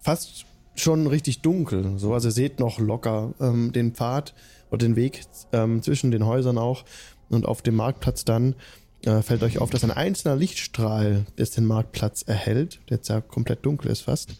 fast 0.00 0.46
schon 0.74 1.06
richtig 1.06 1.40
dunkel. 1.40 1.98
So, 1.98 2.14
also 2.14 2.28
ihr 2.28 2.32
seht 2.32 2.60
noch 2.60 2.78
locker 2.78 3.34
ähm, 3.40 3.72
den 3.72 3.92
Pfad 3.92 4.34
oder 4.70 4.86
den 4.86 4.96
Weg 4.96 5.22
ähm, 5.52 5.82
zwischen 5.82 6.10
den 6.10 6.26
Häusern 6.26 6.58
auch. 6.58 6.84
Und 7.30 7.46
auf 7.46 7.62
dem 7.62 7.76
Marktplatz 7.76 8.24
dann 8.24 8.54
äh, 9.04 9.22
fällt 9.22 9.42
euch 9.42 9.58
auf, 9.58 9.70
dass 9.70 9.84
ein 9.84 9.90
einzelner 9.90 10.36
Lichtstrahl, 10.36 11.26
der 11.38 11.46
den 11.46 11.66
Marktplatz 11.66 12.22
erhält, 12.22 12.80
der 12.88 12.98
jetzt 12.98 13.08
ja 13.08 13.20
komplett 13.20 13.64
dunkel 13.64 13.90
ist 13.90 14.02
fast. 14.02 14.36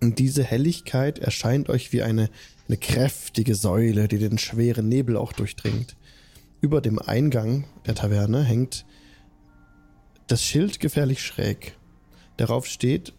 Und 0.00 0.18
diese 0.18 0.42
Helligkeit 0.42 1.18
erscheint 1.18 1.68
euch 1.68 1.92
wie 1.92 2.02
eine, 2.02 2.28
eine 2.68 2.76
kräftige 2.76 3.54
Säule, 3.54 4.08
die 4.08 4.18
den 4.18 4.38
schweren 4.38 4.88
Nebel 4.88 5.16
auch 5.16 5.32
durchdringt. 5.32 5.96
Über 6.60 6.80
dem 6.80 6.98
Eingang 6.98 7.64
der 7.86 7.94
Taverne 7.94 8.42
hängt 8.42 8.84
das 10.26 10.42
Schild 10.42 10.80
gefährlich 10.80 11.22
schräg. 11.22 11.76
Darauf 12.36 12.66
steht 12.66 13.12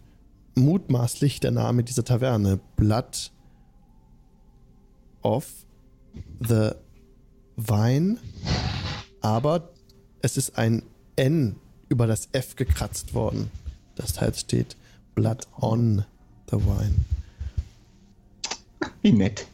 mutmaßlich 0.54 1.40
der 1.40 1.50
Name 1.50 1.84
dieser 1.84 2.04
Taverne: 2.04 2.60
Blood 2.76 3.32
of 5.22 5.46
the 6.40 6.70
Vine. 7.56 8.18
Aber 9.20 9.70
es 10.22 10.36
ist 10.36 10.58
ein 10.58 10.82
N 11.16 11.56
über 11.88 12.06
das 12.06 12.28
F 12.32 12.56
gekratzt 12.56 13.14
worden. 13.14 13.50
Das 13.94 14.20
heißt, 14.20 14.40
steht 14.40 14.76
Blood 15.14 15.46
on 15.58 16.04
the 16.50 16.56
Wine. 16.56 16.94
Wie 19.02 19.12
nett. 19.12 19.46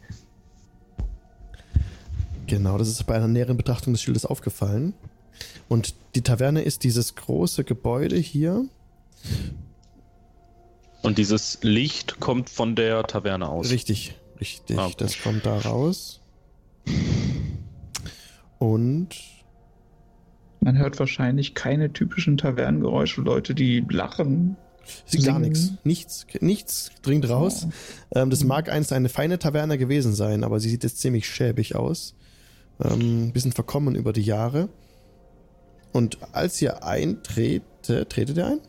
Genau, 2.47 2.77
das 2.77 2.89
ist 2.89 3.05
bei 3.07 3.15
einer 3.15 3.29
näheren 3.29 3.57
Betrachtung 3.57 3.95
des 3.95 4.03
Schildes 4.03 4.27
aufgefallen. 4.27 4.93
Und 5.69 5.95
die 6.15 6.23
Taverne 6.23 6.63
ist 6.63 6.85
dieses 6.85 7.15
große 7.15 7.65
Gebäude 7.65 8.17
hier. 8.17 8.67
Und 11.03 11.19
dieses 11.19 11.59
Licht 11.63 12.21
kommt 12.21 12.49
von 12.49 12.77
der 12.77 13.03
Taverne 13.05 13.49
aus. 13.49 13.71
Richtig, 13.71 14.15
richtig. 14.41 14.79
Ah, 14.79 14.87
okay. 14.87 14.95
Das 14.99 15.21
kommt 15.21 15.45
da 15.47 15.59
raus. 15.59 16.21
Und 18.59 19.09
Man 20.61 20.79
hört 20.79 20.99
wahrscheinlich 21.01 21.55
keine 21.55 21.93
typischen 21.93 22.39
Tavernengeräusche, 22.39 23.21
Leute, 23.21 23.55
die 23.55 23.85
lachen. 23.91 24.57
sie 25.07 25.19
gar 25.19 25.41
Singen. 25.41 25.43
nichts. 25.43 25.73
Nichts, 25.83 26.27
nichts 26.41 26.91
dringt 27.03 27.29
raus. 27.29 27.67
Ähm, 28.15 28.31
das 28.31 28.45
mag 28.45 28.69
einst 28.69 28.93
eine 28.93 29.09
feine 29.09 29.41
Taverne 29.41 29.79
gewesen 29.79 30.15
sein, 30.15 30.45
aber 30.45 30.61
sie 30.61 30.69
sieht 30.71 30.85
jetzt 30.85 31.01
ziemlich 31.01 31.29
schäbig 31.29 31.75
aus. 31.75 32.15
Ähm, 32.83 33.27
ein 33.27 33.33
bisschen 33.33 33.53
verkommen 33.53 33.97
über 33.97 34.13
die 34.13 34.23
Jahre. 34.23 34.69
Und 35.93 36.19
als 36.33 36.63
ihr 36.63 36.85
eintrete, 36.85 38.09
tretet 38.09 38.37
ihr 38.37 38.47
ein? 38.47 38.61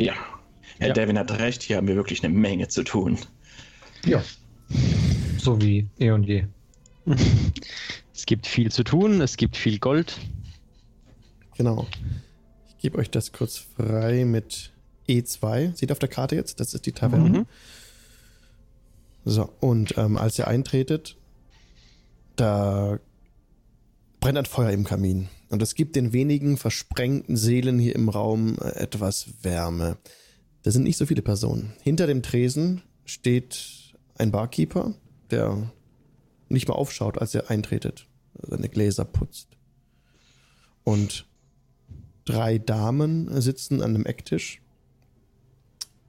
Ja. 0.00 0.14
Herr 0.78 0.88
Ja. 0.88 0.94
Devin 0.94 1.18
hat 1.18 1.30
recht, 1.38 1.62
hier 1.62 1.76
haben 1.76 1.88
wir 1.88 1.96
wirklich 1.96 2.24
eine 2.24 2.32
Menge 2.32 2.68
zu 2.68 2.82
tun. 2.82 3.18
Ja. 4.04 4.22
So 5.38 5.60
wie 5.60 5.88
eh 5.98 6.10
und 6.10 6.24
je. 6.24 6.46
Es 8.14 8.26
gibt 8.26 8.46
viel 8.46 8.70
zu 8.70 8.84
tun, 8.84 9.22
es 9.22 9.38
gibt 9.38 9.56
viel 9.56 9.78
Gold. 9.78 10.18
Genau. 11.56 11.86
Ich 12.68 12.76
gebe 12.82 12.98
euch 12.98 13.10
das 13.10 13.32
kurz 13.32 13.56
frei 13.56 14.26
mit 14.26 14.72
E2. 15.08 15.74
Seht 15.74 15.88
ihr 15.88 15.92
auf 15.92 15.98
der 15.98 16.10
Karte 16.10 16.36
jetzt? 16.36 16.60
Das 16.60 16.74
ist 16.74 16.84
die 16.84 16.92
Taverne. 16.92 17.30
Mhm. 17.30 17.46
So, 19.24 19.50
und 19.60 19.96
ähm, 19.96 20.18
als 20.18 20.38
ihr 20.38 20.48
eintretet, 20.48 21.16
da 22.36 22.98
brennt 24.20 24.38
ein 24.38 24.46
Feuer 24.46 24.70
im 24.70 24.84
Kamin. 24.84 25.28
Und 25.48 25.62
es 25.62 25.74
gibt 25.74 25.96
den 25.96 26.12
wenigen 26.12 26.56
versprengten 26.56 27.36
Seelen 27.36 27.78
hier 27.78 27.94
im 27.94 28.08
Raum 28.08 28.56
äh, 28.60 28.76
etwas 28.76 29.28
Wärme. 29.42 29.96
Da 30.62 30.70
sind 30.70 30.84
nicht 30.84 30.98
so 30.98 31.06
viele 31.06 31.22
Personen. 31.22 31.72
Hinter 31.82 32.06
dem 32.06 32.22
Tresen 32.22 32.82
steht 33.06 33.94
ein 34.16 34.30
Barkeeper, 34.30 34.94
der 35.30 35.72
nicht 36.48 36.68
mal 36.68 36.74
aufschaut, 36.74 37.18
als 37.18 37.34
ihr 37.34 37.50
eintretet. 37.50 38.06
Seine 38.42 38.68
Gläser 38.68 39.04
putzt. 39.04 39.48
Und 40.84 41.26
drei 42.24 42.58
Damen 42.58 43.40
sitzen 43.40 43.82
an 43.82 43.94
einem 43.94 44.06
Ecktisch. 44.06 44.60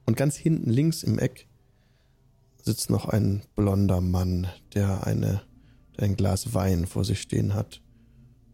Und 0.04 0.16
ganz 0.16 0.36
hinten 0.36 0.70
links 0.70 1.02
im 1.02 1.18
Eck 1.18 1.46
sitzt 2.62 2.90
noch 2.90 3.06
ein 3.06 3.42
blonder 3.56 4.00
Mann, 4.00 4.48
der, 4.74 5.06
eine, 5.06 5.42
der 5.96 6.04
ein 6.04 6.16
Glas 6.16 6.54
Wein 6.54 6.86
vor 6.86 7.04
sich 7.04 7.20
stehen 7.20 7.54
hat 7.54 7.80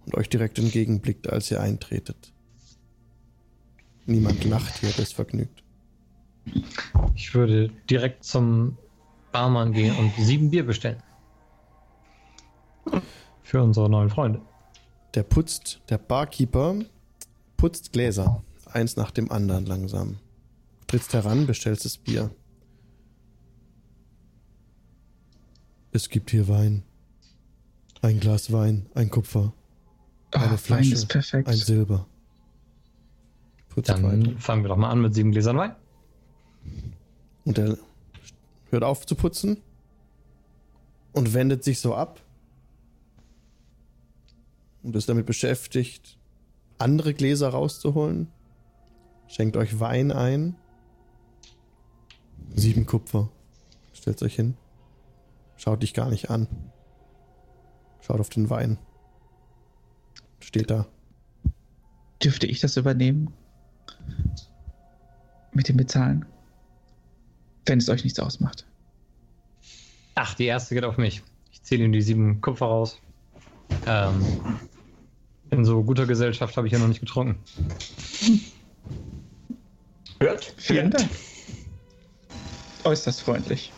und 0.08 0.14
euch 0.14 0.30
direkt 0.30 0.58
entgegenblickt, 0.58 1.28
als 1.28 1.50
ihr 1.50 1.60
eintretet. 1.60 2.32
Niemand 4.06 4.42
lacht 4.44 4.78
hier, 4.78 4.90
das 4.96 5.12
vergnügt. 5.12 5.62
Ich 7.14 7.34
würde 7.34 7.68
direkt 7.90 8.24
zum 8.24 8.78
Barmann 9.32 9.74
gehen 9.74 9.94
und 9.96 10.12
sieben 10.16 10.50
Bier 10.50 10.64
bestellen. 10.64 11.02
Für 13.42 13.62
unsere 13.62 13.90
neuen 13.90 14.08
Freunde. 14.08 14.40
Der 15.14 15.24
putzt, 15.24 15.82
der 15.90 15.98
Barkeeper 15.98 16.76
putzt 17.58 17.92
Gläser, 17.92 18.42
eins 18.64 18.96
nach 18.96 19.10
dem 19.10 19.30
anderen 19.30 19.66
langsam. 19.66 20.18
Trittst 20.86 21.12
heran, 21.12 21.46
bestellst 21.46 21.84
das 21.84 21.98
Bier. 21.98 22.30
Es 25.92 26.08
gibt 26.08 26.30
hier 26.30 26.48
Wein. 26.48 26.82
Ein 28.00 28.20
Glas 28.20 28.52
Wein, 28.52 28.86
ein 28.94 29.10
Kupfer, 29.10 29.52
eine 30.30 30.50
Wein 30.50 30.58
Flasche, 30.58 30.94
ist 30.94 31.06
perfekt. 31.06 31.48
ein 31.48 31.56
Silber. 31.56 32.06
Weiter. 33.74 33.94
Dann 33.94 34.38
fangen 34.38 34.64
wir 34.64 34.68
doch 34.68 34.76
mal 34.76 34.90
an 34.90 35.00
mit 35.00 35.14
sieben 35.14 35.32
Gläsern 35.32 35.56
Wein. 35.56 35.74
Und 37.44 37.58
er 37.58 37.78
hört 38.70 38.84
auf 38.84 39.06
zu 39.06 39.14
putzen 39.14 39.58
und 41.12 41.32
wendet 41.32 41.64
sich 41.64 41.80
so 41.80 41.94
ab 41.94 42.20
und 44.82 44.96
ist 44.96 45.08
damit 45.08 45.26
beschäftigt, 45.26 46.18
andere 46.78 47.14
Gläser 47.14 47.48
rauszuholen. 47.48 48.28
Schenkt 49.26 49.56
euch 49.56 49.80
Wein 49.80 50.10
ein. 50.12 50.56
Sieben 52.54 52.86
Kupfer. 52.86 53.28
Stellt 53.92 54.22
euch 54.22 54.36
hin. 54.36 54.56
Schaut 55.56 55.82
dich 55.82 55.92
gar 55.92 56.08
nicht 56.08 56.30
an. 56.30 56.46
Schaut 58.00 58.20
auf 58.20 58.28
den 58.28 58.48
Wein. 58.48 58.78
Steht 60.40 60.70
da. 60.70 60.86
Dürfte 62.22 62.46
ich 62.46 62.60
das 62.60 62.76
übernehmen? 62.76 63.32
Mit 65.52 65.68
dem 65.68 65.76
Bezahlen? 65.76 66.24
Wenn 67.66 67.78
es 67.78 67.88
euch 67.88 68.04
nichts 68.04 68.18
ausmacht. 68.18 68.66
Ach, 70.14 70.34
die 70.34 70.46
erste 70.46 70.74
geht 70.74 70.84
auf 70.84 70.96
mich. 70.96 71.22
Ich 71.52 71.62
zähle 71.62 71.84
ihm 71.84 71.92
die 71.92 72.02
sieben 72.02 72.40
Kupfer 72.40 72.66
raus. 72.66 72.98
Ähm, 73.86 74.58
in 75.50 75.64
so 75.64 75.82
guter 75.82 76.06
Gesellschaft 76.06 76.56
habe 76.56 76.66
ich 76.66 76.72
ja 76.72 76.78
noch 76.78 76.88
nicht 76.88 77.00
getrunken. 77.00 77.38
Hört? 80.20 80.52
Vielen. 80.56 80.90
Dank. 80.90 81.08
Äußerst 82.84 83.22
freundlich. 83.22 83.72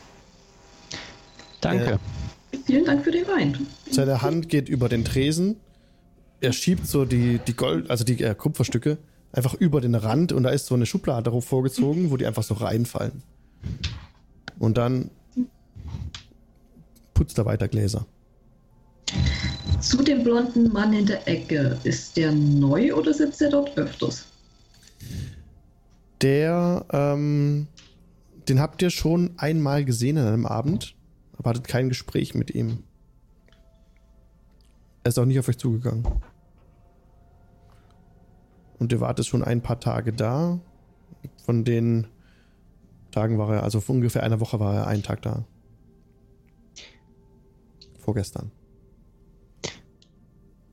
Danke. 1.61 1.99
Vielen 2.65 2.85
Dank 2.85 3.05
für 3.05 3.11
den 3.11 3.27
Wein. 3.27 3.67
Seine 3.91 4.23
Hand 4.23 4.49
geht 4.49 4.69
über 4.69 4.89
den 4.89 5.05
Tresen. 5.05 5.57
Er 6.41 6.53
schiebt 6.53 6.87
so 6.87 7.05
die, 7.05 7.39
die 7.47 7.55
Gold, 7.55 7.91
also 7.91 8.05
die 8.05 8.23
äh, 8.23 8.35
Kupferstücke 8.35 8.99
einfach 9.33 9.55
über 9.55 9.81
den 9.81 9.95
Rand 9.95 10.33
und 10.33 10.43
da 10.43 10.51
ist 10.51 10.67
so 10.67 10.75
eine 10.75 10.87
Schublade 10.87 11.25
darauf 11.25 11.45
vorgezogen, 11.45 12.11
wo 12.11 12.17
die 12.17 12.27
einfach 12.27 12.43
so 12.43 12.55
reinfallen. 12.55 13.23
Und 14.59 14.79
dann 14.79 15.11
putzt 17.15 17.39
er 17.39 17.47
weiter 17.47 17.69
Gläser. 17.69 18.07
Zu 19.81 20.03
dem 20.03 20.25
blonden 20.25 20.73
Mann 20.73 20.93
in 20.93 21.07
der 21.07 21.27
Ecke. 21.27 21.79
Ist 21.85 22.17
der 22.17 22.33
neu 22.33 22.95
oder 22.95 23.13
sitzt 23.13 23.43
er 23.43 23.51
dort 23.51 23.77
öfters? 23.77 24.27
Der, 26.21 26.85
ähm, 26.91 27.67
den 28.49 28.61
habt 28.61 28.83
ihr 28.83 28.91
schon 28.91 29.33
einmal 29.39 29.85
gesehen 29.85 30.19
an 30.19 30.27
einem 30.27 30.47
Abend, 30.47 30.95
aber 31.37 31.51
hattet 31.51 31.69
kein 31.69 31.89
Gespräch 31.89 32.35
mit 32.35 32.55
ihm. 32.55 32.85
Er 35.03 35.09
ist 35.09 35.19
auch 35.19 35.25
nicht 35.25 35.39
auf 35.39 35.49
euch 35.49 35.59
zugegangen. 35.59 36.07
Und 38.81 38.91
ihr 38.93 39.01
wartet 39.01 39.27
schon 39.27 39.45
ein 39.45 39.61
paar 39.61 39.79
Tage 39.79 40.13
da. 40.13 40.59
Von 41.45 41.65
den 41.65 42.09
Tagen 43.11 43.39
war 43.39 43.55
er, 43.55 43.63
also 43.63 43.81
vor 43.81 43.95
ungefähr 43.95 44.23
einer 44.23 44.41
Woche 44.41 44.59
war 44.59 44.75
er 44.75 44.87
einen 44.87 45.03
Tag 45.03 45.23
da. 45.23 45.45
Vorgestern. 47.99 48.51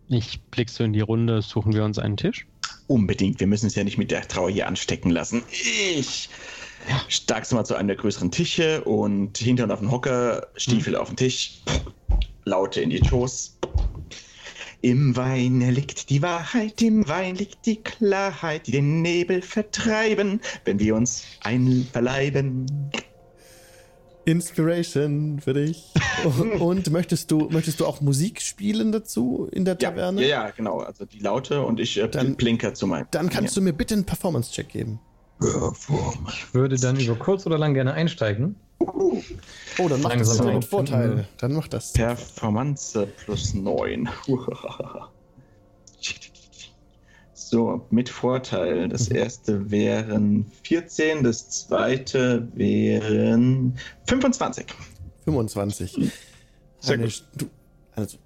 Ich 0.08 0.42
blick 0.44 0.70
so 0.70 0.86
in 0.86 0.94
die 0.94 1.02
Runde, 1.02 1.42
suchen 1.42 1.74
wir 1.74 1.84
uns 1.84 2.00
einen 2.00 2.16
Tisch. 2.16 2.48
Unbedingt, 2.88 3.42
wir 3.42 3.48
müssen 3.48 3.68
es 3.68 3.76
ja 3.76 3.84
nicht 3.84 3.98
mit 3.98 4.10
der 4.10 4.26
Trauer 4.26 4.50
hier 4.50 4.68
anstecken 4.68 5.10
lassen. 5.10 5.44
Ich 5.52 6.30
starkst 7.10 7.52
mal 7.52 7.66
zu 7.66 7.76
einem 7.76 7.90
der 7.90 7.98
größeren 7.98 8.32
Tische 8.32 8.86
und 8.86 9.38
Hintern 9.38 9.70
auf 9.70 9.80
den 9.80 9.92
Hocker, 9.92 10.48
Stiefel 10.56 10.96
auf 10.96 11.10
den 11.10 11.18
Tisch, 11.18 11.62
Laute 12.46 12.80
in 12.80 12.90
die 12.90 13.04
Schoß. 13.04 13.58
Im 14.82 15.16
Wein 15.16 15.60
liegt 15.62 16.10
die 16.12 16.22
Wahrheit, 16.22 16.82
im 16.82 17.08
Wein 17.08 17.36
liegt 17.36 17.66
die 17.66 17.78
Klarheit, 17.78 18.68
die 18.68 18.72
den 18.72 19.02
Nebel 19.02 19.41
vertreiben, 19.41 20.40
wenn 20.66 20.80
wir 20.80 20.95
uns 20.95 21.24
einverleiben. 21.41 22.68
Inspiration 24.26 25.40
für 25.40 25.54
dich. 25.54 25.94
Und 26.60 26.91
möchtest 26.91 27.32
du, 27.32 27.48
möchtest 27.49 27.80
du 27.80 27.86
auch 27.86 28.02
Musik 28.02 28.41
spielen 28.41 28.91
dazu 28.91 29.48
in 29.52 29.64
der 29.66 29.78
Ja, 29.80 29.90
Taverne? 29.90 30.22
ja, 30.22 30.28
ja, 30.28 30.49
genau. 30.52 30.80
Also 30.80 31.06
die 31.06 31.20
Laute 31.20 31.64
und 31.64 31.80
ich 31.80 31.98
äh, 31.98 32.08
Dann- 32.10 32.36
blinker 32.36 32.74
zu 32.74 32.88
meinem. 32.88 33.08
Dann 33.12 33.30
kannst 33.30 33.56
du 33.56 33.62
mir 33.62 33.74
bitte 33.74 33.94
einen 33.95 34.06
Performance-Check 34.06 34.70
geben. 34.70 34.99
Ich 35.41 36.54
würde 36.54 36.78
dann 36.78 36.99
über 36.99 37.16
kurz 37.16 37.45
oder 37.45 37.58
lang 37.58 37.74
gerne 37.74 37.94
einsteigen. 37.94 38.56
Oh, 38.80 39.22
dann 39.90 40.02
mach 40.02 40.16
das 40.16 40.28
Langsam 40.28 40.45
mit 40.48 40.56
auf. 40.58 40.70
Vorteil. 40.70 41.28
Dann 41.38 41.54
mach 41.54 41.68
das. 41.68 41.94
Performance 41.94 43.08
plus 43.26 43.54
9. 43.54 44.08
So, 47.34 47.86
mit 47.91 48.10
Vorteil. 48.10 48.90
Das 48.90 49.10
Mhm. 49.10 49.16
erste 49.16 49.72
wären 49.72 50.45
14, 50.64 51.24
das 51.24 51.49
zweite 51.49 52.48
wären 52.56 53.78
25. 54.08 54.66
25. 55.24 56.12
Sehr 56.80 56.94
Eine, 56.95 57.04
gut. 57.06 57.24
du, 57.38 57.45
also, 57.95 58.18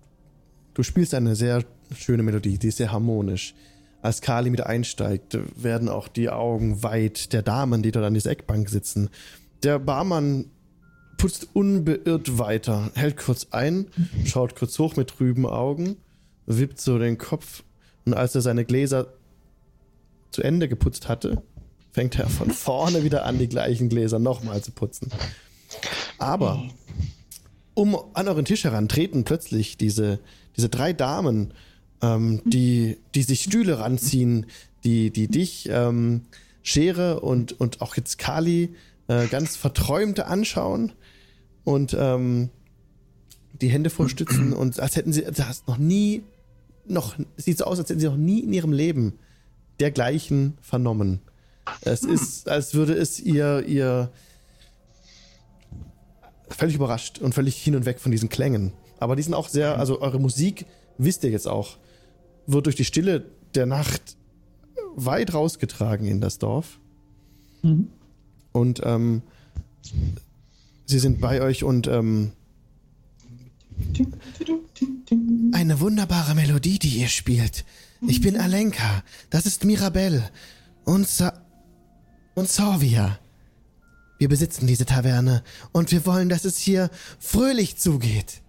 du 0.73 0.82
spielst 0.84 1.14
eine 1.14 1.36
sehr 1.36 1.64
schöne 1.95 2.23
Melodie, 2.23 2.57
die 2.57 2.69
ist 2.69 2.78
sehr 2.78 2.91
harmonisch. 2.91 3.53
Als 4.02 4.22
Kali 4.22 4.49
mit 4.49 4.61
einsteigt, 4.65 5.38
werden 5.56 5.88
auch 5.88 6.07
die 6.07 6.30
Augen 6.32 6.82
weit 6.82 7.34
der 7.34 7.44
Damen, 7.44 7.84
die 7.84 7.91
dort 7.91 8.06
an 8.06 8.15
dieser 8.15 8.32
Eckbank 8.32 8.69
sitzen. 8.69 9.10
Der 9.64 9.78
Barmann 9.78 10.46
putzt 11.18 11.50
unbeirrt 11.54 12.40
weiter, 12.40 12.90
hält 12.96 13.18
kurz 13.18 13.48
ein, 13.52 13.88
schaut 14.26 14.56
kurz 14.56 14.80
hoch 14.80 14.96
mit 14.96 15.10
trüben 15.10 15.46
Augen, 15.46 15.98
wippt 16.48 16.82
so 16.82 16.98
den 16.98 17.20
Kopf 17.20 17.64
und 18.06 18.16
als 18.16 18.34
er 18.34 18.42
seine 18.42 18.66
Gläser 18.66 19.14
zu 20.32 20.42
Ende 20.42 20.68
geputzt 20.68 21.08
hatte, 21.08 21.44
fängt 21.92 22.18
er 22.18 22.28
von 22.28 22.50
vorne 22.50 23.04
wieder 23.04 23.26
an, 23.26 23.38
die 23.38 23.50
gleichen 23.50 23.90
Gläser 23.90 24.18
nochmal 24.18 24.64
zu 24.64 24.72
putzen. 24.72 25.12
Aber 26.18 26.64
um 27.76 27.96
an 28.14 28.28
euren 28.28 28.46
Tisch 28.46 28.64
heran 28.64 28.90
treten 28.90 29.24
plötzlich 29.24 29.78
diese, 29.78 30.20
diese 30.58 30.70
drei 30.70 30.92
Damen, 30.94 31.54
ähm, 32.02 32.42
die, 32.46 32.98
die 33.14 33.24
sich 33.24 33.44
Stühle 33.44 33.78
ranziehen, 33.78 34.48
die, 34.84 35.12
die 35.12 35.28
dich, 35.28 35.70
ähm, 35.70 36.22
Schere 36.64 37.20
und, 37.22 37.60
und 37.60 37.82
auch 37.82 37.96
jetzt 37.96 38.18
Kali 38.18 38.76
äh, 39.12 39.28
ganz 39.28 39.58
verträumt 39.58 40.22
anschauen 40.22 40.94
und 41.66 41.96
ähm, 42.00 42.50
die 43.54 43.68
Hände 43.68 43.90
vorstützen 43.90 44.54
und 44.62 44.80
als 44.80 44.96
hätten 44.96 45.12
sie 45.12 45.24
das 45.24 45.68
noch 45.68 45.78
nie, 45.78 46.24
noch, 46.86 47.16
sieht 47.36 47.58
so 47.58 47.66
aus, 47.66 47.78
als 47.80 47.90
hätten 47.90 48.00
sie 48.00 48.08
noch 48.08 48.16
nie 48.16 48.40
in 48.40 48.54
ihrem 48.54 48.72
Leben 48.72 49.20
dergleichen 49.82 50.58
vernommen. 50.62 51.20
Es 51.82 52.04
ist, 52.04 52.48
als 52.48 52.74
würde 52.74 52.94
es 52.94 53.20
ihr, 53.20 53.66
ihr 53.68 54.12
völlig 56.50 56.76
überrascht 56.76 57.20
und 57.20 57.36
völlig 57.36 57.58
hin 57.58 57.76
und 57.76 57.86
weg 57.86 58.00
von 58.00 58.12
diesen 58.12 58.30
Klängen. 58.30 58.72
Aber 59.00 59.16
die 59.16 59.24
sind 59.24 59.34
auch 59.34 59.50
sehr, 59.50 59.78
also 59.78 60.02
eure 60.02 60.20
Musik, 60.20 60.66
wisst 60.98 61.24
ihr 61.24 61.32
jetzt 61.32 61.48
auch, 61.48 61.78
wird 62.48 62.66
durch 62.66 62.76
die 62.76 62.86
Stille 62.86 63.26
der 63.56 63.66
Nacht 63.66 64.16
weit 64.96 65.34
rausgetragen 65.34 66.08
in 66.08 66.22
das 66.22 66.38
Dorf. 66.38 66.80
Und 68.52 68.82
ähm, 68.84 69.22
sie 70.86 70.99
sind 70.99 71.22
bei 71.22 71.41
euch 71.41 71.64
und 71.64 71.88
ähm, 71.88 72.34
eine 75.53 75.80
wunderbare 75.80 76.36
Melodie, 76.36 76.80
die 76.80 76.99
ihr 76.99 77.07
spielt. 77.07 77.65
Ich 78.07 78.22
bin 78.22 78.38
Alenka, 78.38 79.03
das 79.30 79.45
ist 79.45 79.64
Mirabelle 79.64 80.30
und, 80.86 81.07
Sa 81.07 81.34
und 82.36 82.49
Sorvia. 82.49 83.19
Wir 84.18 84.30
besitzen 84.30 84.68
diese 84.68 84.86
Taverne 84.86 85.44
und 85.72 85.91
wir 85.91 86.06
wollen, 86.06 86.30
dass 86.30 86.45
es 86.45 86.57
hier 86.57 86.90
fröhlich 87.19 87.78
zugeht. 87.78 88.41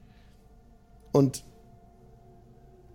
Und 1.12 1.44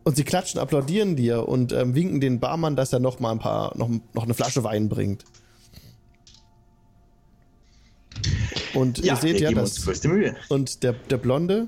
und 0.07 0.15
sie 0.15 0.23
klatschen, 0.23 0.61
applaudieren 0.61 1.17
dir 1.17 1.49
und 1.49 1.73
ähm, 1.73 1.93
winken 1.93 2.21
den 2.21 2.39
Barmann, 2.39 2.77
dass 2.77 2.93
er 2.93 2.99
noch 2.99 3.19
mal 3.19 3.33
ein 3.33 3.39
paar, 3.39 3.77
noch, 3.77 3.89
noch 4.13 4.23
eine 4.23 4.33
Flasche 4.33 4.63
Wein 4.63 4.87
bringt. 4.87 5.25
Und 8.77 8.99
ihr 8.99 9.15
seht 9.15 9.33
wir 9.33 9.41
ja, 9.41 9.49
geben 9.49 9.61
uns 9.61 9.75
dass 9.75 9.85
größte 9.85 10.07
Mühe. 10.07 10.35
und 10.49 10.83
der, 10.83 10.93
der 10.93 11.17
blonde, 11.17 11.67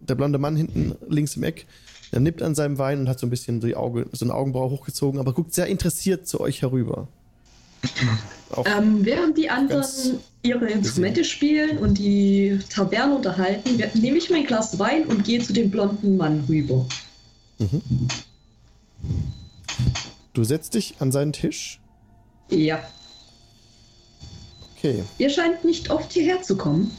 der 0.00 0.14
blonde 0.14 0.38
Mann 0.38 0.54
hinten 0.54 0.94
links 1.08 1.36
im 1.36 1.42
Eck, 1.42 1.66
der 2.12 2.20
nippt 2.20 2.40
an 2.42 2.54
seinem 2.54 2.78
Wein 2.78 3.00
und 3.00 3.08
hat 3.08 3.18
so 3.18 3.26
ein 3.26 3.30
bisschen 3.30 3.60
die 3.60 3.74
Auge, 3.74 4.06
so 4.12 4.24
eine 4.24 4.34
Augenbraue 4.34 4.70
hochgezogen, 4.70 5.18
aber 5.18 5.32
guckt 5.32 5.52
sehr 5.54 5.66
interessiert 5.66 6.28
zu 6.28 6.40
euch 6.40 6.62
herüber. 6.62 7.08
Ähm, 8.66 9.04
während 9.04 9.38
die 9.38 9.48
anderen 9.48 9.86
ihre 10.42 10.66
Instrumente 10.66 11.22
spielen 11.22 11.78
und 11.78 11.98
die 11.98 12.58
Taverne 12.68 13.14
unterhalten, 13.14 13.80
nehme 13.94 14.18
ich 14.18 14.28
mein 14.28 14.44
Glas 14.44 14.76
Wein 14.80 15.06
und 15.06 15.22
gehe 15.22 15.40
zu 15.40 15.52
dem 15.52 15.70
blonden 15.70 16.16
Mann 16.16 16.42
rüber. 16.48 16.84
du 20.32 20.42
setzt 20.42 20.74
dich 20.74 20.96
an 20.98 21.12
seinen 21.12 21.32
Tisch. 21.32 21.80
Ja. 22.50 22.82
Okay. 24.82 25.04
Ihr 25.18 25.28
scheint 25.28 25.62
nicht 25.62 25.90
oft 25.90 26.10
hierher 26.10 26.42
zu 26.42 26.56
kommen. 26.56 26.90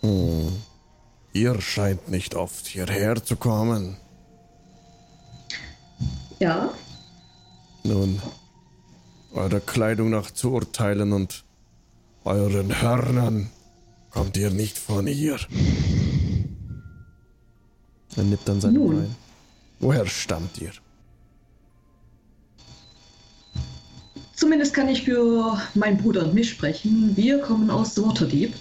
Hm. 0.00 0.52
Ihr 1.32 1.60
scheint 1.60 2.08
nicht 2.08 2.34
oft 2.34 2.66
hierher 2.66 3.22
zu 3.22 3.36
kommen. 3.36 3.98
Ja. 6.40 6.72
Nun, 7.84 8.20
eure 9.32 9.60
Kleidung 9.60 10.10
nach 10.10 10.32
zu 10.32 10.50
urteilen 10.50 11.12
und 11.12 11.44
euren 12.24 12.82
Hörnern 12.82 13.50
kommt 14.10 14.36
ihr 14.36 14.50
nicht 14.50 14.76
von 14.76 15.06
hier. 15.06 15.38
Er 18.16 18.24
nippt 18.24 18.50
an 18.50 18.60
seinem 18.60 18.74
Nun. 18.74 18.98
Wein. 19.02 19.16
Woher 19.78 20.06
stammt 20.06 20.58
ihr? 20.58 20.72
Zumindest 24.36 24.74
kann 24.74 24.88
ich 24.88 25.02
für 25.02 25.58
meinen 25.74 25.96
Bruder 25.96 26.24
und 26.24 26.34
mich 26.34 26.50
sprechen. 26.50 27.16
Wir 27.16 27.40
kommen 27.40 27.70
aus 27.70 27.96
Waterdeep. 28.00 28.52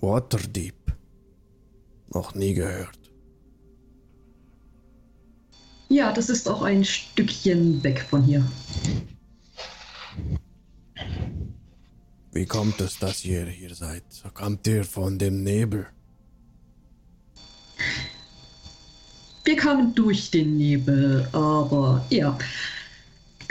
Waterdeep. 0.00 0.74
Noch 2.08 2.34
nie 2.34 2.54
gehört. 2.54 2.98
Ja, 5.90 6.10
das 6.10 6.30
ist 6.30 6.48
auch 6.48 6.62
ein 6.62 6.84
Stückchen 6.84 7.82
weg 7.84 8.00
von 8.08 8.22
hier. 8.22 8.42
Wie 12.32 12.46
kommt 12.46 12.80
es, 12.80 12.98
dass 12.98 13.26
ihr 13.26 13.44
hier 13.44 13.74
seid? 13.74 14.04
Kommt 14.32 14.66
ihr 14.66 14.84
von 14.84 15.18
dem 15.18 15.42
Nebel? 15.42 15.86
Wir 19.44 19.56
kamen 19.56 19.94
durch 19.94 20.30
den 20.30 20.56
Nebel, 20.56 21.28
aber 21.32 22.06
ja. 22.08 22.38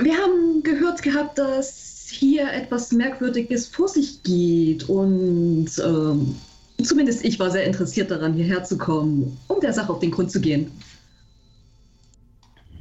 Wir 0.02 0.18
haben 0.18 0.64
gehört 0.64 1.04
gehabt, 1.04 1.38
dass 1.38 2.08
hier 2.10 2.52
etwas 2.52 2.92
Merkwürdiges 2.92 3.68
vor 3.68 3.88
sich 3.88 4.24
geht 4.24 4.90
und 4.90 5.70
ähm, 5.78 6.36
zumindest 6.84 7.24
ich 7.24 7.40
war 7.40 7.52
sehr 7.52 7.66
interessiert 7.66 8.10
daran, 8.10 8.34
hierher 8.34 8.64
zu 8.64 8.80
kommen, 8.80 9.38
um 9.48 9.60
der 9.60 9.74
Sache 9.74 9.94
auf 9.94 10.00
den 10.00 10.10
Grund 10.10 10.32
zu 10.32 10.42
gehen. 10.42 10.72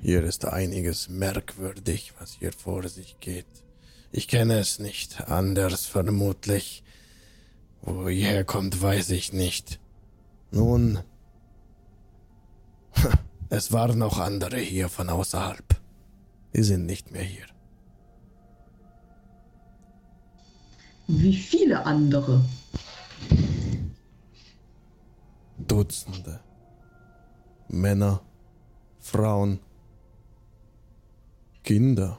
Hier 0.01 0.25
ist 0.25 0.47
einiges 0.47 1.11
merkwürdig, 1.11 2.15
was 2.19 2.37
hier 2.39 2.53
vor 2.53 2.89
sich 2.89 3.17
geht. 3.21 3.45
Ich 4.13 4.27
kenne 4.27 4.59
es 4.59 4.79
nicht, 4.79 5.29
anders 5.29 5.85
vermutlich. 5.85 6.83
Wo 7.83 8.09
ihr 8.09 8.27
herkommt, 8.27 8.81
weiß 8.81 9.11
ich 9.11 9.35
nicht. 9.35 9.79
Nun, 10.51 11.01
es 13.51 13.73
waren 13.73 14.03
auch 14.03 14.19
andere 14.19 14.59
hier 14.59 14.89
von 14.89 15.11
außerhalb. 15.11 15.81
Die 16.55 16.63
sind 16.63 16.87
nicht 16.87 17.11
mehr 17.11 17.23
hier. 17.23 17.47
Wie 21.07 21.35
viele 21.35 21.87
andere. 21.87 22.45
Dutzende. 25.59 26.41
Männer, 27.69 28.21
Frauen, 28.99 29.61
Kinder. 31.63 32.19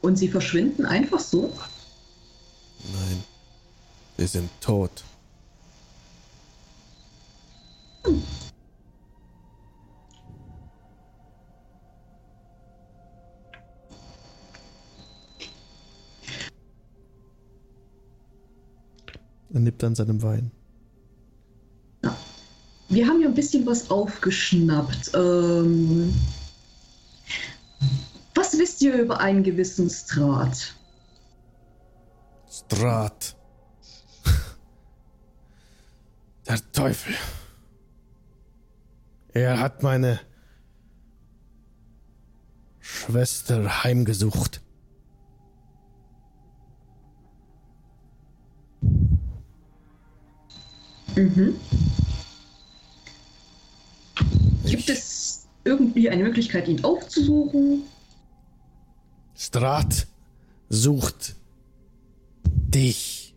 Und 0.00 0.16
sie 0.16 0.28
verschwinden 0.28 0.86
einfach 0.86 1.20
so? 1.20 1.52
Nein, 2.92 3.24
sie 4.16 4.26
sind 4.26 4.50
tot. 4.60 5.04
Er 19.56 19.60
nippt 19.60 19.82
an 19.84 19.94
seinem 19.94 20.22
Wein. 20.22 20.50
Wir 22.90 23.06
haben 23.06 23.22
ja 23.22 23.28
ein 23.28 23.34
bisschen 23.34 23.64
was 23.64 23.90
aufgeschnappt. 23.90 25.12
Ähm, 25.14 26.14
Was 28.34 28.58
wisst 28.58 28.82
ihr 28.82 28.98
über 28.98 29.18
einen 29.18 29.42
gewissen 29.42 29.88
Strat? 29.88 30.74
Strat. 32.50 33.34
Der 36.46 36.72
Teufel. 36.72 37.14
Er 39.32 39.58
hat 39.58 39.82
meine 39.82 40.20
Schwester 42.80 43.84
heimgesucht. 43.84 44.60
Mhm. 51.16 51.56
Gibt 54.66 54.90
es 54.90 55.46
irgendwie 55.64 56.10
eine 56.10 56.24
Möglichkeit, 56.24 56.68
ihn 56.68 56.84
aufzusuchen? 56.84 57.82
Strat 59.34 60.06
sucht 60.68 61.36
dich. 62.44 63.34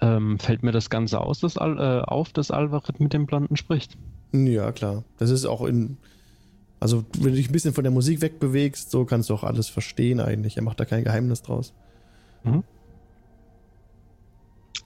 Ähm, 0.00 0.38
fällt 0.38 0.62
mir 0.62 0.72
das 0.72 0.90
Ganze 0.90 1.20
aus, 1.20 1.40
dass 1.40 1.56
Al 1.56 1.78
äh, 1.78 2.04
auf, 2.04 2.32
dass 2.32 2.50
Alvaret 2.50 3.00
mit 3.00 3.12
dem 3.12 3.26
Blonden 3.26 3.56
spricht? 3.56 3.96
Ja, 4.32 4.72
klar. 4.72 5.04
Das 5.18 5.30
ist 5.30 5.46
auch 5.46 5.62
in. 5.64 5.96
Also, 6.80 7.04
wenn 7.18 7.30
du 7.30 7.36
dich 7.36 7.48
ein 7.48 7.52
bisschen 7.52 7.72
von 7.72 7.84
der 7.84 7.92
Musik 7.92 8.20
wegbewegst, 8.20 8.90
so 8.90 9.04
kannst 9.04 9.30
du 9.30 9.34
auch 9.34 9.44
alles 9.44 9.68
verstehen 9.68 10.20
eigentlich. 10.20 10.56
Er 10.56 10.62
macht 10.62 10.80
da 10.80 10.84
kein 10.84 11.04
Geheimnis 11.04 11.42
draus. 11.42 11.72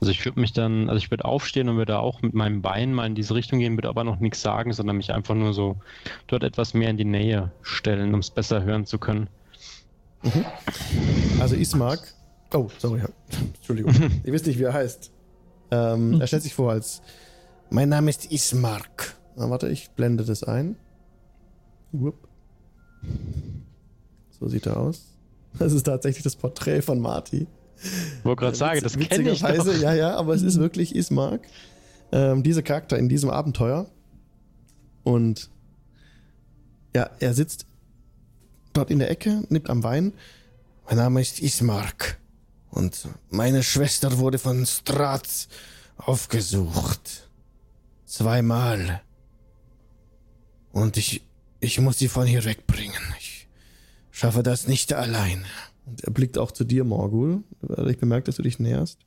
Also 0.01 0.13
ich 0.13 0.25
würde 0.25 0.39
mich 0.39 0.53
dann, 0.53 0.89
also 0.89 0.99
ich 0.99 1.11
würde 1.11 1.25
aufstehen 1.25 1.69
und 1.69 1.77
würde 1.77 1.99
auch 1.99 2.23
mit 2.23 2.33
meinem 2.33 2.63
Bein 2.63 2.95
mal 2.95 3.07
in 3.07 3.15
diese 3.15 3.35
Richtung 3.35 3.59
gehen, 3.59 3.77
würde 3.77 3.89
aber 3.89 4.05
noch 4.05 4.21
nichts 4.21 4.41
sagen, 4.41 4.73
sondern 4.73 4.97
mich 4.97 5.13
einfach 5.13 5.35
nur 5.35 5.53
so 5.53 5.77
dort 6.29 6.45
etwas 6.45 6.73
mehr 6.73 6.91
in 6.91 6.97
die 6.97 7.05
Nähe 7.05 7.51
stellen, 7.63 8.15
um 8.15 8.21
es 8.21 8.31
besser 8.31 8.63
hören 8.63 8.87
zu 8.87 8.99
können. 8.99 9.29
Also, 11.41 11.57
Ismark. 11.57 12.15
Oh, 12.53 12.69
sorry. 12.79 13.03
Entschuldigung. 13.57 13.95
Ihr 14.25 14.33
wisst 14.33 14.47
nicht, 14.47 14.59
wie 14.59 14.65
er 14.65 14.73
heißt. 14.73 15.11
Ähm, 15.71 16.21
er 16.21 16.27
stellt 16.27 16.43
sich 16.43 16.55
vor 16.55 16.73
als. 16.73 17.03
Mein 17.71 17.89
Name 17.89 18.11
ist 18.11 18.31
Ismark. 18.31 19.17
Na, 19.37 19.51
warte, 19.51 19.69
ich 19.69 19.91
blende 19.91 20.25
das 20.25 20.43
ein. 20.43 20.77
Wupp. 21.93 22.29
So 24.31 24.49
sieht 24.49 24.67
er 24.67 24.79
aus. 24.79 25.19
Das 25.59 25.73
ist 25.73 25.85
tatsächlich 25.85 26.23
das 26.23 26.37
Porträt 26.37 26.83
von 26.83 27.01
Marty. 27.01 27.47
Ich 27.83 28.25
wollte 28.25 28.41
gerade 28.41 28.57
sagen, 28.57 28.81
das 28.83 28.95
kenne 28.95 29.31
ich 29.31 29.41
doch. 29.41 29.49
witzigerweise, 29.49 29.83
Ja, 29.83 29.95
ja, 29.95 30.17
aber 30.17 30.35
es 30.35 30.43
ist 30.43 30.59
wirklich 30.59 30.95
Ismark. 30.95 31.43
Ähm, 32.11 32.43
dieser 32.43 32.63
Charakter 32.63 32.99
in 32.99 33.09
diesem 33.09 33.31
Abenteuer. 33.31 33.87
Und 35.05 35.51
ja, 36.95 37.11
er 37.21 37.35
sitzt 37.35 37.67
dort 38.73 38.91
in 38.91 38.99
der 38.99 39.11
Ecke, 39.11 39.45
nimmt 39.49 39.71
am 39.71 39.83
Wein. 39.83 40.13
Mein 40.87 40.97
Name 40.97 41.21
ist 41.21 41.41
Ismark. 41.41 42.19
Und 42.71 43.09
meine 43.31 43.63
Schwester 43.63 44.19
wurde 44.19 44.39
von 44.39 44.67
Stratz 44.67 45.49
aufgesucht. 45.97 47.29
Zweimal. 48.05 49.03
Und 50.73 50.97
ich, 50.97 51.23
ich 51.61 51.81
muss 51.81 51.99
sie 51.99 52.09
von 52.09 52.27
hier 52.27 52.45
wegbringen. 52.45 53.03
Ich 53.19 53.49
schaffe 54.11 54.43
das 54.43 54.67
nicht 54.67 54.93
allein. 54.93 55.45
Und 55.89 56.05
er 56.05 56.13
blickt 56.13 56.39
auch 56.39 56.51
zu 56.51 56.65
dir, 56.65 56.85
Morgul. 56.85 57.43
weil 57.61 57.91
Ich 57.91 57.99
bemerke, 57.99 58.25
dass 58.27 58.37
du 58.37 58.43
dich 58.43 58.59
näherst. 58.59 59.01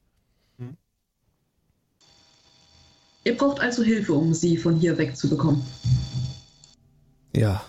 Ihr 3.24 3.38
braucht 3.38 3.60
also 3.60 3.84
Hilfe, 3.84 4.14
um 4.14 4.34
sie 4.34 4.58
von 4.58 4.76
hier 4.76 4.98
wegzubekommen. 4.98 5.62
Ja, 7.36 7.64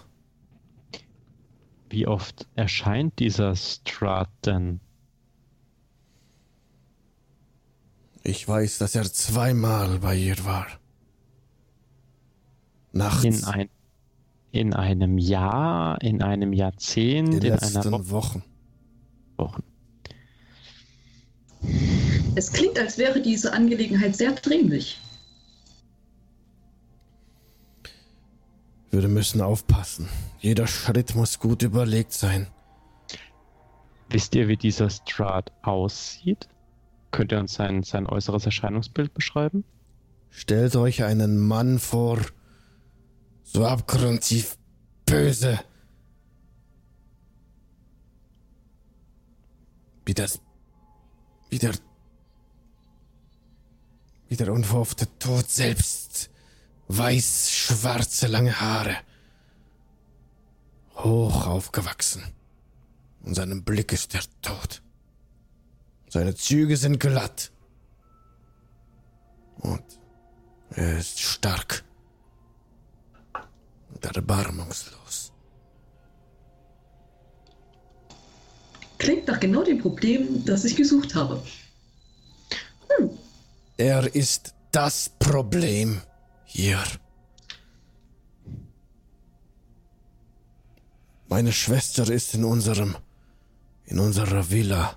Wie 1.90 2.06
oft 2.06 2.48
erscheint 2.54 3.18
dieser 3.18 3.54
Strat 3.54 4.30
denn? 4.46 4.80
ich 8.24 8.46
weiß, 8.48 8.78
dass 8.78 8.94
er 8.94 9.04
zweimal 9.04 9.98
bei 9.98 10.16
ihr 10.16 10.42
war. 10.44 10.66
Nachts. 12.92 13.24
In, 13.24 13.44
ein, 13.44 13.68
in 14.52 14.74
einem 14.74 15.18
Jahr, 15.18 16.00
in 16.00 16.22
einem 16.22 16.52
Jahrzehnt, 16.52 17.42
den 17.42 17.42
in 17.42 17.58
einer 17.58 17.72
letzten 17.72 17.92
Woche? 17.92 18.10
Wochen. 18.10 18.42
Wochen. 19.36 19.62
Es 22.34 22.52
klingt, 22.52 22.78
als 22.78 22.98
wäre 22.98 23.20
diese 23.20 23.52
Angelegenheit 23.52 24.16
sehr 24.16 24.32
dringlich. 24.32 24.98
Wir 28.90 29.08
müssen 29.08 29.40
aufpassen. 29.40 30.08
Jeder 30.38 30.66
Schritt 30.66 31.14
muss 31.14 31.38
gut 31.38 31.62
überlegt 31.62 32.12
sein. 32.12 32.48
Wisst 34.10 34.34
ihr, 34.34 34.48
wie 34.48 34.56
dieser 34.58 34.90
Strat 34.90 35.50
aussieht? 35.62 36.48
Könnt 37.10 37.32
ihr 37.32 37.38
uns 37.38 37.54
sein, 37.54 37.82
sein 37.82 38.06
äußeres 38.06 38.44
Erscheinungsbild 38.44 39.14
beschreiben? 39.14 39.64
Stellt 40.28 40.76
euch 40.76 41.04
einen 41.04 41.38
Mann 41.38 41.78
vor, 41.78 42.18
so 43.42 43.64
abgrundtief 43.64 44.56
böse. 45.06 45.60
Wie 50.04 50.14
das. 50.14 50.40
Wie 51.50 51.58
der. 51.58 51.74
Wie 54.28 54.36
der 54.36 54.52
unverhoffte 54.52 55.06
Tod 55.18 55.48
selbst. 55.48 56.30
Weiß-schwarze 56.88 58.26
lange 58.26 58.60
Haare. 58.60 58.96
Hoch 60.96 61.46
aufgewachsen. 61.46 62.22
In 63.24 63.34
seinem 63.34 63.62
Blick 63.62 63.92
ist 63.92 64.14
der 64.14 64.22
Tod. 64.42 64.82
Seine 66.08 66.34
Züge 66.34 66.76
sind 66.76 66.98
glatt. 66.98 67.52
Und 69.58 69.84
er 70.70 70.98
ist 70.98 71.20
stark 71.20 71.84
und 73.94 74.04
erbarmungslos. 74.04 75.31
Klingt 79.02 79.26
nach 79.26 79.40
genau 79.40 79.64
dem 79.64 79.80
Problem, 79.80 80.44
das 80.44 80.64
ich 80.64 80.76
gesucht 80.76 81.16
habe. 81.16 81.42
Er 83.76 84.14
ist 84.14 84.54
das 84.70 85.10
Problem 85.18 86.00
hier. 86.44 86.80
Meine 91.28 91.52
Schwester 91.52 92.08
ist 92.08 92.34
in 92.34 92.44
unserem, 92.44 92.94
in 93.86 93.98
unserer 93.98 94.48
Villa. 94.52 94.96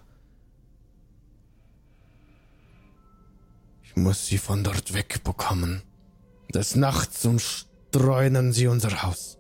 Ich 3.86 3.96
muss 3.96 4.28
sie 4.28 4.38
von 4.38 4.64
dort 4.64 4.94
wegbekommen. 4.94 5.82
Des 6.54 6.76
Nachts 6.76 7.26
umstreunen 7.26 8.54
sie 8.54 8.68
unser 8.68 9.02
Haus. 9.02 9.40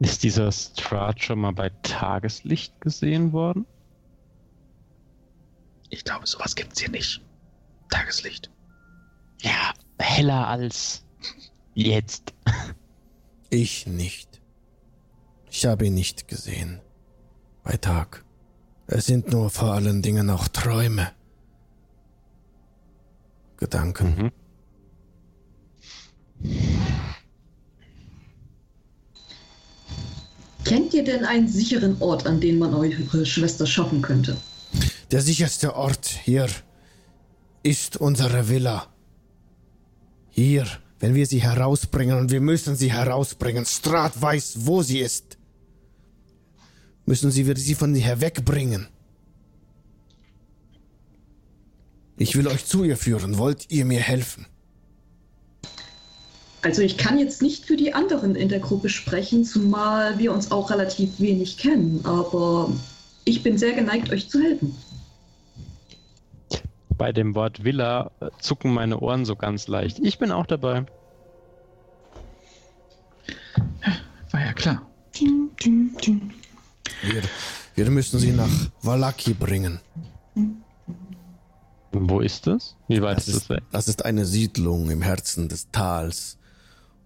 Ist 0.00 0.22
dieser 0.22 0.52
Strat 0.52 1.22
schon 1.22 1.40
mal 1.40 1.52
bei 1.52 1.70
Tageslicht 1.82 2.80
gesehen 2.80 3.32
worden? 3.32 3.66
Ich 5.90 6.04
glaube, 6.04 6.26
sowas 6.26 6.54
gibt's 6.54 6.80
hier 6.80 6.90
nicht. 6.90 7.20
Tageslicht. 7.90 8.50
Ja, 9.40 9.72
heller 9.98 10.46
als 10.46 11.04
jetzt. 11.74 12.34
Ich 13.50 13.86
nicht. 13.86 14.40
Ich 15.50 15.64
habe 15.64 15.86
ihn 15.86 15.94
nicht 15.94 16.28
gesehen. 16.28 16.80
Bei 17.64 17.76
Tag. 17.76 18.24
Es 18.86 19.06
sind 19.06 19.32
nur 19.32 19.50
vor 19.50 19.72
allen 19.72 20.02
Dingen 20.02 20.30
auch 20.30 20.48
Träume. 20.48 21.12
Gedanken. 23.56 24.32
Mhm. 26.40 27.07
Kennt 30.64 30.92
ihr 30.94 31.04
denn 31.04 31.24
einen 31.24 31.48
sicheren 31.48 31.96
Ort, 32.00 32.26
an 32.26 32.40
den 32.40 32.58
man 32.58 32.74
eure 32.74 33.24
Schwester 33.24 33.66
schaffen 33.66 34.02
könnte? 34.02 34.36
Der 35.10 35.22
sicherste 35.22 35.74
Ort 35.74 36.06
hier 36.06 36.48
ist 37.62 37.96
unsere 37.96 38.48
Villa. 38.48 38.88
Hier, 40.30 40.66
wenn 41.00 41.14
wir 41.14 41.26
sie 41.26 41.42
herausbringen 41.42 42.18
und 42.18 42.30
wir 42.30 42.40
müssen 42.40 42.76
sie 42.76 42.92
herausbringen. 42.92 43.64
Strat 43.64 44.20
weiß, 44.20 44.66
wo 44.66 44.82
sie 44.82 45.00
ist. 45.00 45.38
Müssen 47.06 47.34
wir 47.34 47.56
sie 47.56 47.74
von 47.74 47.94
hier 47.94 48.20
wegbringen. 48.20 48.88
Ich 52.18 52.36
will 52.36 52.48
euch 52.48 52.66
zu 52.66 52.84
ihr 52.84 52.96
führen. 52.96 53.38
Wollt 53.38 53.70
ihr 53.70 53.84
mir 53.84 54.00
helfen? 54.00 54.46
Also 56.62 56.82
ich 56.82 56.96
kann 56.96 57.18
jetzt 57.18 57.40
nicht 57.40 57.66
für 57.66 57.76
die 57.76 57.94
anderen 57.94 58.34
in 58.34 58.48
der 58.48 58.58
Gruppe 58.58 58.88
sprechen, 58.88 59.44
zumal 59.44 60.18
wir 60.18 60.32
uns 60.32 60.50
auch 60.50 60.70
relativ 60.70 61.20
wenig 61.20 61.56
kennen, 61.56 62.00
aber 62.04 62.70
ich 63.24 63.42
bin 63.42 63.58
sehr 63.58 63.74
geneigt, 63.74 64.10
euch 64.10 64.28
zu 64.28 64.40
helfen. 64.40 64.74
Bei 66.96 67.12
dem 67.12 67.36
Wort 67.36 67.62
Villa 67.62 68.10
äh, 68.20 68.30
zucken 68.40 68.74
meine 68.74 68.98
Ohren 68.98 69.24
so 69.24 69.36
ganz 69.36 69.68
leicht. 69.68 70.00
Ich 70.00 70.18
bin 70.18 70.32
auch 70.32 70.46
dabei. 70.46 70.84
War 74.32 74.40
ja 74.40 74.52
klar. 74.52 74.82
Wir, 77.02 77.22
wir 77.76 77.90
müssen 77.90 78.18
sie 78.18 78.32
nach 78.32 78.50
Valaki 78.82 79.34
bringen. 79.34 79.78
Wo 81.92 82.20
ist 82.20 82.46
das? 82.46 82.76
Wie 82.88 83.00
weit 83.00 83.18
das 83.18 83.28
ist 83.28 83.36
das 83.36 83.48
weg? 83.48 83.62
Das 83.70 83.88
ist 83.88 84.04
eine 84.04 84.24
Siedlung 84.24 84.90
im 84.90 85.02
Herzen 85.02 85.48
des 85.48 85.70
Tals 85.70 86.38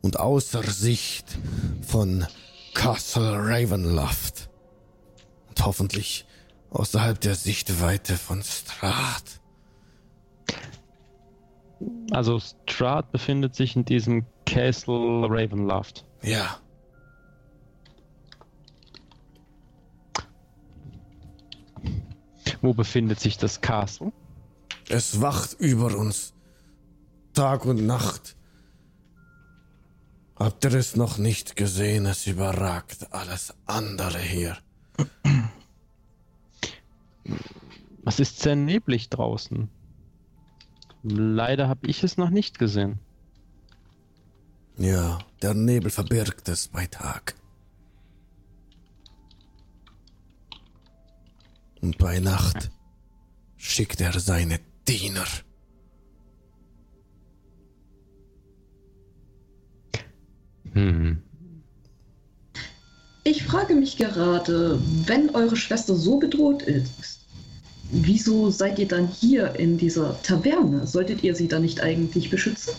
und 0.02 0.18
außer 0.18 0.62
Sicht 0.64 1.38
von 1.86 2.26
Castle 2.74 3.38
Ravenloft. 3.38 4.50
Und 5.48 5.64
hoffentlich 5.64 6.26
außerhalb 6.70 7.20
der 7.20 7.34
Sichtweite 7.34 8.16
von 8.16 8.42
Strat. 8.42 9.40
Also 12.10 12.40
Strahd 12.40 13.10
befindet 13.12 13.54
sich 13.54 13.76
in 13.76 13.84
diesem 13.84 14.26
Castle 14.46 15.26
Ravenloft. 15.28 16.04
Ja, 16.22 16.58
Wo 22.62 22.72
befindet 22.72 23.18
sich 23.18 23.36
das 23.36 23.60
Castle? 23.60 24.12
es 24.88 25.20
wacht 25.20 25.54
über 25.58 25.96
uns 25.96 26.32
Tag 27.34 27.64
und 27.64 27.86
Nacht. 27.86 28.36
Habt 30.42 30.64
ihr 30.64 30.74
es 30.74 30.96
noch 30.96 31.18
nicht 31.18 31.54
gesehen? 31.54 32.04
Es 32.04 32.26
überragt 32.26 33.12
alles 33.12 33.54
andere 33.64 34.18
hier. 34.18 34.58
Es 38.04 38.18
ist 38.18 38.40
sehr 38.40 38.56
neblig 38.56 39.08
draußen. 39.08 39.70
Leider 41.04 41.68
habe 41.68 41.86
ich 41.86 42.02
es 42.02 42.16
noch 42.16 42.30
nicht 42.30 42.58
gesehen. 42.58 42.98
Ja, 44.78 45.20
der 45.42 45.54
Nebel 45.54 45.92
verbirgt 45.92 46.48
es 46.48 46.66
bei 46.66 46.86
Tag. 46.88 47.36
Und 51.80 51.98
bei 51.98 52.18
Nacht 52.18 52.72
schickt 53.56 54.00
er 54.00 54.18
seine 54.18 54.58
Diener. 54.88 55.26
Hm. 60.72 61.22
Ich 63.24 63.44
frage 63.44 63.74
mich 63.74 63.96
gerade, 63.96 64.80
wenn 65.06 65.30
eure 65.30 65.56
Schwester 65.56 65.94
so 65.94 66.18
bedroht 66.18 66.62
ist, 66.62 67.20
wieso 67.92 68.50
seid 68.50 68.78
ihr 68.78 68.88
dann 68.88 69.06
hier 69.06 69.54
in 69.56 69.78
dieser 69.78 70.20
Taverne? 70.22 70.86
Solltet 70.86 71.22
ihr 71.22 71.36
sie 71.36 71.46
dann 71.46 71.62
nicht 71.62 71.80
eigentlich 71.80 72.30
beschützen? 72.30 72.74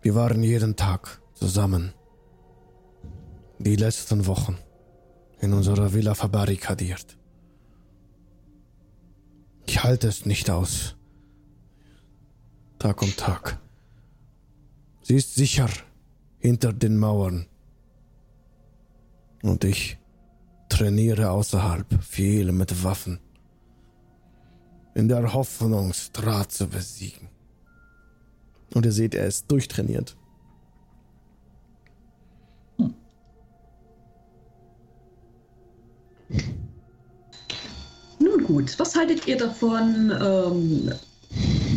Wir 0.00 0.14
waren 0.14 0.42
jeden 0.42 0.74
Tag 0.74 1.20
zusammen. 1.34 1.92
Die 3.58 3.76
letzten 3.76 4.26
Wochen 4.26 4.56
in 5.40 5.52
unserer 5.52 5.92
Villa 5.92 6.14
verbarrikadiert. 6.14 7.18
Ich 9.66 9.82
halte 9.84 10.08
es 10.08 10.24
nicht 10.24 10.50
aus. 10.50 10.96
Tag 12.78 13.02
um 13.02 13.14
Tag. 13.16 13.60
Sie 15.02 15.14
ist 15.14 15.34
sicher 15.34 15.68
hinter 16.42 16.72
den 16.72 16.98
Mauern. 16.98 17.46
Und 19.42 19.64
ich 19.64 19.98
trainiere 20.68 21.30
außerhalb 21.30 22.02
viel 22.02 22.50
mit 22.52 22.82
Waffen. 22.82 23.20
In 24.94 25.08
der 25.08 25.32
Hoffnung, 25.32 25.92
Strat 25.92 26.52
zu 26.52 26.66
besiegen. 26.66 27.28
Und 28.74 28.84
ihr 28.84 28.92
seht, 28.92 29.14
er 29.14 29.26
ist 29.26 29.50
durchtrainiert. 29.50 30.16
Nun 38.18 38.44
gut, 38.44 38.78
was 38.78 38.96
haltet 38.96 39.26
ihr 39.26 39.36
davon, 39.36 40.12
ähm, 40.20 40.92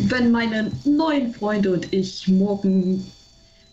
wenn 0.07 0.31
meine 0.31 0.71
neuen 0.85 1.33
Freunde 1.33 1.73
und 1.73 1.93
ich 1.93 2.27
morgen 2.27 3.05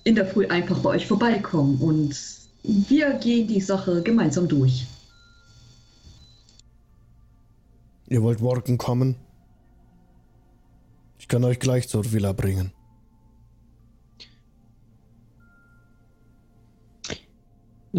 in 0.04 0.14
der 0.14 0.26
Früh 0.26 0.46
einfach 0.46 0.78
bei 0.80 0.90
euch 0.90 1.06
vorbeikommen 1.06 1.80
und 1.80 2.16
wir 2.62 3.14
gehen 3.14 3.48
die 3.48 3.60
Sache 3.60 4.02
gemeinsam 4.02 4.48
durch? 4.48 4.86
Ihr 8.08 8.22
wollt 8.22 8.40
morgen 8.40 8.78
kommen? 8.78 9.16
Ich 11.18 11.28
kann 11.28 11.44
euch 11.44 11.58
gleich 11.58 11.88
zur 11.88 12.12
Villa 12.12 12.32
bringen. 12.32 12.72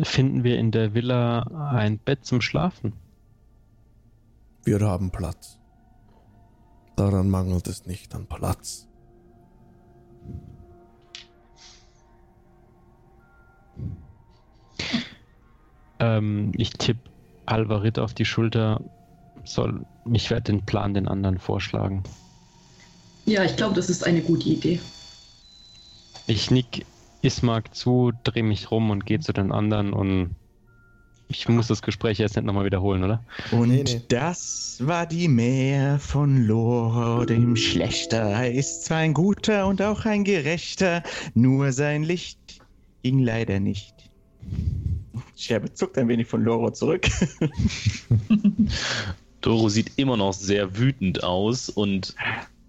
Finden 0.02 0.44
wir 0.44 0.58
in 0.58 0.72
der 0.72 0.94
Villa 0.94 1.44
ein 1.72 2.00
Bett 2.00 2.26
zum 2.26 2.42
Schlafen? 2.42 2.94
Wir 4.64 4.80
haben 4.82 5.12
Platz. 5.12 5.60
Daran 6.96 7.30
mangelt 7.30 7.68
es 7.68 7.86
nicht 7.86 8.14
an 8.16 8.26
Platz. 8.28 8.88
Ähm, 16.00 16.52
ich 16.58 16.72
tippe 16.72 17.10
Alvarit 17.46 18.00
auf 18.00 18.14
die 18.14 18.26
Schulter. 18.26 18.82
Soll, 19.44 19.86
ich 20.14 20.30
werde 20.30 20.54
den 20.54 20.66
Plan 20.66 20.94
den 20.94 21.08
anderen 21.08 21.38
vorschlagen. 21.38 22.04
Ja, 23.26 23.44
ich 23.44 23.56
glaube, 23.56 23.76
das 23.76 23.90
ist 23.90 24.06
eine 24.06 24.22
gute 24.22 24.50
Idee. 24.50 24.80
Ich 26.28 26.52
nick 26.52 26.86
Ismark 27.22 27.74
zu, 27.74 28.12
drehe 28.24 28.44
mich 28.44 28.72
rum 28.72 28.90
und 28.90 29.06
gehe 29.06 29.20
zu 29.20 29.34
den 29.34 29.52
anderen 29.52 29.94
und 29.94 30.36
ich 31.30 31.48
muss 31.50 31.68
das 31.68 31.82
Gespräch 31.82 32.20
jetzt 32.20 32.36
nicht 32.36 32.46
nochmal 32.46 32.66
wiederholen, 32.66 33.04
oder? 33.04 33.24
Und 33.52 33.70
Nee, 33.70 33.84
nee. 33.84 34.02
das 34.08 34.78
war 34.82 35.06
die 35.08 35.28
Mär 35.28 36.00
von 36.00 36.46
Lore, 36.46 37.26
dem 37.26 37.56
Schlechter. 37.56 38.52
Ist 38.52 38.86
zwar 38.86 38.98
ein 39.00 39.14
guter 39.14 39.68
und 39.68 39.82
auch 39.82 40.06
ein 40.06 40.24
gerechter, 40.24 41.02
nur 41.34 41.72
sein 41.72 42.04
Licht 42.04 42.38
ging 43.04 43.20
leider 43.20 43.60
nicht. 43.60 44.12
Scherbe 45.36 45.74
zuckt 45.74 45.98
ein 45.98 46.08
wenig 46.08 46.28
von 46.28 46.44
Loro 46.44 46.72
zurück. 46.72 47.08
Doro 49.42 49.70
sieht 49.70 49.92
immer 49.98 50.18
noch 50.18 50.34
sehr 50.34 50.78
wütend 50.78 51.24
aus 51.24 51.70
und 51.70 52.16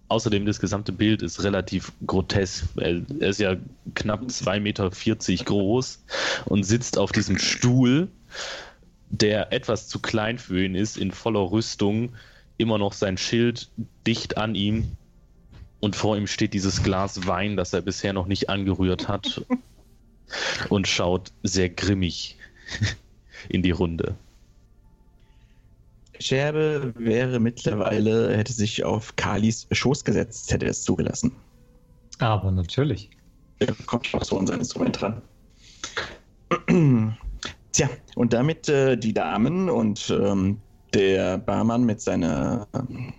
außerdem 0.09 0.45
das 0.45 0.61
gesamte 0.61 0.93
Bild 0.93 1.23
ist 1.23 1.43
relativ 1.43 1.93
grotesk. 2.07 2.67
Er 2.77 3.03
er 3.21 3.29
ist 3.29 3.41
ja 3.41 3.57
knapp 3.95 4.23
2,40 4.23 4.61
Meter 4.61 4.91
groß 5.45 6.05
und 6.47 6.65
sitzt 6.65 6.99
auf 6.99 7.13
diesem 7.13 7.39
Stuhl, 7.39 8.09
der 9.09 9.53
etwas 9.53 9.89
zu 9.89 10.01
klein 10.01 10.39
für 10.39 10.65
ihn 10.65 10.75
ist, 10.75 10.97
in 10.97 11.13
voller 11.13 11.51
Rüstung, 11.51 12.13
immer 12.59 12.79
noch 12.79 12.93
sein 12.93 13.19
Schild 13.19 13.71
dicht 14.07 14.37
an 14.37 14.55
ihm 14.55 14.93
und 15.81 15.97
vor 15.97 16.17
ihm 16.17 16.27
steht 16.27 16.55
dieses 16.55 16.83
Glas 16.83 17.27
Wein, 17.27 17.57
das 17.57 17.73
er 17.73 17.83
bisher 17.83 18.13
noch 18.13 18.27
nicht 18.27 18.49
angerührt 18.49 19.09
hat 19.09 19.43
und 20.69 20.89
schaut 20.89 21.33
sehr 21.43 21.69
grimmig 21.69 22.37
in 23.49 23.63
die 23.63 23.71
Runde. 23.71 24.17
Scherbe 26.21 26.95
wäre 26.97 27.41
mittlerweile, 27.41 28.37
hätte 28.37 28.53
sich 28.53 28.85
auf 28.85 29.17
Kalis 29.17 29.67
Schoß 29.73 30.05
gesetzt, 30.05 30.53
hätte 30.53 30.67
er 30.67 30.71
es 30.71 30.83
zugelassen. 30.83 31.33
Aber 32.19 32.51
natürlich. 32.51 33.11
Er 33.59 33.75
kommt 33.87 34.13
auch 34.15 34.25
so 34.25 34.39
an 34.39 34.47
sein 34.47 34.61
Instrument 34.61 35.03
ran. 35.03 35.23
Tja, 37.73 37.91
und 38.15 38.33
damit 38.33 38.69
äh, 38.69 38.97
die 38.97 39.13
Damen 39.13 39.69
und 39.69 40.09
ähm, 40.11 40.59
der 40.93 41.39
Barmann 41.39 41.85
mit 41.85 42.01
seiner 42.01 42.69
ähm, 42.73 43.13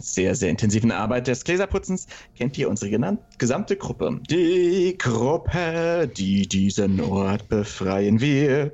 sehr, 0.00 0.34
sehr 0.34 0.50
intensiven 0.50 0.90
Arbeit 0.90 1.26
des 1.26 1.44
Gläserputzens 1.44 2.06
kennt 2.36 2.56
ihr 2.58 2.68
unsere 2.68 2.90
genannt, 2.90 3.20
gesamte 3.38 3.76
Gruppe. 3.76 4.20
Die 4.30 4.96
Gruppe, 4.98 6.10
die 6.16 6.46
diesen 6.48 7.00
Ort 7.00 7.48
befreien 7.48 8.20
wird. 8.20 8.72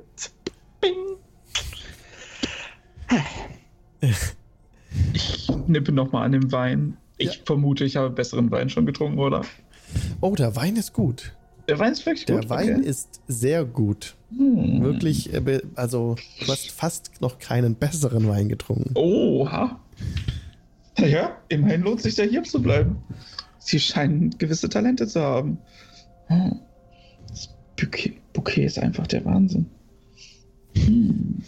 Bing. 0.81 0.95
Ich 5.13 5.49
nippe 5.67 5.91
nochmal 5.91 6.25
an 6.25 6.31
dem 6.31 6.51
Wein. 6.51 6.97
Ich 7.17 7.41
vermute, 7.45 7.83
ich 7.83 7.95
habe 7.95 8.09
besseren 8.09 8.51
Wein 8.51 8.69
schon 8.69 8.85
getrunken, 8.85 9.19
oder? 9.19 9.41
Oh, 10.21 10.35
der 10.35 10.55
Wein 10.55 10.75
ist 10.75 10.93
gut. 10.93 11.33
Der 11.67 11.79
Wein 11.79 11.91
ist 11.91 12.05
wirklich 12.05 12.25
Der 12.25 12.37
gut. 12.37 12.49
Wein 12.49 12.79
okay. 12.79 12.89
ist 12.89 13.21
sehr 13.27 13.65
gut. 13.65 14.15
Hm. 14.35 14.83
Wirklich, 14.83 15.33
äh, 15.33 15.61
also 15.75 16.15
du 16.39 16.47
hast 16.47 16.71
fast 16.71 17.11
noch 17.21 17.39
keinen 17.39 17.75
besseren 17.75 18.27
Wein 18.27 18.49
getrunken. 18.49 18.91
Oha. 18.95 19.79
Naja, 20.97 21.37
immerhin 21.49 21.81
lohnt 21.81 22.01
sich 22.01 22.17
ja 22.17 22.23
hier 22.23 22.43
zu 22.43 22.61
bleiben. 22.61 22.97
Sie 23.59 23.79
scheinen 23.79 24.31
gewisse 24.37 24.69
Talente 24.69 25.07
zu 25.07 25.21
haben. 25.21 25.59
Hm. 26.27 26.59
Das 27.29 27.49
Bouquet, 27.75 28.19
Bouquet 28.33 28.65
ist 28.65 28.79
einfach 28.79 29.07
der 29.07 29.23
Wahnsinn. 29.25 29.67
Hm. 30.75 31.43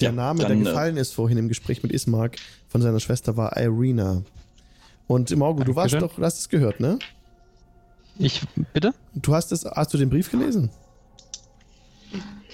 Der 0.00 0.12
Name, 0.12 0.42
dann, 0.42 0.48
der 0.50 0.58
äh, 0.58 0.70
gefallen 0.70 0.96
ist 0.96 1.12
vorhin 1.12 1.38
im 1.38 1.48
Gespräch 1.48 1.82
mit 1.82 1.92
Ismark 1.92 2.36
von 2.68 2.82
seiner 2.82 3.00
Schwester, 3.00 3.36
war 3.36 3.56
Irina. 3.56 4.22
Und 5.06 5.34
Morgo, 5.36 5.62
du 5.62 5.76
warst 5.76 5.94
doch, 5.94 6.14
du 6.14 6.22
hast 6.22 6.38
es 6.38 6.48
gehört, 6.48 6.80
ne? 6.80 6.98
Ich, 8.18 8.42
bitte? 8.72 8.94
Du 9.14 9.34
hast 9.34 9.52
es, 9.52 9.64
hast 9.64 9.92
du 9.94 9.98
den 9.98 10.10
Brief 10.10 10.30
gelesen? 10.30 10.70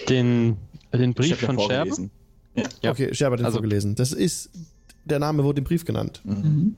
Den, 0.09 0.57
den 0.93 1.15
Brief 1.15 1.39
von 1.41 1.59
Scherben? 1.59 2.11
Ja. 2.83 2.91
Okay, 2.93 3.15
Scherber 3.15 3.35
hat 3.35 3.41
den 3.41 3.47
Also- 3.47 3.59
vorgelesen. 3.59 3.95
Das 3.95 4.13
ist, 4.13 4.51
der 5.05 5.19
Name 5.19 5.45
wurde 5.45 5.59
im 5.59 5.65
Brief 5.65 5.85
genannt. 5.85 6.21
Mhm. 6.25 6.77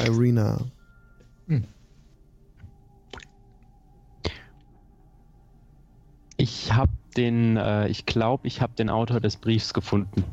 Irina. 0.00 0.64
Ich 6.36 6.72
habe 6.72 6.92
den, 7.16 7.56
äh, 7.56 7.88
ich 7.88 8.06
glaube, 8.06 8.46
ich 8.46 8.60
habe 8.60 8.74
den 8.74 8.90
Autor 8.90 9.20
des 9.20 9.36
Briefs 9.36 9.72
gefunden. 9.72 10.24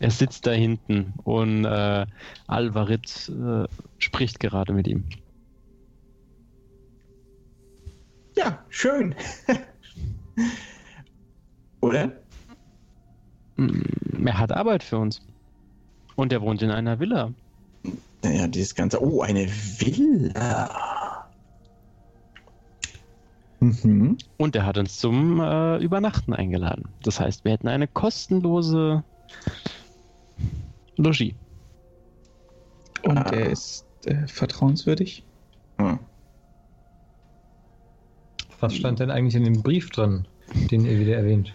Er 0.00 0.10
sitzt 0.10 0.46
da 0.46 0.52
hinten 0.52 1.14
und 1.24 1.64
äh, 1.64 2.06
Alvarit 2.46 3.28
äh, 3.30 3.66
spricht 3.98 4.40
gerade 4.40 4.72
mit 4.72 4.88
ihm. 4.88 5.04
Ja, 8.36 8.64
schön. 8.68 9.14
Oder? 11.80 12.12
Mm, 13.56 14.26
Er 14.26 14.38
hat 14.38 14.52
Arbeit 14.52 14.82
für 14.82 14.98
uns. 14.98 15.20
Und 16.16 16.32
er 16.32 16.40
wohnt 16.42 16.62
in 16.62 16.70
einer 16.70 17.00
Villa. 17.00 17.32
Naja, 18.22 18.46
dieses 18.46 18.74
ganze. 18.74 19.02
Oh, 19.02 19.22
eine 19.22 19.48
Villa. 19.48 21.28
Mhm. 23.60 24.18
Und 24.38 24.56
er 24.56 24.66
hat 24.66 24.76
uns 24.78 24.98
zum 24.98 25.40
äh, 25.40 25.78
Übernachten 25.78 26.32
eingeladen. 26.34 26.88
Das 27.02 27.20
heißt, 27.20 27.44
wir 27.44 27.52
hätten 27.52 27.68
eine 27.68 27.86
kostenlose 27.86 29.04
Logis. 30.96 31.34
Und 33.04 33.18
Ah. 33.18 33.30
er 33.32 33.50
ist 33.50 33.84
äh, 34.04 34.26
vertrauenswürdig. 34.26 35.24
Hm. 35.78 35.98
Was 38.62 38.76
stand 38.76 39.00
denn 39.00 39.10
eigentlich 39.10 39.34
in 39.34 39.42
dem 39.42 39.60
Brief 39.60 39.90
drin, 39.90 40.24
den 40.70 40.84
ihr 40.86 40.96
wieder 41.00 41.16
erwähnt? 41.16 41.52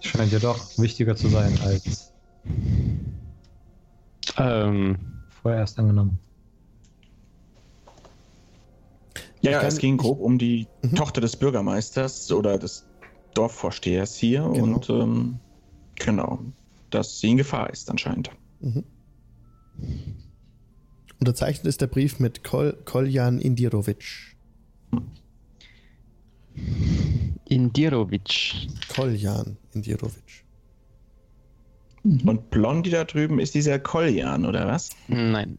Scheint 0.00 0.30
ja 0.30 0.38
doch 0.38 0.78
wichtiger 0.78 1.16
zu 1.16 1.26
sein 1.28 1.58
als 1.60 2.12
Ähm, 4.36 4.96
vorerst 5.42 5.76
angenommen. 5.80 6.20
Ja, 9.40 9.58
kann- 9.58 9.66
es 9.66 9.78
ging 9.78 9.96
grob 9.96 10.20
um 10.20 10.38
die 10.38 10.68
Mhm. 10.82 10.94
Tochter 10.94 11.20
des 11.20 11.34
Bürgermeisters 11.36 12.30
oder 12.30 12.58
des 12.58 12.86
Dorfvorstehers 13.34 14.14
hier 14.14 14.48
Genau. 14.54 14.76
und 14.76 14.88
ähm, 14.88 15.38
genau, 15.96 16.38
dass 16.90 17.18
sie 17.18 17.30
in 17.30 17.38
Gefahr 17.38 17.70
ist 17.70 17.90
anscheinend. 17.90 18.30
Mhm. 18.60 18.84
Unterzeichnet 21.18 21.66
ist 21.66 21.80
der 21.80 21.88
Brief 21.88 22.20
mit 22.20 22.44
Kol 22.44 22.72
Koljan 22.84 23.40
Indirovic. 23.40 24.36
Indirovic. 27.46 28.68
Koljan 28.94 29.56
Indirovic. 29.72 30.44
Mhm. 32.02 32.28
Und 32.28 32.50
Blondie 32.50 32.90
da 32.90 33.04
drüben 33.04 33.38
ist 33.38 33.54
dieser 33.54 33.78
Koljan, 33.78 34.44
oder 34.44 34.66
was? 34.66 34.90
Nein. 35.08 35.58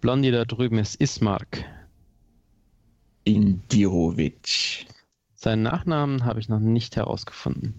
Blondie 0.00 0.30
da 0.30 0.44
drüben 0.44 0.78
ist 0.78 0.96
Ismark. 0.96 1.64
Indirovic. 3.24 4.86
Seinen 5.34 5.62
Nachnamen 5.62 6.24
habe 6.24 6.40
ich 6.40 6.48
noch 6.48 6.60
nicht 6.60 6.96
herausgefunden. 6.96 7.74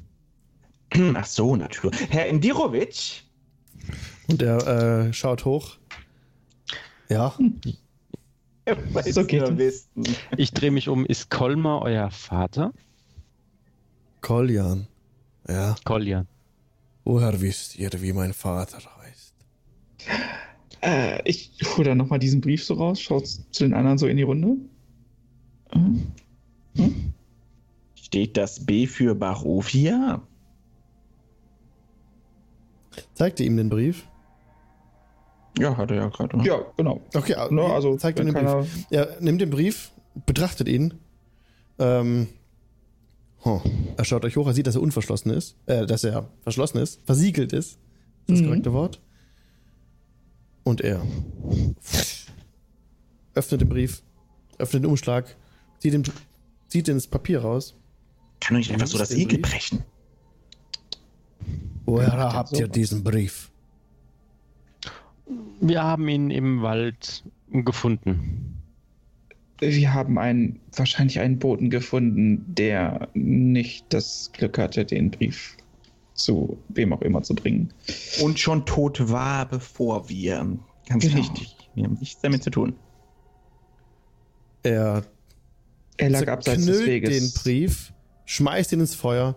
Ach 1.15 1.25
so, 1.25 1.55
natürlich. 1.55 1.99
Herr 2.09 2.27
Indirovic? 2.27 3.23
Und 4.27 4.41
er 4.41 5.07
äh, 5.07 5.13
schaut 5.13 5.45
hoch. 5.45 5.77
Ja, 7.09 7.35
So 9.11 9.25
geht 9.25 9.43
es. 9.43 9.57
wissen. 9.57 10.15
Ich 10.37 10.51
drehe 10.53 10.71
mich 10.71 10.87
um. 10.89 11.05
Ist 11.05 11.29
Kolmar 11.29 11.81
euer 11.81 12.09
Vater? 12.11 12.71
Koljan. 14.21 14.87
Ja, 15.49 15.75
Kolja. 15.83 16.25
woher 17.03 17.41
wisst 17.41 17.77
ihr, 17.77 17.89
wie 18.01 18.13
mein 18.13 18.31
Vater 18.33 18.77
heißt? 19.01 19.33
Äh, 20.81 21.21
ich 21.29 21.51
hole 21.75 21.89
dann 21.89 21.97
nochmal 21.97 22.19
diesen 22.19 22.39
Brief 22.39 22.63
so 22.63 22.75
raus, 22.75 23.01
schaut 23.01 23.27
zu 23.27 23.63
den 23.63 23.73
anderen 23.73 23.97
so 23.97 24.07
in 24.07 24.15
die 24.15 24.23
Runde. 24.23 24.55
Äh, 25.71 26.89
Steht 27.95 28.37
das 28.37 28.65
B 28.65 28.87
für 28.87 29.13
Barovia? 29.15 30.21
zeigte 33.15 33.43
ihm 33.43 33.57
den 33.57 33.69
Brief. 33.69 34.07
Ja, 35.59 35.77
hat 35.77 35.91
er 35.91 35.97
ja 35.97 36.07
gerade. 36.07 36.37
Ja, 36.43 36.59
genau. 36.77 37.01
Okay, 37.13 37.35
Ne, 37.51 37.61
also, 37.63 37.95
zeigt 37.97 38.19
ihm 38.19 38.25
den 38.25 38.33
Brief. 38.33 38.85
Er 38.89 39.17
nimmt 39.21 39.39
den 39.41 39.49
Brief, 39.49 39.91
betrachtet 40.25 40.67
ihn. 40.67 40.95
Ähm, 41.79 42.27
huh. 43.45 43.61
Er 43.97 44.05
schaut 44.05 44.25
euch 44.25 44.35
hoch, 44.35 44.47
er 44.47 44.53
sieht, 44.53 44.65
dass 44.67 44.75
er 44.75 44.81
unverschlossen 44.81 45.31
ist. 45.31 45.55
Äh, 45.65 45.85
dass 45.85 46.03
er 46.03 46.29
verschlossen 46.41 46.79
ist, 46.79 47.01
versiegelt 47.05 47.53
ist. 47.53 47.71
Ist 47.71 47.79
das 48.29 48.39
Mhm. 48.41 48.45
korrekte 48.45 48.73
Wort? 48.73 48.99
Und 50.63 50.81
er 50.81 51.01
öffnet 53.35 53.61
den 53.61 53.69
Brief, 53.69 54.01
öffnet 54.57 54.83
den 54.83 54.89
Umschlag, 54.89 55.35
zieht, 55.79 55.93
den, 55.93 56.03
zieht 56.67 56.87
das 56.87 57.05
Papier 57.07 57.41
raus. 57.41 57.75
Kann 58.39 58.55
doch 58.55 58.59
nicht 58.59 58.71
einfach 58.71 58.87
so 58.87 58.97
das 58.97 59.09
Siegel 59.09 59.39
brechen. 59.39 59.83
Woher 61.85 62.07
Ja, 62.09 62.33
habt 62.33 62.53
ihr 62.57 62.67
diesen 62.67 63.03
Brief? 63.03 63.51
Wir 65.65 65.81
haben 65.81 66.07
ihn 66.09 66.29
im 66.29 66.61
Wald 66.61 67.23
gefunden. 67.51 68.61
Wir 69.59 69.93
haben 69.93 70.19
einen, 70.19 70.59
wahrscheinlich 70.75 71.19
einen 71.21 71.39
Boten 71.39 71.69
gefunden, 71.69 72.43
der 72.53 73.07
nicht 73.13 73.85
das 73.93 74.29
Glück 74.33 74.57
hatte, 74.57 74.83
den 74.83 75.09
Brief 75.09 75.55
zu 76.15 76.57
wem 76.67 76.91
auch 76.91 77.01
immer 77.01 77.23
zu 77.23 77.33
bringen. 77.33 77.73
Und 78.21 78.39
schon 78.39 78.65
tot 78.65 79.09
war, 79.09 79.47
bevor 79.47 80.09
wir. 80.09 80.57
Ganz 80.89 81.03
Genau. 81.05 81.15
richtig. 81.17 81.55
Wir 81.75 81.85
haben 81.85 81.97
nichts 81.99 82.19
damit 82.21 82.43
zu 82.43 82.49
tun. 82.49 82.75
Er 84.63 85.03
Er 85.97 86.09
lag 86.09 86.27
abseits 86.27 86.65
des 86.65 86.85
Weges. 86.85 87.09
den 87.33 87.41
Brief, 87.41 87.93
schmeißt 88.25 88.73
ihn 88.73 88.81
ins 88.81 88.95
Feuer. 88.95 89.35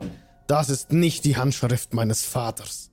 Das 0.48 0.70
ist 0.70 0.93
nicht 0.93 1.24
die 1.24 1.36
Handschrift 1.36 1.94
meines 1.94 2.24
Vaters. 2.24 2.90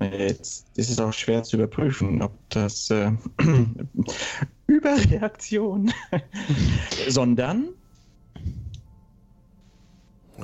Jetzt 0.00 0.66
ist 0.76 0.90
es 0.90 0.98
auch 0.98 1.12
schwer 1.12 1.42
zu 1.42 1.56
überprüfen, 1.56 2.22
ob 2.22 2.32
das 2.50 2.90
äh, 2.90 3.12
Überreaktion, 4.66 5.92
sondern 7.08 7.68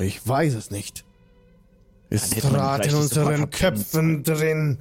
Ich 0.00 0.26
weiß 0.26 0.54
es 0.54 0.70
nicht. 0.70 1.04
Trat 2.10 2.30
vielleicht 2.40 2.86
in 2.86 2.94
unseren 2.94 3.50
Köpfen 3.50 4.22
drin. 4.22 4.78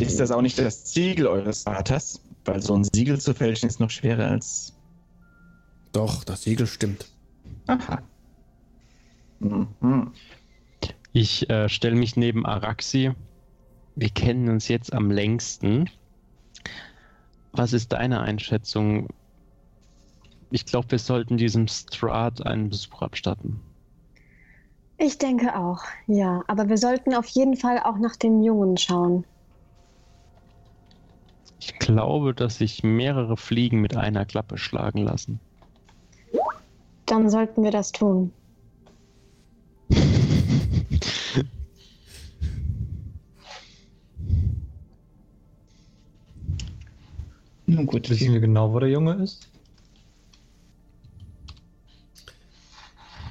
ist 0.00 0.20
das 0.20 0.30
auch 0.30 0.42
nicht 0.42 0.58
das 0.58 0.92
Siegel 0.92 1.26
eures 1.26 1.62
Vaters, 1.62 2.20
weil 2.44 2.60
so 2.62 2.74
ein 2.74 2.84
Siegel 2.84 3.20
zu 3.20 3.34
fälschen 3.34 3.68
ist 3.68 3.78
noch 3.78 3.90
schwerer 3.90 4.30
als. 4.30 4.72
Doch, 5.92 6.24
das 6.24 6.42
Siegel 6.42 6.66
stimmt. 6.66 7.08
Aha. 7.66 8.02
Mhm. 9.40 10.12
Ich 11.12 11.48
äh, 11.50 11.68
stelle 11.68 11.96
mich 11.96 12.16
neben 12.16 12.46
Araxi. 12.46 13.12
Wir 13.96 14.10
kennen 14.10 14.48
uns 14.48 14.68
jetzt 14.68 14.92
am 14.92 15.10
längsten. 15.10 15.90
Was 17.52 17.72
ist 17.72 17.92
deine 17.92 18.20
Einschätzung? 18.20 19.08
Ich 20.50 20.64
glaube, 20.64 20.92
wir 20.92 20.98
sollten 20.98 21.36
diesem 21.36 21.66
Strat 21.66 22.46
einen 22.46 22.70
Besuch 22.70 23.02
abstatten. 23.02 23.60
Ich 24.98 25.18
denke 25.18 25.56
auch, 25.56 25.82
ja. 26.06 26.42
Aber 26.46 26.68
wir 26.68 26.78
sollten 26.78 27.14
auf 27.14 27.26
jeden 27.28 27.56
Fall 27.56 27.78
auch 27.80 27.98
nach 27.98 28.16
dem 28.16 28.42
Jungen 28.42 28.76
schauen. 28.76 29.24
Ich 31.60 31.78
glaube, 31.78 32.34
dass 32.34 32.58
sich 32.58 32.82
mehrere 32.82 33.36
Fliegen 33.36 33.80
mit 33.80 33.96
einer 33.96 34.24
Klappe 34.24 34.58
schlagen 34.58 35.02
lassen. 35.02 35.40
Dann 37.06 37.30
sollten 37.30 37.62
wir 37.62 37.70
das 37.70 37.92
tun. 37.92 38.32
Nun 47.68 47.84
gut, 47.84 48.08
Wissen 48.08 48.32
wir 48.32 48.40
genau, 48.40 48.72
wo 48.72 48.78
der 48.78 48.88
Junge 48.88 49.14
ist? 49.22 49.46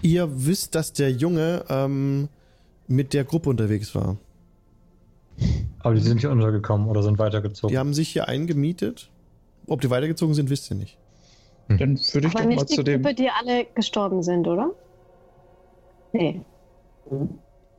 Ihr 0.03 0.29
wisst, 0.45 0.75
dass 0.75 0.93
der 0.93 1.11
Junge 1.11 1.65
ähm, 1.69 2.29
mit 2.87 3.15
der 3.15 3.23
Gruppe 3.23 3.49
unterwegs 3.49 3.95
war. 3.95 4.17
Aber 5.79 5.95
die 5.95 6.01
sind 6.01 6.19
hier 6.19 6.29
untergekommen 6.29 6.87
oder 6.87 7.01
sind 7.01 7.17
weitergezogen. 7.17 7.73
Die 7.73 7.79
haben 7.79 7.95
sich 7.95 8.09
hier 8.09 8.27
eingemietet. 8.27 9.09
Ob 9.65 9.81
die 9.81 9.89
weitergezogen 9.89 10.35
sind, 10.35 10.51
wisst 10.51 10.69
ihr 10.69 10.77
nicht. 10.77 10.97
dann 11.67 11.97
würde 11.97 12.27
ich 12.27 12.35
Aber 12.35 12.43
doch 12.43 12.43
mal 12.43 12.45
nicht 12.45 12.69
die 12.69 12.75
zu 12.75 12.83
dem. 12.83 13.01
Gruppe, 13.01 13.15
die 13.15 13.29
alle 13.29 13.65
gestorben 13.73 14.21
sind, 14.21 14.47
oder? 14.47 14.69
Nee. 16.13 16.41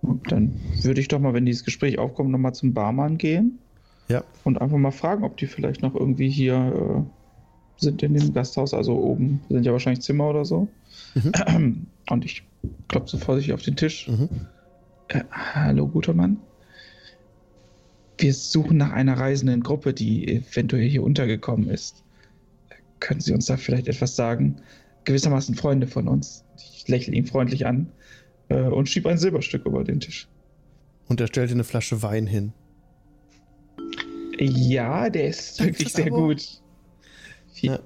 Dann 0.02 0.60
würde 0.82 1.00
ich 1.00 1.06
doch 1.06 1.20
mal, 1.20 1.34
wenn 1.34 1.46
dieses 1.46 1.64
Gespräch 1.64 2.00
aufkommt, 2.00 2.30
nochmal 2.30 2.54
zum 2.54 2.74
Barmann 2.74 3.16
gehen. 3.16 3.60
Ja. 4.08 4.24
Und 4.44 4.60
einfach 4.60 4.78
mal 4.78 4.90
fragen, 4.90 5.24
ob 5.24 5.36
die 5.36 5.46
vielleicht 5.46 5.82
noch 5.82 5.94
irgendwie 5.94 6.30
hier 6.30 7.06
äh, 7.06 7.82
sind 7.82 8.02
in 8.02 8.14
dem 8.14 8.32
Gasthaus. 8.32 8.74
Also 8.74 8.94
oben 8.94 9.40
sind 9.48 9.64
ja 9.64 9.72
wahrscheinlich 9.72 10.02
Zimmer 10.02 10.28
oder 10.28 10.44
so. 10.44 10.68
Und 12.10 12.24
ich 12.24 12.42
klopfe 12.88 13.08
so 13.08 13.18
vorsichtig 13.18 13.54
auf 13.54 13.62
den 13.62 13.76
Tisch. 13.76 14.08
Mhm. 14.08 14.28
Äh, 15.08 15.24
hallo, 15.30 15.86
guter 15.86 16.14
Mann. 16.14 16.38
Wir 18.16 18.34
suchen 18.34 18.78
nach 18.78 18.92
einer 18.92 19.18
reisenden 19.18 19.62
Gruppe, 19.62 19.94
die 19.94 20.26
eventuell 20.26 20.88
hier 20.88 21.04
untergekommen 21.04 21.68
ist. 21.68 22.02
Können 22.98 23.20
Sie 23.20 23.32
uns 23.32 23.46
da 23.46 23.56
vielleicht 23.56 23.86
etwas 23.86 24.16
sagen? 24.16 24.56
Gewissermaßen 25.04 25.54
Freunde 25.54 25.86
von 25.86 26.08
uns. 26.08 26.44
Ich 26.56 26.88
lächle 26.88 27.14
ihn 27.14 27.26
freundlich 27.26 27.66
an 27.66 27.92
äh, 28.48 28.62
und 28.62 28.88
schiebe 28.88 29.08
ein 29.08 29.18
Silberstück 29.18 29.66
über 29.66 29.84
den 29.84 30.00
Tisch. 30.00 30.28
Und 31.06 31.20
er 31.20 31.28
stellt 31.28 31.50
dir 31.50 31.54
eine 31.54 31.64
Flasche 31.64 32.02
Wein 32.02 32.26
hin. 32.26 32.52
Ja, 34.40 35.10
der 35.10 35.28
ist 35.28 35.58
Danke 35.60 35.72
wirklich 35.78 35.92
sehr 35.92 36.06
Abo. 36.06 36.26
gut. 36.28 36.60
Viel, 37.52 37.70
Ja. 37.70 37.80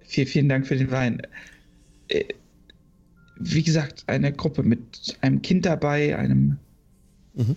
viel, 0.00 0.26
vielen 0.26 0.48
Dank 0.48 0.66
für 0.66 0.76
den 0.76 0.90
Wein. 0.90 1.22
Äh, 2.08 2.24
Wie 3.42 3.62
gesagt, 3.62 4.04
eine 4.06 4.32
Gruppe 4.34 4.62
mit 4.62 5.16
einem 5.22 5.40
Kind 5.40 5.64
dabei, 5.64 6.16
einem 6.18 6.58
Mhm. 7.34 7.56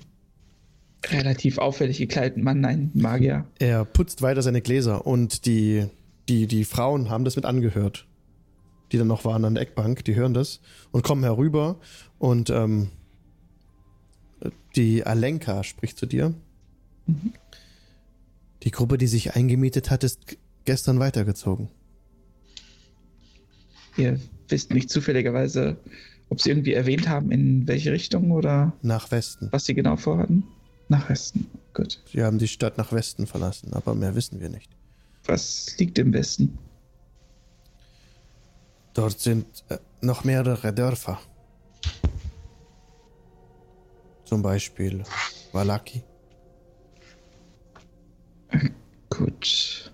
relativ 1.07 1.57
auffällig 1.57 1.97
gekleideten 1.97 2.41
Mann, 2.41 2.63
ein 2.63 2.89
Magier. 2.93 3.45
Er 3.59 3.83
putzt 3.83 4.21
weiter 4.21 4.41
seine 4.41 4.61
Gläser 4.61 5.05
und 5.05 5.45
die, 5.45 5.87
die, 6.29 6.47
die 6.47 6.63
Frauen 6.63 7.09
haben 7.09 7.25
das 7.25 7.35
mit 7.35 7.43
angehört. 7.43 8.07
Die 8.93 8.97
dann 8.97 9.07
noch 9.07 9.25
waren 9.25 9.43
an 9.43 9.55
der 9.55 9.63
Eckbank, 9.63 10.05
die 10.05 10.15
hören 10.15 10.33
das 10.33 10.61
und 10.91 11.03
kommen 11.03 11.23
herüber 11.23 11.79
und 12.17 12.49
ähm, 12.49 12.87
die 14.77 15.03
Alenka 15.05 15.63
spricht 15.63 15.97
zu 15.97 16.05
dir. 16.05 16.33
Die 18.63 18.71
Gruppe, 18.71 18.97
die 18.97 19.07
sich 19.07 19.35
eingemietet 19.35 19.91
hat, 19.91 20.03
ist 20.03 20.37
gestern 20.65 20.99
weitergezogen. 20.99 21.69
Ihr 23.97 24.19
wisst 24.47 24.71
nicht 24.71 24.89
zufälligerweise, 24.89 25.77
ob 26.29 26.41
sie 26.41 26.49
irgendwie 26.49 26.73
erwähnt 26.73 27.07
haben, 27.07 27.31
in 27.31 27.67
welche 27.67 27.91
Richtung 27.91 28.31
oder 28.31 28.73
Nach 28.81 29.11
Westen. 29.11 29.49
was 29.51 29.65
sie 29.65 29.73
genau 29.73 29.97
vorhatten? 29.97 30.43
Nach 30.89 31.09
Westen. 31.09 31.47
Gut. 31.73 32.01
Sie 32.11 32.23
haben 32.23 32.37
die 32.39 32.47
Stadt 32.47 32.77
nach 32.77 32.91
Westen 32.91 33.27
verlassen, 33.27 33.73
aber 33.73 33.95
mehr 33.95 34.15
wissen 34.15 34.39
wir 34.39 34.49
nicht. 34.49 34.69
Was 35.25 35.75
liegt 35.77 35.97
im 35.99 36.13
Westen? 36.13 36.57
Dort 38.93 39.19
sind 39.19 39.45
äh, 39.69 39.77
noch 40.01 40.23
mehrere 40.23 40.73
Dörfer. 40.73 41.19
Zum 44.25 44.41
Beispiel 44.41 45.03
Valaki. 45.51 46.03
Gut. 49.09 49.91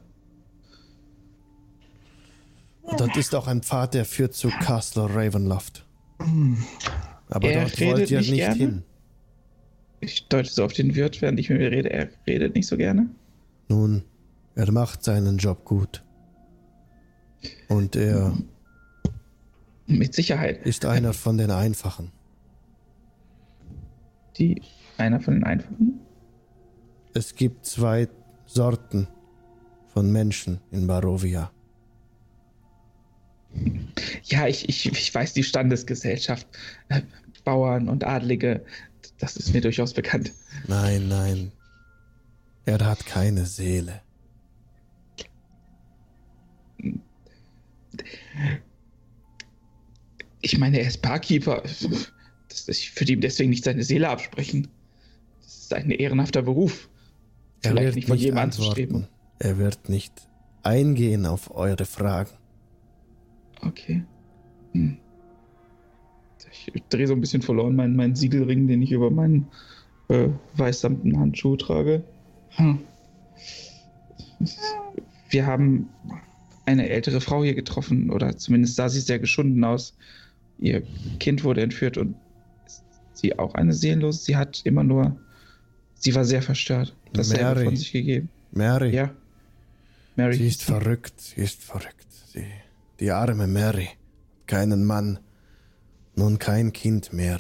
Und 2.82 3.00
dort 3.00 3.16
ist 3.18 3.36
auch 3.36 3.48
ein 3.48 3.62
Pfad, 3.62 3.94
der 3.94 4.06
führt 4.06 4.34
zu 4.34 4.50
Castle 4.50 5.08
Ravenloft. 5.14 5.86
Aber 7.30 7.50
Er 7.50 7.62
dort 7.66 7.80
redet 7.80 7.98
wollt 8.00 8.12
ihr 8.12 8.18
nicht 8.20 8.32
nicht 8.32 8.40
gerne? 8.40 8.56
hin. 8.56 8.84
Ich 10.02 10.28
deute 10.30 10.50
so 10.50 10.64
auf 10.64 10.74
den 10.74 10.96
Wirt, 10.96 11.22
während 11.22 11.40
ich 11.40 11.50
mit 11.50 11.60
mir 11.60 11.72
rede. 11.72 11.90
Er 11.92 12.10
redet 12.26 12.56
nicht 12.56 12.68
so 12.68 12.78
gerne. 12.78 13.10
Nun, 13.68 14.04
er 14.56 14.72
macht 14.72 15.04
seinen 15.04 15.38
Job 15.38 15.66
gut. 15.66 16.04
Und 17.68 17.96
er 17.96 18.34
Mit 19.86 20.14
Sicherheit. 20.14 20.66
ist 20.66 20.86
einer 20.86 21.14
von 21.14 21.38
den 21.38 21.52
Einfachen. 21.52 22.12
Die 24.38 24.62
einer 24.98 25.20
von 25.20 25.36
den 25.36 25.44
Einfachen. 25.44 26.00
Es 27.14 27.36
gibt 27.36 27.66
zwei 27.66 28.08
Sorten 28.50 29.08
von 29.94 30.12
Menschen 30.12 30.60
in 30.72 30.88
Barovia. 30.88 31.52
Ja, 34.24 34.48
ich, 34.48 34.68
ich, 34.68 34.88
ich 34.92 35.14
weiß 35.14 35.34
die 35.34 35.44
Standesgesellschaft. 35.44 36.48
Äh, 36.90 37.02
Bauern 37.44 37.88
und 37.88 38.04
Adlige. 38.04 38.66
Das 39.20 39.38
ist 39.38 39.54
mir 39.54 39.62
durchaus 39.62 39.94
bekannt. 39.94 40.34
Nein, 40.68 41.08
nein. 41.08 41.52
Er 42.66 42.84
hat 42.84 43.06
keine 43.06 43.46
Seele. 43.46 44.02
Ich 50.42 50.58
meine, 50.58 50.80
er 50.80 50.88
ist 50.88 51.02
Barkeeper. 51.04 51.62
Das, 52.48 52.68
ich 52.68 53.00
würde 53.00 53.14
ihm 53.14 53.22
deswegen 53.22 53.52
nicht 53.52 53.64
seine 53.64 53.84
Seele 53.84 54.10
absprechen. 54.10 54.68
Das 55.44 55.56
ist 55.56 55.74
ein 55.74 55.92
ehrenhafter 55.92 56.42
Beruf. 56.42 56.89
Er 57.62 57.72
Vielleicht 57.72 57.86
wird 57.86 57.96
nicht 57.96 58.08
von 58.08 58.18
jedem 58.18 58.38
antworten. 58.38 59.08
Er 59.40 59.58
wird 59.58 59.90
nicht 59.90 60.28
eingehen 60.64 61.26
auf 61.26 61.56
eure 61.56 61.86
Fragen. 61.86 62.32
Okay. 63.62 64.04
Hm. 64.74 64.98
Ich 66.74 66.84
drehe 66.90 67.08
so 67.08 67.14
ein 67.14 67.22
bisschen 67.22 67.42
verloren 67.42 67.76
meinen, 67.76 67.96
meinen 67.96 68.16
Siegelring, 68.16 68.68
den 68.68 68.82
ich 68.82 68.92
über 68.92 69.12
meinen 69.12 69.48
äh, 70.08 70.30
weißsamten 70.56 71.20
Handschuh 71.20 71.56
trage. 71.56 72.04
Hm. 72.50 72.80
Wir 75.30 75.46
haben 75.46 75.90
eine 76.66 76.90
ältere 76.90 77.22
Frau 77.22 77.44
hier 77.44 77.56
getroffen, 77.56 78.10
oder 78.10 78.38
zumindest 78.38 78.76
sah 78.76 78.90
sie 78.90 79.00
sehr 79.00 79.20
geschunden 79.20 79.64
aus. 79.64 79.96
Ihr 80.60 80.84
Kind 81.20 81.44
wurde 81.44 81.62
entführt 81.62 81.98
und 81.98 82.16
ist 82.66 82.84
sie 83.14 83.38
auch 83.38 83.54
eine 83.56 83.74
Seelenlose. 83.74 84.24
Sie 84.24 84.38
hat 84.38 84.62
immer 84.66 84.84
nur, 84.84 85.18
sie 86.00 86.16
war 86.16 86.26
sehr 86.26 86.42
verstört. 86.42 86.96
Dasselbe 87.14 87.44
Mary. 87.44 87.66
von 87.66 87.76
sich 87.78 87.92
gegeben. 87.92 88.30
Mary, 88.52 88.94
Ja. 88.96 89.12
Mary. 90.16 90.36
sie 90.36 90.48
ist 90.48 90.64
verrückt, 90.64 91.20
sie 91.22 91.42
ist 91.42 91.62
verrückt. 91.64 92.08
Sie, 92.34 92.46
die 93.00 93.12
arme 93.12 93.48
Mary. 93.48 93.90
Keinen 94.48 94.84
Mann, 94.86 95.20
nun 96.16 96.40
kein 96.40 96.74
Kind 96.74 97.14
mehr. 97.14 97.38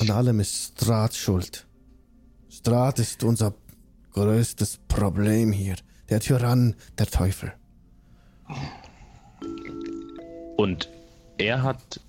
An 0.00 0.10
allem 0.10 0.40
ist 0.40 0.54
Strat 0.80 1.14
schuld. 1.14 1.66
Strat 2.50 2.98
ist 2.98 3.24
unser 3.24 3.54
größtes 4.12 4.78
Problem 4.88 5.52
hier. 5.52 5.76
Der 6.10 6.20
Tyrann, 6.20 6.74
der 6.98 7.06
Teufel. 7.06 7.52
Und 10.56 10.90
er 11.38 11.62
hat 11.62 12.00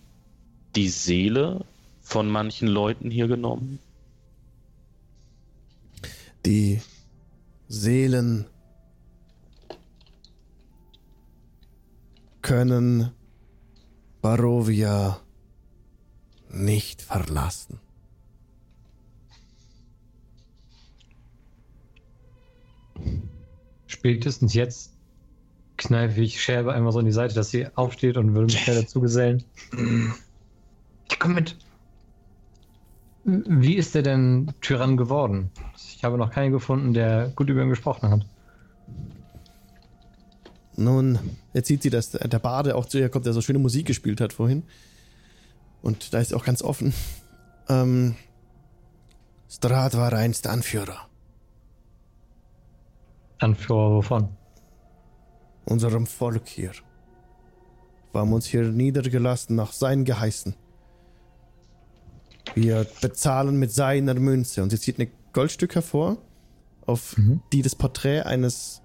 die 0.75 0.89
Seele 0.89 1.65
von 2.01 2.29
manchen 2.29 2.67
Leuten 2.67 3.11
hier 3.11 3.27
genommen. 3.27 3.79
Die 6.45 6.81
Seelen 7.67 8.47
können 12.41 13.11
Barovia 14.21 15.21
nicht 16.49 17.01
verlassen. 17.01 17.79
Spätestens 23.87 24.53
jetzt 24.53 24.91
kneife 25.77 26.21
ich 26.21 26.41
Scherbe 26.41 26.73
einmal 26.73 26.91
so 26.91 26.99
in 26.99 27.05
die 27.05 27.11
Seite, 27.11 27.33
dass 27.33 27.49
sie 27.49 27.67
aufsteht 27.75 28.17
und 28.17 28.33
würde 28.33 28.45
mich 28.45 28.59
schnell 28.63 28.81
dazu 28.81 28.99
gesellen. 28.99 29.43
Mit. 31.25 31.55
Wie 33.23 33.75
ist 33.75 33.95
der 33.95 34.01
denn 34.01 34.53
Tyrann 34.61 34.97
geworden? 34.97 35.49
Ich 35.77 36.03
habe 36.03 36.17
noch 36.17 36.31
keinen 36.31 36.51
gefunden, 36.51 36.93
der 36.93 37.31
gut 37.35 37.49
über 37.49 37.61
ihn 37.61 37.69
gesprochen 37.69 38.09
hat. 38.09 38.25
Nun, 40.75 41.19
jetzt 41.53 41.67
sieht 41.67 41.83
sie, 41.83 41.89
dass 41.89 42.11
der 42.11 42.39
Bade 42.39 42.75
auch 42.75 42.85
zu 42.85 42.97
ihr 42.97 43.09
kommt, 43.09 43.25
der 43.25 43.33
so 43.33 43.41
schöne 43.41 43.59
Musik 43.59 43.85
gespielt 43.85 44.19
hat 44.19 44.33
vorhin. 44.33 44.63
Und 45.81 46.13
da 46.13 46.19
ist 46.19 46.29
sie 46.29 46.35
auch 46.35 46.43
ganz 46.43 46.61
offen. 46.61 46.93
Ähm, 47.69 48.15
Strat 49.49 49.95
war 49.95 50.11
einst 50.13 50.47
Anführer 50.47 51.07
Anführer 53.39 53.91
wovon? 53.91 54.29
unserem 55.65 56.07
Volk 56.07 56.47
hier. 56.47 56.71
Wir 58.11 58.21
haben 58.21 58.33
uns 58.33 58.45
hier 58.45 58.63
niedergelassen 58.63 59.55
nach 59.55 59.71
seinen 59.71 60.05
Geheißen. 60.05 60.55
Wir 62.55 62.85
bezahlen 63.01 63.57
mit 63.57 63.71
seiner 63.71 64.13
Münze. 64.13 64.63
Und 64.63 64.69
sie 64.69 64.79
zieht 64.79 64.99
ein 64.99 65.11
Goldstück 65.33 65.75
hervor, 65.75 66.17
auf 66.85 67.15
die 67.51 67.61
das 67.61 67.75
Porträt 67.75 68.21
eines 68.21 68.81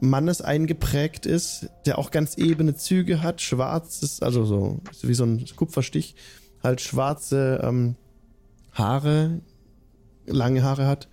Mannes 0.00 0.40
eingeprägt 0.40 1.26
ist, 1.26 1.68
der 1.84 1.98
auch 1.98 2.10
ganz 2.10 2.38
ebene 2.38 2.74
Züge 2.74 3.22
hat, 3.22 3.40
schwarzes, 3.40 4.22
also 4.22 4.44
so, 4.44 4.80
so 4.92 5.08
wie 5.08 5.14
so 5.14 5.24
ein 5.24 5.44
Kupferstich, 5.56 6.14
halt 6.62 6.80
schwarze 6.80 7.60
ähm, 7.62 7.96
Haare, 8.72 9.40
lange 10.26 10.62
Haare 10.62 10.86
hat. 10.86 11.08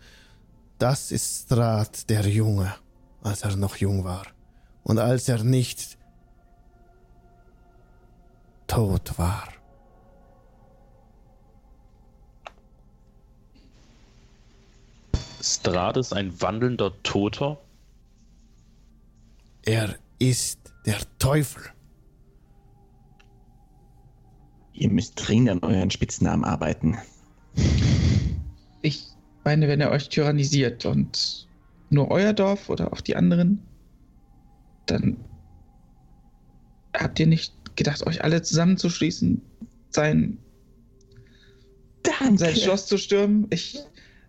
Das 0.78 1.11
ist 1.11 1.45
Strat, 1.45 2.10
der 2.10 2.28
Junge, 2.28 2.74
als 3.22 3.41
er 3.41 3.56
noch 3.57 3.76
jung 3.78 4.03
war. 4.03 4.24
Und 4.84 4.99
als 4.99 5.28
er 5.28 5.44
nicht 5.44 5.98
tot 8.68 9.18
war. 9.18 9.44
Strades 15.56 16.14
ein 16.14 16.41
wandelnder 16.41 16.91
Toter? 17.03 17.60
Er 19.65 19.95
ist 20.19 20.60
der 20.86 20.98
Teufel. 21.19 21.64
Ihr 24.74 24.90
müsst 24.90 25.14
dringend 25.15 25.49
an 25.49 25.60
euren 25.60 25.90
Spitznamen 25.90 26.45
arbeiten. 26.45 26.98
Ich 28.82 29.07
meine, 29.44 29.68
wenn 29.68 29.82
er 29.82 29.91
euch 29.91 30.10
tyrannisiert 30.10 30.86
und 30.86 31.48
nur 31.90 32.11
euer 32.11 32.34
Dorf 32.34 32.69
oder 32.69 32.94
auch 32.94 33.02
die 33.02 33.15
anderen, 33.15 33.64
dann 34.86 35.18
habt 36.94 37.19
ihr 37.19 37.28
nicht 37.28 37.53
gedacht, 37.76 38.06
euch 38.06 38.24
alle 38.24 38.41
zusammenzuschließen, 38.41 39.41
sein, 39.90 40.38
Danke. 42.03 42.38
sein 42.38 42.56
Schloss 42.56 42.88
zu 42.88 42.98
stürmen? 42.98 43.48
Ich, 43.49 43.80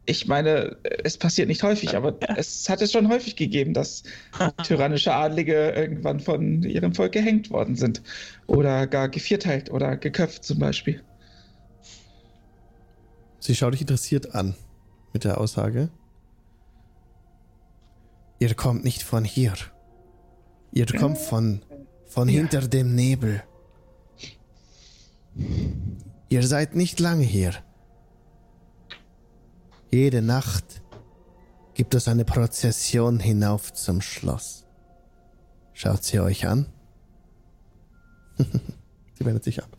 ich 0.08 0.26
meine, 0.26 0.74
es 1.04 1.18
passiert 1.18 1.48
nicht 1.48 1.62
häufig, 1.62 1.94
aber 1.94 2.16
es 2.38 2.66
hat 2.68 2.80
es 2.80 2.92
schon 2.92 3.10
häufig 3.10 3.36
gegeben, 3.36 3.74
dass 3.74 4.04
tyrannische 4.64 5.12
Adlige 5.12 5.70
irgendwann 5.72 6.18
von 6.18 6.62
ihrem 6.62 6.94
Volk 6.94 7.12
gehängt 7.12 7.50
worden 7.50 7.76
sind. 7.76 8.02
Oder 8.46 8.86
gar 8.86 9.10
gevierteilt 9.10 9.70
oder 9.70 9.98
geköpft 9.98 10.44
zum 10.44 10.58
Beispiel. 10.60 11.02
Sie 13.38 13.54
schaut 13.54 13.74
dich 13.74 13.82
interessiert 13.82 14.34
an 14.34 14.54
mit 15.12 15.24
der 15.24 15.38
Aussage. 15.38 15.90
Ihr 18.38 18.54
kommt 18.54 18.84
nicht 18.84 19.02
von 19.02 19.24
hier. 19.24 19.52
Ihr 20.72 20.86
kommt 20.86 21.18
von, 21.18 21.60
von 22.06 22.28
Ja. 22.28 22.36
hinter 22.40 22.62
dem 22.66 22.94
Nebel. 22.94 23.42
Ihr 26.30 26.42
seid 26.46 26.74
nicht 26.74 26.98
lange 26.98 27.24
hier. 27.24 27.52
Jede 29.90 30.20
Nacht 30.20 30.82
gibt 31.74 31.94
es 31.94 32.08
eine 32.08 32.24
Prozession 32.26 33.20
hinauf 33.20 33.72
zum 33.72 34.02
Schloss. 34.02 34.66
Schaut 35.72 36.04
sie 36.04 36.20
euch 36.20 36.46
an. 36.46 36.66
Sie 38.38 39.24
wendet 39.24 39.44
sich 39.44 39.62
ab. 39.62 39.76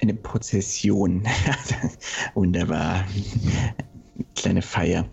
Eine 0.00 0.14
Prozession. 0.14 1.24
Wunderbar. 2.34 3.04
Kleine 4.34 4.62
Feier. 4.62 5.08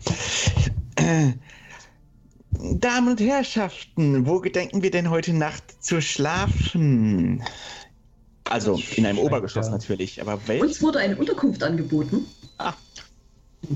Damen 2.52 3.08
und 3.10 3.20
Herrschaften, 3.20 4.26
wo 4.26 4.40
gedenken 4.40 4.84
wir 4.84 4.92
denn 4.92 5.10
heute 5.10 5.34
Nacht 5.34 5.84
zu 5.84 6.02
schlafen? 6.02 7.44
Also 8.50 8.80
in 8.96 9.06
einem 9.06 9.20
Obergeschoss 9.20 9.68
ja- 9.68 9.72
natürlich, 9.72 10.22
aber 10.22 10.34
Uns 10.34 10.48
welch? 10.48 10.82
wurde 10.82 11.00
eine 11.00 11.16
Unterkunft 11.16 11.64
angeboten. 11.64 12.26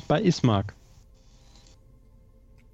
Bei 0.08 0.22
Ismark. 0.22 0.74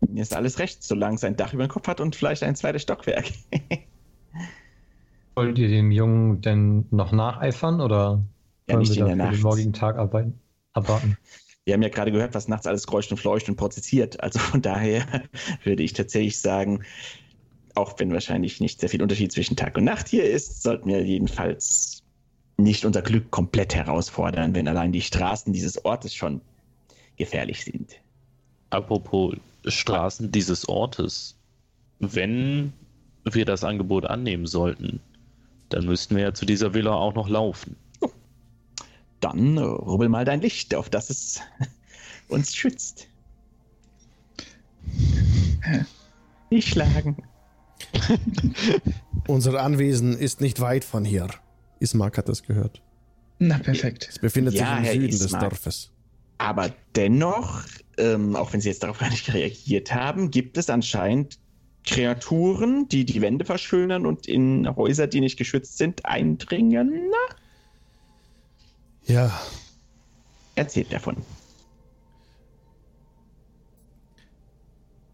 Mir 0.08 0.22
ist 0.24 0.34
alles 0.36 0.58
recht, 0.60 0.82
solange 0.84 1.16
es 1.16 1.24
ein 1.24 1.36
Dach 1.36 1.54
über 1.54 1.68
dem 1.68 1.70
Kopf 1.70 1.88
hat 1.88 2.02
und 2.02 2.16
vielleicht 2.16 2.42
ein 2.44 2.56
zweites 2.56 2.82
Stockwerk. 2.84 3.26
Wollt 5.36 5.58
ihr 5.60 5.68
dem 5.68 5.92
Jungen 5.92 6.42
denn 6.42 6.88
noch 6.92 7.12
nacheifern 7.12 7.82
oder 7.82 8.24
Ja, 8.68 8.74
wollen 8.76 8.80
nicht 8.82 8.96
wir 8.96 9.06
in 9.08 9.18
der 9.18 9.28
für 9.28 9.32
den 9.32 9.32
Nacht. 9.34 9.44
morgigen 9.44 9.74
Tag 9.74 9.98
arbeiten, 9.98 10.40
abwarten? 10.74 11.18
Wir 11.64 11.76
haben 11.76 11.84
ja 11.84 11.90
gerade 11.90 12.12
gehört, 12.12 12.34
was 12.34 12.48
nachts 12.48 12.66
alles 12.66 12.88
kreucht 12.88 13.12
und 13.12 13.18
fleucht 13.18 13.48
und 13.48 13.56
prozessiert. 13.56 14.20
Also 14.24 14.40
von 14.40 14.64
daher 14.64 15.06
würde 15.64 15.84
ich 15.84 15.94
tatsächlich 15.94 16.42
sagen, 16.42 16.84
auch 17.82 17.96
wenn 17.98 18.14
wahrscheinlich 18.14 18.60
nicht 18.60 18.80
sehr 18.80 18.90
viel 18.90 19.02
Unterschied 19.02 19.32
zwischen 19.32 19.56
Tag 19.56 19.76
und 19.76 19.86
Nacht 19.86 20.08
hier 20.08 20.24
ist, 20.24 20.62
sollten 20.62 20.88
wir 20.88 21.04
jedenfalls 21.04 22.04
nicht 22.58 22.86
unser 22.86 23.02
Glück 23.02 23.32
komplett 23.32 23.74
herausfordern, 23.74 24.54
wenn 24.54 24.68
allein 24.68 24.92
die 24.92 25.02
Straßen 25.02 25.52
dieses 25.52 25.84
Ortes 25.84 26.14
schon 26.14 26.42
gefährlich 27.18 27.66
sind. 27.66 28.00
Apropos 28.70 29.36
Straßen 29.66 30.32
dieses 30.32 30.70
Ortes. 30.70 31.36
Wenn 32.00 32.74
wir 33.24 33.46
das 33.46 33.64
Angebot 33.64 34.06
annehmen 34.06 34.46
sollten, 34.46 35.00
dann 35.70 35.86
müssten 35.86 36.16
wir 36.16 36.24
ja 36.24 36.34
zu 36.34 36.46
dieser 36.46 36.74
Villa 36.74 36.94
auch 36.94 37.16
noch 37.16 37.30
laufen. 37.30 37.76
Dann 39.20 39.58
äh, 39.58 39.62
rubbel 39.62 40.10
mal 40.10 40.26
dein 40.26 40.42
Licht, 40.42 40.74
auf 40.76 40.90
das 40.90 41.10
es 41.10 41.42
uns 42.28 42.56
schützt. 42.56 43.08
Nicht 46.50 46.70
schlagen. 46.70 47.18
Unser 49.28 49.62
Anwesen 49.62 50.18
ist 50.18 50.42
nicht 50.42 50.60
weit 50.60 50.84
von 50.84 51.06
hier. 51.06 51.28
Ismark 51.80 52.18
hat 52.18 52.30
das 52.30 52.44
gehört. 52.44 52.82
Na, 53.40 53.58
perfekt. 53.58 54.08
Es 54.10 54.20
befindet 54.20 54.54
Ja, 54.54 54.68
sich 54.68 54.78
im 54.78 54.84
Herr 54.84 54.94
Süden 54.94 55.12
des 55.12 55.22
Ismark. 55.22 55.50
Dorfes. 55.50 55.92
Aber 56.38 56.72
dennoch, 56.96 57.64
ähm, 57.98 58.36
auch 58.36 58.54
wenn 58.54 58.62
Sie 58.62 58.70
jetzt 58.70 58.84
darauf 58.84 58.98
gar 59.00 59.10
nicht 59.10 59.34
reagiert 59.34 59.94
haben, 59.94 60.32
gibt 60.32 60.58
es 60.58 60.70
anscheinend 60.70 61.40
Kreaturen, 61.86 62.88
die 62.90 63.06
die 63.06 63.22
Wände 63.22 63.44
verschönern 63.46 64.06
und 64.06 64.28
in 64.28 64.68
Häuser, 64.76 65.08
die 65.08 65.20
nicht 65.20 65.38
geschützt 65.38 65.78
sind, 65.80 66.06
eindringen. 66.06 67.10
Na, 67.10 67.36
Ja, 69.14 69.42
erzählt 70.56 70.92
davon. 70.94 71.18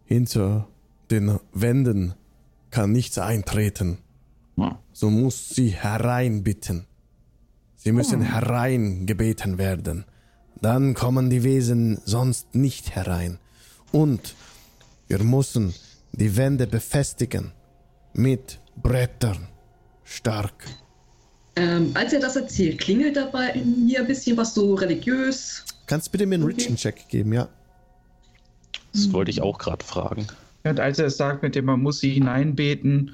hinter 0.06 0.68
den 1.12 1.38
Wänden 1.54 2.14
kann 2.72 2.92
nichts 2.92 3.18
eintreten. 3.18 4.00
So 4.94 5.10
muss 5.12 5.50
sie 5.50 5.70
hereinbitten. 5.70 6.86
Sie 7.76 7.92
müssen 7.92 8.22
hereingebeten 8.22 9.58
werden. 9.60 10.06
Dann 10.60 10.96
kommen 10.96 11.30
die 11.30 11.44
Wesen 11.44 12.00
sonst 12.04 12.56
nicht 12.56 12.96
herein. 12.96 13.38
Und 13.92 14.34
wir 15.08 15.24
müssen 15.24 15.76
die 16.14 16.36
Wände 16.36 16.66
befestigen 16.66 17.52
mit 18.14 18.60
Brettern. 18.76 19.48
Stark. 20.04 20.66
Ähm, 21.56 21.92
als 21.94 22.14
er 22.14 22.20
das 22.20 22.36
erzählt, 22.36 22.80
klingelt 22.80 23.16
dabei 23.18 23.50
in 23.52 23.86
mir 23.86 24.00
ein 24.02 24.08
bisschen 24.08 24.38
was 24.38 24.56
so 24.56 24.74
religiös. 24.74 25.64
Kannst 25.86 26.08
du 26.08 26.12
bitte 26.12 26.26
mir 26.26 26.36
einen 26.36 26.44
Okay. 26.46 26.54
Religion-Check 26.54 27.08
geben, 27.10 27.34
ja? 27.34 27.48
Das 28.94 29.12
wollte 29.14 29.30
ich 29.32 29.42
auch 29.42 29.58
gerade 29.60 29.86
fragen. 29.86 30.26
Und 30.70 30.80
als 30.80 31.00
er 31.00 31.08
es 31.08 31.18
sagt, 31.18 31.44
mit 31.44 31.56
dem 31.56 31.66
man 31.66 31.82
muss 31.82 32.00
sie 32.00 32.12
hineinbeten, 32.12 33.12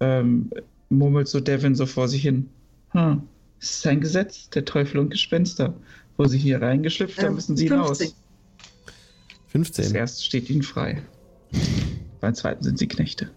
ähm, 0.00 0.50
murmelt 0.88 1.28
so 1.28 1.40
Devin 1.40 1.74
so 1.74 1.86
vor 1.86 2.08
sich 2.08 2.22
hin. 2.22 2.48
Hm, 2.90 3.22
es 3.60 3.76
ist 3.76 3.86
ein 3.86 4.00
Gesetz, 4.00 4.50
der 4.50 4.64
Teufel 4.64 4.98
und 4.98 5.10
Gespenster. 5.10 5.74
Wo 6.16 6.24
sie 6.24 6.38
hier 6.38 6.62
reingeschlüpft 6.62 7.18
haben, 7.18 7.28
Ähm, 7.28 7.34
müssen 7.34 7.56
sie 7.56 7.68
15. 7.68 8.04
hinaus. 8.04 8.14
15. 9.48 9.84
Das 9.84 9.92
erste 9.92 10.24
steht 10.24 10.48
ihnen 10.48 10.62
frei. 10.62 11.02
Beim 12.20 12.34
zweiten 12.34 12.64
sind 12.64 12.78
sie 12.78 12.88
Knechte. 12.88 13.30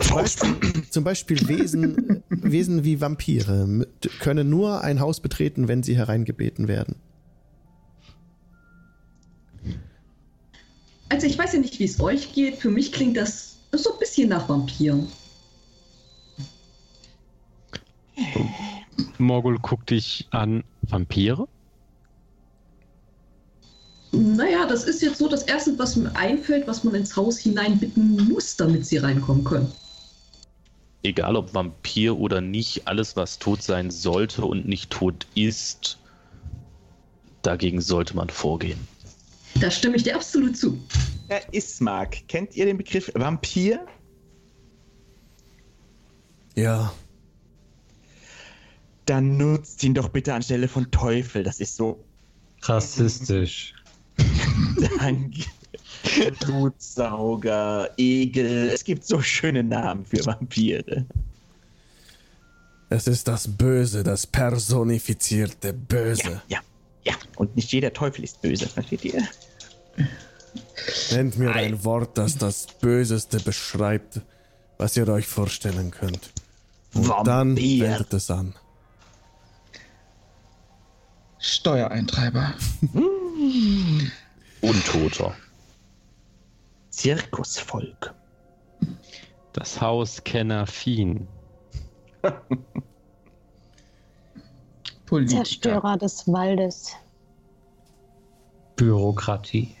Zum 0.00 0.16
Beispiel, 0.16 0.82
zum 0.90 1.04
Beispiel 1.04 1.48
Wesen, 1.48 2.22
Wesen 2.28 2.84
wie 2.84 3.00
Vampire 3.00 3.86
können 4.18 4.50
nur 4.50 4.82
ein 4.82 4.98
Haus 4.98 5.20
betreten, 5.20 5.68
wenn 5.68 5.84
sie 5.84 5.96
hereingebeten 5.96 6.66
werden. 6.66 6.96
Also 11.08 11.26
ich 11.26 11.38
weiß 11.38 11.52
ja 11.52 11.60
nicht, 11.60 11.78
wie 11.78 11.84
es 11.84 12.00
euch 12.00 12.32
geht. 12.32 12.56
Für 12.56 12.70
mich 12.70 12.92
klingt 12.92 13.16
das 13.16 13.58
so 13.72 13.92
ein 13.92 13.98
bisschen 13.98 14.28
nach 14.28 14.48
Vampir. 14.48 14.98
Morgul 19.18 19.58
guckt 19.58 19.90
dich 19.90 20.26
an. 20.30 20.64
Vampire? 20.82 21.48
Naja, 24.12 24.66
das 24.66 24.84
ist 24.84 25.02
jetzt 25.02 25.18
so 25.18 25.28
das 25.28 25.42
Erste, 25.42 25.78
was 25.78 25.96
mir 25.96 26.14
einfällt, 26.16 26.66
was 26.66 26.84
man 26.84 26.94
ins 26.94 27.16
Haus 27.16 27.38
hineinbitten 27.38 28.28
muss, 28.28 28.56
damit 28.56 28.86
sie 28.86 28.98
reinkommen 28.98 29.44
können. 29.44 29.70
Egal 31.02 31.36
ob 31.36 31.54
Vampir 31.54 32.18
oder 32.18 32.40
nicht, 32.40 32.88
alles 32.88 33.16
was 33.16 33.38
tot 33.38 33.62
sein 33.62 33.90
sollte 33.90 34.44
und 34.44 34.66
nicht 34.66 34.90
tot 34.90 35.26
ist, 35.34 35.98
dagegen 37.42 37.80
sollte 37.80 38.16
man 38.16 38.30
vorgehen. 38.30 38.78
Da 39.60 39.70
stimme 39.70 39.96
ich 39.96 40.02
dir 40.02 40.14
absolut 40.16 40.56
zu. 40.56 40.78
Herr 41.28 41.52
Ismark, 41.52 42.28
kennt 42.28 42.54
ihr 42.56 42.66
den 42.66 42.76
Begriff 42.76 43.10
Vampir? 43.14 43.84
Ja, 46.54 46.92
Dann 49.06 49.36
nutzt 49.36 49.82
ihn 49.84 49.94
doch 49.94 50.08
bitte 50.08 50.34
anstelle 50.34 50.68
von 50.68 50.90
Teufel. 50.90 51.42
Das 51.42 51.60
ist 51.60 51.76
so. 51.76 52.04
Rassistisch. 52.62 53.74
Danke. 54.98 55.44
Blutsauger, 56.40 57.90
Egel. 57.96 58.70
Es 58.70 58.84
gibt 58.84 59.04
so 59.04 59.20
schöne 59.20 59.62
Namen 59.62 60.04
für 60.04 60.24
Vampire. 60.24 61.06
es 62.88 63.06
ist 63.06 63.28
das 63.28 63.48
Böse, 63.48 64.02
das 64.02 64.26
personifizierte 64.26 65.72
Böse. 65.72 66.42
Ja, 66.48 66.60
ja. 67.04 67.14
Und 67.36 67.54
nicht 67.56 67.72
jeder 67.72 67.92
Teufel 67.92 68.24
ist 68.24 68.40
böse, 68.42 68.66
versteht 68.68 69.04
ihr? 69.04 69.22
Nennt 71.10 71.38
mir 71.38 71.52
ein 71.52 71.84
Wort, 71.84 72.18
das 72.18 72.38
das 72.38 72.66
Böseste 72.66 73.40
beschreibt, 73.40 74.20
was 74.78 74.96
ihr 74.96 75.08
euch 75.08 75.26
vorstellen 75.26 75.90
könnt. 75.90 76.30
Und 76.94 77.08
dann 77.26 77.50
Vampir. 77.50 77.84
wendet 77.84 78.12
es 78.12 78.30
an. 78.30 78.54
Steuereintreiber. 81.38 82.54
Untoter. 84.60 85.34
Zirkusvolk. 86.90 88.14
Das 89.52 89.80
Haus. 89.80 90.22
Politiker. 95.06 95.44
Zerstörer 95.44 95.96
des 95.96 96.26
Waldes. 96.26 96.96
Bürokratie. 98.74 99.75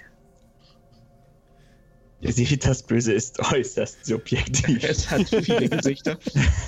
Ihr 2.26 2.32
seht, 2.32 2.66
das 2.66 2.82
Böse 2.82 3.12
ist 3.12 3.38
äußerst 3.52 4.04
subjektiv. 4.04 4.82
Es 4.82 5.10
hat 5.10 5.28
viele 5.28 5.68
Gesichter. 5.68 6.18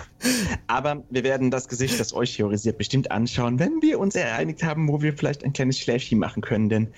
Aber 0.66 1.02
wir 1.10 1.24
werden 1.24 1.50
das 1.50 1.68
Gesicht, 1.68 1.98
das 1.98 2.12
euch 2.12 2.36
theorisiert, 2.36 2.78
bestimmt 2.78 3.10
anschauen, 3.10 3.58
wenn 3.58 3.82
wir 3.82 3.98
uns 3.98 4.14
ereinigt 4.14 4.62
haben, 4.62 4.88
wo 4.88 5.02
wir 5.02 5.16
vielleicht 5.16 5.44
ein 5.44 5.52
kleines 5.52 5.78
Schläfchen 5.78 6.18
machen 6.18 6.42
können. 6.42 6.68
Denn 6.68 6.88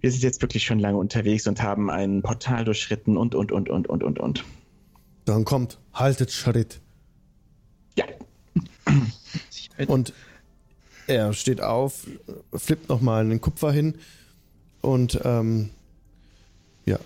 wir 0.00 0.10
sind 0.10 0.22
jetzt 0.22 0.42
wirklich 0.42 0.64
schon 0.64 0.78
lange 0.78 0.98
unterwegs 0.98 1.46
und 1.46 1.62
haben 1.62 1.90
ein 1.90 2.22
Portal 2.22 2.64
durchschritten 2.64 3.16
und, 3.16 3.34
und, 3.34 3.52
und, 3.52 3.68
und, 3.68 3.88
und, 3.88 4.02
und, 4.02 4.18
und. 4.18 4.44
Dann 5.24 5.44
kommt, 5.44 5.78
haltet 5.92 6.30
Schritt. 6.30 6.80
Ja, 7.96 8.04
Und 9.86 10.12
er 11.06 11.32
steht 11.32 11.60
auf, 11.60 12.06
flippt 12.54 12.88
nochmal 12.88 13.24
einen 13.24 13.40
Kupfer 13.40 13.72
hin 13.72 13.96
und 14.80 15.20
ähm, 15.24 15.70
ja. 16.84 16.98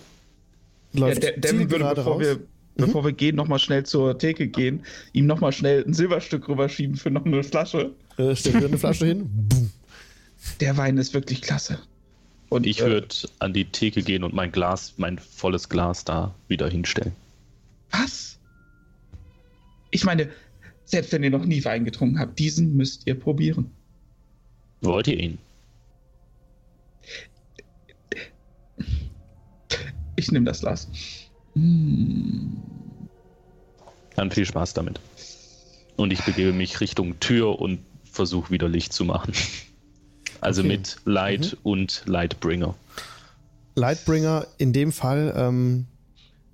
Ja, 0.92 1.00
Läuft 1.00 1.22
der, 1.22 1.36
der 1.38 1.70
würde, 1.70 1.92
bevor 1.94 2.14
raus. 2.14 2.20
wir, 2.20 2.40
bevor 2.76 3.04
wir 3.04 3.12
gehen, 3.12 3.36
nochmal 3.36 3.58
schnell 3.58 3.84
zur 3.84 4.18
Theke 4.18 4.48
gehen, 4.48 4.84
ihm 5.12 5.26
nochmal 5.26 5.52
schnell 5.52 5.84
ein 5.86 5.94
Silberstück 5.94 6.48
rüberschieben 6.48 6.96
für 6.96 7.10
noch 7.10 7.24
eine 7.24 7.42
Flasche. 7.42 7.92
Äh, 8.16 8.34
stellt 8.34 8.56
wieder 8.56 8.66
eine 8.66 8.78
Flasche 8.78 9.06
hin. 9.06 9.28
Boom. 9.48 9.70
Der 10.60 10.76
Wein 10.76 10.96
ist 10.98 11.14
wirklich 11.14 11.42
klasse. 11.42 11.78
Und 12.48 12.66
Ich 12.66 12.80
äh, 12.80 12.86
würde 12.86 13.14
an 13.38 13.52
die 13.52 13.64
Theke 13.66 14.02
gehen 14.02 14.24
und 14.24 14.34
mein 14.34 14.50
Glas, 14.50 14.94
mein 14.96 15.18
volles 15.18 15.68
Glas 15.68 16.04
da 16.04 16.34
wieder 16.48 16.68
hinstellen. 16.68 17.12
Was? 17.92 18.38
Ich 19.90 20.04
meine, 20.04 20.28
selbst 20.84 21.12
wenn 21.12 21.22
ihr 21.22 21.30
noch 21.30 21.44
nie 21.44 21.64
Wein 21.64 21.84
getrunken 21.84 22.18
habt, 22.18 22.38
diesen 22.38 22.76
müsst 22.76 23.06
ihr 23.06 23.14
probieren. 23.14 23.70
Wollt 24.80 25.06
ihr 25.08 25.18
ihn? 25.18 25.38
Ich 30.20 30.30
nehme 30.30 30.44
das 30.44 30.60
Glas. 30.60 30.86
Mm. 31.54 32.58
Dann 34.16 34.30
viel 34.30 34.44
Spaß 34.44 34.74
damit. 34.74 35.00
Und 35.96 36.12
ich 36.12 36.22
begebe 36.22 36.52
mich 36.52 36.80
Richtung 36.80 37.18
Tür 37.20 37.58
und 37.58 37.80
versuche 38.04 38.50
wieder 38.50 38.68
Licht 38.68 38.92
zu 38.92 39.04
machen. 39.04 39.32
Also 40.42 40.60
Okay. 40.62 40.68
mit 40.68 40.96
Light 41.04 41.56
und 41.62 42.02
Lightbringer. 42.06 42.74
Lightbringer 43.74 44.46
in 44.58 44.72
dem 44.72 44.92
Fall 44.92 45.32
ähm, 45.36 45.86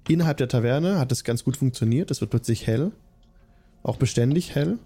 innerhalb 0.09 0.36
der 0.36 0.48
Taverne 0.48 0.98
hat 0.98 1.10
es 1.12 1.24
ganz 1.24 1.44
gut 1.44 1.56
funktioniert. 1.56 2.10
Es 2.10 2.20
wird 2.20 2.30
plötzlich 2.30 2.66
hell. 2.66 2.93
Auch 3.82 3.97
beständig 3.97 4.55
hell. 4.55 4.78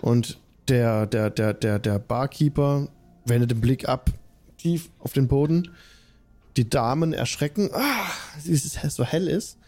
Und 0.00 0.38
der, 0.68 1.06
der, 1.06 1.30
der, 1.30 1.54
der, 1.54 1.78
der 1.78 1.98
Barkeeper 1.98 2.88
wendet 3.24 3.52
den 3.52 3.60
Blick 3.60 3.88
ab, 3.88 4.10
tief 4.58 4.90
auf 4.98 5.12
den 5.12 5.28
Boden. 5.28 5.70
Die 6.56 6.68
Damen 6.68 7.12
erschrecken, 7.12 7.70
ah, 7.72 8.06
wie 8.44 8.52
es 8.52 8.72
so 8.72 9.04
hell 9.04 9.28
ist. 9.28 9.58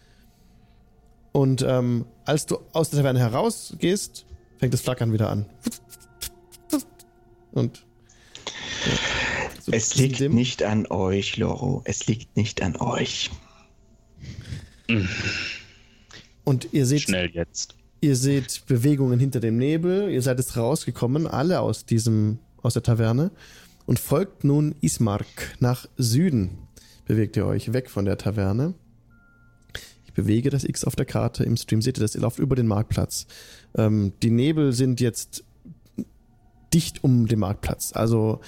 Und 1.32 1.62
ähm, 1.66 2.06
als 2.24 2.46
du 2.46 2.58
aus 2.72 2.90
der 2.90 3.00
Taverne 3.00 3.18
herausgehst, 3.18 4.24
fängt 4.58 4.72
das 4.72 4.80
Flackern 4.80 5.12
wieder 5.12 5.30
an. 5.30 5.46
Und 7.52 7.84
ja, 8.84 8.92
so 9.60 9.72
es 9.72 9.96
liegt 9.96 10.20
dim. 10.20 10.34
nicht 10.34 10.62
an 10.62 10.86
euch, 10.86 11.36
Loro. 11.36 11.82
Es 11.84 12.06
liegt 12.06 12.36
nicht 12.36 12.62
an 12.62 12.76
euch. 12.76 13.30
Und 16.44 16.68
ihr 16.72 16.86
seht 16.86 17.02
Schnell 17.02 17.30
jetzt. 17.32 17.74
Ihr 18.00 18.14
seht 18.14 18.64
Bewegungen 18.66 19.18
hinter 19.18 19.40
dem 19.40 19.56
Nebel. 19.56 20.10
Ihr 20.10 20.22
seid 20.22 20.38
jetzt 20.38 20.56
rausgekommen, 20.56 21.26
alle 21.26 21.60
aus 21.60 21.86
diesem, 21.86 22.38
aus 22.62 22.74
der 22.74 22.82
Taverne 22.82 23.30
und 23.86 23.98
folgt 23.98 24.44
nun 24.44 24.74
Ismark 24.80 25.56
nach 25.60 25.88
Süden. 25.96 26.65
Bewegt 27.06 27.36
ihr 27.36 27.46
euch 27.46 27.72
weg 27.72 27.88
von 27.88 28.04
der 28.04 28.18
Taverne. 28.18 28.74
Ich 30.04 30.12
bewege 30.12 30.50
das 30.50 30.64
X 30.64 30.84
auf 30.84 30.96
der 30.96 31.06
Karte. 31.06 31.44
Im 31.44 31.56
Stream 31.56 31.80
seht 31.80 31.98
ihr 31.98 32.02
das. 32.02 32.14
Ihr 32.14 32.22
lauft 32.22 32.38
über 32.38 32.56
den 32.56 32.66
Marktplatz. 32.66 33.26
Ähm, 33.76 34.12
die 34.22 34.30
Nebel 34.30 34.72
sind 34.72 35.00
jetzt 35.00 35.44
dicht 36.74 37.04
um 37.04 37.26
den 37.26 37.38
Marktplatz. 37.38 37.92
Also 37.94 38.40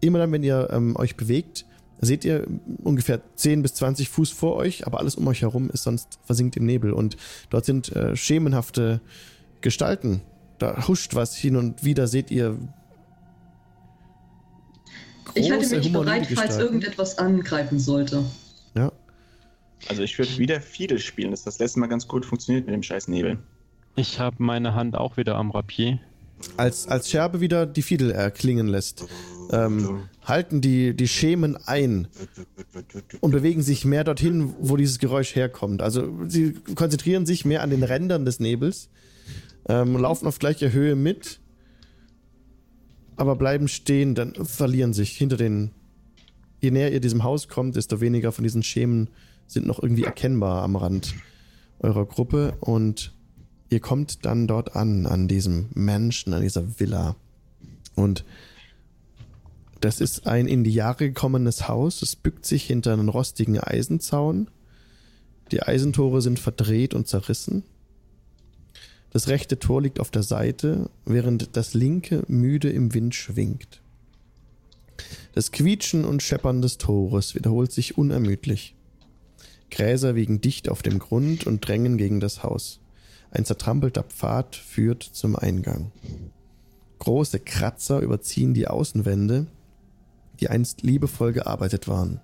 immer 0.00 0.18
dann, 0.18 0.32
wenn 0.32 0.42
ihr 0.42 0.68
ähm, 0.72 0.96
euch 0.96 1.16
bewegt, 1.16 1.66
seht 2.00 2.24
ihr 2.24 2.46
ungefähr 2.82 3.20
10 3.34 3.62
bis 3.62 3.74
20 3.74 4.08
Fuß 4.08 4.30
vor 4.30 4.56
euch, 4.56 4.86
aber 4.86 4.98
alles 4.98 5.16
um 5.16 5.26
euch 5.26 5.42
herum 5.42 5.68
ist 5.70 5.82
sonst 5.82 6.18
versinkt 6.24 6.56
im 6.56 6.64
Nebel. 6.64 6.92
Und 6.92 7.16
dort 7.50 7.64
sind 7.64 7.94
äh, 7.94 8.16
schemenhafte 8.16 9.00
Gestalten. 9.60 10.22
Da 10.58 10.88
huscht 10.88 11.14
was 11.14 11.36
hin 11.36 11.56
und 11.56 11.84
wieder 11.84 12.06
seht 12.06 12.30
ihr. 12.30 12.56
Ich 15.34 15.50
halte 15.50 15.64
große 15.64 15.76
mich 15.78 15.92
bereit, 15.92 16.28
falls 16.34 16.58
irgendetwas 16.58 17.18
angreifen 17.18 17.78
sollte. 17.78 18.24
Ja. 18.74 18.92
Also 19.88 20.02
ich 20.02 20.18
würde 20.18 20.36
wieder 20.38 20.60
Fiedel 20.60 20.98
spielen. 20.98 21.30
Das 21.30 21.40
hat 21.40 21.48
das 21.48 21.58
letzte 21.58 21.80
Mal 21.80 21.86
ganz 21.86 22.08
gut 22.08 22.26
funktioniert 22.26 22.66
mit 22.66 22.74
dem 22.74 22.82
scheiß 22.82 23.08
Nebel. 23.08 23.38
Ich 23.96 24.20
habe 24.20 24.36
meine 24.38 24.74
Hand 24.74 24.96
auch 24.96 25.16
wieder 25.16 25.36
am 25.36 25.50
Rapier. 25.50 25.98
Als, 26.56 26.86
als 26.86 27.10
Scherbe 27.10 27.40
wieder 27.40 27.66
die 27.66 27.82
Fiedel 27.82 28.12
erklingen 28.12 28.68
lässt, 28.68 29.04
ähm, 29.50 30.08
halten 30.24 30.60
die, 30.60 30.94
die 30.94 31.08
Schemen 31.08 31.56
ein 31.56 32.06
und 33.20 33.32
bewegen 33.32 33.62
sich 33.62 33.84
mehr 33.84 34.04
dorthin, 34.04 34.54
wo 34.60 34.76
dieses 34.76 35.00
Geräusch 35.00 35.34
herkommt. 35.34 35.82
Also 35.82 36.12
sie 36.28 36.52
konzentrieren 36.76 37.26
sich 37.26 37.44
mehr 37.44 37.62
an 37.62 37.70
den 37.70 37.82
Rändern 37.82 38.24
des 38.24 38.38
Nebels, 38.38 38.88
ähm, 39.68 39.96
laufen 39.96 40.28
auf 40.28 40.38
gleicher 40.38 40.70
Höhe 40.70 40.94
mit, 40.94 41.40
aber 43.18 43.36
bleiben 43.36 43.68
stehen, 43.68 44.14
dann 44.14 44.34
verlieren 44.34 44.92
sich 44.92 45.16
hinter 45.16 45.36
den. 45.36 45.72
Je 46.60 46.70
näher 46.70 46.92
ihr 46.92 47.00
diesem 47.00 47.22
Haus 47.22 47.48
kommt, 47.48 47.76
desto 47.76 48.00
weniger 48.00 48.32
von 48.32 48.42
diesen 48.42 48.62
Schemen 48.62 49.08
sind 49.46 49.66
noch 49.66 49.82
irgendwie 49.82 50.04
erkennbar 50.04 50.62
am 50.62 50.76
Rand 50.76 51.14
eurer 51.80 52.04
Gruppe 52.04 52.56
und 52.60 53.12
ihr 53.70 53.80
kommt 53.80 54.24
dann 54.24 54.46
dort 54.46 54.74
an, 54.74 55.06
an 55.06 55.28
diesem 55.28 55.68
Mansion, 55.74 56.34
an 56.34 56.42
dieser 56.42 56.80
Villa. 56.80 57.16
Und 57.94 58.24
das 59.80 60.00
ist 60.00 60.26
ein 60.26 60.46
in 60.46 60.64
die 60.64 60.72
Jahre 60.72 61.08
gekommenes 61.08 61.68
Haus. 61.68 62.02
Es 62.02 62.16
bückt 62.16 62.44
sich 62.44 62.64
hinter 62.64 62.92
einen 62.92 63.08
rostigen 63.08 63.58
Eisenzaun. 63.58 64.48
Die 65.52 65.62
Eisentore 65.62 66.20
sind 66.20 66.38
verdreht 66.38 66.94
und 66.94 67.06
zerrissen. 67.06 67.62
Das 69.10 69.28
rechte 69.28 69.58
Tor 69.58 69.82
liegt 69.82 70.00
auf 70.00 70.10
der 70.10 70.22
Seite, 70.22 70.90
während 71.04 71.56
das 71.56 71.74
linke 71.74 72.24
müde 72.28 72.70
im 72.70 72.92
Wind 72.94 73.14
schwingt. 73.14 73.80
Das 75.32 75.52
Quietschen 75.52 76.04
und 76.04 76.22
Scheppern 76.22 76.62
des 76.62 76.78
Tores 76.78 77.34
wiederholt 77.34 77.72
sich 77.72 77.96
unermüdlich. 77.96 78.74
Gräser 79.70 80.14
wiegen 80.14 80.40
dicht 80.40 80.68
auf 80.68 80.82
dem 80.82 80.98
Grund 80.98 81.46
und 81.46 81.66
drängen 81.66 81.96
gegen 81.96 82.20
das 82.20 82.42
Haus. 82.42 82.80
Ein 83.30 83.44
zertrampelter 83.44 84.02
Pfad 84.02 84.56
führt 84.56 85.02
zum 85.02 85.36
Eingang. 85.36 85.92
Große 86.98 87.40
Kratzer 87.40 88.00
überziehen 88.00 88.54
die 88.54 88.66
Außenwände, 88.66 89.46
die 90.40 90.48
einst 90.48 90.82
liebevoll 90.82 91.32
gearbeitet 91.32 91.88
waren. 91.88 92.20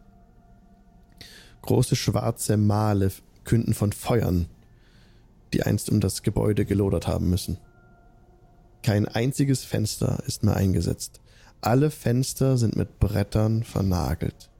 Große 1.62 1.96
schwarze 1.96 2.56
Male 2.56 3.10
künden 3.44 3.74
von 3.74 3.92
Feuern, 3.92 4.46
die 5.54 5.62
einst 5.62 5.88
um 5.88 6.00
das 6.00 6.22
Gebäude 6.22 6.64
gelodert 6.64 7.06
haben 7.06 7.30
müssen. 7.30 7.58
Kein 8.82 9.06
einziges 9.06 9.64
Fenster 9.64 10.22
ist 10.26 10.42
mehr 10.42 10.56
eingesetzt. 10.56 11.20
Alle 11.60 11.90
Fenster 11.90 12.58
sind 12.58 12.76
mit 12.76 12.98
Brettern 12.98 13.62
vernagelt. 13.62 14.50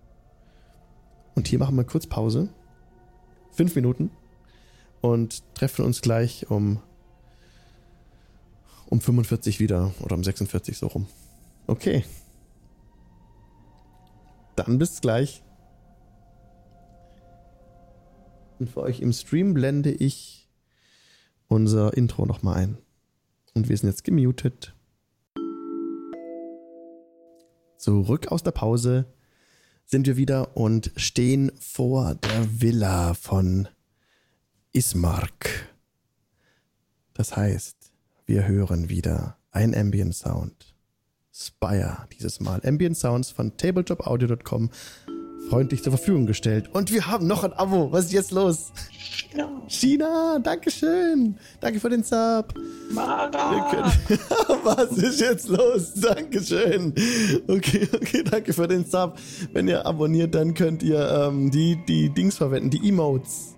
Und 1.35 1.49
hier 1.49 1.59
machen 1.59 1.77
wir 1.77 1.85
kurz 1.85 2.07
Pause. 2.07 2.49
Fünf 3.51 3.75
Minuten. 3.75 4.11
Und 5.01 5.43
treffen 5.55 5.85
uns 5.85 6.01
gleich 6.01 6.49
um, 6.49 6.81
um 8.87 9.01
45 9.01 9.61
wieder. 9.61 9.93
Oder 10.01 10.15
um 10.15 10.25
46 10.25 10.79
so 10.79 10.87
rum. 10.87 11.07
Okay. 11.67 12.05
Dann 14.57 14.79
bis 14.79 15.01
gleich. 15.01 15.43
Und 18.59 18.71
für 18.71 18.81
euch 18.81 19.01
im 19.01 19.13
Stream 19.13 19.53
blende 19.53 19.91
ich 19.91 20.44
unser 21.49 21.97
Intro 21.97 22.27
nochmal 22.27 22.57
ein. 22.57 22.79
Und 23.55 23.69
wir 23.69 23.77
sind 23.77 23.89
jetzt 23.89 24.05
gemutet. 24.05 24.75
Zurück 27.77 28.29
aus 28.29 28.43
der 28.43 28.53
Pause 28.53 29.07
sind 29.85 30.07
wir 30.07 30.17
wieder 30.17 30.57
und 30.57 30.91
stehen 30.97 31.53
vor 31.61 32.15
der 32.15 32.61
Villa 32.61 33.15
von 33.15 33.69
Ismark. 34.73 35.69
Das 37.13 37.37
heißt, 37.37 37.93
wir 38.27 38.47
hören 38.47 38.89
wieder 38.89 39.37
ein 39.51 39.75
Ambient 39.75 40.15
Sound. 40.15 40.75
Spire 41.33 42.09
dieses 42.13 42.41
Mal. 42.41 42.61
Ambient 42.65 42.97
Sounds 42.97 43.31
von 43.31 43.57
tabletopaudio.com 43.57 44.71
freundlich 45.49 45.83
zur 45.83 45.93
Verfügung 45.93 46.27
gestellt. 46.27 46.71
Und 46.73 46.93
wir 46.93 47.07
haben 47.07 47.27
noch 47.27 47.45
ein 47.45 47.53
Abo. 47.53 47.93
Was 47.93 48.07
ist 48.07 48.13
jetzt 48.13 48.31
los? 48.31 48.73
China. 48.91 49.63
China, 49.69 50.39
Dankeschön. 50.39 51.37
Danke 51.61 51.81
für 51.81 51.91
den 51.91 52.03
Sub. 52.03 52.55
Mara. 52.91 53.93
Was 54.65 54.97
ist 54.97 55.21
jetzt 55.21 55.49
los? 55.49 55.95
Dankeschön. 55.95 56.95
Okay, 57.47 57.89
okay, 57.95 58.23
danke 58.25 58.53
für 58.53 58.69
den 58.69 58.85
Sub. 58.85 59.19
Wenn 59.53 59.69
ihr 59.69 59.85
abonniert, 59.85 60.35
dann 60.35 60.55
könnt 60.55 60.83
ihr 60.83 61.29
ähm, 61.29 61.51
die, 61.51 61.79
die 61.87 62.11
Dings 62.11 62.37
verwenden, 62.37 62.71
die 62.71 62.89
Emotes. 62.89 63.55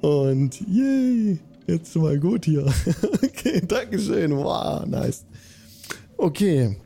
Und 0.00 0.60
yay, 0.68 1.38
jetzt 1.66 1.94
mal 1.96 2.18
gut 2.18 2.44
hier. 2.44 2.66
okay, 3.22 3.60
Dankeschön. 3.66 4.36
Wow, 4.36 4.86
nice. 4.86 5.24
Okay. 6.16 6.76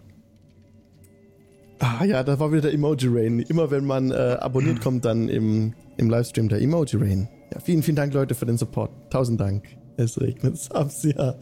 Ah 1.84 2.02
ja, 2.02 2.22
da 2.22 2.40
war 2.40 2.50
wieder 2.50 2.62
der 2.62 2.72
Emoji 2.72 3.08
Rain. 3.08 3.40
Immer 3.40 3.70
wenn 3.70 3.84
man 3.84 4.10
äh, 4.10 4.38
abonniert, 4.40 4.80
kommt 4.80 5.04
dann 5.04 5.28
im, 5.28 5.74
im 5.98 6.08
Livestream 6.08 6.48
der 6.48 6.62
Emoji 6.62 6.96
Rain. 6.96 7.28
Ja, 7.52 7.60
vielen, 7.60 7.82
vielen 7.82 7.96
Dank, 7.96 8.14
Leute, 8.14 8.34
für 8.34 8.46
den 8.46 8.56
Support. 8.56 8.90
Tausend 9.10 9.38
Dank. 9.38 9.64
Es 9.98 10.18
regnet 10.18 10.56
Subs, 10.56 11.02
ja. 11.02 11.34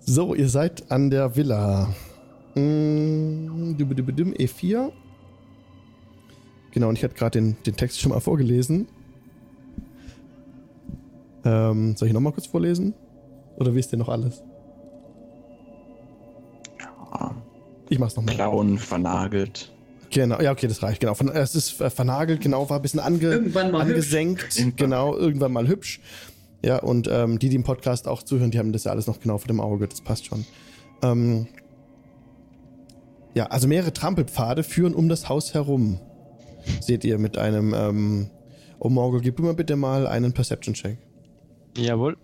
So, 0.00 0.34
ihr 0.34 0.48
seid 0.48 0.90
an 0.90 1.10
der 1.10 1.36
Villa. 1.36 1.94
Mm, 2.56 3.76
dubidubidum, 3.78 4.32
E4. 4.32 4.90
Genau, 6.72 6.88
und 6.88 6.98
ich 6.98 7.04
hatte 7.04 7.14
gerade 7.14 7.38
den, 7.38 7.56
den 7.64 7.76
Text 7.76 8.00
schon 8.00 8.10
mal 8.10 8.18
vorgelesen. 8.18 8.88
Ähm, 11.44 11.94
soll 11.96 12.08
ich 12.08 12.14
nochmal 12.14 12.32
kurz 12.32 12.46
vorlesen? 12.48 12.94
Oder 13.56 13.72
wisst 13.72 13.92
ihr 13.92 13.98
noch 13.98 14.08
alles? 14.08 14.42
Ich 17.88 17.98
mach's 17.98 18.16
nochmal. 18.16 18.34
Klauen, 18.34 18.78
vernagelt. 18.78 19.72
Genau, 20.10 20.40
ja, 20.40 20.52
okay, 20.52 20.66
das 20.68 20.82
reicht. 20.82 21.00
Genau. 21.00 21.14
Von, 21.14 21.28
es 21.28 21.54
ist 21.54 21.80
äh, 21.80 21.90
vernagelt, 21.90 22.40
genau, 22.40 22.68
war 22.70 22.78
ein 22.78 22.82
bisschen 22.82 23.00
ange, 23.00 23.20
Irgendwann 23.24 23.70
mal 23.70 23.82
angesenkt. 23.82 24.54
hübsch. 24.58 24.72
Genau, 24.76 25.14
irgendwann 25.16 25.52
mal 25.52 25.68
hübsch. 25.68 26.00
Ja, 26.64 26.78
und 26.78 27.08
ähm, 27.10 27.38
die, 27.38 27.48
die 27.50 27.56
im 27.56 27.62
Podcast 27.62 28.08
auch 28.08 28.22
zuhören, 28.22 28.50
die 28.50 28.58
haben 28.58 28.72
das 28.72 28.84
ja 28.84 28.90
alles 28.92 29.06
noch 29.06 29.20
genau 29.20 29.38
vor 29.38 29.46
dem 29.48 29.60
Auge, 29.60 29.86
das 29.86 30.00
passt 30.00 30.26
schon. 30.26 30.44
Ähm, 31.02 31.46
ja, 33.34 33.46
also 33.46 33.68
mehrere 33.68 33.92
Trampelpfade 33.92 34.64
führen 34.64 34.94
um 34.94 35.08
das 35.08 35.28
Haus 35.28 35.54
herum. 35.54 36.00
Seht 36.80 37.04
ihr 37.04 37.18
mit 37.18 37.38
einem, 37.38 37.74
ähm, 37.74 38.30
oh 38.80 38.88
Morgul, 38.88 39.20
gib 39.20 39.36
du 39.36 39.44
mir 39.44 39.54
bitte 39.54 39.76
mal 39.76 40.06
einen 40.06 40.32
Perception-Check. 40.32 40.98
Jawohl. 41.76 42.16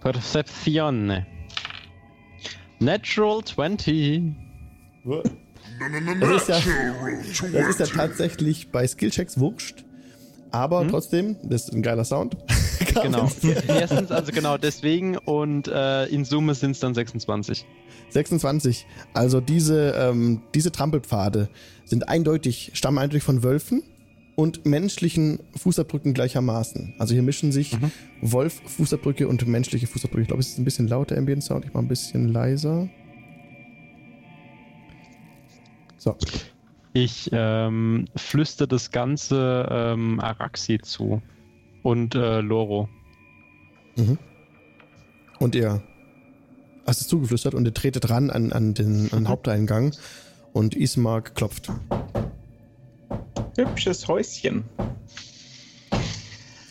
Perception. 0.00 1.24
Natural 2.84 3.42
20. 3.42 4.34
Das 6.20 6.42
ist 6.42 6.48
ja, 6.48 6.60
das 7.52 7.68
ist 7.68 7.80
ja 7.80 7.86
tatsächlich 7.86 8.70
bei 8.70 8.86
Skillchecks 8.86 9.38
wurscht. 9.38 9.84
Aber 10.50 10.86
trotzdem, 10.86 11.36
das 11.42 11.64
ist 11.64 11.74
ein 11.74 11.82
geiler 11.82 12.04
Sound. 12.04 12.36
Genau. 13.02 13.28
Erstens, 13.66 14.12
also 14.12 14.30
genau 14.30 14.56
deswegen 14.56 15.16
und 15.16 15.66
äh, 15.66 16.04
in 16.06 16.24
Summe 16.24 16.54
sind 16.54 16.72
es 16.72 16.80
dann 16.80 16.94
26. 16.94 17.66
26. 18.10 18.86
Also 19.14 19.40
diese, 19.40 19.94
ähm, 19.98 20.42
diese 20.54 20.70
Trampelpfade 20.70 21.48
sind 21.84 22.08
eindeutig, 22.08 22.70
stammen 22.74 22.98
eindeutig 22.98 23.24
von 23.24 23.42
Wölfen 23.42 23.82
und 24.36 24.66
menschlichen 24.66 25.40
Fußabdrücken 25.56 26.14
gleichermaßen. 26.14 26.94
Also 26.98 27.14
hier 27.14 27.22
mischen 27.22 27.52
sich 27.52 27.76
Wolf-Fußabdrücke 28.20 29.28
und 29.28 29.46
menschliche 29.46 29.86
Fußabdrücke. 29.86 30.22
Ich 30.22 30.28
glaube, 30.28 30.40
es 30.40 30.48
ist 30.50 30.58
ein 30.58 30.64
bisschen 30.64 30.88
lauter 30.88 31.16
Ambient 31.16 31.44
Sound. 31.44 31.64
Ich 31.64 31.72
mache 31.72 31.84
ein 31.84 31.88
bisschen 31.88 32.28
leiser. 32.28 32.88
So. 35.98 36.16
Ich 36.92 37.30
ähm, 37.32 38.06
flüster 38.16 38.66
das 38.66 38.90
Ganze 38.90 39.68
ähm, 39.70 40.20
Araxi 40.20 40.78
zu. 40.78 41.22
Und 41.82 42.14
äh, 42.14 42.40
Loro. 42.40 42.88
Mhm. 43.96 44.18
Und 45.38 45.54
ihr 45.54 45.82
hast 46.86 47.00
es 47.00 47.08
zugeflüstert 47.08 47.54
und 47.54 47.64
ihr 47.66 47.74
tretet 47.74 48.10
ran 48.10 48.30
an, 48.30 48.52
an 48.52 48.74
den, 48.74 49.12
an 49.12 49.20
den 49.20 49.28
Haupteingang 49.28 49.92
und 50.52 50.74
Ismark 50.74 51.34
klopft. 51.34 51.70
Hübsches 53.56 54.06
Häuschen. 54.08 54.64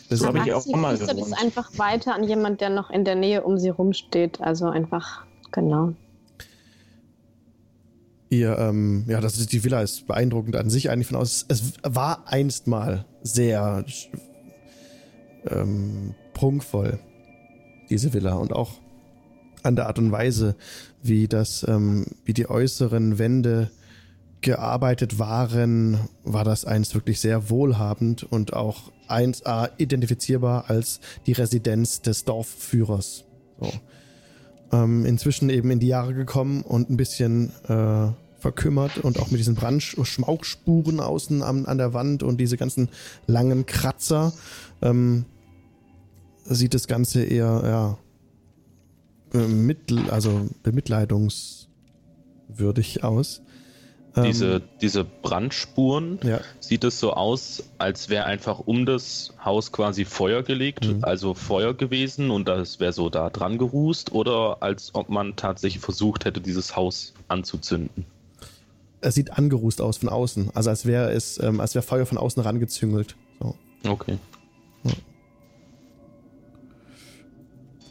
Das 0.08 0.20
ist 0.20 0.26
Hab 0.26 0.34
aber 0.34 0.46
ich 0.46 0.52
auch 0.52 0.66
mal 0.66 0.96
gewohnt. 0.96 1.40
einfach 1.40 1.70
weiter 1.78 2.14
an 2.14 2.24
jemand, 2.24 2.60
der 2.60 2.70
noch 2.70 2.90
in 2.90 3.04
der 3.04 3.14
Nähe 3.14 3.42
um 3.42 3.58
sie 3.58 3.70
rumsteht. 3.70 4.40
Also 4.40 4.66
einfach, 4.66 5.24
genau. 5.50 5.94
Ihr, 8.28 8.58
ähm, 8.58 9.04
ja, 9.08 9.20
das 9.20 9.38
ist, 9.38 9.52
die 9.52 9.64
Villa 9.64 9.80
ist 9.80 10.06
beeindruckend 10.06 10.56
an 10.56 10.68
sich 10.68 10.90
eigentlich 10.90 11.08
von 11.08 11.16
aus. 11.16 11.44
Es 11.48 11.74
war 11.82 12.24
einst 12.26 12.66
mal 12.66 13.04
sehr 13.22 13.84
ähm, 15.48 16.14
prunkvoll, 16.32 16.98
diese 17.90 18.12
Villa. 18.12 18.34
Und 18.34 18.52
auch 18.52 18.72
an 19.62 19.76
der 19.76 19.86
Art 19.86 19.98
und 19.98 20.12
Weise, 20.12 20.56
wie 21.02 21.28
das, 21.28 21.64
ähm, 21.68 22.06
wie 22.24 22.34
die 22.34 22.48
äußeren 22.48 23.18
Wände 23.18 23.70
gearbeitet 24.44 25.18
waren, 25.18 25.98
war 26.22 26.44
das 26.44 26.64
einst 26.64 26.94
wirklich 26.94 27.18
sehr 27.18 27.50
wohlhabend 27.50 28.22
und 28.22 28.52
auch 28.52 28.92
1A 29.08 29.70
identifizierbar 29.78 30.66
als 30.68 31.00
die 31.26 31.32
Residenz 31.32 32.02
des 32.02 32.24
Dorfführers. 32.24 33.24
So. 33.58 33.72
Ähm, 34.70 35.04
inzwischen 35.06 35.50
eben 35.50 35.70
in 35.70 35.80
die 35.80 35.88
Jahre 35.88 36.14
gekommen 36.14 36.62
und 36.62 36.90
ein 36.90 36.96
bisschen 36.96 37.52
äh, 37.68 38.12
verkümmert 38.38 38.98
und 38.98 39.18
auch 39.18 39.30
mit 39.30 39.40
diesen 39.40 39.54
Brandschmauchspuren 39.54 41.00
außen 41.00 41.42
an, 41.42 41.64
an 41.64 41.78
der 41.78 41.94
Wand 41.94 42.22
und 42.22 42.38
diese 42.38 42.58
ganzen 42.58 42.90
langen 43.26 43.64
Kratzer 43.64 44.34
ähm, 44.82 45.24
sieht 46.44 46.74
das 46.74 46.86
Ganze 46.86 47.24
eher 47.24 47.62
ja, 47.64 47.96
bemittel, 49.30 50.10
also 50.10 50.50
bemitleidungswürdig 50.62 53.02
aus. 53.02 53.40
Ähm, 54.16 54.24
Diese, 54.24 54.62
diese 54.80 55.02
Brandspuren, 55.04 56.20
ja, 56.22 56.40
sieht 56.60 56.84
es 56.84 57.00
so 57.00 57.14
aus, 57.14 57.64
als 57.78 58.08
wäre 58.08 58.26
einfach 58.26 58.60
um 58.60 58.86
das 58.86 59.32
Haus 59.44 59.72
quasi 59.72 60.04
Feuer 60.04 60.42
gelegt, 60.44 60.86
Mhm. 60.86 61.02
also 61.02 61.34
Feuer 61.34 61.74
gewesen 61.74 62.30
und 62.30 62.46
das 62.46 62.78
wäre 62.78 62.92
so 62.92 63.10
da 63.10 63.28
dran 63.30 63.58
gerußt 63.58 64.12
oder 64.12 64.58
als 64.62 64.94
ob 64.94 65.08
man 65.08 65.34
tatsächlich 65.34 65.82
versucht 65.82 66.24
hätte, 66.26 66.40
dieses 66.40 66.76
Haus 66.76 67.12
anzuzünden. 67.28 68.04
es 69.00 69.16
sieht 69.16 69.32
angerußt 69.36 69.80
aus 69.82 69.96
von 69.98 70.08
außen, 70.08 70.50
also 70.54 70.70
als 70.70 70.86
wäre 70.86 71.10
es, 71.12 71.38
ähm, 71.42 71.60
als 71.60 71.74
wäre 71.74 71.82
Feuer 71.84 72.06
von 72.06 72.16
außen 72.16 72.42
rangezüngelt. 72.42 73.16
So. 73.40 73.54
Okay. 73.86 74.16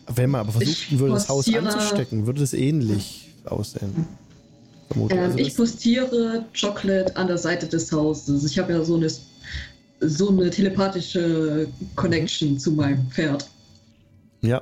Wenn 0.07 0.29
man 0.31 0.41
aber 0.41 0.51
versuchen 0.51 0.99
würde, 0.99 1.13
das 1.13 1.29
Haus 1.29 1.53
anzustecken, 1.53 2.25
würde 2.25 2.43
es 2.43 2.53
ähnlich 2.53 3.29
aussehen. 3.45 4.07
Vermutlich. 4.94 5.20
Ähm, 5.20 5.26
Also 5.26 5.38
ich 5.40 5.56
postiere 5.56 6.45
Chocolate 6.60 7.15
an 7.15 7.28
der 7.28 7.38
Seite 7.38 7.68
des 7.68 7.91
Hauses. 7.91 8.45
Ich 8.45 8.57
habe 8.57 8.74
ja 8.74 8.84
so 8.84 8.95
eine, 8.95 9.10
so 9.99 10.30
eine 10.30 10.49
telepathische 10.49 11.68
Connection 11.95 12.57
zu 12.60 12.72
meinem 12.72 13.10
Pferd. 13.10 13.49
Ja, 14.41 14.61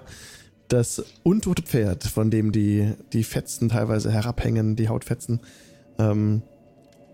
das 0.68 1.04
untote 1.24 1.64
Pferd, 1.64 2.04
von 2.04 2.32
dem 2.32 2.52
die, 2.52 2.94
die 3.14 3.24
Fetzen 3.24 3.70
teilweise 3.70 4.12
herabhängen, 4.12 4.76
die 4.76 4.90
Hautfetzen. 4.90 5.42
Ähm, 6.00 6.42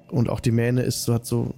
und 0.10 0.30
auch 0.30 0.40
die 0.40 0.52
Mähne 0.52 0.84
ist 0.84 1.04
so, 1.04 1.14
hat 1.14 1.26
so 1.26 1.54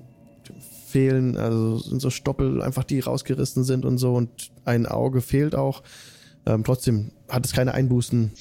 fehlen, 0.87 1.37
also 1.37 1.77
sind 1.77 2.01
so 2.01 2.09
Stoppel 2.09 2.61
einfach, 2.61 2.83
die 2.83 2.99
rausgerissen 2.99 3.63
sind 3.63 3.85
und 3.85 3.97
so 3.97 4.15
und 4.15 4.29
ein 4.65 4.85
Auge 4.85 5.21
fehlt 5.21 5.55
auch. 5.55 5.83
Ähm, 6.45 6.63
trotzdem 6.63 7.11
hat 7.27 7.45
es 7.45 7.53
keine 7.53 7.73
Einbußen, 7.73 8.31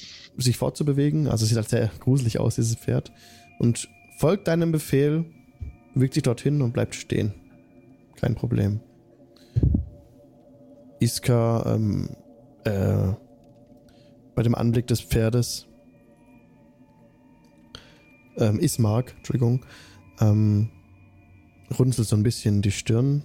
sich 0.41 0.57
fortzubewegen. 0.57 1.27
Also 1.27 1.45
sieht 1.45 1.57
halt 1.57 1.69
sehr 1.69 1.91
gruselig 1.99 2.39
aus, 2.39 2.55
dieses 2.55 2.75
Pferd. 2.75 3.11
Und 3.59 3.89
folgt 4.17 4.47
deinem 4.47 4.71
Befehl, 4.71 5.25
bewegt 5.93 6.13
sich 6.13 6.23
dorthin 6.23 6.61
und 6.61 6.73
bleibt 6.73 6.95
stehen. 6.95 7.33
Kein 8.15 8.35
Problem. 8.35 8.79
Iska, 10.99 11.75
ähm, 11.75 12.09
äh, 12.65 13.13
bei 14.35 14.43
dem 14.43 14.55
Anblick 14.55 14.87
des 14.87 15.01
Pferdes, 15.01 15.67
ähm, 18.37 18.59
Ismark, 18.59 19.13
Entschuldigung, 19.17 19.65
ähm, 20.19 20.69
runzelt 21.77 22.07
so 22.07 22.15
ein 22.15 22.23
bisschen 22.23 22.61
die 22.61 22.71
Stirn. 22.71 23.23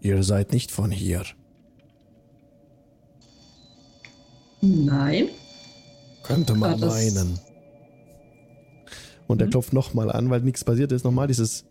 Ihr 0.00 0.22
seid 0.22 0.52
nicht 0.52 0.70
von 0.70 0.90
hier. 0.90 1.24
Nein. 4.60 5.28
Könnte 6.22 6.54
man 6.54 6.78
meinen. 6.80 7.38
Und 9.26 9.40
er 9.40 9.46
mhm. 9.46 9.50
klopft 9.50 9.72
nochmal 9.72 10.10
an, 10.10 10.30
weil 10.30 10.40
nichts 10.40 10.64
passiert 10.64 10.90
ist. 10.92 11.04
Nochmal 11.04 11.26
dieses. 11.26 11.64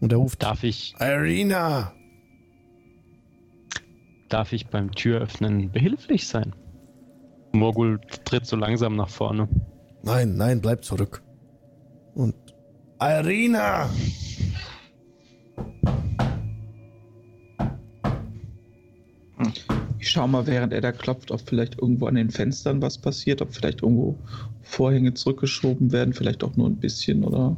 Und 0.00 0.12
er 0.12 0.18
ruft. 0.18 0.42
Darf 0.42 0.64
ich. 0.64 0.94
Irina! 0.98 1.92
Darf 4.28 4.52
ich 4.52 4.68
beim 4.68 4.92
Türöffnen 4.92 5.70
behilflich 5.70 6.26
sein? 6.26 6.54
Morgul 7.52 8.00
tritt 8.24 8.46
so 8.46 8.56
langsam 8.56 8.96
nach 8.96 9.10
vorne. 9.10 9.48
Nein, 10.02 10.36
nein, 10.36 10.60
bleib 10.60 10.84
zurück. 10.84 11.22
Und. 12.14 12.34
Irina! 13.00 13.90
Ich 19.98 20.10
schau 20.10 20.26
mal, 20.26 20.46
während 20.46 20.72
er 20.72 20.80
da 20.80 20.90
klopft, 20.92 21.30
ob 21.30 21.40
vielleicht 21.48 21.78
irgendwo 21.80 22.06
an 22.06 22.16
den 22.16 22.30
Fenstern 22.30 22.82
was 22.82 22.98
passiert, 22.98 23.40
ob 23.40 23.54
vielleicht 23.54 23.82
irgendwo 23.82 24.18
Vorhänge 24.62 25.14
zurückgeschoben 25.14 25.92
werden, 25.92 26.12
vielleicht 26.14 26.42
auch 26.42 26.56
nur 26.56 26.68
ein 26.68 26.76
bisschen 26.76 27.22
oder 27.24 27.56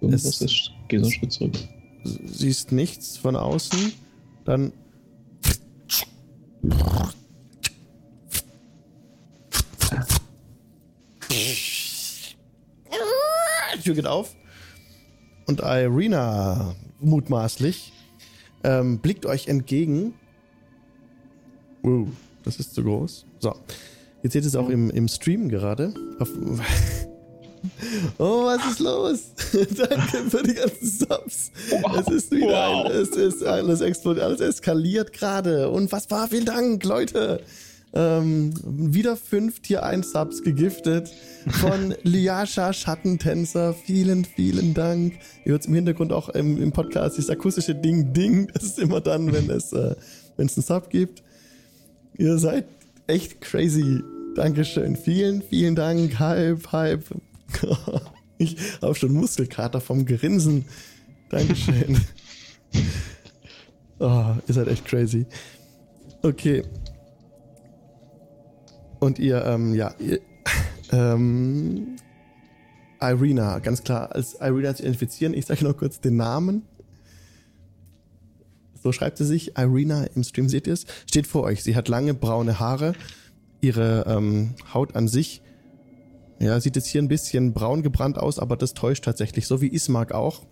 irgendwas 0.00 0.24
Es- 0.24 0.40
ist. 0.42 0.70
Geh 0.88 0.98
so 0.98 1.04
einen 1.04 1.12
Schritt 1.12 1.32
zurück. 1.32 1.54
siehst 2.26 2.72
nichts 2.72 3.16
von 3.16 3.34
außen. 3.36 3.92
Dann 4.44 4.72
die 13.76 13.82
Tür 13.82 13.94
geht 13.94 14.06
auf 14.06 14.34
und 15.46 15.60
Irina 15.60 16.74
mutmaßlich 17.00 17.92
ähm, 18.64 18.98
blickt 18.98 19.24
euch 19.26 19.46
entgegen. 19.48 20.14
Uh, 21.88 22.06
das 22.44 22.56
ist 22.56 22.74
zu 22.74 22.82
groß. 22.82 23.24
So, 23.40 23.54
jetzt 24.22 24.32
seht 24.32 24.42
ihr 24.42 24.48
es 24.48 24.56
auch 24.56 24.68
im, 24.68 24.90
im 24.90 25.08
Stream 25.08 25.48
gerade. 25.48 25.94
Auf, 26.18 26.28
oh, 28.18 28.44
was 28.44 28.72
ist 28.72 28.80
los? 28.80 29.32
Danke 29.76 30.30
für 30.30 30.42
die 30.42 30.54
ganzen 30.54 30.86
Subs. 30.86 31.50
Es 31.98 32.08
ist 32.08 32.30
wieder 32.30 32.84
ein, 32.84 32.92
es 32.92 33.10
ist 33.10 33.42
alles 33.42 33.80
explodiert, 33.80 34.24
alles 34.24 34.40
eskaliert 34.40 35.12
gerade. 35.12 35.70
Unfassbar, 35.70 36.28
vielen 36.28 36.44
Dank, 36.44 36.84
Leute. 36.84 37.40
Ähm, 37.94 38.52
wieder 38.64 39.16
fünf 39.16 39.60
Tier 39.60 39.82
1 39.82 40.12
Subs 40.12 40.42
gegiftet 40.42 41.10
von 41.52 41.94
Liascha 42.02 42.74
Schattentänzer. 42.74 43.72
Vielen, 43.72 44.26
vielen 44.26 44.74
Dank. 44.74 45.14
Ihr 45.46 45.52
hört 45.52 45.64
im 45.64 45.74
Hintergrund 45.74 46.12
auch 46.12 46.28
im, 46.28 46.62
im 46.62 46.70
Podcast 46.70 47.16
dieses 47.16 47.30
akustische 47.30 47.74
Ding 47.74 48.12
Ding. 48.12 48.50
Das 48.52 48.64
ist 48.64 48.78
immer 48.78 49.00
dann, 49.00 49.32
wenn 49.32 49.48
es, 49.48 49.72
äh, 49.72 49.94
wenn 50.36 50.46
es 50.46 50.56
einen 50.58 50.64
Sub 50.64 50.90
gibt. 50.90 51.22
Ihr 52.18 52.36
seid 52.38 52.66
echt 53.06 53.40
crazy. 53.40 54.02
Dankeschön. 54.34 54.96
Vielen, 54.96 55.40
vielen 55.40 55.74
Dank. 55.74 56.18
Hype, 56.18 56.72
Hype. 56.72 57.04
Ich 58.40 58.56
habe 58.80 58.94
schon 58.94 59.14
Muskelkater 59.14 59.80
vom 59.80 60.06
Grinsen. 60.06 60.64
Dankeschön. 61.28 62.00
Oh, 63.98 64.34
ihr 64.46 64.54
seid 64.54 64.68
echt 64.68 64.84
crazy. 64.84 65.26
Okay. 66.22 66.62
Und 69.00 69.18
ihr, 69.18 69.44
ähm, 69.44 69.74
ja, 69.74 69.92
ihr, 69.98 70.20
ähm, 70.92 71.96
Irina, 73.00 73.58
ganz 73.58 73.82
klar, 73.82 74.12
als 74.12 74.34
Irina 74.40 74.72
zu 74.72 74.82
identifizieren. 74.84 75.34
Ich 75.34 75.46
sage 75.46 75.64
noch 75.64 75.76
kurz 75.76 76.00
den 76.00 76.16
Namen. 76.16 76.62
So 78.88 78.92
schreibt 78.92 79.18
sie 79.18 79.26
sich. 79.26 79.58
Irina 79.58 80.04
im 80.14 80.24
Stream 80.24 80.48
seht 80.48 80.66
ihr 80.66 80.72
es. 80.72 80.86
Steht 81.06 81.26
vor 81.26 81.42
euch. 81.42 81.62
Sie 81.62 81.76
hat 81.76 81.88
lange 81.88 82.14
braune 82.14 82.58
Haare. 82.58 82.94
Ihre 83.60 84.06
ähm, 84.08 84.54
Haut 84.72 84.96
an 84.96 85.08
sich, 85.08 85.42
ja, 86.38 86.58
sieht 86.58 86.74
jetzt 86.74 86.86
hier 86.86 87.02
ein 87.02 87.08
bisschen 87.08 87.52
braun 87.52 87.82
gebrannt 87.82 88.16
aus, 88.16 88.38
aber 88.38 88.56
das 88.56 88.72
täuscht 88.72 89.04
tatsächlich. 89.04 89.46
So 89.46 89.60
wie 89.60 89.66
Ismark 89.68 90.12
auch, 90.12 90.46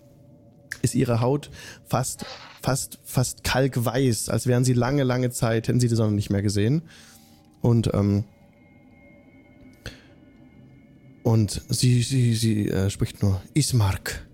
ist 0.82 0.94
ihre 0.94 1.22
Haut 1.22 1.50
fast, 1.86 2.26
fast, 2.60 2.98
fast 3.04 3.42
kalkweiß, 3.42 4.28
als 4.28 4.46
wären 4.46 4.66
sie 4.66 4.74
lange, 4.74 5.04
lange 5.04 5.30
Zeit, 5.30 5.68
hätten 5.68 5.80
sie 5.80 5.88
die 5.88 5.94
Sonne 5.94 6.12
nicht 6.12 6.28
mehr 6.28 6.42
gesehen. 6.42 6.82
Und, 7.62 7.94
ähm, 7.94 8.24
und 11.22 11.62
sie, 11.70 12.02
sie, 12.02 12.34
sie 12.34 12.68
äh, 12.68 12.90
spricht 12.90 13.22
nur, 13.22 13.40
Ismark, 13.54 14.28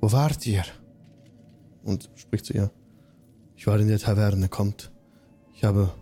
wo 0.00 0.12
wart 0.12 0.46
ihr? 0.46 0.62
Und 1.82 2.10
spricht 2.16 2.46
zu 2.46 2.52
ihr, 2.52 2.70
ich 3.56 3.66
war 3.66 3.78
in 3.78 3.88
der 3.88 3.98
Taverne, 3.98 4.48
kommt. 4.48 4.90
Ich 5.54 5.64
habe 5.64 5.92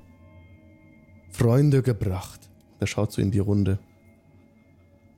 Freunde 1.30 1.82
gebracht. 1.82 2.48
Er 2.80 2.86
schaut 2.86 3.12
so 3.12 3.20
in 3.20 3.30
die 3.30 3.38
Runde. 3.38 3.78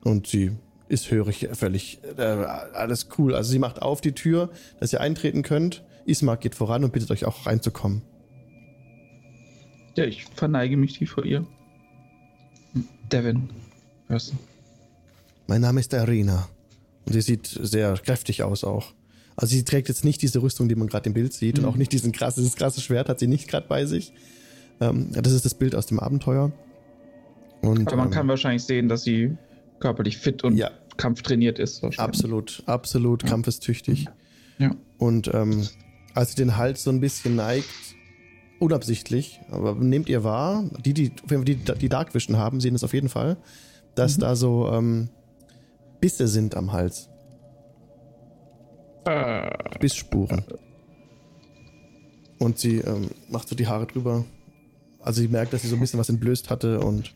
Und 0.02 0.26
sie 0.26 0.52
ist 0.88 1.10
hörig, 1.10 1.48
völlig, 1.52 2.00
äh, 2.16 2.22
alles 2.22 3.08
cool. 3.18 3.34
Also 3.34 3.50
sie 3.50 3.58
macht 3.58 3.82
auf 3.82 4.00
die 4.00 4.12
Tür, 4.12 4.50
dass 4.80 4.92
ihr 4.92 5.00
eintreten 5.00 5.42
könnt. 5.42 5.84
Ismark 6.06 6.40
geht 6.40 6.54
voran 6.54 6.84
und 6.84 6.92
bittet 6.92 7.10
euch 7.10 7.24
auch 7.24 7.46
reinzukommen. 7.46 8.02
Ja, 9.96 10.04
ich 10.04 10.24
verneige 10.24 10.76
mich 10.76 10.98
tief 10.98 11.12
vor 11.12 11.24
ihr. 11.24 11.46
Devin, 13.12 13.50
hörst 14.08 14.32
du? 14.32 14.36
Mein 15.46 15.60
Name 15.60 15.80
ist 15.80 15.92
Arena. 15.94 16.48
Und 17.06 17.12
sie 17.12 17.20
sieht 17.20 17.46
sehr 17.46 17.94
kräftig 17.94 18.42
aus 18.42 18.64
auch. 18.64 18.92
Also 19.40 19.56
sie 19.56 19.64
trägt 19.64 19.88
jetzt 19.88 20.04
nicht 20.04 20.20
diese 20.20 20.42
Rüstung, 20.42 20.68
die 20.68 20.74
man 20.74 20.86
gerade 20.86 21.06
im 21.08 21.14
Bild 21.14 21.32
sieht 21.32 21.58
und 21.58 21.64
auch 21.64 21.76
nicht 21.76 21.92
diesen 21.92 22.12
krasse, 22.12 22.40
dieses 22.40 22.56
krasse 22.56 22.82
Schwert 22.82 23.08
hat 23.08 23.18
sie 23.18 23.26
nicht 23.26 23.48
gerade 23.48 23.66
bei 23.66 23.86
sich. 23.86 24.12
Ähm, 24.82 25.12
das 25.12 25.32
ist 25.32 25.46
das 25.46 25.54
Bild 25.54 25.74
aus 25.74 25.86
dem 25.86 25.98
Abenteuer. 25.98 26.52
Und, 27.62 27.88
Aber 27.88 27.96
man 27.96 28.06
ähm, 28.08 28.12
kann 28.12 28.28
wahrscheinlich 28.28 28.64
sehen, 28.64 28.88
dass 28.88 29.02
sie 29.02 29.36
körperlich 29.78 30.18
fit 30.18 30.44
und 30.44 30.56
Ja. 30.56 30.70
kampftrainiert 30.98 31.58
ist. 31.58 31.82
Absolut, 31.98 32.62
absolut 32.66 33.24
kampfestüchtig. 33.24 34.08
Ja. 34.58 34.76
Und 34.98 35.30
ähm, 35.32 35.66
als 36.14 36.30
sie 36.32 36.36
den 36.36 36.58
Hals 36.58 36.84
so 36.84 36.90
ein 36.90 37.00
bisschen 37.00 37.34
neigt, 37.34 37.64
unabsichtlich, 38.58 39.40
aber 39.50 39.74
nehmt 39.74 40.10
ihr 40.10 40.22
wahr, 40.22 40.64
die, 40.84 40.92
die, 40.92 41.12
die, 41.30 41.54
die 41.56 41.88
Dark 41.88 42.14
Vision 42.14 42.36
haben, 42.36 42.60
sehen 42.60 42.74
es 42.74 42.84
auf 42.84 42.92
jeden 42.92 43.08
Fall, 43.08 43.38
dass 43.94 44.18
da 44.18 44.36
so 44.36 44.70
ähm, 44.70 45.08
Bisse 45.98 46.28
sind 46.28 46.54
am 46.56 46.72
Hals. 46.72 47.09
Bissspuren. 49.80 50.44
Und 52.38 52.58
sie 52.58 52.78
ähm, 52.78 53.10
macht 53.28 53.48
so 53.48 53.54
die 53.54 53.66
Haare 53.66 53.86
drüber. 53.86 54.24
Also 55.00 55.20
sie 55.20 55.28
merkt, 55.28 55.52
dass 55.52 55.62
sie 55.62 55.68
so 55.68 55.76
ein 55.76 55.80
bisschen 55.80 56.00
was 56.00 56.08
entblößt 56.08 56.50
hatte 56.50 56.80
und 56.80 57.14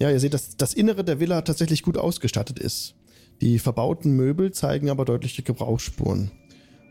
ja, 0.00 0.10
ihr 0.10 0.20
seht, 0.20 0.34
dass 0.34 0.56
das 0.56 0.74
Innere 0.74 1.02
der 1.02 1.18
Villa 1.18 1.42
tatsächlich 1.42 1.82
gut 1.82 1.96
ausgestattet 1.96 2.58
ist. 2.58 2.94
Die 3.40 3.58
verbauten 3.58 4.12
Möbel 4.12 4.52
zeigen 4.52 4.90
aber 4.90 5.04
deutliche 5.04 5.42
Gebrauchsspuren. 5.42 6.30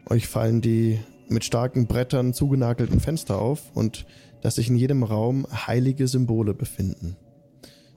Euch 0.10 0.28
fallen 0.28 0.62
die 0.62 1.00
mit 1.30 1.46
starken 1.46 1.88
Brettern 1.88 2.34
zugenagelten 2.34 3.00
Fenster 3.00 3.40
auf 3.40 3.76
und 3.76 4.06
dass 4.42 4.56
sich 4.56 4.70
in 4.70 4.76
jedem 4.76 5.04
Raum 5.04 5.48
heilige 5.52 6.08
Symbole 6.08 6.54
befinden. 6.54 7.18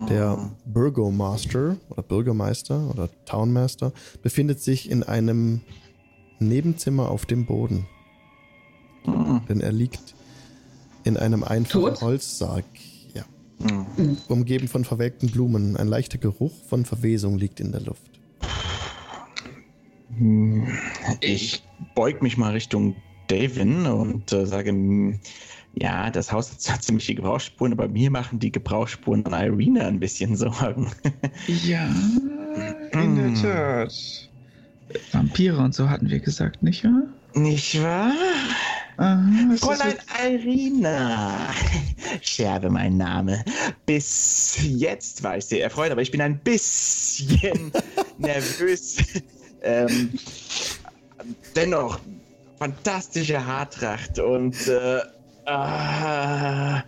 Der 0.08 0.50
Burgomaster 0.64 1.76
oder 1.90 2.02
Bürgermeister 2.02 2.90
oder 2.90 3.08
Townmaster 3.26 3.92
befindet 4.22 4.60
sich 4.60 4.90
in 4.90 5.02
einem 5.02 5.60
Nebenzimmer 6.38 7.10
auf 7.10 7.26
dem 7.26 7.44
Boden. 7.44 7.86
Denn 9.48 9.60
er 9.60 9.72
liegt 9.72 10.14
in 11.04 11.16
einem 11.16 11.44
einfachen 11.44 11.82
Tot? 11.82 12.00
Holzsarg. 12.00 12.64
Ja. 13.14 13.24
Hm. 13.66 14.16
Umgeben 14.28 14.68
von 14.68 14.84
verwelkten 14.84 15.30
Blumen. 15.30 15.76
Ein 15.76 15.88
leichter 15.88 16.18
Geruch 16.18 16.54
von 16.68 16.84
Verwesung 16.84 17.38
liegt 17.38 17.60
in 17.60 17.72
der 17.72 17.82
Luft. 17.82 18.10
Ich 21.20 21.62
beug 21.94 22.22
mich 22.22 22.36
mal 22.36 22.52
Richtung 22.52 22.96
Davin 23.28 23.86
und 23.86 24.32
äh, 24.32 24.44
sage, 24.44 24.70
hm, 24.70 25.20
ja, 25.74 26.10
das 26.10 26.32
Haus 26.32 26.50
hat 26.50 26.60
zwar 26.60 26.80
ziemliche 26.80 27.14
Gebrauchsspuren, 27.14 27.72
aber 27.72 27.88
mir 27.88 28.10
machen 28.10 28.38
die 28.38 28.52
Gebrauchsspuren 28.52 29.24
an 29.26 29.44
Irina 29.44 29.86
ein 29.86 30.00
bisschen 30.00 30.36
Sorgen. 30.36 30.90
Ja, 31.46 31.86
in 32.92 33.16
der 33.16 33.26
Mm. 33.28 33.34
Tat. 33.42 34.28
Vampire 35.12 35.58
und 35.58 35.74
so 35.74 35.88
hatten 35.88 36.10
wir 36.10 36.18
gesagt, 36.18 36.62
nicht 36.62 36.82
wahr? 36.84 37.02
Nicht 37.34 37.80
wahr? 37.80 38.12
Aha, 38.96 39.56
Fräulein 39.56 39.94
Irina. 40.20 41.38
Scherbe 42.20 42.68
mein 42.70 42.96
Name. 42.96 43.44
Bis 43.86 44.58
jetzt 44.62 45.22
war 45.22 45.38
ich 45.38 45.44
sehr 45.46 45.62
erfreut, 45.62 45.92
aber 45.92 46.02
ich 46.02 46.10
bin 46.10 46.20
ein 46.20 46.38
bisschen 46.40 47.70
nervös. 48.18 48.96
ähm, 49.62 50.10
dennoch, 51.54 52.00
fantastische 52.58 53.46
Haartracht 53.46 54.18
und 54.18 54.66
äh, 54.66 55.00
ah, 55.50 56.84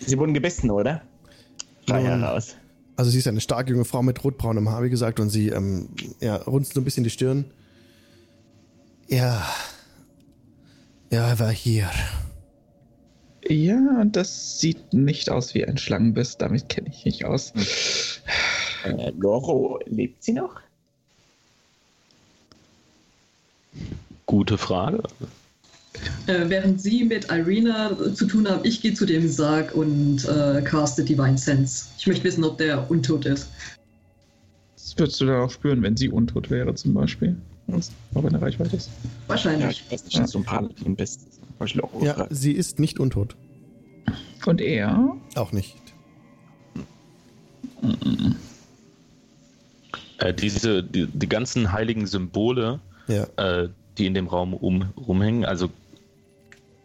Sie 0.00 0.18
wurden 0.18 0.34
gebissen, 0.34 0.70
oder? 0.70 1.02
Frei 1.86 2.02
Nun, 2.02 2.20
heraus. 2.20 2.56
Also 2.96 3.10
sie 3.10 3.18
ist 3.18 3.28
eine 3.28 3.40
starke 3.40 3.70
junge 3.70 3.84
Frau 3.84 4.02
mit 4.02 4.22
rotbraunem 4.24 4.68
Haar, 4.70 4.82
wie 4.82 4.90
gesagt, 4.90 5.20
und 5.20 5.30
sie 5.30 5.48
ähm, 5.48 5.88
ja, 6.20 6.36
runzelt 6.36 6.74
so 6.74 6.80
ein 6.80 6.84
bisschen 6.84 7.04
die 7.04 7.10
Stirn. 7.10 7.44
Ja. 9.08 9.46
Ja, 11.10 11.28
er 11.28 11.38
war 11.38 11.52
hier. 11.52 11.90
Ja, 13.46 14.04
das 14.04 14.60
sieht 14.60 14.92
nicht 14.92 15.30
aus 15.30 15.54
wie 15.54 15.64
ein 15.64 15.78
Schlangenbiss, 15.78 16.36
damit 16.36 16.68
kenne 16.68 16.88
ich 16.90 17.04
mich 17.04 17.24
aus. 17.24 17.52
Äh, 18.84 19.10
Loro, 19.18 19.80
lebt 19.86 20.22
sie 20.22 20.32
noch? 20.32 20.60
Gute 24.26 24.58
Frage. 24.58 25.02
Äh, 26.26 26.48
während 26.48 26.80
Sie 26.80 27.04
mit 27.04 27.30
Irina 27.30 27.96
zu 28.14 28.26
tun 28.26 28.48
haben, 28.48 28.64
ich 28.64 28.80
gehe 28.82 28.94
zu 28.94 29.06
dem 29.06 29.28
Sarg 29.28 29.74
und 29.74 30.24
äh, 30.28 30.62
caste 30.62 31.04
Divine 31.04 31.38
Sense. 31.38 31.86
Ich 31.98 32.06
möchte 32.06 32.24
wissen, 32.24 32.44
ob 32.44 32.58
der 32.58 32.90
untot 32.90 33.24
ist. 33.26 33.48
Das 34.74 34.98
würdest 34.98 35.20
du 35.20 35.26
dann 35.26 35.40
auch 35.42 35.50
spüren, 35.50 35.82
wenn 35.82 35.96
sie 35.96 36.08
untot 36.08 36.50
wäre, 36.50 36.74
zum 36.74 36.94
Beispiel. 36.94 37.36
Auch 38.14 38.22
wenn 38.24 38.34
er 38.34 38.40
Reichweite 38.42 38.76
ist. 38.76 38.88
Ja, 38.88 39.10
Wahrscheinlich. 39.26 39.84
ich 39.86 39.92
weiß 39.92 40.04
nicht, 40.04 40.18
dass 40.18 40.30
du 40.30 40.38
ein 40.38 40.44
Paladin 40.44 40.96
bist. 40.96 41.20
Ja, 42.00 42.26
sie 42.30 42.52
ist 42.52 42.78
nicht 42.78 42.98
untot. 43.00 43.36
Und 44.46 44.60
er? 44.60 45.16
Auch 45.34 45.52
nicht. 45.52 45.76
Äh, 50.18 50.34
diese, 50.34 50.82
die, 50.82 51.06
die 51.06 51.28
ganzen 51.28 51.72
heiligen 51.72 52.06
Symbole, 52.06 52.80
Ja. 53.06 53.24
äh, 53.36 53.68
die 53.98 54.06
in 54.06 54.14
dem 54.14 54.26
Raum 54.28 54.54
um, 54.54 54.82
rumhängen, 54.96 55.44
also 55.44 55.68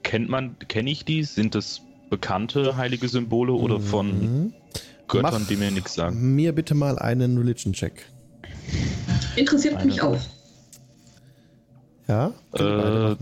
kennt 0.03 0.29
man, 0.29 0.57
kenne 0.67 0.89
ich 0.91 1.05
die? 1.05 1.23
Sind 1.23 1.55
das 1.55 1.81
bekannte 2.09 2.75
heilige 2.77 3.07
Symbole 3.07 3.53
oder 3.53 3.79
von 3.79 4.07
Mhm. 4.45 4.53
Göttern, 5.07 5.41
Mach 5.41 5.47
die 5.47 5.55
mir 5.57 5.71
nichts 5.71 5.95
sagen? 5.95 6.35
Mir 6.35 6.53
bitte 6.53 6.75
mal 6.75 6.97
einen 6.99 7.37
Religion-Check. 7.37 8.05
Interessiert 9.35 9.75
Eine- 9.75 9.85
mich 9.85 10.01
auch. 10.01 10.19
Ja? 12.07 12.33
Äh. 12.53 13.15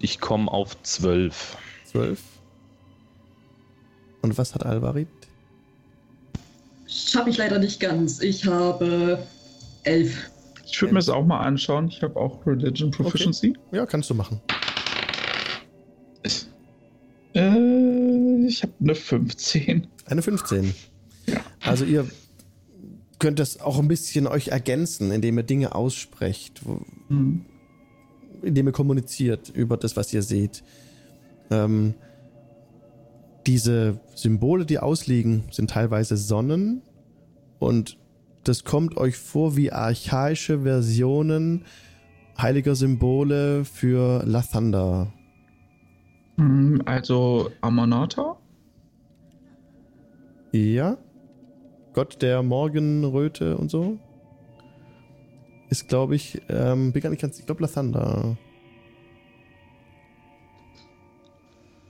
Ich 0.00 0.20
komme 0.20 0.50
auf 0.50 0.80
12. 0.82 1.56
Zwölf. 1.84 2.22
Und 4.22 4.36
was 4.38 4.54
hat 4.54 4.64
Alvarit? 4.66 5.08
Schaffe 6.86 7.30
ich 7.30 7.36
leider 7.36 7.58
nicht 7.58 7.80
ganz. 7.80 8.20
Ich 8.20 8.46
habe 8.46 9.24
elf. 9.84 10.30
Ich 10.66 10.80
würde 10.80 10.94
mir 10.94 11.00
das 11.00 11.08
auch 11.08 11.24
mal 11.24 11.40
anschauen. 11.40 11.88
Ich 11.88 12.02
habe 12.02 12.16
auch 12.18 12.44
Religion 12.46 12.90
Proficiency. 12.90 13.54
Ja, 13.72 13.86
kannst 13.86 14.10
du 14.10 14.14
machen. 14.14 14.40
Äh, 17.38 18.46
ich 18.46 18.62
habe 18.62 18.72
eine 18.80 18.94
15. 18.94 19.86
Eine 20.06 20.22
15. 20.22 20.74
Also 21.60 21.84
ihr 21.84 22.06
könnt 23.18 23.38
das 23.38 23.60
auch 23.60 23.78
ein 23.78 23.88
bisschen 23.88 24.26
euch 24.26 24.48
ergänzen, 24.48 25.10
indem 25.12 25.38
ihr 25.38 25.42
Dinge 25.44 25.74
aussprecht, 25.74 26.62
wo, 26.66 26.80
Hm. 27.08 27.44
indem 28.42 28.66
ihr 28.68 28.72
kommuniziert 28.72 29.50
über 29.50 29.76
das, 29.76 29.96
was 29.96 30.12
ihr 30.12 30.22
seht. 30.22 30.62
Ähm, 31.50 31.94
diese 33.46 34.00
Symbole, 34.14 34.66
die 34.66 34.78
ausliegen, 34.78 35.44
sind 35.50 35.70
teilweise 35.70 36.16
Sonnen 36.16 36.82
und 37.58 37.98
das 38.44 38.64
kommt 38.64 38.96
euch 38.96 39.16
vor 39.16 39.56
wie 39.56 39.72
archaische 39.72 40.62
Versionen 40.62 41.64
heiliger 42.40 42.74
Symbole 42.74 43.64
für 43.64 44.22
Lathander. 44.24 45.12
Hm, 46.38 46.82
Also 46.86 47.50
Amanata? 47.60 48.36
Ja. 50.52 50.96
Gott 51.92 52.22
der 52.22 52.42
Morgenröte 52.42 53.56
und 53.56 53.70
so. 53.70 53.98
Ist, 55.68 55.88
glaube 55.88 56.14
ich, 56.14 56.40
ähm, 56.48 56.92
bin 56.92 57.02
gar 57.02 57.10
nicht 57.10 57.20
ganz, 57.20 57.38
ich 57.38 57.44
glaube 57.46 57.62
Lathander. 57.62 58.36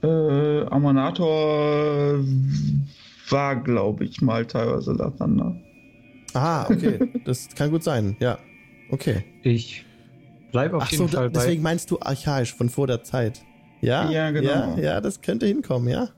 Äh, 0.01 0.65
Amanator 0.65 2.19
war, 3.29 3.55
glaube 3.63 4.05
ich, 4.05 4.21
mal 4.21 4.45
teilweise 4.45 4.93
Lathander. 4.93 5.55
Ah, 6.33 6.65
okay. 6.69 7.11
das 7.25 7.49
kann 7.55 7.69
gut 7.71 7.83
sein, 7.83 8.15
ja. 8.19 8.37
Okay. 8.91 9.23
Ich 9.43 9.85
bleibe 10.51 10.77
auf 10.77 10.83
Ach 10.83 10.91
jeden 10.91 11.07
so, 11.07 11.17
Fall 11.17 11.29
bei. 11.29 11.39
deswegen 11.39 11.61
meinst 11.61 11.91
du 11.91 11.99
archaisch 11.99 12.53
von 12.55 12.69
vor 12.69 12.87
der 12.87 13.03
Zeit. 13.03 13.43
Ja? 13.81 14.09
Ja, 14.09 14.31
genau. 14.31 14.49
Ja, 14.49 14.79
ja 14.79 15.01
das 15.01 15.21
könnte 15.21 15.45
hinkommen, 15.45 15.89
ja. 15.89 16.09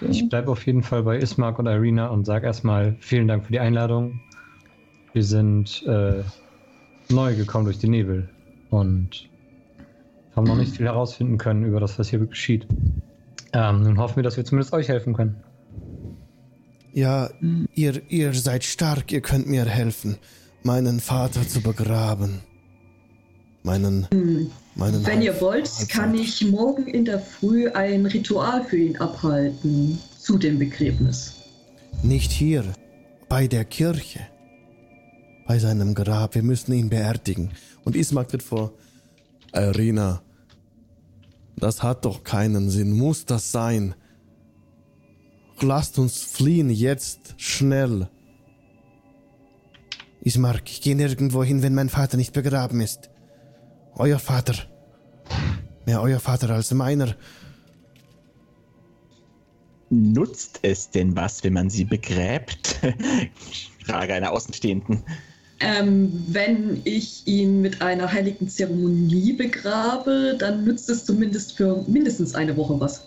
Ich 0.00 0.28
bleibe 0.28 0.50
auf 0.50 0.66
jeden 0.66 0.82
Fall 0.82 1.02
bei 1.02 1.16
Ismark 1.18 1.58
und 1.58 1.66
Irina 1.66 2.08
und 2.08 2.26
sage 2.26 2.46
erstmal 2.46 2.96
vielen 3.00 3.28
Dank 3.28 3.46
für 3.46 3.52
die 3.52 3.60
Einladung. 3.60 4.20
Wir 5.12 5.22
sind 5.22 5.82
äh, 5.86 6.22
neu 7.08 7.34
gekommen 7.36 7.64
durch 7.64 7.78
den 7.78 7.92
Nebel 7.92 8.28
und 8.70 9.28
haben 10.34 10.44
noch 10.44 10.56
nicht 10.56 10.76
viel 10.76 10.86
herausfinden 10.86 11.38
können 11.38 11.64
über 11.64 11.80
das, 11.80 11.98
was 11.98 12.08
hier 12.08 12.18
geschieht. 12.18 12.66
Ähm, 13.52 13.82
nun 13.82 13.98
hoffen 13.98 14.16
wir, 14.16 14.22
dass 14.24 14.36
wir 14.36 14.44
zumindest 14.44 14.72
euch 14.72 14.88
helfen 14.88 15.14
können. 15.14 15.36
Ja, 16.92 17.30
ihr, 17.74 18.02
ihr 18.08 18.34
seid 18.34 18.64
stark, 18.64 19.12
ihr 19.12 19.20
könnt 19.20 19.46
mir 19.48 19.64
helfen, 19.64 20.16
meinen 20.62 21.00
Vater 21.00 21.46
zu 21.46 21.60
begraben. 21.62 22.40
Meinen, 23.62 24.08
Hm. 24.12 24.50
Meinen 24.74 25.04
Wenn 25.06 25.22
ihr 25.22 25.40
wollt, 25.40 25.66
Halbvater. 25.66 25.86
kann 25.86 26.14
ich 26.14 26.44
morgen 26.46 26.86
in 26.86 27.04
der 27.04 27.20
Früh 27.20 27.68
ein 27.68 28.06
Ritual 28.06 28.64
für 28.64 28.76
ihn 28.76 28.96
abhalten 28.96 29.98
zu 30.18 30.38
dem 30.38 30.58
Begräbnis. 30.58 31.34
Nicht 32.02 32.32
hier, 32.32 32.64
bei 33.28 33.46
der 33.46 33.64
Kirche. 33.64 34.20
Bei 35.46 35.58
seinem 35.58 35.94
Grab. 35.94 36.34
Wir 36.34 36.42
müssen 36.42 36.72
ihn 36.72 36.88
beerdigen. 36.88 37.50
Und 37.84 37.96
Ismark 37.96 38.28
tritt 38.28 38.42
vor. 38.42 38.72
Irina, 39.52 40.22
das 41.56 41.82
hat 41.82 42.04
doch 42.04 42.24
keinen 42.24 42.70
Sinn. 42.70 42.92
Muss 42.92 43.24
das 43.26 43.52
sein? 43.52 43.94
Lasst 45.60 45.98
uns 45.98 46.18
fliehen 46.22 46.70
jetzt, 46.70 47.34
schnell. 47.36 48.08
Ismark, 50.22 50.62
ich 50.66 50.80
gehe 50.80 50.96
nirgendwo 50.96 51.44
hin, 51.44 51.62
wenn 51.62 51.74
mein 51.74 51.88
Vater 51.88 52.16
nicht 52.16 52.32
begraben 52.32 52.80
ist. 52.80 53.10
Euer 53.96 54.18
Vater. 54.18 54.54
Mehr 55.86 56.00
euer 56.02 56.20
Vater 56.20 56.50
als 56.50 56.72
meiner. 56.72 57.14
Nutzt 59.90 60.60
es 60.62 60.90
denn 60.90 61.14
was, 61.14 61.44
wenn 61.44 61.52
man 61.52 61.70
sie 61.70 61.84
begräbt? 61.84 62.80
Frage 63.84 64.14
einer 64.14 64.32
Außenstehenden. 64.32 65.04
Ähm, 65.60 66.24
wenn 66.28 66.80
ich 66.84 67.26
ihn 67.26 67.60
mit 67.60 67.80
einer 67.80 68.10
heiligen 68.10 68.48
Zeremonie 68.48 69.34
begrabe, 69.34 70.36
dann 70.38 70.64
nützt 70.64 70.90
es 70.90 71.04
zumindest 71.04 71.56
für 71.56 71.84
mindestens 71.86 72.34
eine 72.34 72.56
Woche 72.56 72.80
was. 72.80 73.06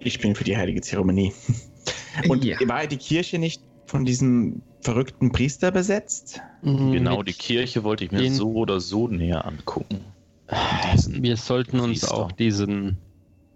Ich 0.00 0.18
bin 0.20 0.34
für 0.34 0.44
die 0.44 0.56
heilige 0.56 0.80
Zeremonie. 0.80 1.32
Und 2.28 2.44
Ja. 2.44 2.58
war 2.66 2.86
die 2.86 2.96
Kirche 2.96 3.38
nicht 3.38 3.62
von 3.86 4.04
diesem 4.04 4.62
verrückten 4.80 5.30
Priester 5.30 5.70
besetzt? 5.70 6.40
Genau, 6.62 7.18
Mit 7.18 7.28
die 7.28 7.32
Kirche 7.32 7.84
wollte 7.84 8.04
ich 8.04 8.12
mir 8.12 8.30
so 8.32 8.52
oder 8.52 8.80
so 8.80 9.08
näher 9.08 9.44
angucken. 9.44 10.00
Wir 10.48 11.36
sollten 11.36 11.80
uns 11.80 12.00
Priester. 12.00 12.16
auch 12.16 12.32
diesen 12.32 12.98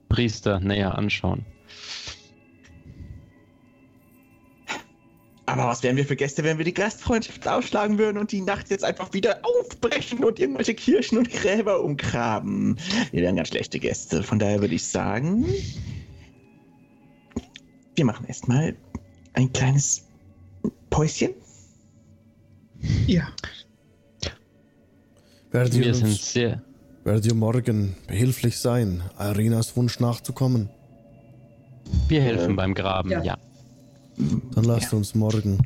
Priester 0.09 0.60
näher 0.60 0.97
anschauen. 0.97 1.44
Aber 5.47 5.66
was 5.66 5.82
wären 5.82 5.97
wir 5.97 6.05
für 6.05 6.16
Gäste, 6.16 6.44
wenn 6.44 6.59
wir 6.59 6.65
die 6.66 6.74
Gastfreundschaft 6.74 7.48
ausschlagen 7.48 7.97
würden 7.98 8.19
und 8.19 8.32
die 8.32 8.43
Nacht 8.43 8.69
jetzt 8.69 8.85
einfach 8.85 9.15
wieder 9.15 9.40
aufbrechen 9.43 10.23
und 10.23 10.39
irgendwelche 10.39 10.74
Kirchen 10.74 11.16
und 11.16 11.31
Gräber 11.31 11.82
umgraben? 11.82 12.77
Wir 13.12 13.23
wären 13.23 13.36
ganz 13.36 13.48
schlechte 13.48 13.78
Gäste. 13.78 14.23
Von 14.23 14.39
daher 14.39 14.60
würde 14.60 14.74
ich 14.74 14.86
sagen, 14.86 15.47
wir 17.97 18.05
machen 18.05 18.27
erstmal 18.27 18.77
ein 19.32 19.51
kleines 19.52 20.06
Päuschen. 20.90 21.31
ja. 23.06 23.27
Wir 25.52 25.94
sind 25.94 26.20
sehr. 26.20 26.62
Werdet 27.09 27.24
ihr 27.24 27.35
morgen 27.35 27.97
behilflich 28.06 28.59
sein, 28.59 29.02
Irinas 29.18 29.74
Wunsch 29.78 29.98
nachzukommen? 29.98 30.68
Wir 32.06 32.20
helfen 32.20 32.55
beim 32.55 32.74
Graben, 32.74 33.10
ja. 33.10 33.22
ja. 33.22 33.39
Dann 34.55 34.64
lasst 34.64 34.93
uns 34.93 35.14
morgen 35.14 35.59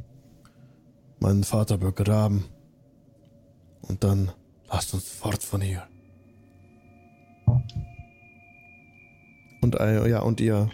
meinen 1.19 1.43
Vater 1.43 1.79
begraben. 1.79 2.45
Und 3.89 4.05
dann 4.05 4.31
lasst 4.71 4.95
uns 4.95 5.09
fort 5.09 5.43
von 5.43 5.61
hier. 5.61 5.83
Und 9.63 9.81
äh, 9.81 10.09
ja, 10.09 10.21
und 10.21 10.41
ihr 10.41 10.71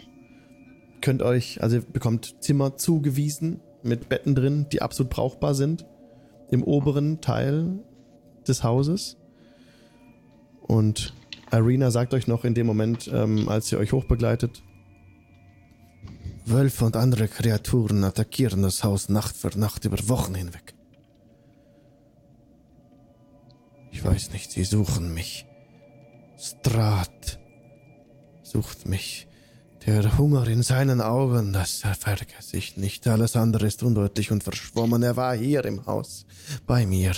könnt 1.01 1.23
euch, 1.23 1.63
also 1.63 1.77
ihr 1.77 1.81
bekommt 1.81 2.43
Zimmer 2.43 2.77
zugewiesen 2.77 3.59
mit 3.81 4.07
Betten 4.07 4.35
drin, 4.35 4.67
die 4.71 4.83
absolut 4.83 5.09
brauchbar 5.09 5.55
sind. 5.55 5.87
Im 6.51 6.63
oberen 6.63 7.21
Teil 7.21 7.79
des 8.47 8.63
Hauses. 8.63 9.17
Und 10.69 11.15
Irina 11.51 11.89
sagt 11.89 12.13
euch 12.13 12.27
noch 12.27 12.45
in 12.45 12.53
dem 12.53 12.67
Moment, 12.67 13.09
ähm, 13.11 13.49
als 13.49 13.69
sie 13.69 13.75
euch 13.75 13.91
hochbegleitet, 13.91 14.61
Wölfe 16.45 16.85
und 16.85 16.95
andere 16.95 17.27
Kreaturen 17.27 18.03
attackieren 18.03 18.61
das 18.61 18.83
Haus 18.83 19.09
Nacht 19.09 19.35
für 19.35 19.49
Nacht 19.57 19.85
über 19.85 19.97
Wochen 20.07 20.35
hinweg. 20.35 20.75
Ich 23.91 24.05
weiß 24.05 24.31
nicht, 24.31 24.51
sie 24.51 24.63
suchen 24.63 25.11
mich. 25.11 25.47
Strat 26.37 27.39
sucht 28.43 28.87
mich. 28.87 29.27
Der 29.87 30.19
Hunger 30.19 30.47
in 30.47 30.61
seinen 30.61 31.01
Augen, 31.01 31.51
das 31.51 31.83
vergesse 31.99 32.57
ich 32.57 32.77
nicht. 32.77 33.07
Alles 33.07 33.35
andere 33.35 33.65
ist 33.65 33.81
undeutlich 33.81 34.31
und 34.31 34.43
verschwommen. 34.43 35.01
Er 35.01 35.15
war 35.15 35.35
hier 35.35 35.65
im 35.65 35.87
Haus, 35.87 36.27
bei 36.67 36.85
mir. 36.85 37.13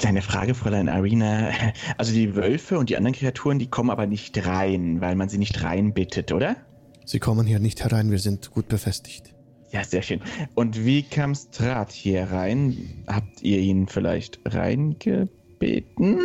Kleine 0.00 0.22
Frage, 0.22 0.54
Fräulein 0.54 0.88
Arena. 0.88 1.50
Also 1.96 2.12
die 2.12 2.34
Wölfe 2.34 2.78
und 2.78 2.90
die 2.90 2.96
anderen 2.96 3.14
Kreaturen, 3.14 3.58
die 3.58 3.68
kommen 3.68 3.90
aber 3.90 4.06
nicht 4.06 4.46
rein, 4.46 5.00
weil 5.00 5.14
man 5.14 5.28
sie 5.28 5.38
nicht 5.38 5.62
reinbittet, 5.62 6.32
oder? 6.32 6.56
Sie 7.04 7.18
kommen 7.18 7.46
hier 7.46 7.58
nicht 7.58 7.82
herein, 7.82 8.10
wir 8.10 8.18
sind 8.18 8.50
gut 8.50 8.68
befestigt. 8.68 9.34
Ja, 9.70 9.84
sehr 9.84 10.02
schön. 10.02 10.20
Und 10.54 10.84
wie 10.84 11.02
kam 11.02 11.34
Strat 11.34 11.92
hier 11.92 12.30
rein? 12.30 13.04
Habt 13.06 13.42
ihr 13.42 13.58
ihn 13.58 13.88
vielleicht 13.88 14.40
reingebeten? 14.44 16.18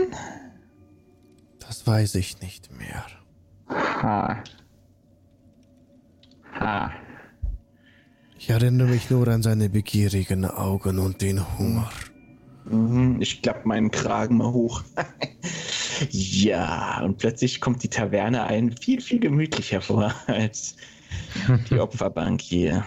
Das 1.59 1.87
weiß 1.87 2.15
ich 2.15 2.41
nicht 2.41 2.69
mehr. 2.77 3.05
Ha. 3.69 4.43
Ha. 6.59 6.91
Ich 8.37 8.49
erinnere 8.49 8.87
mich 8.87 9.09
nur 9.09 9.27
an 9.29 9.43
seine 9.43 9.69
begierigen 9.69 10.45
Augen 10.45 10.99
und 10.99 11.21
den 11.21 11.57
Hunger. 11.57 11.89
Mhm, 12.69 13.21
Ich 13.21 13.41
klapp 13.41 13.65
meinen 13.65 13.91
Kragen 13.91 14.37
mal 14.37 14.51
hoch. 14.51 14.83
ja, 16.09 17.01
und 17.03 17.17
plötzlich 17.17 17.61
kommt 17.61 17.83
die 17.83 17.89
Taverne 17.89 18.43
ein 18.43 18.75
viel, 18.77 19.01
viel 19.01 19.19
gemütlicher 19.19 19.81
vor 19.81 20.13
als 20.27 20.75
die 21.69 21.79
Opferbank 21.79 22.41
hier. 22.41 22.83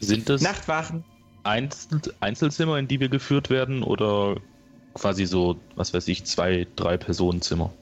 Sind 0.00 0.28
das 0.28 0.42
Nachtwachen. 0.42 1.04
Einzel 1.44 2.00
Einzelzimmer, 2.20 2.78
in 2.78 2.88
die 2.88 2.98
wir 2.98 3.08
geführt 3.08 3.50
werden 3.50 3.82
oder 3.84 4.36
quasi 4.94 5.26
so, 5.26 5.56
was 5.76 5.94
weiß 5.94 6.08
ich, 6.08 6.24
zwei, 6.24 6.66
drei 6.74 6.96
Personenzimmer? 6.96 7.72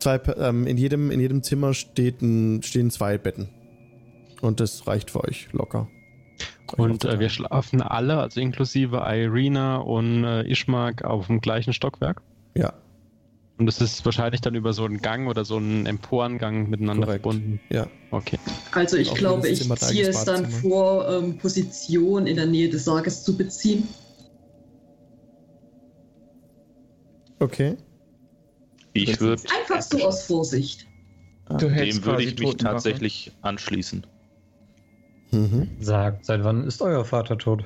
Zwei, 0.00 0.20
ähm, 0.36 0.66
in, 0.66 0.76
jedem, 0.76 1.10
in 1.10 1.20
jedem 1.20 1.42
Zimmer 1.42 1.72
steht 1.74 2.20
ein, 2.20 2.62
stehen 2.62 2.90
zwei 2.90 3.16
Betten. 3.16 3.48
Und 4.40 4.60
das 4.60 4.86
reicht 4.86 5.10
für 5.10 5.24
euch 5.24 5.48
locker. 5.52 5.88
Und 6.76 7.04
äh, 7.04 7.18
wir 7.18 7.28
schlafen 7.28 7.82
alle, 7.82 8.18
also 8.18 8.40
inklusive 8.40 8.98
Irina 8.98 9.78
und 9.78 10.24
äh, 10.24 10.42
Ishmak, 10.42 11.04
auf 11.04 11.26
dem 11.26 11.40
gleichen 11.40 11.72
Stockwerk. 11.72 12.22
Ja, 12.56 12.72
Und 13.58 13.66
das 13.66 13.80
ist 13.80 14.04
wahrscheinlich 14.04 14.40
dann 14.40 14.54
über 14.54 14.72
so 14.72 14.84
einen 14.84 15.00
Gang 15.00 15.28
oder 15.28 15.44
so 15.44 15.56
einen 15.56 15.86
Emporengang 15.86 16.68
miteinander 16.68 17.06
Korrekt. 17.06 17.22
verbunden. 17.22 17.60
ja. 17.70 17.86
Okay. 18.10 18.38
Also 18.72 18.96
ich 18.96 19.14
glaube, 19.14 19.48
ich 19.48 19.68
ziehe 19.76 20.08
es 20.08 20.24
dann 20.24 20.50
vor, 20.50 21.08
ähm, 21.08 21.38
Position 21.38 22.26
in 22.26 22.36
der 22.36 22.46
Nähe 22.46 22.68
des 22.68 22.84
Sarges 22.84 23.22
zu 23.22 23.36
beziehen. 23.36 23.86
Okay. 27.38 27.76
Ich 28.92 29.20
würde 29.20 29.42
Einfach 29.60 29.80
so 29.82 29.98
aus 30.04 30.24
Vorsicht. 30.24 30.86
Dem 31.60 32.04
würde 32.04 32.22
ich 32.22 32.38
mich 32.38 32.56
tatsächlich 32.56 33.32
anschließen. 33.42 34.06
Mhm. 35.30 35.68
Sagt, 35.80 36.26
seit 36.26 36.44
wann 36.44 36.64
ist 36.64 36.82
euer 36.82 37.04
Vater 37.04 37.38
tot? 37.38 37.64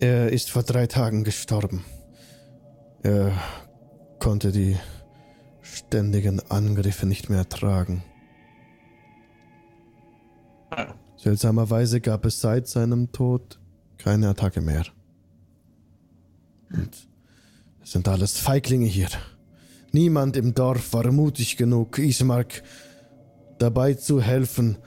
Er 0.00 0.32
ist 0.32 0.50
vor 0.50 0.62
drei 0.62 0.86
Tagen 0.86 1.24
gestorben. 1.24 1.84
Er 3.02 3.32
konnte 4.18 4.50
die 4.52 4.76
ständigen 5.60 6.40
Angriffe 6.50 7.06
nicht 7.06 7.28
mehr 7.28 7.38
ertragen. 7.38 8.02
Seltsamerweise 11.16 12.00
gab 12.00 12.24
es 12.24 12.40
seit 12.40 12.66
seinem 12.66 13.12
Tod 13.12 13.58
keine 13.98 14.28
Attacke 14.28 14.60
mehr. 14.60 14.84
Und 16.70 17.08
es 17.82 17.92
sind 17.92 18.08
alles 18.08 18.38
Feiglinge 18.38 18.86
hier. 18.86 19.08
Niemand 19.92 20.36
im 20.36 20.54
Dorf 20.54 20.92
war 20.92 21.10
mutig 21.12 21.56
genug, 21.56 21.98
Ismark 21.98 22.62
dabei 23.58 23.94
zu 23.94 24.20
helfen, 24.20 24.78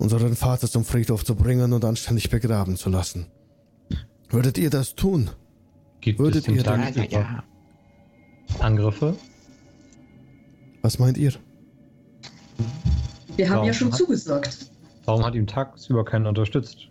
unseren 0.00 0.34
Vater 0.34 0.66
zum 0.68 0.84
Friedhof 0.84 1.24
zu 1.24 1.34
bringen 1.34 1.72
und 1.72 1.84
anständig 1.84 2.30
begraben 2.30 2.76
zu 2.76 2.88
lassen. 2.90 3.26
Würdet 4.30 4.58
ihr 4.58 4.70
das 4.70 4.94
tun? 4.94 5.30
Gibt 6.00 6.18
Würdet 6.18 6.36
es 6.40 6.44
den 6.44 6.56
ihr 6.56 6.64
Tag 6.64 6.96
ja, 6.96 7.04
ja. 7.04 7.44
Angriffe? 8.58 9.14
Was 10.82 10.98
meint 10.98 11.18
ihr? 11.18 11.32
Wir 13.36 13.48
haben 13.48 13.56
Warum 13.56 13.66
ja 13.66 13.74
schon 13.74 13.92
hat- 13.92 13.98
zugesagt. 13.98 14.70
Warum 15.04 15.24
hat 15.24 15.34
ihm 15.34 15.46
tagsüber 15.46 16.04
keiner 16.04 16.28
unterstützt? 16.30 16.88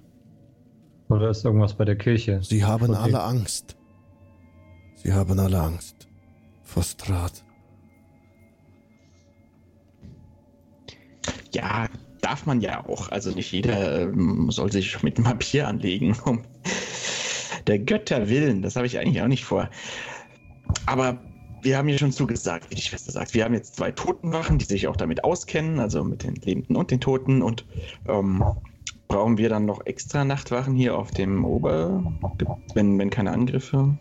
Oder 1.09 1.29
ist 1.31 1.43
irgendwas 1.43 1.73
bei 1.73 1.85
der 1.85 1.95
Kirche? 1.97 2.41
Sie 2.43 2.63
haben 2.63 2.91
Okay. 2.91 2.99
alle 3.01 3.23
Angst. 3.23 3.75
Sie 4.95 5.11
haben 5.13 5.39
alle 5.39 5.59
Angst. 5.59 6.07
Vor 6.63 6.83
Strat. 6.83 7.43
Ja, 11.53 11.87
darf 12.21 12.45
man 12.45 12.61
ja 12.61 12.85
auch. 12.85 13.09
Also 13.09 13.31
nicht 13.31 13.51
jeder 13.51 14.01
ähm, 14.01 14.51
soll 14.51 14.71
sich 14.71 15.01
mit 15.03 15.23
Papier 15.23 15.67
anlegen. 15.67 16.15
Um 16.25 16.43
der 17.67 17.79
Götter 17.79 18.29
willen. 18.29 18.61
Das 18.61 18.75
habe 18.75 18.87
ich 18.87 18.97
eigentlich 18.97 19.21
auch 19.21 19.27
nicht 19.27 19.45
vor. 19.45 19.69
Aber 20.85 21.19
wir 21.61 21.77
haben 21.77 21.89
ja 21.89 21.97
schon 21.97 22.11
zugesagt, 22.11 22.69
wie 22.71 22.75
die 22.75 22.81
Schwester 22.81 23.11
sagt. 23.11 23.33
Wir 23.33 23.43
haben 23.43 23.53
jetzt 23.53 23.75
zwei 23.75 23.91
Totenwachen, 23.91 24.57
die 24.57 24.65
sich 24.65 24.87
auch 24.87 24.95
damit 24.95 25.23
auskennen, 25.23 25.79
also 25.79 26.03
mit 26.03 26.23
den 26.23 26.35
Lebenden 26.35 26.75
und 26.75 26.91
den 26.91 26.99
Toten. 26.99 27.41
Und 27.41 27.65
ähm, 28.07 28.43
brauchen 29.07 29.37
wir 29.37 29.49
dann 29.49 29.65
noch 29.65 29.85
extra 29.85 30.23
Nachtwachen 30.23 30.75
hier 30.75 30.97
auf 30.97 31.11
dem 31.11 31.45
Ober, 31.45 32.03
wenn, 32.73 32.97
wenn 32.97 33.09
keine 33.09 33.31
Angriffe? 33.31 33.97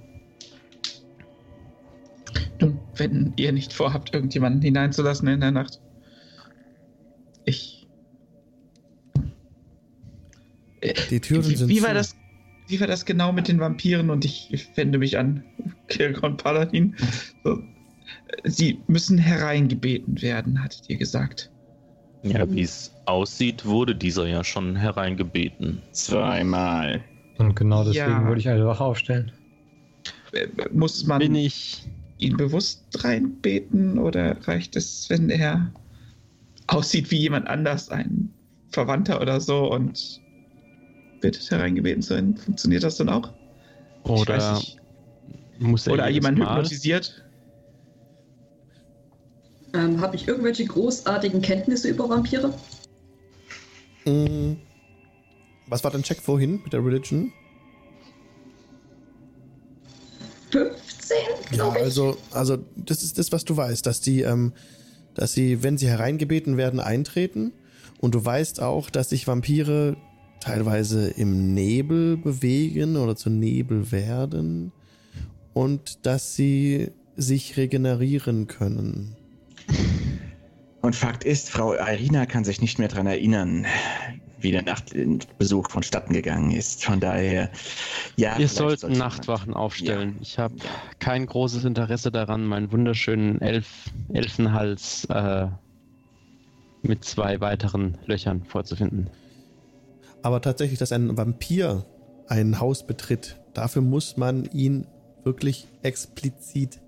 Nun, 2.61 2.79
wenn 2.97 3.33
ihr 3.37 3.53
nicht 3.53 3.73
vorhabt, 3.73 4.15
irgendjemanden 4.15 4.63
hineinzulassen 4.63 5.29
in 5.29 5.41
der 5.41 5.51
Nacht. 5.51 5.81
Die 11.11 11.21
Türen 11.21 11.47
wie, 11.49 11.57
sind 11.57 11.69
wie 11.69 11.79
zu. 11.79 11.85
war 11.85 11.95
das? 11.95 12.15
Wie 12.69 12.79
war 12.81 12.87
das 12.87 13.05
genau 13.07 13.33
mit 13.33 13.49
den 13.49 13.61
Vampiren? 13.61 14.11
Und 14.11 14.25
ich, 14.25 14.53
ich 14.53 14.77
wende 14.77 14.99
mich 14.99 15.19
an 15.19 15.43
Kirgon 15.89 16.37
Paladin. 16.37 16.95
So. 17.45 17.59
Sie 18.45 18.79
müssen 18.89 19.19
hereingebeten 19.19 20.21
werden, 20.21 20.63
hattet 20.63 20.89
ihr 20.89 20.97
gesagt. 20.97 21.51
Ja, 22.23 22.51
wie 22.51 22.63
es 22.63 22.93
aussieht, 23.07 23.65
wurde 23.65 23.95
dieser 23.95 24.27
ja 24.27 24.43
schon 24.45 24.77
hereingebeten. 24.77 25.81
Zweimal. 25.93 27.03
Und 27.39 27.55
genau 27.55 27.85
deswegen 27.85 27.97
Ja. 28.23 28.27
würde 28.27 28.41
ich 28.41 28.49
eine 28.49 28.67
Wache 28.67 28.85
aufstellen. 28.85 29.33
Äh, 30.33 30.49
Muss 30.73 31.07
man 31.07 31.21
Bin 31.21 31.35
ich. 31.35 31.87
ihn 32.19 32.37
bewusst 32.37 32.83
reinbeten 33.05 33.99
oder 33.99 34.37
reicht 34.47 34.77
es, 34.77 35.09
wenn 35.09 35.31
er 35.31 35.73
aussieht 36.67 37.11
wie 37.11 37.17
jemand 37.19 37.47
anders, 37.47 37.89
ein 37.89 38.31
Verwandter 38.71 39.21
oder 39.23 39.41
so 39.41 39.71
und 39.73 40.21
bittet 41.21 41.51
hereingebeten 41.51 42.03
zu 42.03 42.15
werden? 42.15 42.37
Funktioniert 42.37 42.83
das 42.83 42.97
dann 42.97 43.09
auch? 43.09 43.33
Oder 44.05 44.61
muss 45.59 45.87
er 45.87 45.93
Oder 45.95 46.09
jemand 46.09 46.39
Mal? 46.39 46.49
hypnotisiert? 46.57 47.25
Ähm, 49.75 50.01
Habe 50.01 50.17
ich 50.17 50.27
irgendwelche 50.27 50.65
großartigen 50.65 51.43
Kenntnisse 51.43 51.89
über 51.89 52.09
Vampire? 52.09 52.53
Mm. 54.07 54.55
Was 55.67 55.85
war 55.85 55.91
dein 55.91 56.03
Check 56.03 56.23
vorhin 56.23 56.63
mit 56.65 56.73
der 56.73 56.83
Religion? 56.85 57.33
15, 60.51 61.17
Ja, 61.51 61.57
glaube 61.57 61.79
ich. 61.79 61.85
also, 61.85 62.17
also 62.31 62.59
das 62.77 63.03
ist 63.03 63.19
das, 63.19 63.33
was 63.33 63.45
du 63.45 63.57
weißt, 63.57 63.85
dass 63.85 64.01
die, 64.01 64.23
ähm, 64.23 64.55
dass 65.15 65.33
sie, 65.35 65.63
wenn 65.63 65.77
sie 65.77 65.89
hereingebeten 65.89 66.57
werden, 66.57 66.81
eintreten. 66.81 67.53
Und 68.01 68.15
du 68.15 68.25
weißt 68.25 68.63
auch, 68.63 68.89
dass 68.91 69.11
sich 69.11 69.27
Vampire 69.27 69.97
teilweise 70.49 71.11
im 71.11 71.53
Nebel 71.53 72.17
bewegen 72.17 72.97
oder 72.97 73.17
zu 73.17 73.29
Nebel 73.29 73.93
werden. 73.93 74.73
Und 75.53 76.07
dass 76.07 76.35
sie 76.37 76.91
sich 77.17 77.57
regenerieren 77.57 78.47
können. 78.47 79.15
Und 80.81 80.97
Fakt 80.97 81.25
ist, 81.25 81.51
Frau 81.51 81.75
Irina 81.75 82.25
kann 82.25 82.45
sich 82.45 82.63
nicht 82.63 82.79
mehr 82.79 82.89
daran 82.89 83.07
erinnern, 83.07 83.67
wie 84.41 84.53
der 84.53 84.63
Nachtbesuch 84.63 85.69
vonstatten 85.69 86.15
gegangen 86.15 86.53
ist. 86.53 86.85
Von 86.85 87.01
daher, 87.01 87.51
ja. 88.17 88.39
Wir 88.39 88.49
sollten 88.49 88.81
sollte 88.81 88.99
Nachtwachen 88.99 89.53
aufstellen. 89.53 90.15
Ja. 90.15 90.23
Ich 90.23 90.39
habe 90.39 90.55
kein 90.99 91.27
großes 91.27 91.65
Interesse 91.65 92.11
daran, 92.11 92.47
meinen 92.47 92.73
wunderschönen 92.73 93.41
Elf 93.43 93.91
Elfenhals 94.15 95.05
äh, 95.11 95.49
mit 96.83 97.05
zwei 97.05 97.41
weiteren 97.41 97.99
Löchern 98.07 98.45
vorzufinden. 98.45 99.11
Aber 100.23 100.41
tatsächlich, 100.41 100.79
dass 100.79 100.93
ein 100.93 101.17
Vampir 101.17 101.85
ein 102.27 102.61
Haus 102.61 102.87
betritt, 102.87 103.37
dafür 103.55 103.83
muss 103.83 104.17
man 104.17 104.45
ihn 104.47 104.87
wirklich 105.25 105.67
explizit 105.83 106.81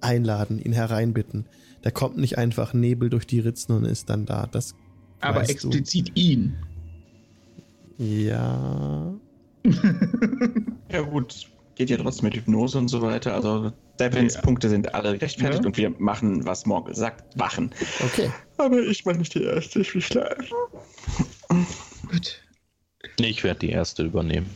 einladen, 0.00 0.58
ihn 0.62 0.72
hereinbitten. 0.72 1.46
Der 1.84 1.92
kommt 1.92 2.16
nicht 2.16 2.36
einfach 2.38 2.74
Nebel 2.74 3.10
durch 3.10 3.26
die 3.26 3.40
Ritzen 3.40 3.74
und 3.76 3.84
ist 3.84 4.10
dann 4.10 4.26
da. 4.26 4.46
Das 4.50 4.74
Aber 5.20 5.48
explizit 5.48 6.12
ihn. 6.16 6.56
Du. 7.98 8.04
Ja. 8.04 9.14
Ja, 10.92 11.00
gut. 11.02 11.48
Geht 11.74 11.90
ja 11.90 11.96
trotzdem 11.96 12.26
mit 12.26 12.36
Hypnose 12.36 12.78
und 12.78 12.88
so 12.88 13.02
weiter. 13.02 13.34
Also, 13.34 13.72
Devins 13.98 14.34
Ja. 14.34 14.40
Punkte 14.40 14.68
sind 14.68 14.94
alle 14.94 15.12
gerechtfertigt 15.14 15.62
Ja. 15.62 15.66
und 15.66 15.76
wir 15.76 15.90
machen, 15.98 16.46
was 16.46 16.64
Morgel 16.64 16.94
sagt, 16.94 17.38
wachen. 17.38 17.70
Okay. 18.04 18.30
Aber 18.56 18.78
ich 18.78 19.04
mache 19.04 19.18
nicht 19.18 19.34
die 19.34 19.42
erste, 19.42 19.80
ich 19.80 19.92
will 19.94 20.00
schlafen. 20.00 20.46
Gut. 22.10 22.40
Ich 23.18 23.44
werde 23.44 23.60
die 23.60 23.70
erste 23.70 24.04
übernehmen. 24.04 24.50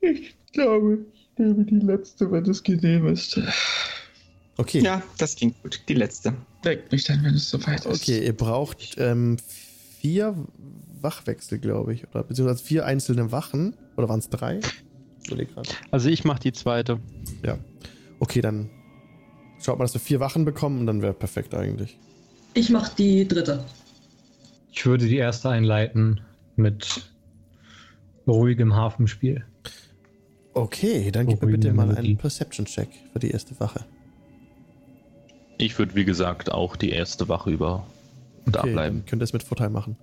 Ich 0.00 0.34
glaube, 0.52 0.98
ich 1.12 1.28
nehme 1.36 1.64
die 1.64 1.80
letzte, 1.80 2.30
wenn 2.30 2.44
es 2.48 2.62
genehm 2.62 3.06
ist. 3.06 3.40
Okay. 4.56 4.80
Ja, 4.80 5.02
das 5.18 5.36
klingt 5.36 5.60
gut. 5.62 5.80
Die 5.88 5.94
letzte. 5.94 6.34
Denkt 6.64 6.90
mich 6.90 7.04
dann, 7.04 7.22
wenn 7.24 7.34
es 7.34 7.48
soweit 7.48 7.86
ist. 7.86 8.02
Okay, 8.02 8.24
ihr 8.24 8.36
braucht 8.36 8.96
ähm, 8.98 9.36
vier 10.00 10.34
Wachwechsel, 11.00 11.58
glaube 11.58 11.94
ich. 11.94 12.08
Oder 12.08 12.24
beziehungsweise 12.24 12.62
vier 12.62 12.84
einzelne 12.84 13.30
Wachen. 13.30 13.76
Oder 13.96 14.08
waren 14.08 14.18
es 14.18 14.28
drei? 14.28 14.60
Also 15.90 16.08
ich 16.08 16.24
mache 16.24 16.40
die 16.40 16.52
zweite. 16.52 17.00
Ja. 17.44 17.58
Okay, 18.18 18.40
dann 18.40 18.70
schaut 19.60 19.78
mal, 19.78 19.84
dass 19.84 19.94
wir 19.94 20.00
vier 20.00 20.20
Wachen 20.20 20.44
bekommen 20.44 20.80
und 20.80 20.86
dann 20.86 21.02
wäre 21.02 21.12
perfekt 21.12 21.54
eigentlich. 21.54 21.98
Ich 22.54 22.70
mache 22.70 22.92
die 22.96 23.28
dritte. 23.28 23.64
Ich 24.72 24.86
würde 24.86 25.06
die 25.06 25.16
erste 25.16 25.50
einleiten 25.50 26.20
mit 26.56 27.10
ruhigem 28.28 28.74
Hafenspiel. 28.74 29.44
Okay, 30.54 31.10
dann 31.10 31.26
gib 31.26 31.42
mir 31.42 31.52
bitte 31.52 31.72
mal 31.72 31.94
einen 31.96 32.16
Perception-Check 32.16 32.88
für 33.12 33.18
die 33.18 33.30
erste 33.30 33.58
Wache. 33.60 33.84
Ich 35.56 35.78
würde, 35.78 35.94
wie 35.94 36.04
gesagt, 36.04 36.52
auch 36.52 36.76
die 36.76 36.90
erste 36.90 37.28
Wache 37.28 37.50
über 37.50 37.86
und 38.46 38.56
okay, 38.56 38.68
abbleiben. 38.70 38.98
Dann 38.98 39.06
könnt 39.06 39.22
ihr 39.22 39.24
es 39.24 39.32
mit 39.32 39.42
Vorteil 39.42 39.70
machen. 39.70 39.96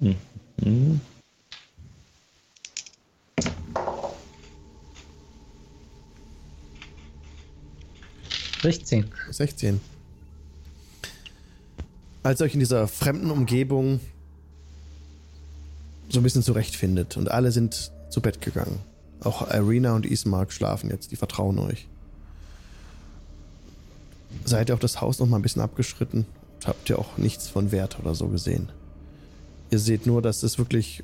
Hm. 0.00 0.14
Hm. 0.62 1.00
16. 8.62 9.06
16. 9.30 9.80
Als 12.22 12.40
ihr 12.40 12.44
euch 12.44 12.54
in 12.54 12.60
dieser 12.60 12.88
fremden 12.88 13.30
Umgebung 13.30 14.00
so 16.08 16.20
ein 16.20 16.22
bisschen 16.22 16.42
zurechtfindet 16.42 17.16
und 17.16 17.30
alle 17.30 17.52
sind 17.52 17.92
zu 18.10 18.20
Bett 18.20 18.40
gegangen. 18.40 18.78
Auch 19.20 19.50
Irina 19.50 19.94
und 19.94 20.06
Ismark 20.06 20.52
schlafen 20.52 20.90
jetzt, 20.90 21.10
die 21.10 21.16
vertrauen 21.16 21.58
euch. 21.58 21.88
Seid 24.44 24.70
ihr 24.70 24.74
auf 24.74 24.80
das 24.80 25.00
Haus 25.00 25.18
noch 25.18 25.26
mal 25.26 25.36
ein 25.36 25.42
bisschen 25.42 25.62
abgeschritten 25.62 26.26
habt 26.66 26.90
ihr 26.90 26.98
auch 26.98 27.16
nichts 27.16 27.48
von 27.48 27.72
Wert 27.72 27.98
oder 28.00 28.14
so 28.14 28.28
gesehen. 28.28 28.70
Ihr 29.70 29.78
seht 29.78 30.06
nur, 30.06 30.22
dass 30.22 30.42
es 30.42 30.58
wirklich 30.58 31.02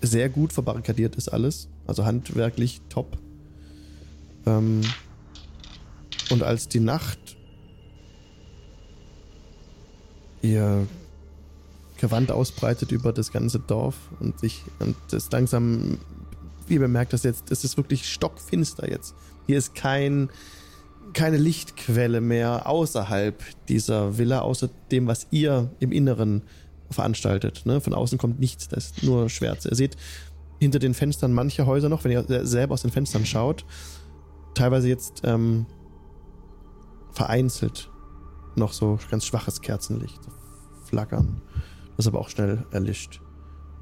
sehr 0.00 0.28
gut 0.28 0.52
verbarrikadiert 0.52 1.16
ist 1.16 1.28
alles. 1.28 1.68
Also 1.86 2.04
handwerklich 2.04 2.80
top. 2.88 3.18
Ähm, 4.46 4.82
und 6.30 6.42
als 6.42 6.68
die 6.68 6.80
Nacht 6.80 7.18
ihr 10.42 10.86
Gewand 12.02 12.32
ausbreitet 12.32 12.90
über 12.90 13.12
das 13.12 13.30
ganze 13.30 13.60
Dorf 13.60 13.94
und 14.18 14.40
sich 14.40 14.64
und 14.80 14.96
das 15.12 15.30
langsam, 15.30 15.98
wie 16.66 16.74
ihr 16.74 16.80
bemerkt, 16.80 17.12
dass 17.12 17.22
jetzt, 17.22 17.52
es 17.52 17.62
ist 17.62 17.76
wirklich 17.76 18.10
stockfinster 18.10 18.90
jetzt. 18.90 19.14
Hier 19.46 19.56
ist 19.56 19.76
kein, 19.76 20.28
keine 21.12 21.36
Lichtquelle 21.36 22.20
mehr 22.20 22.68
außerhalb 22.68 23.40
dieser 23.68 24.18
Villa, 24.18 24.40
außer 24.40 24.68
dem, 24.90 25.06
was 25.06 25.28
ihr 25.30 25.70
im 25.78 25.92
Inneren 25.92 26.42
veranstaltet. 26.90 27.62
Ne? 27.66 27.80
Von 27.80 27.94
außen 27.94 28.18
kommt 28.18 28.40
nichts, 28.40 28.66
das 28.66 28.86
ist 28.86 29.04
nur 29.04 29.30
Schwärze. 29.30 29.68
Ihr 29.68 29.76
seht 29.76 29.96
hinter 30.58 30.80
den 30.80 30.94
Fenstern 30.94 31.32
manche 31.32 31.66
Häuser 31.66 31.88
noch, 31.88 32.02
wenn 32.02 32.10
ihr 32.10 32.46
selber 32.46 32.74
aus 32.74 32.82
den 32.82 32.90
Fenstern 32.90 33.24
schaut, 33.24 33.64
teilweise 34.54 34.88
jetzt 34.88 35.22
ähm, 35.22 35.66
vereinzelt 37.12 37.90
noch 38.56 38.72
so 38.72 38.98
ganz 39.08 39.24
schwaches 39.24 39.60
Kerzenlicht 39.60 40.20
flackern, 40.84 41.40
das 42.02 42.08
aber 42.08 42.20
auch 42.20 42.28
schnell 42.28 42.66
erlischt. 42.70 43.20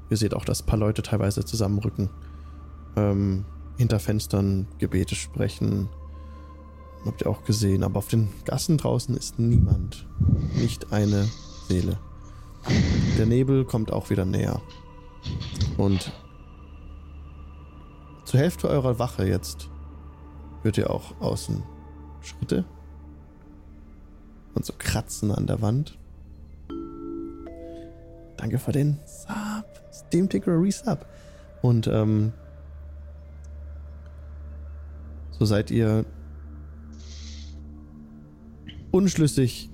Ihr 0.09 0.17
seht 0.17 0.33
auch, 0.33 0.45
dass 0.45 0.61
ein 0.61 0.65
paar 0.65 0.79
Leute 0.79 1.01
teilweise 1.01 1.43
zusammenrücken, 1.43 2.09
ähm, 2.95 3.45
hinter 3.77 3.99
Fenstern 3.99 4.67
Gebete 4.77 5.15
sprechen. 5.15 5.89
Habt 7.05 7.21
ihr 7.21 7.29
auch 7.29 7.43
gesehen, 7.43 7.83
aber 7.83 7.97
auf 7.97 8.09
den 8.09 8.29
Gassen 8.45 8.77
draußen 8.77 9.15
ist 9.15 9.39
niemand. 9.39 10.07
Nicht 10.55 10.91
eine 10.91 11.27
Seele. 11.67 11.97
Der 13.17 13.25
Nebel 13.25 13.65
kommt 13.65 13.91
auch 13.91 14.09
wieder 14.11 14.25
näher. 14.25 14.61
Und 15.77 16.11
zur 18.25 18.39
Hälfte 18.39 18.69
eurer 18.69 18.99
Wache 18.99 19.25
jetzt 19.25 19.69
hört 20.61 20.77
ihr 20.77 20.91
auch 20.91 21.19
außen 21.19 21.63
Schritte 22.21 22.65
und 24.53 24.63
so 24.63 24.73
Kratzen 24.77 25.31
an 25.31 25.47
der 25.47 25.61
Wand. 25.61 25.97
Danke 28.41 28.57
für 28.57 28.71
den 28.71 28.97
Sub. 29.05 29.65
Steam 29.93 30.27
Ticker 30.27 30.59
Resub. 30.59 31.05
Und 31.61 31.85
ähm, 31.85 32.33
so 35.29 35.45
seid 35.45 35.69
ihr 35.69 36.05
unschlüssig, 38.89 39.69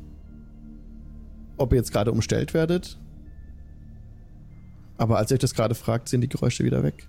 ob 1.55 1.71
ihr 1.71 1.77
jetzt 1.77 1.93
gerade 1.93 2.11
umstellt 2.11 2.53
werdet. 2.53 2.99
Aber 4.97 5.17
als 5.17 5.31
ihr 5.31 5.35
euch 5.35 5.39
das 5.39 5.53
gerade 5.55 5.73
fragt, 5.73 6.09
sind 6.09 6.19
die 6.19 6.29
Geräusche 6.29 6.65
wieder 6.65 6.83
weg. 6.83 7.07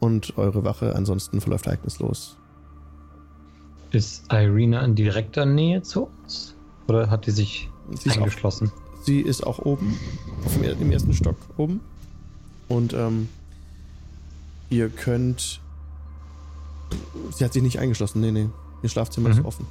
Und 0.00 0.38
eure 0.38 0.64
Wache 0.64 0.96
ansonsten 0.96 1.42
verläuft 1.42 1.66
ereignislos. 1.66 2.38
Ist 3.90 4.32
Irina 4.32 4.82
in 4.86 4.94
direkter 4.94 5.44
Nähe 5.44 5.82
zu 5.82 6.06
uns? 6.06 6.56
Oder 6.88 7.10
hat 7.10 7.26
die 7.26 7.30
sich 7.30 7.68
sie 7.90 8.10
eingeschlossen? 8.10 8.72
Auch, 8.74 8.85
sie 9.06 9.20
ist 9.20 9.46
auch 9.46 9.60
oben, 9.60 9.98
dem, 10.62 10.82
im 10.82 10.92
ersten 10.92 11.14
Stock 11.14 11.36
oben. 11.56 11.80
Und 12.68 12.92
ähm, 12.92 13.28
ihr 14.68 14.88
könnt. 14.88 15.60
Sie 17.30 17.44
hat 17.44 17.52
sich 17.52 17.62
nicht 17.62 17.78
eingeschlossen, 17.78 18.20
nee, 18.20 18.32
nee. 18.32 18.48
Ihr 18.82 18.88
Schlafzimmer 18.88 19.30
mhm. 19.30 19.38
ist 19.38 19.44
offen. 19.44 19.66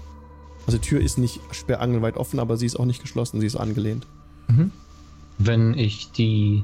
Also 0.65 0.77
die 0.77 0.87
Tür 0.87 1.01
ist 1.01 1.17
nicht 1.17 1.39
sperrangelweit 1.51 2.17
offen, 2.17 2.39
aber 2.39 2.57
sie 2.57 2.65
ist 2.65 2.75
auch 2.77 2.85
nicht 2.85 3.01
geschlossen, 3.01 3.39
sie 3.39 3.45
ist 3.45 3.55
angelehnt. 3.55 4.07
Mhm. 4.47 4.71
Wenn 5.37 5.77
ich 5.77 6.11
die 6.11 6.63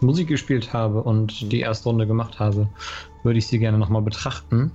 Musik 0.00 0.28
gespielt 0.28 0.72
habe 0.72 1.02
und 1.02 1.42
mhm. 1.42 1.48
die 1.50 1.60
erste 1.60 1.88
Runde 1.88 2.06
gemacht 2.06 2.38
habe, 2.38 2.68
würde 3.22 3.38
ich 3.38 3.46
sie 3.46 3.58
gerne 3.58 3.78
nochmal 3.78 4.02
betrachten 4.02 4.70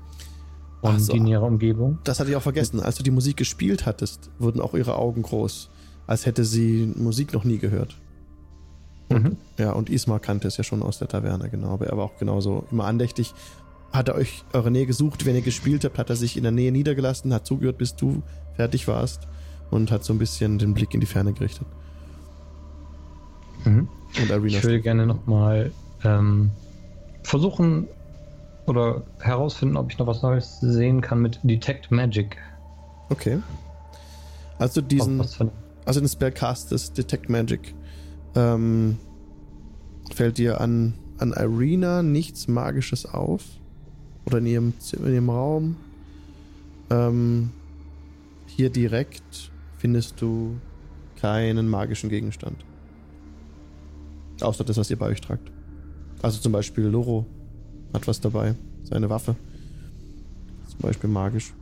und 0.82 1.00
so, 1.00 1.14
die 1.14 1.20
in 1.20 1.28
ihrer 1.28 1.44
Umgebung. 1.44 1.98
Das 2.04 2.20
hatte 2.20 2.30
ich 2.30 2.36
auch 2.36 2.42
vergessen. 2.42 2.80
Als 2.80 2.98
du 2.98 3.04
die 3.04 3.12
Musik 3.12 3.38
gespielt 3.38 3.86
hattest, 3.86 4.30
wurden 4.38 4.62
auch 4.62 4.76
ihre 4.76 4.96
Augen 4.98 5.24
groß, 5.24 5.70
als 6.08 6.26
hätte 6.26 6.44
sie 6.44 6.92
Musik 6.96 7.34
noch 7.34 7.44
nie 7.44 7.58
gehört. 7.58 7.98
Mhm. 9.10 9.38
Ja, 9.58 9.72
und 9.72 9.90
Ismar 9.90 10.20
kannte 10.20 10.48
es 10.48 10.58
ja 10.58 10.64
schon 10.64 10.82
aus 10.82 11.00
der 11.00 11.08
Taverne, 11.08 11.50
genau. 11.50 11.70
Aber 11.70 11.88
er 11.88 11.98
war 11.98 12.06
auch 12.06 12.18
genauso 12.18 12.66
immer 12.72 12.86
andächtig. 12.86 13.34
Hat 13.92 14.10
er 14.10 14.16
euch 14.16 14.44
eure 14.54 14.72
Nähe 14.72 14.86
gesucht, 14.86 15.26
wenn 15.26 15.36
ihr 15.36 15.42
gespielt 15.42 15.86
habt, 15.86 15.98
hat 15.98 16.10
er 16.10 16.16
sich 16.16 16.38
in 16.38 16.44
der 16.44 16.52
Nähe 16.52 16.72
niedergelassen, 16.72 17.34
hat 17.34 17.46
zugehört, 17.46 17.78
bis 17.78 17.96
du 17.96 18.24
fertig 18.56 18.88
warst 18.88 19.28
und 19.70 19.92
hat 19.92 20.04
so 20.04 20.14
ein 20.14 20.20
bisschen 20.20 20.58
den 20.58 20.74
Blick 20.74 20.94
in 20.94 21.00
die 21.00 21.06
Ferne 21.06 21.34
gerichtet. 21.34 21.68
Mhm. 23.64 23.88
ich 24.46 24.64
würde 24.64 24.82
gerne 24.82 25.08
nochmal 25.08 25.72
ähm, 26.04 26.52
versuchen, 27.24 27.88
oder 28.68 29.04
herausfinden, 29.20 29.78
ob 29.78 29.92
ich 29.92 29.98
noch 29.98 30.08
was 30.08 30.22
Neues 30.22 30.60
sehen 30.60 31.02
kann 31.02 31.22
mit 31.22 31.40
Detect 31.44 31.92
Magic. 31.92 32.38
Okay. 33.10 33.40
Also 34.58 34.82
diesen, 34.82 35.24
also 35.86 36.00
den 36.00 36.10
Spellcast 36.10 36.72
des 36.72 36.94
Detect 36.94 37.30
Magic 37.30 37.74
ähm, 38.36 38.98
fällt 40.14 40.38
dir 40.38 40.60
an, 40.60 40.94
an 41.18 41.32
Irina 41.32 42.04
nichts 42.04 42.48
Magisches 42.48 43.06
auf? 43.06 43.44
Oder 44.26 44.40
in 44.40 44.46
ihrem, 44.48 44.74
in 44.94 45.14
ihrem 45.14 45.30
Raum? 45.30 45.76
Ähm, 46.90 47.52
hier 48.48 48.70
direkt 48.70 49.52
findest 49.78 50.20
du 50.22 50.60
keinen 51.16 51.68
magischen 51.68 52.10
Gegenstand. 52.10 52.66
Außer 54.42 54.64
das, 54.64 54.78
was 54.78 54.90
ihr 54.90 54.98
bei 54.98 55.08
euch 55.08 55.22
tragt. 55.22 55.52
Also 56.22 56.40
zum 56.42 56.52
Beispiel 56.52 56.86
Loro 56.86 57.26
hat 57.94 58.08
was 58.08 58.20
dabei. 58.20 58.56
Seine 58.84 59.10
Waffe. 59.10 59.36
Zum 60.68 60.80
Beispiel 60.80 61.10
magisch. 61.10 61.54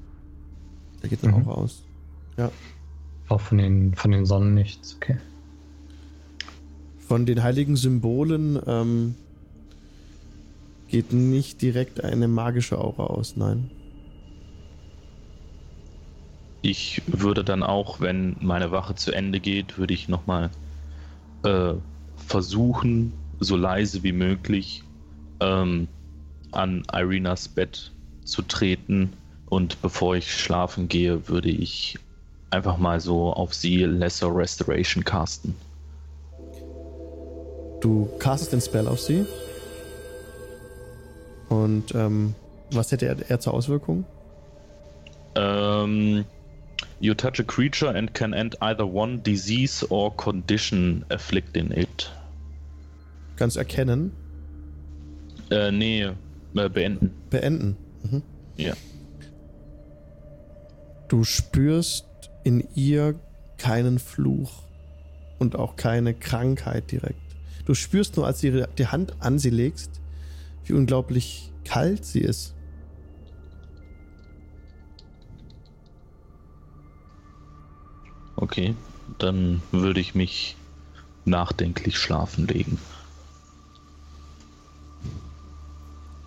Der 1.01 1.09
geht 1.09 1.23
dann 1.23 1.31
mhm. 1.31 1.47
auch 1.47 1.57
aus. 1.57 1.83
Ja. 2.37 2.51
Auch 3.29 3.41
von 3.41 3.57
den, 3.57 3.95
von 3.95 4.11
den 4.11 4.25
Sonnen 4.25 4.53
nichts, 4.53 4.95
okay. 4.95 5.17
Von 6.99 7.25
den 7.25 7.43
heiligen 7.43 7.75
Symbolen 7.75 8.59
ähm, 8.65 9.15
geht 10.87 11.13
nicht 11.13 11.61
direkt 11.61 12.03
eine 12.03 12.27
magische 12.27 12.77
Aura 12.77 13.05
aus, 13.05 13.35
nein. 13.35 13.69
Ich 16.61 17.01
würde 17.07 17.43
dann 17.43 17.61
auch, 17.61 17.99
wenn 17.99 18.37
meine 18.39 18.71
Wache 18.71 18.95
zu 18.95 19.11
Ende 19.11 19.39
geht, 19.39 19.77
würde 19.77 19.93
ich 19.93 20.07
nochmal 20.07 20.49
äh, 21.43 21.73
versuchen, 22.15 23.11
so 23.39 23.57
leise 23.57 24.03
wie 24.03 24.13
möglich 24.13 24.83
ähm, 25.41 25.87
an 26.51 26.83
Irinas 26.93 27.49
Bett 27.49 27.91
zu 28.23 28.41
treten 28.43 29.13
und 29.47 29.81
bevor 29.81 30.15
ich 30.15 30.31
schlafen 30.31 30.87
gehe, 30.87 31.27
würde 31.27 31.49
ich 31.49 31.99
einfach 32.53 32.77
mal 32.77 32.99
so 32.99 33.33
auf 33.33 33.53
sie 33.53 33.83
Lesser 33.83 34.33
Restoration 34.33 35.03
casten. 35.03 35.55
Du 37.81 38.07
castest 38.19 38.53
den 38.53 38.61
Spell 38.61 38.87
auf 38.87 39.01
sie. 39.01 39.25
Und 41.49 41.93
ähm, 41.95 42.35
was 42.71 42.91
hätte 42.91 43.07
er, 43.07 43.17
er 43.29 43.39
zur 43.39 43.53
Auswirkung? 43.53 44.05
Ähm, 45.35 46.23
you 46.99 47.13
touch 47.13 47.39
a 47.39 47.43
creature 47.43 47.93
and 47.93 48.13
can 48.13 48.33
end 48.33 48.55
either 48.61 48.87
one 48.87 49.17
disease 49.17 49.85
or 49.89 50.15
condition 50.15 51.03
afflicting 51.09 51.71
it. 51.71 52.11
Kannst 53.35 53.57
erkennen. 53.57 54.11
Äh, 55.49 55.71
nee, 55.71 56.03
äh, 56.03 56.69
beenden. 56.69 57.11
Beenden. 57.29 57.77
Mhm. 58.03 58.21
Ja. 58.57 58.73
Du 61.07 61.23
spürst 61.23 62.05
in 62.43 62.67
ihr 62.75 63.15
keinen 63.57 63.99
Fluch 63.99 64.63
und 65.39 65.55
auch 65.55 65.75
keine 65.75 66.13
Krankheit 66.13 66.91
direkt. 66.91 67.19
Du 67.65 67.73
spürst 67.73 68.17
nur, 68.17 68.25
als 68.25 68.41
du 68.41 68.67
die 68.77 68.87
Hand 68.87 69.15
an 69.21 69.39
sie 69.39 69.49
legst, 69.49 70.01
wie 70.65 70.73
unglaublich 70.73 71.51
kalt 71.63 72.05
sie 72.05 72.19
ist. 72.19 72.53
Okay, 78.35 78.75
dann 79.19 79.61
würde 79.71 79.99
ich 80.01 80.15
mich 80.15 80.57
nachdenklich 81.25 81.97
schlafen 81.97 82.47
legen. 82.47 82.77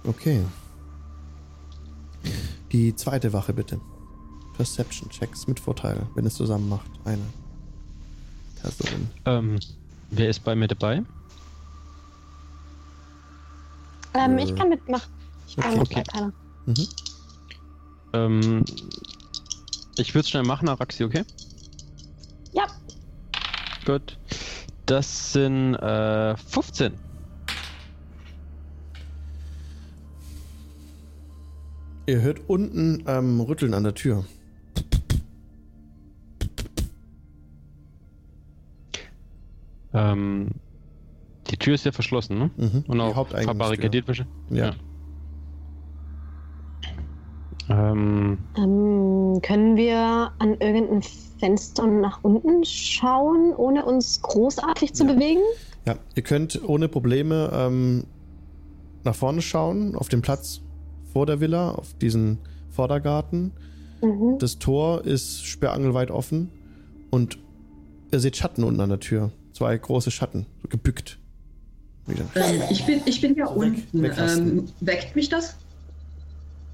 Okay. 0.05 0.45
Die 2.73 2.95
zweite 2.95 3.33
Wache 3.33 3.53
bitte. 3.53 3.81
Perception 4.57 5.09
Checks 5.11 5.47
mit 5.47 5.61
Vorteil, 5.61 6.07
wenn 6.15 6.27
es 6.27 6.35
zusammen 6.35 6.69
macht. 6.69 6.91
Eine 7.05 7.23
Person. 8.61 9.11
Ähm, 9.25 9.59
wer 10.11 10.29
ist 10.29 10.43
bei 10.45 10.55
mir 10.55 10.69
dabei? 10.69 11.03
Ähm, 14.15 14.39
Äh, 14.39 14.45
ich 14.45 14.57
kann 14.57 14.69
mitmachen. 14.69 15.11
Ich 15.47 15.57
kann 15.57 15.79
okay. 15.79 15.81
mit 15.81 15.95
bei 15.95 16.03
keiner. 16.03 16.33
Mhm. 16.67 16.89
Ähm, 18.13 18.65
ich 19.99 20.15
würde 20.15 20.21
es 20.25 20.31
schnell 20.31 20.43
machen, 20.43 20.69
Araxi, 20.69 21.05
okay? 21.05 21.25
Ja. 22.53 22.67
Gut. 23.85 24.19
Das 24.87 25.33
sind 25.33 25.75
äh, 25.75 26.37
15. 26.37 26.95
Ihr 32.07 32.21
hört 32.21 32.41
unten 32.49 33.03
ähm, 33.07 33.41
Rütteln 33.41 33.75
an 33.75 33.83
der 33.83 33.95
Tür. 33.95 34.25
Ähm, 39.97 40.51
die 41.51 41.57
Tür 41.57 41.75
ist 41.75 41.85
ja 41.85 41.93
verschlossen, 41.93 42.39
ne? 42.39 42.51
Mhm. 42.57 42.85
Und 42.89 42.97
Die 42.97 43.01
auch 43.03 43.29
verbarrikadiert 43.29 44.07
wahrscheinlich. 44.09 44.35
Ja. 44.51 44.75
Ähm, 47.69 48.39
Ähm, 48.57 49.41
können 49.43 49.77
wir 49.77 50.31
an 50.39 50.55
irgendein 50.61 51.03
Fenster 51.39 51.87
nach 51.87 52.23
unten 52.23 52.65
schauen, 52.65 53.53
ohne 53.57 53.85
uns 53.85 54.23
großartig 54.23 54.95
zu 54.95 55.05
Ja. 55.07 55.13
bewegen? 55.13 55.41
Ja, 55.85 55.97
ihr 56.15 56.23
könnt 56.23 56.61
ohne 56.69 56.89
Probleme 56.89 57.51
ähm, 57.53 58.05
nach 59.05 59.15
vorne 59.15 59.43
schauen, 59.43 59.95
auf 59.95 60.09
den 60.09 60.23
Platz 60.23 60.63
vor 61.13 61.27
der 61.27 61.41
Villa, 61.41 61.73
auf 61.73 61.95
diesen 61.95 62.39
Vordergarten. 62.71 63.53
Mhm. 64.03 64.39
Das 64.39 64.59
Tor 64.59 65.05
ist 65.05 65.45
sperrangelweit 65.45 66.11
offen 66.11 66.51
und 67.11 67.39
ihr 68.13 68.21
seht 68.21 68.37
Schatten 68.37 68.63
unten 68.65 68.81
an 68.81 68.91
der 68.91 69.01
Tür. 69.01 69.31
Zwei 69.57 69.79
große 69.79 70.11
Schatten, 70.11 70.45
so 70.61 70.69
gebückt. 70.69 71.17
Wieder. 72.07 72.27
Ähm, 72.35 72.63
ich, 72.69 72.85
bin, 72.85 73.01
ich 73.07 73.23
bin 73.23 73.35
ja 73.37 73.47
Weg- 73.47 73.57
unten. 73.57 74.03
weglassen. 74.03 74.59
Ähm, 74.59 74.73
weckt 74.81 75.17
mich 75.17 75.31
das? 75.31 75.57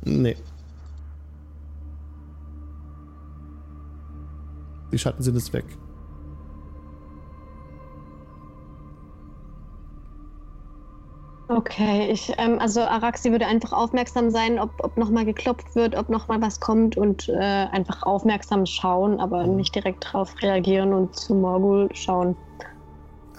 Nee. 0.04 0.36
Die 4.90 4.98
Schatten 4.98 5.22
sind 5.22 5.36
jetzt 5.36 5.52
weg. 5.52 5.78
Okay, 11.46 12.10
ich, 12.10 12.32
ähm, 12.38 12.58
also 12.58 12.80
Araxi 12.80 13.30
würde 13.30 13.46
einfach 13.46 13.72
aufmerksam 13.72 14.30
sein, 14.30 14.58
ob, 14.58 14.72
ob 14.82 14.96
nochmal 14.96 15.24
geklopft 15.24 15.76
wird, 15.76 15.94
ob 15.94 16.08
nochmal 16.08 16.42
was 16.42 16.58
kommt 16.58 16.96
und 16.96 17.28
äh, 17.28 17.34
einfach 17.36 18.02
aufmerksam 18.02 18.66
schauen, 18.66 19.20
aber 19.20 19.46
nicht 19.46 19.72
direkt 19.72 20.04
drauf 20.12 20.34
reagieren 20.42 20.92
und 20.92 21.14
zu 21.14 21.36
Morgul 21.36 21.88
schauen. 21.94 22.34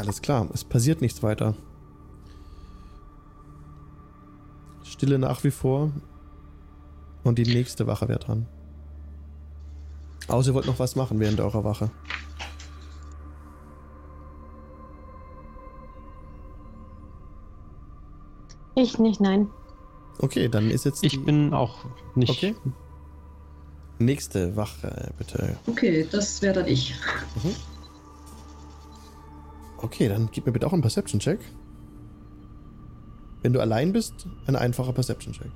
Alles 0.03 0.21
klar, 0.21 0.49
es 0.53 0.65
passiert 0.65 0.99
nichts 0.99 1.23
weiter. 1.23 1.55
Stille 4.83 5.17
nach 5.17 5.45
wie 5.45 5.51
vor. 5.51 5.91
Und 7.23 7.39
die 7.39 7.45
nächste 7.45 7.87
Wache 7.87 8.09
wäre 8.09 8.19
dran. 8.19 8.45
Außer 10.27 10.49
ihr 10.49 10.55
wollt 10.55 10.65
noch 10.65 10.79
was 10.79 10.97
machen 10.97 11.21
während 11.21 11.39
eurer 11.39 11.63
Wache. 11.63 11.89
Ich 18.75 18.99
nicht, 18.99 19.21
nein. 19.21 19.47
Okay, 20.19 20.49
dann 20.49 20.69
ist 20.69 20.83
jetzt 20.83 21.01
ich 21.01 21.23
bin 21.23 21.53
auch 21.53 21.85
nicht. 22.15 22.29
Okay. 22.29 22.55
nächste 23.99 24.57
Wache, 24.57 25.13
bitte. 25.17 25.55
Okay, 25.67 26.05
das 26.11 26.41
wäre 26.41 26.55
dann 26.55 26.67
ich. 26.67 26.93
Okay, 29.83 30.07
dann 30.07 30.29
gib 30.31 30.45
mir 30.45 30.53
bitte 30.53 30.65
auch 30.65 30.73
einen 30.73 30.81
Perception-Check. 30.81 31.39
Wenn 33.41 33.51
du 33.51 33.59
allein 33.59 33.91
bist, 33.91 34.27
ein 34.47 34.55
einfacher 34.55 34.93
Perception-Check. 34.93 35.51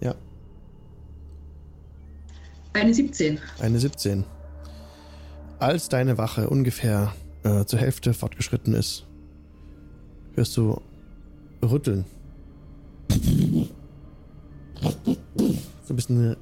Ja, 0.00 0.14
Eine 2.72 2.94
17. 2.94 3.38
eine 3.60 3.78
17. 3.78 4.24
Als 5.58 5.90
deine 5.90 6.16
Wache 6.16 6.48
ungefähr 6.48 7.14
äh, 7.42 7.66
zur 7.66 7.78
Hälfte 7.78 8.14
fortgeschritten 8.14 8.74
ist, 8.74 9.06
hörst 10.34 10.56
du 10.56 10.80
rütteln. 11.62 12.06
So 13.10 13.68
ein 15.90 15.96
bisschen, 15.96 16.36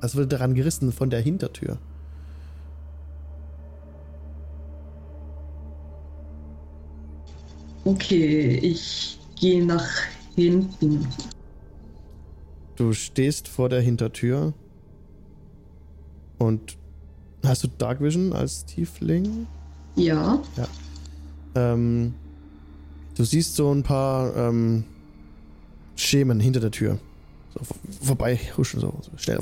als 0.00 0.14
würde 0.14 0.28
daran 0.28 0.54
gerissen 0.54 0.92
von 0.92 1.08
der 1.08 1.20
Hintertür. 1.20 1.78
Okay, 7.84 8.56
ich 8.58 9.18
gehe 9.38 9.64
nach 9.64 9.88
hinten. 10.36 11.06
Du 12.76 12.92
stehst 12.92 13.48
vor 13.48 13.68
der 13.68 13.80
Hintertür 13.80 14.52
und 16.38 16.76
hast 17.44 17.64
du 17.64 17.68
Dark 17.78 18.00
Vision 18.02 18.32
als 18.32 18.64
Tiefling? 18.64 19.46
Ja. 19.96 20.40
Ähm, 21.54 22.14
du 23.16 23.24
siehst 23.24 23.56
so 23.56 23.72
ein 23.74 23.82
paar 23.82 24.34
ähm, 24.36 24.84
Schemen 25.96 26.40
hinter 26.40 26.60
der 26.60 26.70
Tür. 26.70 26.98
So 27.54 27.64
vor- 27.64 27.76
vorbei 28.02 28.38
huschen, 28.56 28.80
so, 28.80 28.94
so 29.02 29.10
schnell. 29.16 29.40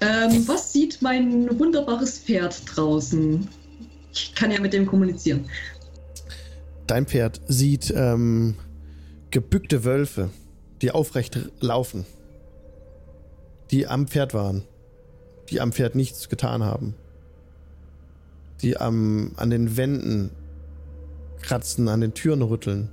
Ähm, 0.00 0.46
was 0.48 0.72
sieht 0.72 1.00
mein 1.00 1.58
wunderbares 1.58 2.18
Pferd 2.18 2.62
draußen? 2.74 3.48
Ich 4.12 4.34
kann 4.34 4.50
ja 4.50 4.60
mit 4.60 4.72
dem 4.72 4.84
kommunizieren. 4.86 5.46
Dein 6.86 7.06
Pferd 7.06 7.40
sieht 7.46 7.92
ähm, 7.96 8.56
gebückte 9.30 9.84
Wölfe, 9.84 10.30
die 10.82 10.90
aufrecht 10.90 11.50
laufen. 11.60 12.04
Die 13.70 13.86
am 13.86 14.06
Pferd 14.06 14.34
waren. 14.34 14.62
Die 15.50 15.60
am 15.60 15.72
Pferd 15.72 15.94
nichts 15.94 16.28
getan 16.28 16.62
haben. 16.62 16.94
Die 18.62 18.76
am, 18.76 19.32
an 19.36 19.50
den 19.50 19.76
Wänden 19.76 20.30
kratzen, 21.40 21.88
an 21.88 22.00
den 22.00 22.14
Türen 22.14 22.42
rütteln. 22.42 22.90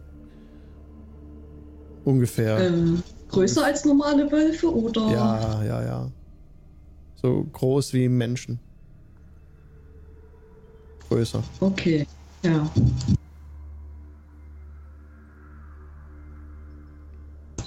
Ungefähr. 2.03 2.59
Ähm, 2.59 3.03
größer 3.29 3.65
als 3.65 3.85
normale 3.85 4.31
Wölfe 4.31 4.73
oder? 4.73 5.11
Ja, 5.11 5.63
ja, 5.63 5.83
ja. 5.83 6.11
So 7.21 7.45
groß 7.53 7.93
wie 7.93 8.09
Menschen. 8.09 8.59
Größer. 11.07 11.43
Okay, 11.59 12.07
ja. 12.43 12.69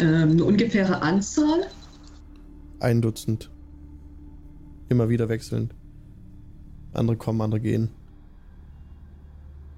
Ähm, 0.00 0.30
eine 0.32 0.44
ungefähre 0.44 1.02
Anzahl? 1.02 1.66
Ein 2.80 3.00
Dutzend. 3.02 3.50
Immer 4.88 5.08
wieder 5.08 5.28
wechselnd. 5.28 5.74
Andere 6.92 7.16
kommen, 7.16 7.40
andere 7.40 7.60
gehen. 7.60 7.90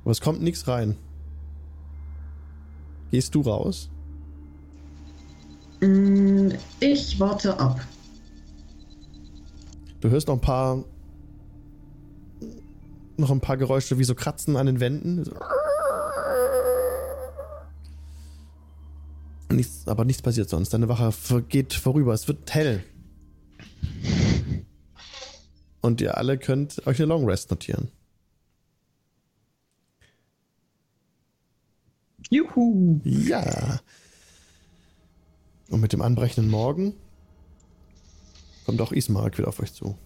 Aber 0.02 0.10
es 0.10 0.20
kommt 0.20 0.42
nichts 0.42 0.68
rein. 0.68 0.96
Gehst 3.10 3.34
du 3.34 3.40
raus? 3.42 3.90
Mm, 5.80 6.50
Ich 6.80 7.18
warte 7.20 7.58
ab. 7.58 7.80
Du 10.00 10.10
hörst 10.10 10.28
noch 10.28 10.34
ein 10.34 10.40
paar 10.40 10.84
noch 13.18 13.30
ein 13.30 13.40
paar 13.40 13.56
Geräusche 13.56 13.98
wie 13.98 14.04
so 14.04 14.14
Kratzen 14.14 14.56
an 14.56 14.66
den 14.66 14.78
Wänden. 14.78 15.24
So. 15.24 15.32
Nichts, 19.56 19.88
aber 19.88 20.04
nichts 20.04 20.20
passiert 20.20 20.50
sonst. 20.50 20.74
Deine 20.74 20.90
Wache 20.90 21.14
geht 21.48 21.72
vorüber. 21.72 22.12
Es 22.12 22.28
wird 22.28 22.52
hell. 22.52 22.84
Und 25.80 26.02
ihr 26.02 26.18
alle 26.18 26.36
könnt 26.36 26.86
euch 26.86 26.98
eine 26.98 27.06
Long 27.06 27.24
Rest 27.24 27.50
notieren. 27.50 27.88
Juhu! 32.28 33.00
Ja. 33.04 33.80
Und 35.70 35.80
mit 35.80 35.94
dem 35.94 36.02
anbrechenden 36.02 36.50
Morgen 36.50 36.94
kommt 38.66 38.82
auch 38.82 38.92
Ismark 38.92 39.38
wieder 39.38 39.48
auf 39.48 39.60
euch 39.60 39.72
zu. 39.72 39.96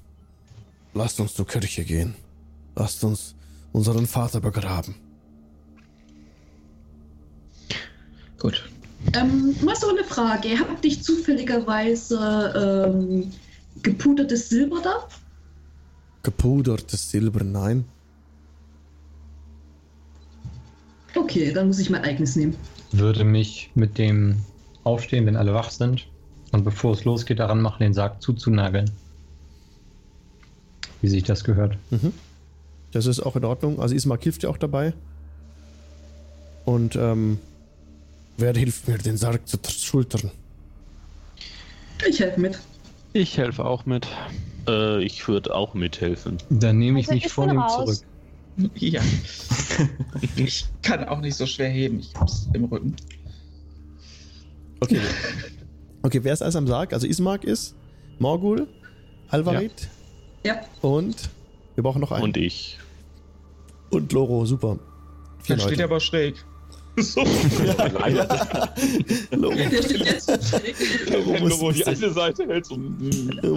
Lasst 0.94 1.18
uns 1.18 1.34
zur 1.34 1.46
Kirche 1.48 1.84
gehen. 1.84 2.14
Lasst 2.76 3.02
uns 3.02 3.34
unseren 3.72 4.06
Vater 4.06 4.40
begraben. 4.40 4.94
Gut. 8.38 8.69
Ähm, 9.14 9.54
mal 9.62 9.76
so 9.76 9.88
eine 9.88 10.04
Frage. 10.04 10.58
Habt 10.58 10.84
ihr 10.84 11.00
zufälligerweise 11.00 12.86
ähm, 12.86 13.32
gepudertes 13.82 14.48
Silber 14.48 14.80
da? 14.82 15.08
Gepudertes 16.22 17.10
Silber, 17.10 17.42
nein. 17.42 17.84
Okay, 21.14 21.52
dann 21.52 21.68
muss 21.68 21.78
ich 21.78 21.90
mein 21.90 22.04
eigenes 22.04 22.36
nehmen. 22.36 22.54
Würde 22.92 23.24
mich 23.24 23.70
mit 23.74 23.98
dem 23.98 24.36
aufstehen, 24.84 25.26
wenn 25.26 25.36
alle 25.36 25.54
wach 25.54 25.70
sind 25.70 26.06
und 26.52 26.64
bevor 26.64 26.92
es 26.92 27.04
losgeht, 27.04 27.38
daran 27.38 27.60
machen, 27.60 27.82
den 27.82 27.94
Sarg 27.94 28.22
zuzunageln. 28.22 28.90
Wie 31.00 31.08
sich 31.08 31.22
das 31.22 31.44
gehört. 31.44 31.76
Mhm. 31.90 32.12
Das 32.92 33.06
ist 33.06 33.20
auch 33.20 33.36
in 33.36 33.44
Ordnung. 33.44 33.80
Also 33.80 33.94
Ismark 33.94 34.22
hilft 34.22 34.42
dir 34.42 34.50
auch 34.50 34.58
dabei. 34.58 34.92
Und 36.64 36.96
ähm, 36.96 37.38
wer 38.40 38.54
hilft 38.54 38.88
mir, 38.88 38.98
den 38.98 39.16
Sarg 39.16 39.46
zu 39.48 39.58
schultern? 39.68 40.30
Ich 42.08 42.20
helfe 42.20 42.40
mit. 42.40 42.58
Ich 43.12 43.36
helfe 43.36 43.64
auch 43.64 43.86
mit. 43.86 44.06
Äh, 44.68 45.02
ich 45.02 45.26
würde 45.28 45.54
auch 45.54 45.74
mithelfen. 45.74 46.38
Dann 46.50 46.78
nehme 46.78 47.00
ich 47.00 47.06
Also 47.06 47.14
mich 47.16 47.26
ich 47.26 47.32
vor 47.32 47.46
bin 47.46 47.54
ihm 47.56 47.60
raus. 47.60 47.84
zurück. 48.00 48.06
Ja. 48.74 49.00
ich 50.36 50.66
kann 50.82 51.04
auch 51.08 51.20
nicht 51.20 51.34
so 51.36 51.46
schwer 51.46 51.70
heben. 51.70 52.00
Ich 52.00 52.12
hab's 52.14 52.46
im 52.52 52.64
Rücken. 52.64 52.94
Okay. 54.80 55.00
Okay, 56.02 56.20
wer 56.22 56.32
ist 56.32 56.42
alles 56.42 56.56
am 56.56 56.66
Sarg? 56.66 56.92
Also 56.92 57.06
Ismark 57.06 57.44
ist, 57.44 57.74
Morgul, 58.18 58.66
Alvarit 59.28 59.88
Ja. 60.44 60.60
und 60.82 61.30
wir 61.74 61.82
brauchen 61.84 62.00
noch 62.00 62.12
einen. 62.12 62.24
Und 62.24 62.36
ich. 62.36 62.78
Und 63.90 64.12
Loro, 64.12 64.44
super. 64.46 64.78
Vier 65.42 65.56
Dann 65.56 65.60
steht 65.60 65.78
er 65.78 65.84
Leute. 65.84 65.84
aber 65.84 66.00
schräg. 66.00 66.34
So. 67.00 67.24
Loro. 69.32 69.54
Der 69.54 69.82
steht 69.82 70.04
jetzt 70.04 70.28
muss- 71.60 71.74
die 71.74 71.86
eine 71.86 72.10
Seite 72.10 72.46
hält 72.46 72.66
so. 72.66 72.78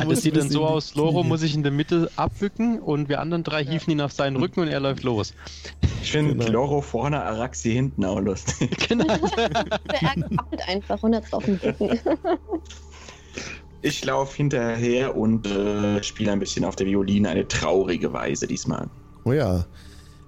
Das 0.09 0.22
sieht 0.22 0.35
dann 0.38 0.49
so 0.49 0.65
aus, 0.65 0.95
Loro 0.95 1.23
muss 1.23 1.41
sich 1.41 1.53
in 1.55 1.63
der 1.63 1.72
Mitte 1.72 2.09
abbücken 2.15 2.80
und 2.80 3.09
wir 3.09 3.19
anderen 3.19 3.43
drei 3.43 3.63
hieven 3.65 3.91
ihn 3.91 4.01
auf 4.01 4.11
seinen 4.11 4.38
Rücken 4.38 4.61
und 4.61 4.67
er 4.69 4.80
läuft 4.80 5.03
los. 5.03 5.33
Ich 6.01 6.11
finde 6.11 6.35
Genau. 6.35 6.51
Loro 6.51 6.81
vorne, 6.81 7.22
Araxi 7.23 7.72
hinten 7.73 8.05
auch 8.05 8.19
lustig. 8.19 8.69
Genau. 8.89 9.05
Der 9.07 9.99
kappelt 9.99 10.67
einfach 10.67 11.01
und 11.03 11.15
hat's 11.15 11.31
auf 11.33 11.45
dem 11.45 11.55
Rücken. 11.55 11.99
Ich 13.81 14.03
laufe 14.05 14.38
hinterher 14.38 15.15
und 15.17 15.45
äh, 15.47 16.01
spiele 16.03 16.31
ein 16.31 16.39
bisschen 16.39 16.63
auf 16.65 16.75
der 16.75 16.88
Violine 16.88 17.30
eine 17.30 17.47
traurige 17.47 18.13
Weise 18.13 18.47
diesmal. 18.47 18.88
Oh 19.25 19.31
ja. 19.33 19.65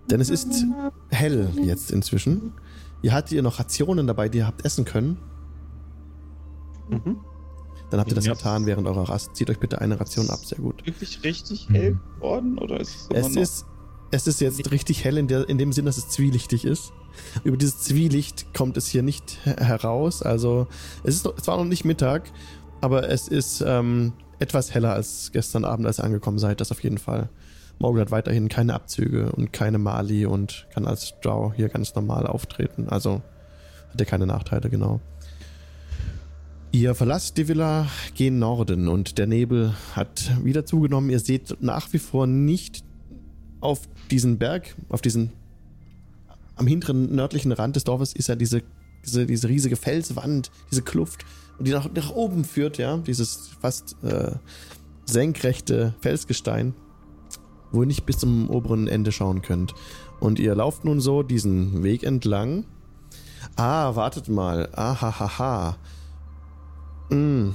Denn 0.09 0.19
es 0.21 0.29
ist 0.29 0.65
hell 1.09 1.49
jetzt 1.63 1.91
inzwischen. 1.91 2.53
Ihr 3.01 3.13
hattet 3.13 3.33
ihr 3.33 3.41
noch 3.43 3.59
Rationen 3.59 4.07
dabei, 4.07 4.29
die 4.29 4.39
ihr 4.39 4.47
habt 4.47 4.65
essen 4.65 4.85
können. 4.85 5.17
Mhm. 6.89 7.17
Dann 7.91 7.99
habt 7.99 8.09
ihr 8.11 8.15
das 8.15 8.25
Ja. 8.25 8.33
getan 8.33 8.65
während 8.65 8.87
eurer 8.87 9.07
Rast. 9.09 9.35
Zieht 9.35 9.49
euch 9.49 9.59
bitte 9.59 9.79
eine 9.79 9.99
Ration 9.99 10.29
ab, 10.29 10.39
sehr 10.43 10.57
gut. 10.57 10.85
Wirklich 10.85 11.23
richtig 11.23 11.69
Mhm. 11.69 11.73
hell 11.75 11.99
geworden? 12.15 12.57
Oder 12.57 12.79
ist 12.79 13.11
es, 13.11 13.27
Es 13.27 13.35
ist, 13.35 13.65
es 14.11 14.27
ist 14.27 14.41
jetzt 14.41 14.71
richtig 14.71 15.03
hell 15.03 15.17
in, 15.17 15.27
der, 15.27 15.47
in 15.49 15.57
dem 15.57 15.71
Sinn, 15.71 15.85
dass 15.85 15.97
es 15.97 16.09
zwielichtig 16.09 16.65
ist. 16.65 16.91
Über 17.43 17.57
dieses 17.57 17.79
Zwielicht 17.79 18.53
kommt 18.53 18.75
es 18.77 18.87
hier 18.87 19.03
nicht 19.03 19.37
he- 19.43 19.51
heraus. 19.51 20.21
Also 20.21 20.67
es 21.03 21.15
ist 21.15 21.25
noch, 21.25 21.35
zwar 21.37 21.57
noch 21.57 21.65
nicht 21.65 21.85
Mittag, 21.85 22.31
aber 22.81 23.09
es 23.09 23.27
ist 23.27 23.63
ähm, 23.65 24.13
etwas 24.39 24.73
heller 24.73 24.93
als 24.93 25.31
gestern 25.31 25.63
Abend, 25.63 25.85
als 25.87 25.99
ihr 25.99 26.03
angekommen 26.03 26.39
seid. 26.39 26.59
Das 26.59 26.71
auf 26.71 26.83
jeden 26.83 26.97
Fall. 26.97 27.29
Morgan 27.79 28.01
hat 28.01 28.11
weiterhin 28.11 28.49
keine 28.49 28.73
Abzüge 28.73 29.31
und 29.31 29.51
keine 29.53 29.77
Mali 29.77 30.25
und 30.25 30.67
kann 30.73 30.85
als 30.85 31.13
Drow 31.21 31.53
hier 31.53 31.69
ganz 31.69 31.93
normal 31.95 32.25
auftreten. 32.27 32.87
Also 32.89 33.21
hat 33.91 33.99
er 33.99 34.05
keine 34.05 34.25
Nachteile, 34.25 34.69
genau. 34.69 35.01
Ihr 36.71 36.93
verlasst 36.93 37.37
die 37.37 37.47
Villa, 37.47 37.87
gen 38.15 38.39
Norden 38.39 38.87
und 38.87 39.17
der 39.17 39.27
Nebel 39.27 39.73
hat 39.93 40.31
wieder 40.43 40.65
zugenommen. 40.65 41.09
Ihr 41.09 41.19
seht 41.19 41.61
nach 41.61 41.93
wie 41.93 41.99
vor 41.99 42.27
nicht 42.27 42.83
auf 43.61 43.81
diesen 44.11 44.37
Berg, 44.37 44.75
auf 44.89 45.01
diesen 45.01 45.31
am 46.55 46.67
hinteren 46.67 47.13
nördlichen 47.13 47.51
Rand 47.51 47.75
des 47.75 47.83
Dorfes 47.83 48.13
ist 48.13 48.27
ja 48.27 48.35
diese, 48.35 48.61
diese, 49.05 49.25
diese 49.25 49.49
riesige 49.49 49.75
Felswand, 49.75 50.51
diese 50.71 50.81
Kluft, 50.81 51.25
die 51.59 51.71
nach, 51.71 51.89
nach 51.93 52.11
oben 52.11 52.45
führt, 52.45 52.77
ja, 52.77 52.97
dieses 52.97 53.49
fast 53.59 53.95
äh, 54.03 54.31
senkrechte 55.05 55.95
Felsgestein, 56.01 56.73
wo 57.71 57.81
ihr 57.81 57.87
nicht 57.87 58.05
bis 58.05 58.17
zum 58.17 58.49
oberen 58.49 58.87
Ende 58.87 59.11
schauen 59.11 59.41
könnt. 59.41 59.73
Und 60.19 60.39
ihr 60.39 60.55
lauft 60.55 60.85
nun 60.85 60.99
so 61.01 61.23
diesen 61.23 61.83
Weg 61.83 62.03
entlang. 62.03 62.65
Ah, 63.55 63.95
wartet 63.95 64.27
mal. 64.29 64.69
Ahahaha. 64.73 65.77
Mm. 67.09 67.49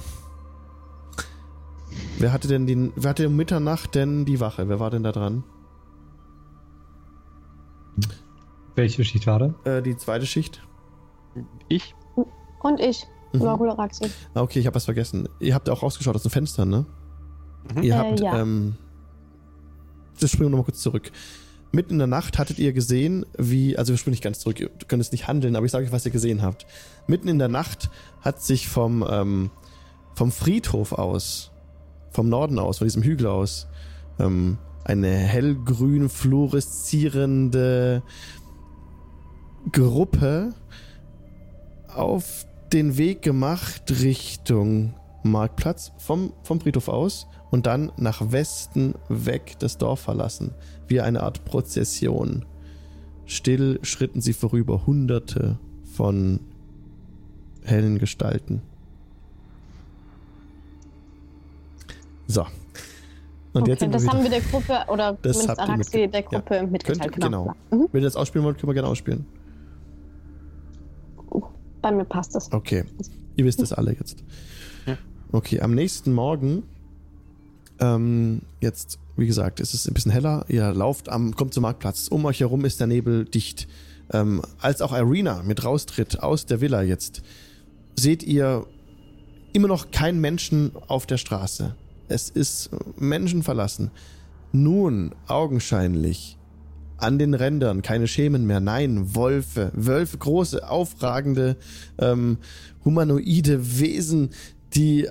Wer 2.18 2.32
hatte 2.32 2.48
denn 2.48 2.66
die, 2.66 2.92
wer 2.96 3.10
hatte 3.10 3.26
um 3.26 3.36
Mitternacht 3.36 3.94
denn 3.94 4.24
die 4.24 4.40
Wache? 4.40 4.68
Wer 4.68 4.78
war 4.78 4.90
denn 4.90 5.02
da 5.02 5.12
dran? 5.12 5.42
Welche 8.76 9.04
Schicht 9.04 9.26
war 9.26 9.38
das? 9.38 9.52
Äh, 9.64 9.82
die 9.82 9.96
zweite 9.96 10.26
Schicht? 10.26 10.62
Ich? 11.68 11.94
Und 12.62 12.80
ich. 12.80 13.06
Mhm. 13.32 13.42
Ah, 13.42 14.40
okay, 14.42 14.58
ich 14.58 14.66
habe 14.66 14.74
was 14.74 14.84
vergessen. 14.84 15.28
Ihr 15.38 15.54
habt 15.54 15.68
auch 15.70 15.82
rausgeschaut 15.82 16.16
aus 16.16 16.22
dem 16.22 16.30
Fenster, 16.30 16.64
ne? 16.64 16.86
Mhm. 17.74 17.82
Ihr 17.82 17.94
Äh, 17.94 17.96
habt, 17.96 18.20
ja. 18.20 18.40
ähm, 18.40 18.76
das 20.22 20.30
springen 20.30 20.48
wir 20.48 20.50
nochmal 20.50 20.66
kurz 20.66 20.80
zurück. 20.80 21.10
Mitten 21.72 21.92
in 21.92 21.98
der 21.98 22.08
Nacht 22.08 22.38
hattet 22.38 22.58
ihr 22.58 22.72
gesehen, 22.72 23.24
wie, 23.38 23.78
also 23.78 23.92
wir 23.92 23.98
springen 23.98 24.12
nicht 24.12 24.24
ganz 24.24 24.40
zurück, 24.40 24.58
ihr 24.58 24.70
könnt 24.88 25.00
es 25.00 25.12
nicht 25.12 25.28
handeln, 25.28 25.54
aber 25.54 25.66
ich 25.66 25.72
sage 25.72 25.86
euch, 25.86 25.92
was 25.92 26.04
ihr 26.04 26.10
gesehen 26.10 26.42
habt. 26.42 26.66
Mitten 27.06 27.28
in 27.28 27.38
der 27.38 27.48
Nacht 27.48 27.90
hat 28.20 28.42
sich 28.42 28.68
vom, 28.68 29.06
ähm, 29.08 29.50
vom 30.14 30.32
Friedhof 30.32 30.92
aus, 30.92 31.52
vom 32.10 32.28
Norden 32.28 32.58
aus, 32.58 32.78
von 32.78 32.86
diesem 32.86 33.04
Hügel 33.04 33.28
aus, 33.28 33.68
ähm, 34.18 34.58
eine 34.82 35.14
hellgrün 35.14 36.08
fluoreszierende 36.08 38.02
Gruppe 39.70 40.54
auf 41.94 42.46
den 42.72 42.96
Weg 42.96 43.22
gemacht 43.22 43.82
Richtung 44.00 44.94
Marktplatz 45.22 45.92
vom, 45.98 46.32
vom 46.42 46.60
Friedhof 46.60 46.88
aus 46.88 47.26
und 47.50 47.66
dann 47.66 47.90
nach 47.96 48.32
Westen 48.32 48.94
weg 49.08 49.56
das 49.58 49.78
Dorf 49.78 50.00
verlassen, 50.00 50.52
wie 50.88 51.00
eine 51.00 51.22
Art 51.22 51.44
Prozession. 51.44 52.44
Still 53.26 53.78
schritten 53.82 54.20
sie 54.20 54.32
vorüber, 54.32 54.86
hunderte 54.86 55.58
von 55.84 56.40
hellen 57.64 57.98
Gestalten. 57.98 58.62
So. 62.26 62.46
Und 63.52 63.62
okay, 63.62 63.70
jetzt 63.72 63.82
das 63.82 64.02
wir 64.04 64.10
haben 64.12 64.22
wir 64.22 64.30
der 64.30 64.40
Gruppe, 64.40 64.78
oder 64.88 65.18
Das 65.22 65.38
zumindest 65.38 65.60
Araxi 65.60 65.96
mitge- 65.98 66.10
der 66.10 66.22
Gruppe 66.22 66.54
ja. 66.56 66.62
mitgeteilt. 66.62 67.12
Könnt- 67.12 67.24
genau. 67.24 67.54
Mhm. 67.72 67.88
Wenn 67.90 68.02
ihr 68.02 68.06
das 68.06 68.16
ausspielen 68.16 68.44
wollt, 68.44 68.58
können 68.58 68.70
wir 68.70 68.74
gerne 68.74 68.88
ausspielen. 68.88 69.26
Bei 71.82 71.90
mir 71.90 72.04
passt 72.04 72.34
das. 72.34 72.52
Okay. 72.52 72.84
Ihr 73.36 73.44
wisst 73.46 73.60
es 73.62 73.72
alle 73.72 73.94
jetzt. 73.94 74.22
Ja. 74.86 74.96
Okay, 75.32 75.60
am 75.60 75.74
nächsten 75.74 76.12
Morgen, 76.12 76.62
ähm, 77.80 78.42
jetzt, 78.60 78.98
wie 79.16 79.26
gesagt, 79.26 79.60
ist 79.60 79.74
es 79.74 79.88
ein 79.88 79.94
bisschen 79.94 80.12
heller. 80.12 80.44
Ihr 80.48 80.72
lauft 80.72 81.08
am, 81.08 81.34
kommt 81.34 81.54
zum 81.54 81.62
Marktplatz. 81.62 82.08
Um 82.08 82.24
euch 82.24 82.40
herum 82.40 82.64
ist 82.64 82.80
der 82.80 82.86
Nebel 82.86 83.24
dicht. 83.24 83.68
Ähm, 84.12 84.42
als 84.60 84.82
auch 84.82 84.92
Irina 84.92 85.42
mit 85.44 85.64
raustritt 85.64 86.22
aus 86.22 86.46
der 86.46 86.60
Villa 86.60 86.82
jetzt, 86.82 87.22
seht 87.96 88.22
ihr 88.22 88.66
immer 89.52 89.68
noch 89.68 89.90
keinen 89.90 90.20
Menschen 90.20 90.72
auf 90.88 91.06
der 91.06 91.16
Straße. 91.16 91.74
Es 92.08 92.28
ist 92.28 92.70
Menschen 92.98 93.42
verlassen. 93.42 93.90
Nun, 94.52 95.14
augenscheinlich, 95.28 96.36
an 96.96 97.18
den 97.18 97.34
Rändern 97.34 97.82
keine 97.82 98.08
Schemen 98.08 98.46
mehr. 98.46 98.60
Nein, 98.60 99.14
Wölfe, 99.14 99.70
Wölfe, 99.74 100.18
große, 100.18 100.68
aufragende, 100.68 101.56
ähm, 101.98 102.38
humanoide 102.84 103.78
Wesen, 103.78 104.30
die 104.74 105.08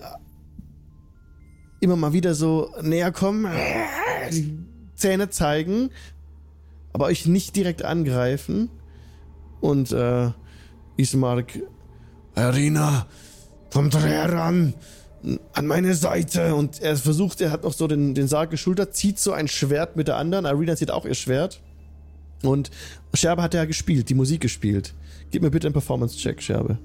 immer 1.79 1.95
mal 1.95 2.13
wieder 2.13 2.33
so 2.35 2.73
näher 2.81 3.11
kommen, 3.11 3.47
die 4.31 4.57
Zähne 4.95 5.29
zeigen 5.29 5.89
aber 6.93 7.05
euch 7.05 7.25
nicht 7.25 7.55
direkt 7.55 7.83
angreifen. 7.83 8.69
Und 9.61 9.91
äh, 9.91 10.31
Ismark, 10.97 11.59
Arina, 12.35 13.07
kommt 13.71 13.97
heran 13.97 14.73
an 15.53 15.67
meine 15.67 15.95
Seite. 15.95 16.55
Und 16.55 16.81
er 16.81 16.95
versucht, 16.95 17.41
er 17.41 17.51
hat 17.51 17.63
noch 17.63 17.73
so 17.73 17.87
den, 17.87 18.15
den 18.15 18.27
Sarg 18.27 18.51
geschultert, 18.51 18.95
zieht 18.95 19.19
so 19.19 19.31
ein 19.31 19.47
Schwert 19.47 19.95
mit 19.95 20.07
der 20.07 20.17
anderen. 20.17 20.45
Arina 20.45 20.75
zieht 20.75 20.91
auch 20.91 21.05
ihr 21.05 21.15
Schwert. 21.15 21.61
Und 22.41 22.71
Scherbe 23.13 23.41
hat 23.41 23.53
ja 23.53 23.65
gespielt, 23.65 24.09
die 24.09 24.13
Musik 24.13 24.41
gespielt. 24.41 24.93
Gib 25.29 25.41
mir 25.41 25.51
bitte 25.51 25.67
einen 25.67 25.73
Performance-Check, 25.73 26.41
Scherbe. 26.41 26.79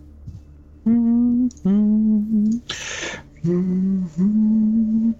Ähm, 3.46 5.14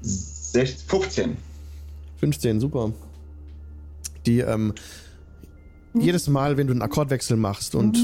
16, 0.00 0.88
15. 0.88 1.36
15, 2.16 2.60
super. 2.60 2.92
Die, 4.24 4.38
ähm, 4.38 4.72
jedes 5.94 6.28
Mal, 6.28 6.56
wenn 6.56 6.66
du 6.66 6.72
einen 6.72 6.82
Akkordwechsel 6.82 7.36
machst 7.36 7.74
und 7.74 7.96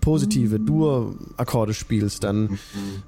positive 0.00 0.60
Dur-Akkorde 0.60 1.74
spielst, 1.74 2.24
dann 2.24 2.58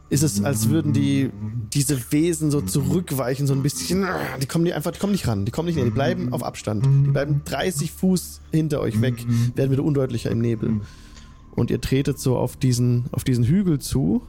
ist 0.08 0.22
es, 0.22 0.42
als 0.42 0.68
würden 0.68 0.92
die 0.92 1.30
diese 1.72 2.12
Wesen 2.12 2.50
so 2.50 2.60
zurückweichen, 2.60 3.46
so 3.46 3.54
ein 3.54 3.62
bisschen. 3.62 4.06
Die 4.40 4.46
kommen 4.46 4.64
die 4.64 4.72
einfach, 4.72 4.90
die 4.90 4.98
kommen 4.98 5.12
nicht 5.12 5.26
ran, 5.26 5.44
die 5.44 5.52
kommen 5.52 5.66
nicht 5.66 5.76
näher, 5.76 5.84
die 5.84 5.90
bleiben 5.90 6.32
auf 6.32 6.42
Abstand. 6.42 6.84
Die 6.84 7.10
bleiben 7.10 7.42
30 7.44 7.92
Fuß 7.92 8.40
hinter 8.52 8.80
euch 8.80 9.00
weg, 9.00 9.24
werden 9.54 9.70
wieder 9.70 9.84
undeutlicher 9.84 10.30
im 10.30 10.40
Nebel. 10.40 10.80
Und 11.54 11.70
ihr 11.70 11.80
tretet 11.80 12.18
so 12.18 12.36
auf 12.36 12.56
diesen, 12.56 13.04
auf 13.12 13.24
diesen 13.24 13.44
Hügel 13.44 13.78
zu. 13.78 14.22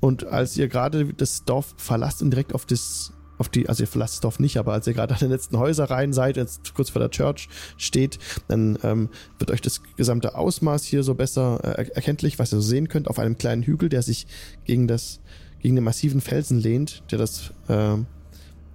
Und 0.00 0.24
als 0.24 0.56
ihr 0.56 0.68
gerade 0.68 1.12
das 1.14 1.44
Dorf 1.44 1.74
verlasst 1.76 2.22
und 2.22 2.30
direkt 2.30 2.54
auf 2.54 2.66
das 2.66 3.12
auf 3.40 3.48
die, 3.48 3.68
also 3.70 3.82
ihr 3.82 3.86
verlasst 3.86 4.16
das 4.16 4.20
Dorf 4.20 4.38
nicht, 4.38 4.58
aber 4.58 4.74
als 4.74 4.86
ihr 4.86 4.92
gerade 4.92 5.14
an 5.14 5.20
den 5.20 5.30
letzten 5.30 5.58
Häuserreihen 5.58 6.12
seid, 6.12 6.36
jetzt 6.36 6.74
kurz 6.74 6.90
vor 6.90 7.00
der 7.00 7.10
Church 7.10 7.48
steht, 7.78 8.18
dann 8.48 8.78
ähm, 8.82 9.08
wird 9.38 9.50
euch 9.50 9.62
das 9.62 9.80
gesamte 9.96 10.34
Ausmaß 10.34 10.84
hier 10.84 11.02
so 11.02 11.14
besser 11.14 11.78
äh, 11.78 11.88
erkenntlich, 11.94 12.38
was 12.38 12.52
ihr 12.52 12.60
so 12.60 12.68
sehen 12.68 12.88
könnt, 12.88 13.08
auf 13.08 13.18
einem 13.18 13.38
kleinen 13.38 13.62
Hügel, 13.62 13.88
der 13.88 14.02
sich 14.02 14.26
gegen 14.64 14.86
das, 14.86 15.20
gegen 15.58 15.74
den 15.74 15.84
massiven 15.84 16.20
Felsen 16.20 16.60
lehnt, 16.60 17.02
der 17.10 17.18
das, 17.18 17.54
äh, 17.68 17.96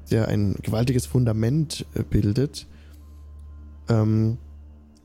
der 0.09 0.27
ein 0.29 0.55
gewaltiges 0.63 1.05
Fundament 1.05 1.85
äh, 1.93 2.01
bildet. 2.01 2.65
Ähm, 3.87 4.39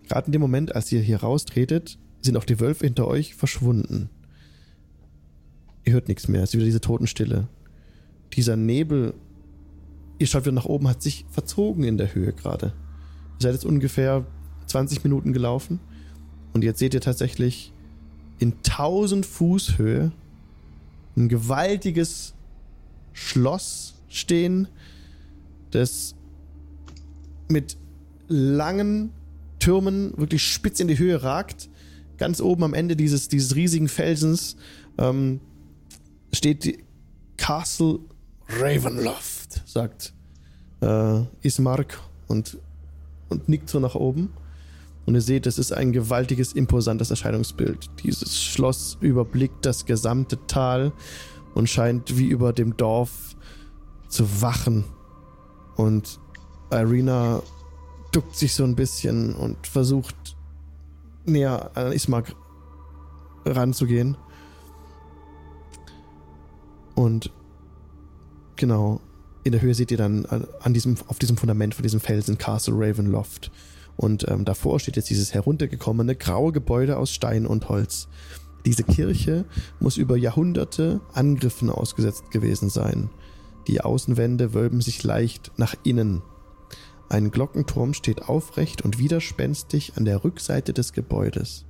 gerade 0.09 0.27
in 0.27 0.33
dem 0.33 0.41
Moment, 0.41 0.75
als 0.75 0.91
ihr 0.91 1.03
hier 1.03 1.19
raustretet, 1.19 1.99
sind 2.23 2.39
auch 2.39 2.45
die 2.45 2.61
Wölfe 2.61 2.87
hinter 2.87 3.07
euch 3.07 3.35
verschwunden. 3.35 4.09
Ihr 5.85 5.93
hört 5.93 6.09
nichts 6.09 6.29
mehr, 6.29 6.43
es 6.43 6.51
ist 6.51 6.55
wieder 6.55 6.65
diese 6.65 6.81
Totenstille. 6.81 7.47
Dieser 8.33 8.57
Nebel 8.57 9.13
ihr 10.21 10.27
schaut 10.27 10.45
wieder 10.45 10.53
nach 10.53 10.67
oben, 10.67 10.87
hat 10.87 11.03
sich 11.03 11.25
verzogen 11.31 11.83
in 11.83 11.99
der 11.99 12.15
Höhe 12.15 12.33
gerade. 12.33 12.67
Ihr 13.39 13.43
seid 13.43 13.55
jetzt 13.55 13.65
ungefähr 13.65 14.25
20 14.67 15.03
Minuten 15.03 15.33
gelaufen 15.33 15.81
und 16.53 16.63
jetzt 16.63 16.79
seht 16.79 16.95
ihr 16.95 17.01
tatsächlich 17.01 17.73
in 18.39 18.53
1000 18.53 19.27
Fuß 19.27 19.79
Höhe 19.79 20.13
ein 21.17 21.29
gewaltiges 21.29 22.35
Schloss 23.13 23.95
stehen, 24.09 24.69
das 25.71 26.15
mit 27.49 27.77
langen 28.29 29.11
Türmen 29.59 30.17
wirklich 30.17 30.45
spitz 30.45 30.81
in 30.81 30.89
die 30.89 30.99
Höhe 30.99 31.23
ragt. 31.23 31.69
Ganz 32.19 32.41
oben 32.41 32.63
am 32.63 32.75
Ende 32.75 32.95
dieses, 32.95 33.29
dieses 33.29 33.57
riesigen 33.57 33.89
Felsens 33.89 34.57
ähm, 34.99 35.41
steht 36.33 36.65
die 36.65 36.85
Castle 37.39 38.01
Ravenloft, 38.49 39.40
sagt 39.67 40.13
äh, 40.81 41.23
Ismark 41.43 41.99
und, 42.29 42.59
und 43.29 43.49
nickt 43.49 43.69
so 43.69 43.81
nach 43.81 43.95
oben. 43.95 44.33
Und 45.07 45.15
ihr 45.15 45.21
seht, 45.21 45.47
es 45.47 45.59
ist 45.59 45.73
ein 45.73 45.93
gewaltiges, 45.93 46.53
imposantes 46.53 47.11
Erscheinungsbild. 47.11 47.91
Dieses 48.03 48.43
Schloss 48.43 48.99
überblickt 49.01 49.67
das 49.67 49.87
gesamte 49.87 50.39
Tal 50.47 50.93
und 51.55 51.69
scheint 51.69 52.17
wie 52.17 52.27
über 52.27 52.53
dem 52.53 52.77
Dorf 52.77 53.35
zu 54.09 54.43
wachen. 54.43 54.85
Und 55.77 56.21
Irina 56.71 57.43
duckt 58.13 58.37
sich 58.37 58.55
so 58.55 58.65
ein 58.65 58.77
bisschen 58.77 59.35
und 59.35 59.67
versucht 59.67 60.37
näher 61.25 61.71
an 61.75 61.93
Ismark 61.93 62.35
ranzugehen. 63.45 64.17
Und 66.95 67.33
genau, 68.57 69.01
in 69.43 69.53
der 69.53 69.63
Höhe 69.63 69.75
seht 69.75 69.91
ihr 69.91 69.97
dann 69.97 70.27
an 70.27 70.75
diesem, 70.75 70.97
auf 71.07 71.19
diesem 71.19 71.37
Fundament 71.37 71.75
von 71.75 71.83
diesem 71.83 72.01
Felsen 72.01 72.39
Castle 72.39 72.75
Ravenloft. 72.77 73.51
Und 73.97 74.27
ähm, 74.29 74.45
davor 74.45 74.81
steht 74.81 74.97
jetzt 74.97 75.11
dieses 75.11 75.35
heruntergekommene 75.35 76.17
graue 76.17 76.53
Gebäude 76.53 76.97
aus 76.97 77.13
Stein 77.13 77.47
und 77.47 77.69
Holz. 77.69 78.09
Diese 78.65 78.83
Kirche 78.83 79.47
muss 79.79 79.97
über 79.97 80.17
Jahrhunderte 80.17 81.01
Angriffen 81.13 81.71
ausgesetzt 81.71 82.31
gewesen 82.31 82.69
sein. 82.69 83.11
Die 83.67 83.81
Außenwände 83.81 84.55
wölben 84.55 84.81
sich 84.81 85.03
leicht 85.03 85.53
nach 85.57 85.75
innen. 85.85 86.23
Ein 87.09 87.31
Glockenturm 87.31 87.95
steht 87.95 88.23
aufrecht 88.23 88.83
und 88.83 88.99
widerspenstig 88.99 89.95
an 89.97 90.05
der 90.05 90.23
Rückseite 90.25 90.73
des 90.73 90.93
Gebäudes. 90.93 91.65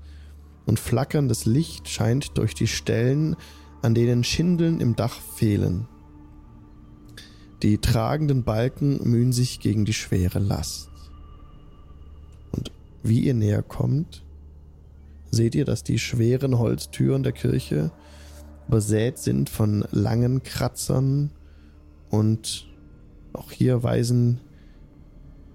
Und 0.66 0.78
flackerndes 0.78 1.46
Licht 1.46 1.88
scheint 1.88 2.36
durch 2.36 2.54
die 2.54 2.66
Stellen, 2.66 3.36
an 3.82 3.94
denen 3.94 4.24
Schindeln 4.24 4.80
im 4.80 4.96
Dach 4.96 5.18
fehlen. 5.34 5.88
Die 7.62 7.78
tragenden 7.78 8.42
Balken 8.42 9.00
mühen 9.08 9.32
sich 9.32 9.60
gegen 9.60 9.84
die 9.84 9.92
schwere 9.92 10.38
Last. 10.38 10.88
Und 12.52 12.72
wie 13.02 13.20
ihr 13.20 13.34
näher 13.34 13.62
kommt, 13.62 14.24
seht 15.30 15.54
ihr, 15.54 15.66
dass 15.66 15.84
die 15.84 15.98
schweren 15.98 16.58
Holztüren 16.58 17.22
der 17.22 17.32
Kirche 17.32 17.90
übersät 18.66 19.18
sind 19.18 19.50
von 19.50 19.84
langen 19.90 20.42
Kratzern 20.42 21.30
und 22.08 22.66
auch 23.32 23.50
hier 23.50 23.82
weisen 23.82 24.40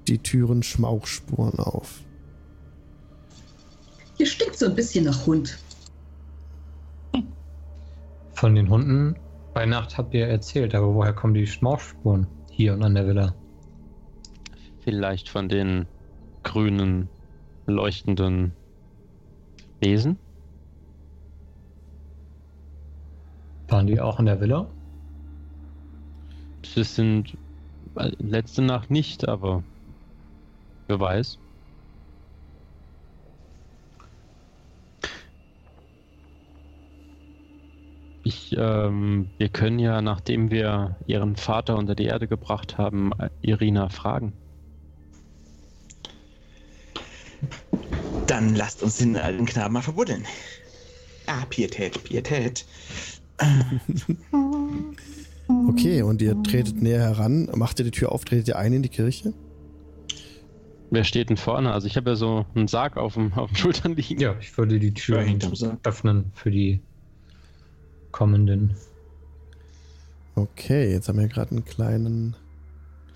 die 0.08 0.20
Türen 0.20 0.64
Schmauchspuren 0.64 1.58
auf. 1.60 2.02
Hier 4.18 4.28
stinkt 4.28 4.58
so 4.58 4.68
ein 4.68 4.76
bisschen 4.76 5.06
nach 5.06 5.26
Hund. 5.26 5.58
Von 8.34 8.54
den 8.54 8.70
Hunden 8.70 9.16
bei 9.56 9.66
Nacht 9.66 9.98
habt 9.98 10.14
ihr 10.14 10.28
erzählt, 10.28 10.76
aber 10.76 10.94
woher 10.94 11.14
kommen 11.14 11.34
die 11.34 11.48
Schmauchspuren 11.48 12.28
hier 12.52 12.74
und 12.74 12.84
an 12.84 12.94
der 12.94 13.08
Villa? 13.08 13.34
Vielleicht 14.82 15.30
von 15.30 15.48
den 15.48 15.88
grünen, 16.44 17.08
leuchtenden 17.66 18.52
Wesen? 19.80 20.20
Waren 23.70 23.88
die 23.88 24.02
auch 24.02 24.20
in 24.20 24.26
der 24.26 24.42
Villa? 24.42 24.68
Das 26.76 26.94
sind 26.94 27.38
äh, 27.96 28.12
letzte 28.20 28.62
Nacht 28.62 28.92
nicht, 28.92 29.26
aber 29.26 29.64
wer 30.88 31.00
weiß. 31.00 31.40
Ich, 38.26 38.56
ähm, 38.58 39.30
wir 39.38 39.50
können 39.50 39.78
ja, 39.78 40.02
nachdem 40.02 40.50
wir 40.50 40.96
ihren 41.06 41.36
Vater 41.36 41.78
unter 41.78 41.94
die 41.94 42.06
Erde 42.06 42.28
gebracht 42.28 42.80
haben, 42.80 43.12
Irina 43.44 43.90
fragen. 43.90 44.34
Dann 48.26 48.56
lasst 48.56 48.82
uns 48.82 48.98
den 48.98 49.16
alten 49.16 49.46
Knaben 49.46 49.76
mal 49.76 49.84
verbuddeln. 49.84 50.26
Ah, 51.28 51.46
Pietät, 51.52 52.04
Pietät. 52.04 52.66
okay, 55.70 56.02
und 56.02 56.20
ihr 56.20 56.42
tretet 56.42 56.82
näher 56.82 57.02
heran, 57.02 57.48
macht 57.54 57.78
ihr 57.78 57.86
die 57.86 57.92
Tür 57.92 58.12
auf, 58.12 58.26
tretet 58.26 58.48
ihr 58.48 58.58
ein 58.58 58.74
in 58.74 58.82
die 58.82 58.90
Kirche? 58.90 59.34
Wer 60.90 61.04
steht 61.04 61.30
denn 61.30 61.38
vorne? 61.38 61.72
Also 61.74 61.86
ich 61.86 61.96
habe 61.96 62.10
ja 62.10 62.16
so 62.16 62.48
einen 62.56 62.68
Sarg 62.68 62.98
auf 62.98 63.14
dem, 63.14 63.34
auf 63.34 63.52
dem 63.52 63.56
Schultern 63.58 63.96
liegen. 63.96 64.20
Ja, 64.20 64.36
ich 64.40 64.58
würde 64.58 64.80
die 64.80 64.96
Tür 64.96 65.24
öffnen 65.84 66.32
für 66.34 66.50
die 66.50 66.82
kommenden. 68.16 68.74
Okay, 70.36 70.90
jetzt 70.90 71.10
haben 71.10 71.20
wir 71.20 71.28
gerade 71.28 71.52
einen 71.52 71.66
kleinen. 71.66 72.38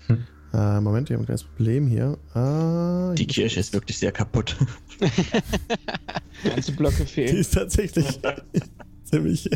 Hm. 0.08 0.26
Äh, 0.52 0.80
Moment, 0.82 1.08
wir 1.08 1.16
haben 1.16 1.22
ein 1.22 1.24
kleines 1.24 1.44
Problem 1.44 1.86
hier. 1.86 2.18
Ah, 2.34 3.14
die 3.14 3.26
Kirche 3.26 3.60
ist 3.60 3.72
wirklich 3.72 3.96
sehr 3.98 4.12
kaputt. 4.12 4.58
Ganze 6.44 6.72
Blöcke 6.72 7.06
fehlen. 7.06 7.34
Die 7.34 7.40
ist 7.40 7.54
tatsächlich 7.54 8.20
ziemlich 9.04 9.48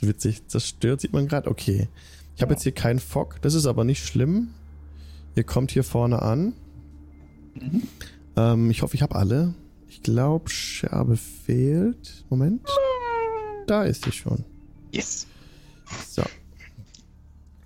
witzig. 0.00 0.48
Zerstört 0.48 1.02
sieht 1.02 1.12
man 1.12 1.28
gerade. 1.28 1.50
Okay. 1.50 1.88
Ich 2.34 2.40
habe 2.40 2.54
jetzt 2.54 2.62
hier 2.62 2.72
keinen 2.72 2.98
Fock. 2.98 3.36
Das 3.42 3.52
ist 3.52 3.66
aber 3.66 3.84
nicht 3.84 4.06
schlimm. 4.06 4.54
Ihr 5.34 5.44
kommt 5.44 5.70
hier 5.70 5.84
vorne 5.84 6.22
an. 6.22 6.54
Mhm. 7.60 7.82
Ähm, 8.36 8.70
ich 8.70 8.80
hoffe, 8.80 8.94
ich 8.94 9.02
habe 9.02 9.16
alle. 9.16 9.52
Ich 9.86 10.02
glaube, 10.02 10.48
Scherbe 10.48 11.16
fehlt. 11.18 12.24
Moment. 12.30 12.66
Da 13.66 13.84
ist 13.84 14.04
sie 14.04 14.12
schon. 14.12 14.44
Yes. 14.92 15.26
So. 16.08 16.22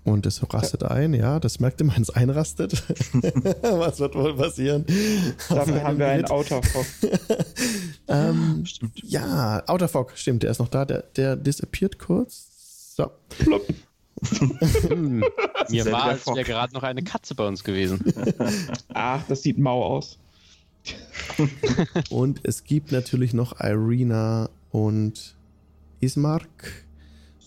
Und 0.03 0.25
es 0.25 0.43
rastet 0.53 0.83
ein, 0.83 1.13
ja, 1.13 1.39
das 1.39 1.61
merkt 1.61 1.81
ihr, 1.81 1.95
wenn 1.95 2.03
es 2.03 2.11
einrastet. 2.11 2.83
Was 3.63 4.01
wird 4.01 4.15
wohl 4.15 4.35
passieren? 4.35 4.85
Dafür 5.49 5.83
haben 5.85 5.99
wir 5.99 6.09
einen 6.09 6.25
Outerfog. 6.25 6.87
ähm, 8.09 8.65
ja, 8.95 9.63
Outerfog, 9.67 10.13
stimmt, 10.17 10.43
der 10.43 10.51
ist 10.51 10.59
noch 10.59 10.69
da, 10.69 10.87
der, 10.87 11.03
der 11.17 11.37
disappeared 11.37 11.99
kurz. 11.99 12.95
So. 12.97 13.11
Plopp. 13.29 13.67
Mir 15.69 15.87
war, 15.93 16.05
als 16.05 16.27
wäre 16.27 16.45
gerade 16.45 16.75
noch 16.75 16.83
eine 16.83 17.03
Katze 17.03 17.35
bei 17.35 17.47
uns 17.47 17.63
gewesen. 17.63 18.13
Ach, 18.93 19.23
das 19.29 19.43
sieht 19.43 19.59
mau 19.59 19.85
aus. 19.85 20.19
Und 22.11 22.41
es 22.43 22.65
gibt 22.65 22.93
natürlich 22.93 23.33
noch 23.35 23.61
Irina 23.61 24.51
und 24.71 25.37
Ismark. 26.01 26.85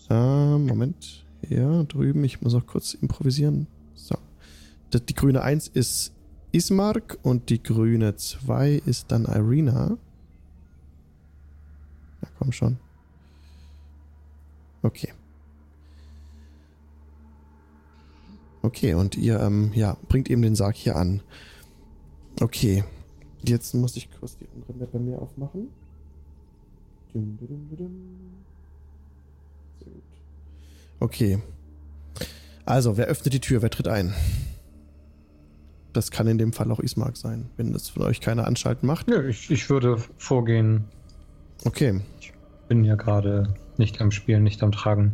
Ähm, 0.10 0.66
Moment. 0.66 1.26
Ja, 1.50 1.84
drüben. 1.84 2.24
Ich 2.24 2.42
muss 2.42 2.54
auch 2.54 2.66
kurz 2.66 2.94
improvisieren. 2.94 3.68
So. 3.96 4.16
Die 4.94 5.14
grüne 5.14 5.42
1 5.42 5.70
ist 5.70 6.14
Ismark 6.52 7.18
und 7.24 7.50
die 7.50 7.62
grüne 7.62 8.16
2 8.16 8.82
ist 8.86 9.12
dann 9.12 9.26
Irina. 9.26 9.98
Ja, 12.22 12.28
komm 12.38 12.52
schon. 12.52 12.78
Okay. 14.84 15.14
Okay, 18.62 18.94
und 18.94 19.18
ihr 19.18 19.40
ähm, 19.40 19.72
ja, 19.74 19.98
bringt 20.08 20.30
eben 20.30 20.42
den 20.42 20.56
Sarg 20.56 20.76
hier 20.76 20.96
an. 20.96 21.22
Okay. 22.40 22.84
Jetzt 23.46 23.74
muss 23.74 23.98
ich 23.98 24.10
kurz 24.10 24.38
die 24.38 24.48
andere 24.56 24.74
Map 24.74 24.92
bei 24.94 25.00
mir 25.00 25.22
aufmachen. 25.22 25.68
Sehr 27.14 27.22
gut. 29.92 30.04
Okay. 31.00 31.40
Also, 32.66 32.98
wer 32.98 33.06
öffnet 33.08 33.34
die 33.34 33.40
Tür? 33.42 33.62
Wer 33.62 33.70
tritt 33.70 33.88
ein? 33.88 34.14
Das 35.92 36.10
kann 36.10 36.28
in 36.28 36.38
dem 36.38 36.54
Fall 36.54 36.72
auch 36.72 36.80
Ismark 36.80 37.18
sein, 37.18 37.50
wenn 37.56 37.72
das 37.72 37.90
von 37.90 38.02
euch 38.04 38.20
keiner 38.20 38.48
anschalten 38.48 38.88
macht. 38.88 39.08
Nö, 39.08 39.30
ich, 39.30 39.52
ich 39.52 39.70
würde 39.70 39.98
vorgehen. 40.18 40.86
Okay, 41.66 42.02
Bin 42.68 42.84
ja 42.84 42.96
gerade 42.96 43.54
nicht 43.78 44.02
am 44.02 44.12
Spielen, 44.12 44.44
nicht 44.44 44.64
am 44.64 44.72
Tragen. 44.72 45.14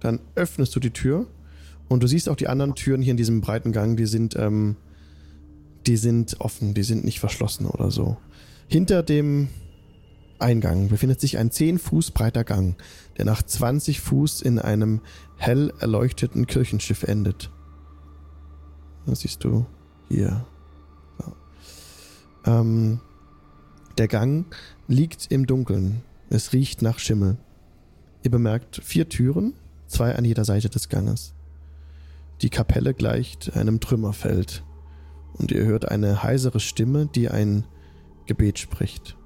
dann 0.00 0.20
öffnest 0.34 0.74
du 0.76 0.80
die 0.80 0.90
Tür 0.90 1.26
und 1.88 2.02
du 2.02 2.06
siehst 2.06 2.28
auch 2.28 2.36
die 2.36 2.48
anderen 2.48 2.74
Türen 2.74 3.02
hier 3.02 3.12
in 3.12 3.16
diesem 3.16 3.40
breiten 3.40 3.72
Gang, 3.72 3.96
die 3.96 4.06
sind, 4.06 4.36
ähm, 4.36 4.76
die 5.86 5.96
sind 5.96 6.40
offen, 6.40 6.74
die 6.74 6.82
sind 6.82 7.04
nicht 7.04 7.18
verschlossen 7.20 7.66
oder 7.66 7.90
so. 7.90 8.16
Hinter 8.68 9.02
dem 9.02 9.48
Eingang 10.42 10.88
befindet 10.88 11.20
sich 11.20 11.38
ein 11.38 11.50
10 11.50 11.78
Fuß 11.78 12.10
breiter 12.10 12.44
Gang, 12.44 12.76
der 13.16 13.24
nach 13.24 13.42
20 13.42 14.00
Fuß 14.00 14.42
in 14.42 14.58
einem 14.58 15.00
hell 15.36 15.72
erleuchteten 15.78 16.46
Kirchenschiff 16.46 17.04
endet. 17.04 17.50
Das 19.06 19.20
siehst 19.20 19.42
du 19.44 19.66
hier. 20.08 20.46
So. 21.18 21.32
Ähm, 22.50 23.00
der 23.98 24.08
Gang 24.08 24.54
liegt 24.86 25.30
im 25.30 25.46
Dunkeln. 25.46 26.02
Es 26.30 26.52
riecht 26.52 26.82
nach 26.82 26.98
Schimmel. 26.98 27.36
Ihr 28.22 28.30
bemerkt 28.30 28.80
vier 28.82 29.08
Türen, 29.08 29.54
zwei 29.86 30.14
an 30.14 30.24
jeder 30.24 30.44
Seite 30.44 30.68
des 30.70 30.88
Ganges. 30.88 31.34
Die 32.40 32.50
Kapelle 32.50 32.94
gleicht 32.94 33.56
einem 33.56 33.80
Trümmerfeld. 33.80 34.64
Und 35.34 35.50
ihr 35.50 35.64
hört 35.64 35.90
eine 35.90 36.22
heisere 36.22 36.60
Stimme, 36.60 37.06
die 37.06 37.28
ein 37.28 37.66
Gebet 38.26 38.58
spricht. 38.58 39.16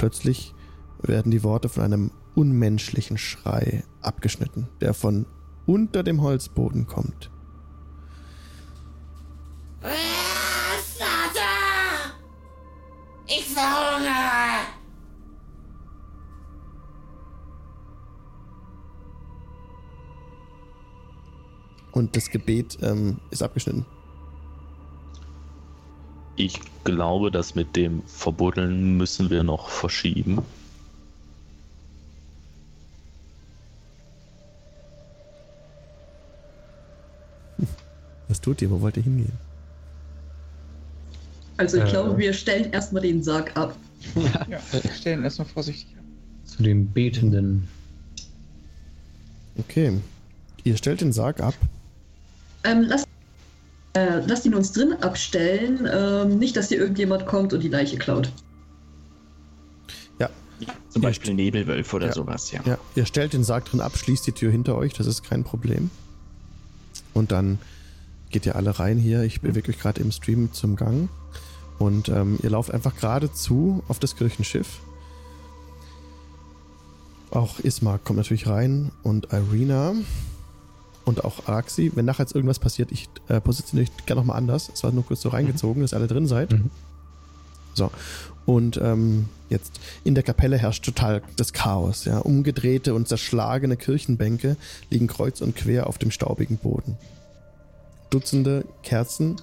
Plötzlich 0.00 0.54
werden 1.02 1.30
die 1.30 1.42
Worte 1.42 1.68
von 1.68 1.82
einem 1.82 2.10
unmenschlichen 2.34 3.18
Schrei 3.18 3.84
abgeschnitten, 4.00 4.66
der 4.80 4.94
von 4.94 5.26
unter 5.66 6.02
dem 6.02 6.22
Holzboden 6.22 6.86
kommt. 6.86 7.30
Vater! 9.82 9.92
Ich 13.26 13.44
verhungere! 13.44 14.64
Und 21.92 22.16
das 22.16 22.30
Gebet 22.30 22.78
ähm, 22.80 23.20
ist 23.30 23.42
abgeschnitten. 23.42 23.84
Ich 26.36 26.60
glaube, 26.84 27.30
das 27.30 27.54
mit 27.54 27.76
dem 27.76 28.02
Verbuddeln 28.06 28.96
müssen 28.96 29.28
wir 29.30 29.42
noch 29.42 29.68
verschieben. 29.68 30.42
Was 38.28 38.40
tut 38.40 38.62
ihr? 38.62 38.70
Wo 38.70 38.80
wollt 38.80 38.96
ihr 38.96 39.02
hingehen? 39.02 39.32
Also 41.56 41.76
ich 41.78 41.84
Äh. 41.84 41.90
glaube, 41.90 42.16
wir 42.18 42.32
stellen 42.32 42.72
erstmal 42.72 43.02
den 43.02 43.22
Sarg 43.22 43.54
ab. 43.56 43.76
Ja, 44.48 44.60
wir 44.72 44.90
stellen 44.92 45.24
erstmal 45.24 45.46
vorsichtig 45.48 45.94
ab. 45.98 46.04
Zu 46.46 46.62
den 46.62 46.90
Betenden. 46.90 47.68
Okay. 49.58 49.98
Ihr 50.64 50.76
stellt 50.76 51.00
den 51.02 51.12
Sarg 51.12 51.40
ab. 51.40 51.54
Ähm, 52.64 52.82
lass, 52.82 53.04
äh, 53.94 54.20
lass 54.26 54.44
ihn 54.46 54.54
uns 54.54 54.72
drin 54.72 54.94
abstellen. 55.00 55.88
Ähm, 55.92 56.38
nicht, 56.38 56.56
dass 56.56 56.68
hier 56.68 56.78
irgendjemand 56.78 57.26
kommt 57.26 57.52
und 57.52 57.62
die 57.62 57.68
Leiche 57.68 57.96
klaut. 57.98 58.32
Zum 60.90 61.00
Beispiel 61.00 61.32
Nebelwölfe 61.32 61.96
oder 61.96 62.08
Ja. 62.08 62.12
sowas, 62.12 62.50
ja. 62.50 62.60
Ja, 62.66 62.76
ihr 62.94 63.06
stellt 63.06 63.32
den 63.32 63.44
Sarg 63.44 63.64
drin 63.64 63.80
ab, 63.80 63.96
schließt 63.96 64.26
die 64.26 64.32
Tür 64.32 64.50
hinter 64.50 64.76
euch, 64.76 64.92
das 64.92 65.06
ist 65.06 65.22
kein 65.22 65.42
Problem. 65.44 65.88
Und 67.14 67.32
dann 67.32 67.58
geht 68.28 68.44
ihr 68.44 68.56
alle 68.56 68.78
rein 68.78 68.98
hier. 68.98 69.22
Ich 69.22 69.40
bewege 69.40 69.70
euch 69.70 69.78
gerade 69.78 70.00
im 70.02 70.12
Stream 70.12 70.52
zum 70.52 70.76
Gang. 70.76 71.08
Und 71.78 72.08
ähm, 72.10 72.38
ihr 72.42 72.50
lauft 72.50 72.72
einfach 72.74 72.94
geradezu 72.94 73.82
auf 73.88 73.98
das 74.00 74.16
Kirchenschiff. 74.16 74.80
Auch 77.30 77.58
Ismark 77.60 78.04
kommt 78.04 78.18
natürlich 78.18 78.46
rein 78.46 78.90
und 79.02 79.32
Irina 79.32 79.94
und 81.10 81.24
auch 81.24 81.46
Araxi. 81.46 81.92
Wenn 81.94 82.06
nachher 82.06 82.22
jetzt 82.22 82.34
irgendwas 82.34 82.58
passiert, 82.58 82.90
ich 82.92 83.08
äh, 83.28 83.40
positioniere 83.40 83.90
euch 83.90 84.06
gerne 84.06 84.20
nochmal 84.20 84.38
anders. 84.38 84.70
Es 84.72 84.82
war 84.82 84.92
nur 84.92 85.04
kurz 85.04 85.20
so 85.20 85.28
reingezogen, 85.28 85.82
dass 85.82 85.92
ihr 85.92 85.96
alle 85.96 86.06
drin 86.06 86.26
seid. 86.26 86.52
Mhm. 86.52 86.70
So. 87.74 87.90
Und 88.46 88.80
ähm, 88.82 89.28
jetzt 89.48 89.80
in 90.04 90.14
der 90.14 90.24
Kapelle 90.24 90.56
herrscht 90.56 90.84
total 90.84 91.22
das 91.36 91.52
Chaos. 91.52 92.04
Ja. 92.04 92.18
Umgedrehte 92.18 92.94
und 92.94 93.08
zerschlagene 93.08 93.76
Kirchenbänke 93.76 94.56
liegen 94.88 95.08
kreuz 95.08 95.40
und 95.40 95.56
quer 95.56 95.86
auf 95.86 95.98
dem 95.98 96.10
staubigen 96.10 96.56
Boden. 96.56 96.96
Dutzende 98.08 98.64
Kerzen, 98.82 99.36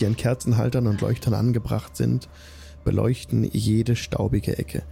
die 0.00 0.06
an 0.06 0.16
Kerzenhaltern 0.16 0.86
und 0.86 1.00
Leuchtern 1.00 1.34
angebracht 1.34 1.96
sind, 1.96 2.28
beleuchten 2.84 3.44
jede 3.44 3.96
staubige 3.96 4.58
Ecke. 4.58 4.82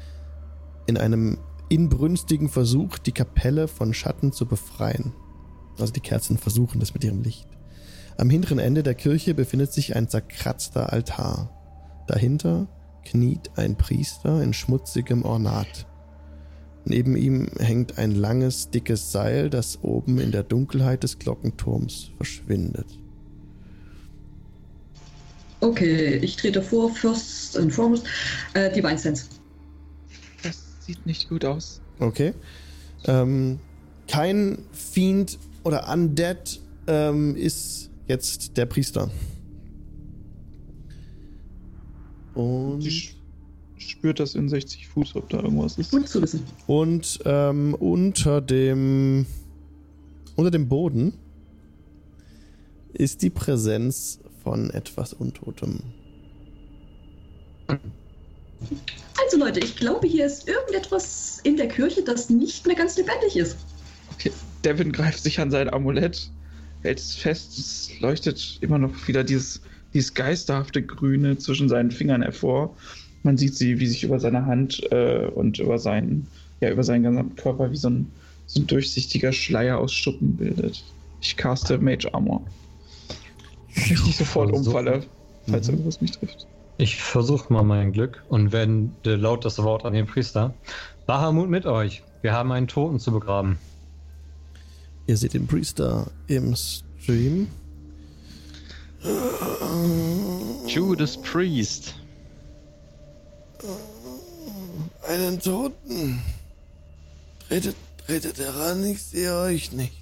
In 0.86 0.97
einem 0.97 1.39
inbrünstigen 1.68 2.49
Versuch, 2.49 2.99
die 2.99 3.12
Kapelle 3.12 3.68
von 3.68 3.94
Schatten 3.94 4.33
zu 4.33 4.47
befreien. 4.47 5.12
Also 5.78 5.92
die 5.92 6.00
Kerzen 6.00 6.38
versuchen 6.38 6.80
das 6.80 6.94
mit 6.94 7.04
ihrem 7.04 7.22
Licht. 7.22 7.48
Am 8.16 8.30
hinteren 8.30 8.58
Ende 8.58 8.82
der 8.82 8.94
Kirche 8.94 9.34
befindet 9.34 9.72
sich 9.72 9.96
ein 9.96 10.08
zerkratzter 10.08 10.92
Altar. 10.92 11.50
Dahinter 12.06 12.68
kniet 13.04 13.50
ein 13.56 13.76
Priester 13.76 14.42
in 14.42 14.52
schmutzigem 14.52 15.24
Ornat. 15.24 15.86
Neben 16.84 17.16
ihm 17.16 17.48
hängt 17.58 17.98
ein 17.98 18.14
langes, 18.14 18.70
dickes 18.70 19.10
Seil, 19.10 19.48
das 19.48 19.82
oben 19.82 20.18
in 20.18 20.32
der 20.32 20.42
Dunkelheit 20.42 21.02
des 21.02 21.18
Glockenturms 21.18 22.10
verschwindet. 22.16 22.86
Okay, 25.60 26.16
ich 26.16 26.36
trete 26.36 26.60
vor, 26.60 26.94
first 26.94 27.56
and 27.56 27.72
foremost, 27.72 28.06
äh, 28.52 28.70
Divine 28.70 28.98
Sense. 28.98 29.26
Das 30.42 30.62
sieht 30.80 31.06
nicht 31.06 31.30
gut 31.30 31.44
aus. 31.44 31.80
Okay. 32.00 32.34
Ähm, 33.06 33.58
kein 34.06 34.58
Fiend 34.72 35.38
oder 35.64 35.90
Undead 35.92 36.60
ähm, 36.86 37.36
ist 37.36 37.90
jetzt 38.06 38.56
der 38.56 38.66
Priester. 38.66 39.10
Und, 42.34 42.82
Sie 42.82 43.14
spürt 43.78 44.20
das 44.20 44.34
in 44.34 44.48
60 44.48 44.88
Fuß, 44.88 45.16
ob 45.16 45.28
da 45.28 45.38
irgendwas 45.38 45.78
ist. 45.78 45.90
Gut 45.90 46.08
zu 46.08 46.22
wissen. 46.22 46.42
und 46.66 47.20
ähm, 47.24 47.74
unter 47.74 48.40
dem 48.40 49.26
unter 50.36 50.50
dem 50.50 50.68
Boden 50.68 51.12
ist 52.92 53.22
die 53.22 53.30
Präsenz 53.30 54.18
von 54.42 54.70
etwas 54.70 55.12
Untotem. 55.12 55.80
Also 57.68 59.38
Leute, 59.38 59.60
ich 59.60 59.76
glaube, 59.76 60.06
hier 60.06 60.26
ist 60.26 60.48
irgendetwas 60.48 61.40
in 61.44 61.56
der 61.56 61.68
Kirche, 61.68 62.02
das 62.02 62.30
nicht 62.30 62.66
mehr 62.66 62.76
ganz 62.76 62.96
lebendig 62.96 63.36
ist. 63.36 63.56
Okay, 64.12 64.32
Devin 64.64 64.92
greift 64.92 65.22
sich 65.22 65.40
an 65.40 65.50
sein 65.50 65.72
Amulett, 65.72 66.30
hält 66.82 66.98
es 66.98 67.14
fest, 67.16 67.58
es 67.58 67.90
leuchtet 68.00 68.58
immer 68.60 68.78
noch 68.78 69.06
wieder 69.08 69.24
dieses, 69.24 69.60
dieses 69.92 70.14
geisterhafte 70.14 70.82
Grüne 70.82 71.38
zwischen 71.38 71.68
seinen 71.68 71.90
Fingern 71.90 72.22
hervor. 72.22 72.74
Man 73.22 73.36
sieht 73.36 73.54
sie, 73.56 73.78
wie 73.80 73.86
sich 73.86 74.04
über 74.04 74.20
seine 74.20 74.46
Hand 74.46 74.82
äh, 74.92 75.26
und 75.34 75.58
über 75.58 75.78
sein 75.78 76.26
ja 76.60 76.70
über 76.70 76.84
seinen 76.84 77.02
gesamten 77.02 77.36
Körper 77.36 77.70
wie 77.72 77.76
so 77.76 77.90
ein, 77.90 78.10
so 78.46 78.60
ein 78.60 78.66
durchsichtiger 78.66 79.32
Schleier 79.32 79.78
aus 79.78 79.92
Schuppen 79.92 80.36
bildet. 80.36 80.82
Ich 81.20 81.36
caste 81.36 81.78
Mage 81.78 82.12
Armor. 82.14 82.42
Ich 83.74 83.90
nicht 84.04 84.18
sofort 84.18 84.52
Also- 84.52 84.70
umfalle, 84.70 85.02
falls 85.48 85.66
Mhm. 85.68 85.74
irgendwas 85.74 86.00
mich 86.00 86.12
trifft. 86.12 86.46
Ich 86.78 86.96
versuche 86.96 87.52
mal 87.52 87.62
mein 87.62 87.92
Glück 87.92 88.22
und 88.28 88.52
wende 88.52 89.16
laut 89.16 89.44
das 89.44 89.62
Wort 89.62 89.84
an 89.84 89.92
den 89.92 90.06
Priester. 90.06 90.54
Bahamut 91.06 91.48
mit 91.48 91.66
euch. 91.66 92.02
Wir 92.22 92.32
haben 92.32 92.50
einen 92.52 92.66
Toten 92.68 92.98
zu 92.98 93.12
begraben. 93.12 93.58
Ihr 95.07 95.16
seht 95.16 95.34
den 95.34 95.47
Priester 95.47 96.10
im 96.28 96.57
Stream. 96.57 97.49
Judas 100.66 101.20
Priest. 101.20 101.94
Einen 105.07 105.39
Toten. 105.41 106.23
Tretet, 107.49 107.76
tretet 108.07 108.39
heran, 108.39 108.84
ich 108.84 109.02
sehe 109.02 109.36
euch 109.36 109.73
nicht. 109.73 109.94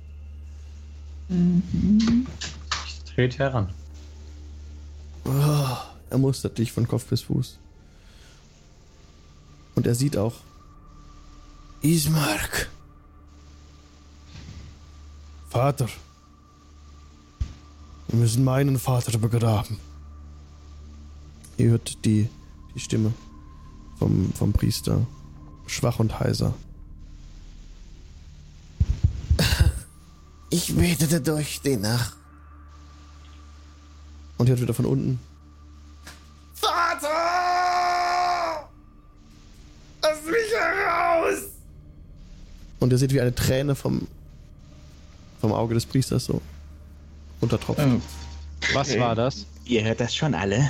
Ich 1.28 3.14
trete 3.14 3.38
heran. 3.38 3.74
Oh, 5.24 5.76
er 6.10 6.18
mustert 6.18 6.58
dich 6.58 6.70
von 6.70 6.86
Kopf 6.86 7.06
bis 7.06 7.22
Fuß. 7.22 7.58
Und 9.74 9.86
er 9.86 9.94
sieht 9.94 10.16
auch, 10.16 10.34
Ismark. 11.80 12.68
Vater. 15.52 15.86
Wir 18.08 18.18
müssen 18.18 18.42
meinen 18.42 18.78
Vater 18.78 19.18
begraben. 19.18 19.78
ihr 21.58 21.72
hört 21.72 22.06
die, 22.06 22.30
die 22.74 22.80
Stimme 22.80 23.12
vom, 23.98 24.32
vom 24.32 24.54
Priester. 24.54 25.06
Schwach 25.66 25.98
und 25.98 26.18
heiser. 26.18 26.54
Ich 30.48 30.74
betete 30.74 31.20
durch 31.20 31.60
die 31.60 31.76
Nacht. 31.76 32.16
Und 34.38 34.46
ihr 34.46 34.52
hört 34.52 34.62
wieder 34.62 34.72
von 34.72 34.86
unten. 34.86 35.20
Vater! 36.54 37.10
Lass 40.00 40.24
mich 40.24 40.52
heraus! 40.58 41.42
Und 42.80 42.90
ihr 42.90 42.96
seht, 42.96 43.12
wie 43.12 43.20
eine 43.20 43.34
Träne 43.34 43.74
vom, 43.74 44.08
vom 45.42 45.52
Auge 45.52 45.74
des 45.74 45.84
Priesters 45.84 46.24
so 46.24 46.40
runtertropft. 47.42 47.82
Oh, 47.84 48.00
Was 48.74 48.90
Okay. 48.90 49.00
war 49.00 49.14
das? 49.16 49.44
Ihr 49.64 49.82
hört 49.84 49.98
das 50.00 50.14
schon 50.14 50.34
alle. 50.34 50.64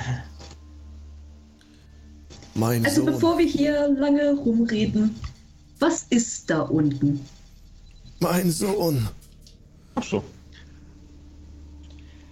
Mein 2.54 2.84
Also 2.84 3.02
Sohn. 3.04 3.06
bevor 3.12 3.38
wir 3.38 3.46
hier 3.46 3.88
lange 3.88 4.32
rumreden, 4.34 5.14
was 5.78 6.04
ist 6.04 6.48
da 6.48 6.62
unten? 6.62 7.20
Mein 8.20 8.50
Sohn. 8.50 9.08
Ach 9.94 10.02
so. 10.02 10.24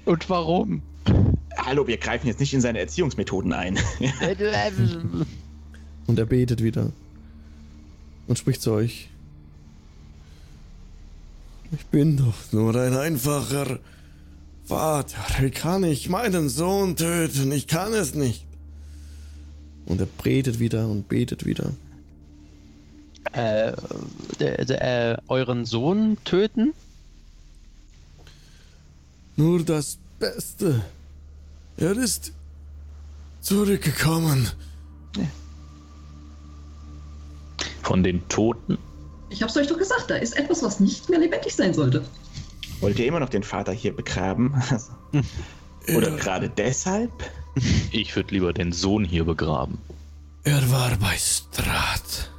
Und 0.07 0.28
warum? 0.31 0.81
Hallo, 1.59 1.86
wir 1.86 1.99
greifen 1.99 2.27
jetzt 2.27 2.41
nicht 2.41 2.55
in 2.55 2.62
seine 2.62 2.78
Erziehungsmethoden 2.78 3.52
ein. 3.52 3.78
Und 6.07 6.19
er 6.19 6.25
betet 6.27 6.62
wieder. 6.62 6.91
Und 8.27 8.39
spricht 8.39 8.62
zu 8.62 8.73
euch. 8.73 9.09
Ich 11.73 11.86
bin 11.86 12.16
doch 12.16 12.52
nur 12.52 12.74
ein 12.74 12.97
einfacher 12.97 13.78
Vater. 14.65 15.18
Wie 15.40 15.50
kann 15.50 15.84
ich 15.84 16.08
meinen 16.08 16.49
Sohn 16.49 16.97
töten? 16.97 17.52
Ich 17.52 17.66
kann 17.68 17.92
es 17.92 18.15
nicht. 18.15 18.44
Und 19.86 20.00
er 20.00 20.07
betet 20.07 20.58
wieder 20.58 20.89
und 20.89 21.08
betet 21.08 21.47
wieder. 21.47 21.73
Äh, 23.32 23.73
der, 24.40 24.65
der, 24.65 25.12
äh, 25.12 25.16
euren 25.28 25.65
Sohn 25.65 26.16
töten? 26.24 26.73
Nur 29.36 29.62
das 29.65 29.99
Beste. 30.18 30.84
Er 31.76 31.97
ist 31.97 32.32
zurückgekommen. 33.40 34.49
Von 37.82 38.02
den 38.02 38.28
Toten? 38.28 38.78
Ich 39.31 39.42
hab's 39.42 39.57
euch 39.57 39.67
doch 39.68 39.78
gesagt, 39.78 40.10
da 40.10 40.17
ist 40.17 40.36
etwas, 40.36 40.62
was 40.62 40.81
nicht 40.81 41.09
mehr 41.09 41.18
lebendig 41.20 41.55
sein 41.55 41.73
sollte. 41.73 42.05
Wollt 42.81 42.99
ihr 42.99 43.07
immer 43.07 43.20
noch 43.20 43.28
den 43.28 43.42
Vater 43.42 43.73
hier 43.73 43.94
begraben? 43.94 44.55
Oder 45.97 46.09
Er, 46.09 46.17
gerade 46.17 46.49
deshalb? 46.50 47.10
Ich 47.92 48.15
würde 48.17 48.34
lieber 48.34 48.52
den 48.52 48.73
Sohn 48.73 49.05
hier 49.05 49.25
begraben. 49.25 49.78
er 50.44 50.70
war 50.70 50.91
bei 51.00 51.17
Strat. 51.17 52.31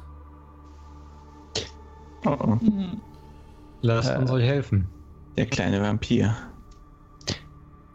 Oh, 2.24 2.36
oh, 2.38 2.58
Lasst 3.80 4.10
Äh. 4.10 4.18
uns 4.18 4.30
euch 4.30 4.44
helfen. 4.44 4.86
der 5.36 5.46
kleine 5.46 5.80
Vampir. 5.82 6.36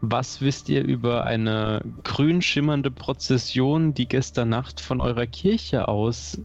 Was 0.02 0.42
wisst 0.42 0.70
ihr 0.70 0.84
über 0.84 1.24
eine 1.26 1.82
grün 2.04 2.42
schimmernde 2.42 2.92
Prozession, 2.92 3.94
die 3.94 4.08
gestern 4.08 4.50
Nacht 4.50 4.80
von 4.80 5.02
eurer 5.02 5.26
Kirche 5.26 5.88
aus 5.88 6.40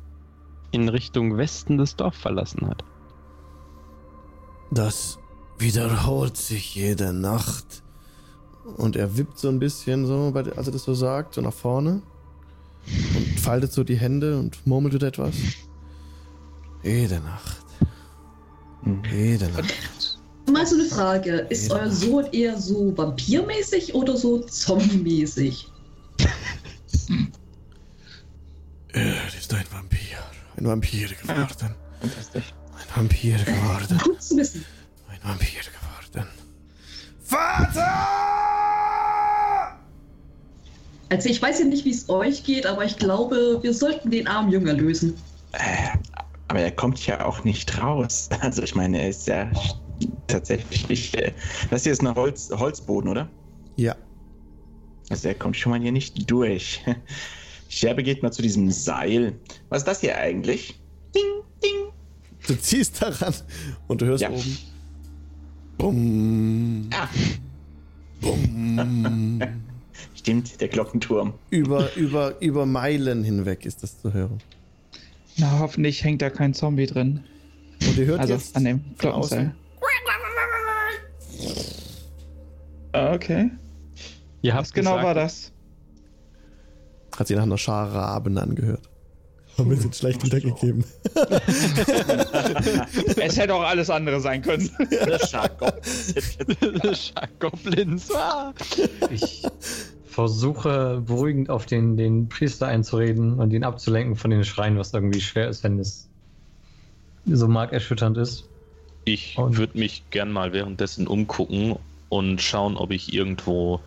in 0.73 0.89
Richtung 0.89 1.37
Westen 1.37 1.79
das 1.79 1.95
Dorf 1.97 2.15
verlassen 2.17 2.67
hat? 2.69 2.83
Das 4.71 5.19
wiederholt 5.59 6.37
sich 6.37 6.75
jede 6.75 7.13
Nacht. 7.13 7.83
Und 8.77 8.97
er 8.97 9.17
wippt 9.17 9.39
so 9.39 9.49
ein 9.49 9.59
bisschen 9.59 10.07
so, 10.07 10.31
bei 10.33 10.43
der- 10.43 10.57
als 10.59 10.67
er 10.69 10.73
das 10.73 10.85
so 10.85 10.95
sagt, 10.95 11.35
so 11.35 11.41
nach 11.41 11.53
vorne. 11.53 12.03
Und 13.15 13.41
faltet 13.41 13.73
so 13.73 13.85
die 13.85 13.97
Hände 13.97 14.39
und 14.39 14.67
murmelt 14.67 14.95
wieder 14.95 15.09
etwas. 15.09 15.35
Jede 16.83 17.21
Nacht. 17.21 17.65
Hm. 18.83 19.03
Jede 19.13 19.49
Nacht. 19.51 20.19
Mal 20.51 20.67
so 20.67 20.75
eine 20.75 20.87
Frage, 20.87 21.33
ist 21.51 21.71
euer 21.71 21.91
Sohn 21.91 22.27
eher 22.33 22.59
so 22.59 22.97
vampirmäßig 22.97 23.95
oder 23.95 24.17
so 24.17 24.41
zombie-mäßig? 24.41 25.69
Er 28.95 29.27
ist 29.39 29.55
ein 29.55 29.65
Vampir. 29.71 29.99
Ein 30.63 30.67
Vampir 30.67 31.09
geworden. 31.09 31.75
Fantastisch. 32.01 32.55
Ein 32.77 32.97
Vampir 32.97 33.37
geworden. 33.37 33.99
Gut 34.05 34.23
zu 34.23 34.37
wissen. 34.37 34.65
Ein 35.09 35.19
Vampir 35.29 35.61
geworden. 35.61 36.29
Vater! 37.21 37.83
Also 41.09 41.29
ich 41.29 41.43
weiß 41.43 41.59
ja 41.59 41.65
nicht, 41.65 41.85
wie 41.85 41.91
es 41.91 42.09
euch 42.09 42.45
geht, 42.45 42.65
aber 42.67 42.85
ich 42.85 42.97
glaube, 42.97 43.59
wir 43.61 43.75
sollten 43.75 44.13
den 44.13 44.29
armen 44.29 44.53
Jünger 44.53 44.75
lösen. 44.75 45.15
Äh, 45.51 45.99
aber 46.47 46.61
er 46.61 46.71
kommt 46.71 47.05
ja 47.09 47.25
auch 47.25 47.43
nicht 47.43 47.83
raus. 47.83 48.29
Also 48.41 48.63
ich 48.63 48.77
meine, 48.77 49.03
er 49.03 49.09
ist 49.09 49.27
ja 49.27 49.51
tatsächlich. 50.29 51.19
Äh, 51.19 51.33
das 51.71 51.83
hier 51.83 51.91
ist 51.91 52.03
ein 52.03 52.15
Holz, 52.15 52.53
Holzboden, 52.57 53.11
oder? 53.11 53.29
Ja. 53.75 53.97
Also 55.11 55.27
er 55.27 55.35
kommt 55.35 55.57
schon 55.57 55.71
mal 55.73 55.81
hier 55.81 55.91
nicht 55.91 56.31
durch. 56.31 56.85
Scherbe 57.73 58.03
geht 58.03 58.23
mal 58.23 58.31
zu 58.31 58.43
diesem 58.43 58.71
Seil. 58.71 59.33
Was 59.71 59.79
ist 59.79 59.89
das 59.89 60.01
hier 60.03 60.19
eigentlich? 60.19 60.79
Ding, 61.15 61.23
ding. 61.65 61.93
Du 62.47 62.55
ziehst 62.55 63.01
daran 63.01 63.33
und 63.89 64.03
du 64.03 64.07
hörst 64.07 64.23
Ja. 64.23 64.29
oben. 64.31 64.59
Bumm. 65.79 66.91
Ah, 66.93 67.09
Bumm. 68.21 69.41
stimmt, 70.15 70.61
der 70.61 70.69
Glockenturm. 70.69 71.33
Über, 71.49 71.95
über, 71.97 72.39
über 72.43 72.67
Meilen 72.67 73.25
hinweg 73.25 73.65
ist 73.65 73.83
das 73.83 73.99
zu 74.03 74.13
hören. 74.13 74.39
Na, 75.39 75.59
hoffentlich 75.59 76.05
hängt 76.05 76.21
da 76.21 76.29
kein 76.29 76.53
Zombie 76.53 76.87
drin. 76.87 77.25
Und 77.89 77.97
ihr 77.97 78.05
hört 78.05 78.21
Also 78.21 78.35
jetzt 78.35 78.55
an 78.55 78.65
dem 78.65 78.81
Glockenseil. 78.99 79.55
Ah, 82.93 83.15
Okay. 83.15 83.51
Ihr 84.43 84.53
habt 84.55 84.67
Was 84.67 84.73
genau 84.75 84.91
gesagt, 84.91 85.05
war 85.07 85.15
das? 85.15 85.52
Hat 87.17 87.27
sich 87.27 87.37
nach 87.37 87.45
einer 87.45 87.59
Schar 87.59 87.93
Raben 87.95 88.39
angehört. 88.39 88.89
Haben 89.59 89.71
wir 89.71 89.77
jetzt 89.77 89.99
schlecht 89.99 90.25
wiedergegeben. 90.25 90.85
es 93.17 93.37
hätte 93.37 93.55
auch 93.55 93.63
alles 93.63 93.91
andere 93.91 94.19
sein 94.21 94.41
können. 94.41 94.71
Der 94.91 95.19
Scharkopf. 95.19 95.87
Goblins. 97.39 98.11
Ah. 98.15 98.55
Ich 99.11 99.43
versuche 100.07 101.03
beruhigend 101.07 101.51
auf 101.51 101.67
den, 101.67 101.99
den 101.99 102.31
Priester 102.31 102.67
einzureden 102.67 103.35
und 103.35 103.53
ihn 103.53 103.65
abzulenken 103.65 104.17
von 104.17 104.31
den 104.31 104.45
Schreien, 104.45 104.79
was 104.79 104.95
irgendwie 104.95 105.21
schwer 105.21 105.49
ist, 105.49 105.65
wenn 105.65 105.79
es 105.79 106.09
so 107.27 107.47
markerschütternd 107.47 108.17
ist. 108.17 108.49
Ich 109.05 109.37
würde 109.37 109.79
mich 109.79 110.05
gern 110.11 110.33
mal 110.33 110.53
währenddessen 110.53 111.07
umgucken 111.07 111.77
und 112.09 112.41
schauen, 112.41 112.77
ob 112.77 112.91
ich 112.91 113.13
irgendwo 113.13 113.81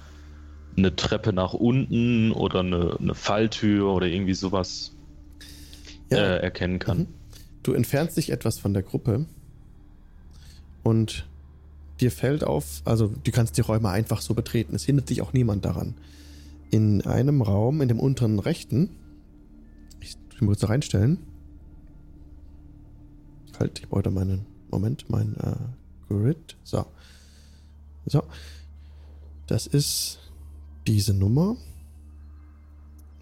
eine 0.78 0.96
Treppe 0.96 1.34
nach 1.34 1.54
unten 1.54 2.32
oder 2.32 2.60
eine, 2.60 2.98
eine 3.00 3.16
Falltür 3.16 3.92
oder 3.94 4.08
irgendwie 4.08 4.34
sowas 4.34 4.92
Ja. 6.10 6.18
äh, 6.18 6.38
erkennen 6.40 6.80
kann. 6.80 6.98
Mhm. 7.00 7.08
Du 7.64 7.74
entfernst 7.74 8.18
dich 8.18 8.32
etwas 8.32 8.60
von 8.60 8.74
der 8.74 8.84
Gruppe 8.84 9.26
und 10.84 11.28
dir 12.00 12.12
fällt 12.12 12.44
auf, 12.44 12.82
also 12.86 13.08
du 13.24 13.32
kannst 13.32 13.58
die 13.58 13.62
Räume 13.62 13.90
einfach 13.90 14.22
so 14.22 14.34
betreten. 14.34 14.76
Es 14.76 14.84
hindert 14.84 15.10
dich 15.10 15.22
auch 15.22 15.34
niemand 15.34 15.66
daran. 15.66 15.96
In 16.70 17.02
einem 17.06 17.42
Raum, 17.42 17.82
in 17.82 17.88
dem 17.88 18.00
unteren 18.00 18.40
rechten, 18.40 18.90
ich 20.02 20.18
muss 20.42 20.60
da 20.60 20.68
reinstellen, 20.68 21.20
Halt, 23.60 23.80
ich 23.80 23.88
brauche 23.88 24.10
meinen. 24.12 24.46
Moment, 24.70 25.10
mein 25.10 25.36
äh, 25.38 25.56
Grid. 26.14 26.58
So. 26.64 26.86
So. 28.06 28.24
Das 29.48 29.68
ist 29.68 30.20
diese 30.88 31.14
Nummer. 31.14 31.58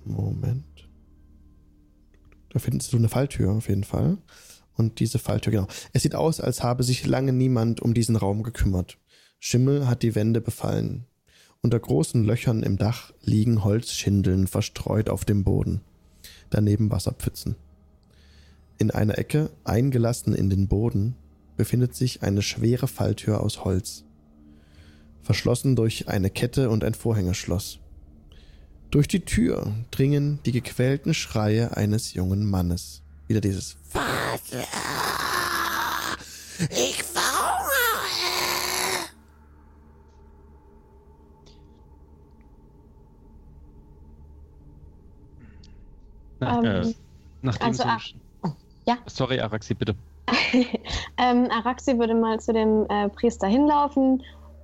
Moment. 0.06 0.64
Da 2.50 2.60
findest 2.60 2.94
du 2.94 2.98
eine 2.98 3.10
Falltür 3.10 3.52
auf 3.52 3.70
jeden 3.70 3.84
Fall. 3.84 4.18
Und 4.76 5.00
diese 5.00 5.20
Falltür, 5.20 5.52
genau. 5.52 5.68
Es 5.92 6.04
sieht 6.04 6.16
aus, 6.16 6.40
als 6.40 6.64
habe 6.64 6.84
sich 6.84 7.06
lange 7.06 7.32
niemand 7.34 7.82
um 7.82 7.94
diesen 7.94 8.16
Raum 8.16 8.44
gekümmert. 8.44 8.98
Schimmel 9.40 9.88
hat 9.88 10.04
die 10.04 10.16
Wände 10.16 10.42
befallen. 10.42 11.06
Unter 11.62 11.80
großen 11.80 12.24
Löchern 12.24 12.64
im 12.64 12.78
Dach 12.78 13.14
liegen 13.22 13.64
Holzschindeln 13.64 14.48
verstreut 14.48 15.10
auf 15.10 15.26
dem 15.26 15.44
Boden. 15.44 15.82
Daneben 16.50 16.92
Wasserpfützen. 16.92 17.56
In 18.78 18.92
einer 18.92 19.18
Ecke, 19.18 19.50
eingelassen 19.64 20.34
in 20.34 20.50
den 20.50 20.68
Boden, 20.68 21.16
befindet 21.56 21.96
sich 21.96 22.24
eine 22.24 22.42
schwere 22.42 22.88
Falltür 22.88 23.42
aus 23.42 23.64
Holz. 23.64 24.04
Verschlossen 25.24 25.76
durch 25.76 26.10
eine 26.10 26.30
Kette 26.30 26.70
und 26.70 26.84
ein 26.84 26.94
Vorhängeschloss. 26.94 27.80
Durch 28.92 29.08
die 29.08 29.22
Tür 29.22 29.74
dringen 29.90 30.40
die 30.46 30.52
gequälten 30.52 31.14
Schreie 31.14 31.76
eines 31.76 32.14
jungen 32.14 32.48
Mannes. 32.48 33.02
Wieder 33.28 33.42
dieses 33.42 33.78
Vater, 33.84 34.68
ich 36.70 37.02
verhungere. 37.02 37.74
Na, 46.40 46.60
Ähm, 46.60 46.66
äh, 46.66 46.94
nachdem 47.42 47.68
also, 47.68 47.84
so 47.84 47.90
ah, 47.90 48.56
ja. 48.86 48.98
Sorry, 49.08 49.40
Araxi, 49.40 49.74
bitte. 49.74 49.96
ähm, 51.18 51.50
Araxi 51.50 51.98
würde 51.98 52.14
mal 52.14 52.40
zu 52.40 52.54
dem 52.54 52.86
äh, 52.90 53.10
Priester 53.10 53.48
hinlaufen 53.48 54.22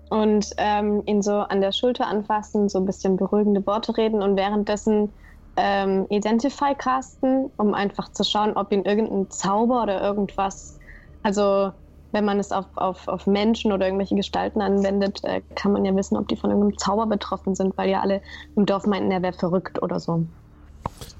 und 0.09 0.49
ähm, 0.57 1.03
ihn 1.05 1.21
so 1.21 1.33
an 1.33 1.61
der 1.61 1.71
Schulter 1.71 2.07
anfassen, 2.07 2.67
so 2.69 2.79
ein 2.79 2.85
bisschen 2.85 3.15
beruhigende 3.15 3.65
Worte 3.65 3.95
reden 3.95 4.21
und 4.21 4.35
währenddessen 4.35 5.11
ähm, 5.55 6.07
Identify 6.09 6.73
casten, 6.75 7.51
um 7.57 7.73
einfach 7.73 8.11
zu 8.11 8.23
schauen, 8.23 8.53
ob 8.53 8.71
ihn 8.71 8.85
irgendein 8.85 9.29
Zauber 9.29 9.83
oder 9.83 10.01
irgendwas, 10.01 10.77
also 11.21 11.71
wenn 12.11 12.25
man 12.25 12.39
es 12.39 12.51
auf, 12.51 12.65
auf, 12.75 13.07
auf 13.07 13.27
Menschen 13.27 13.71
oder 13.71 13.85
irgendwelche 13.85 14.15
Gestalten 14.15 14.61
anwendet, 14.61 15.23
äh, 15.23 15.41
kann 15.55 15.73
man 15.73 15.85
ja 15.85 15.95
wissen, 15.95 16.17
ob 16.17 16.27
die 16.27 16.38
von 16.38 16.49
irgendeinem 16.49 16.77
Zauber 16.79 17.05
betroffen 17.05 17.53
sind, 17.53 17.77
weil 17.77 17.89
ja 17.89 18.01
alle 18.01 18.21
im 18.55 18.65
Dorf 18.65 18.88
meinten, 18.88 19.11
er 19.11 19.21
wäre 19.21 19.33
verrückt 19.33 19.81
oder 19.83 19.99
so. 19.99 20.25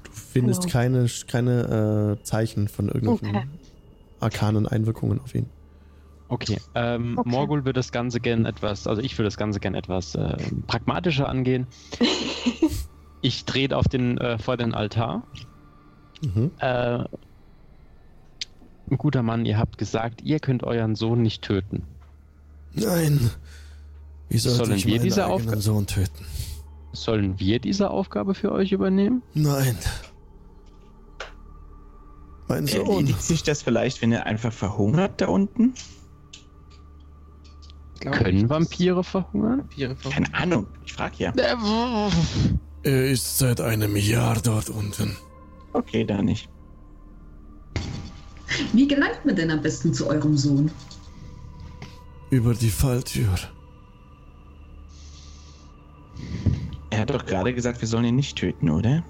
Du 0.02 0.10
findest 0.10 0.62
Genau. 0.62 0.72
keine, 0.72 1.06
keine 1.28 2.16
äh, 2.18 2.24
Zeichen 2.24 2.66
von 2.66 2.88
irgendwelchen 2.88 3.36
Okay. 3.36 3.46
arkanen 4.18 4.66
Einwirkungen 4.66 5.20
auf 5.20 5.34
ihn. 5.34 5.48
Okay, 6.30 6.58
ähm, 6.74 7.18
Okay. 7.18 7.28
Morgul 7.28 7.64
wird 7.66 7.76
das 7.76 7.92
Ganze 7.92 8.20
gern 8.20 8.46
etwas, 8.46 8.86
also 8.86 9.02
ich 9.02 9.18
würde 9.18 9.26
das 9.26 9.36
Ganze 9.36 9.60
gern 9.60 9.74
etwas 9.74 10.14
äh, 10.14 10.36
pragmatischer 10.66 11.28
angehen. 11.28 11.66
Ich 13.22 13.44
trete 13.44 13.76
auf 13.76 13.86
den, 13.86 14.16
äh, 14.16 14.38
vor 14.38 14.56
den 14.56 14.72
Altar. 14.72 15.24
Mhm. 16.22 16.52
Äh, 16.58 17.00
ein 18.90 18.96
guter 18.96 19.22
Mann, 19.22 19.44
ihr 19.44 19.58
habt 19.58 19.76
gesagt, 19.76 20.22
ihr 20.22 20.40
könnt 20.40 20.62
euren 20.64 20.94
Sohn 20.94 21.20
nicht 21.20 21.42
töten. 21.42 21.82
Nein. 22.72 23.30
Wie 24.30 24.38
sollte 24.38 24.56
Sollen 24.64 24.72
ich 24.78 24.86
wir 24.86 24.94
meinen 24.94 25.02
diese 25.04 25.24
eigenen 25.26 25.40
Aufgabe- 25.42 25.60
Sohn 25.60 25.86
töten? 25.86 26.24
Sollen 26.92 27.38
wir 27.38 27.58
diese 27.60 27.90
Aufgabe 27.90 28.32
für 28.34 28.52
euch 28.52 28.72
übernehmen? 28.72 29.20
Nein. 29.34 29.76
Mein 32.48 32.66
Sohn. 32.66 32.86
Erledigt 32.88 33.22
sich 33.22 33.42
das 33.42 33.62
vielleicht, 33.62 34.00
wenn 34.00 34.12
er 34.12 34.24
einfach 34.24 34.52
verhungert 34.52 35.20
da 35.20 35.26
unten? 35.28 35.74
Glaub 38.00 38.14
Können 38.14 38.48
Vampire 38.48 39.04
verhungern? 39.04 39.58
Vampire 39.60 39.94
verhungern? 39.94 40.32
Keine 40.32 40.42
Ahnung, 40.42 40.66
ich 40.84 40.92
frage 40.92 41.14
ja. 41.18 41.32
Er 42.82 43.10
ist 43.10 43.38
seit 43.38 43.60
einem 43.60 43.94
Jahr 43.96 44.40
dort 44.42 44.70
unten. 44.70 45.16
Okay, 45.74 46.04
da 46.04 46.22
nicht. 46.22 46.48
Wie 48.72 48.88
gelangt 48.88 49.24
man 49.24 49.36
denn 49.36 49.50
am 49.50 49.62
besten 49.62 49.92
zu 49.92 50.08
eurem 50.08 50.36
Sohn? 50.36 50.70
Über 52.30 52.54
die 52.54 52.70
Falltür. 52.70 53.28
Er 56.90 57.00
hat 57.00 57.10
doch 57.10 57.24
gerade 57.26 57.54
gesagt, 57.54 57.80
wir 57.80 57.88
sollen 57.88 58.04
ihn 58.04 58.16
nicht 58.16 58.36
töten, 58.36 58.70
oder? 58.70 59.04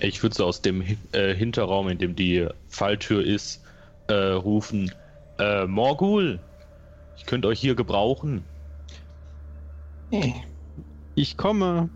Ich 0.00 0.22
würde 0.22 0.36
so 0.36 0.44
aus 0.44 0.60
dem 0.62 0.82
äh, 1.12 1.34
Hinterraum, 1.34 1.88
in 1.88 1.98
dem 1.98 2.14
die 2.14 2.46
Falltür 2.68 3.24
ist, 3.24 3.62
äh, 4.08 4.14
rufen: 4.14 4.92
äh, 5.38 5.66
Morgul, 5.66 6.40
ich 7.16 7.26
könnte 7.26 7.48
euch 7.48 7.60
hier 7.60 7.74
gebrauchen. 7.74 8.44
Hey, 10.10 10.34
Ich 11.14 11.36
komme. 11.36 11.88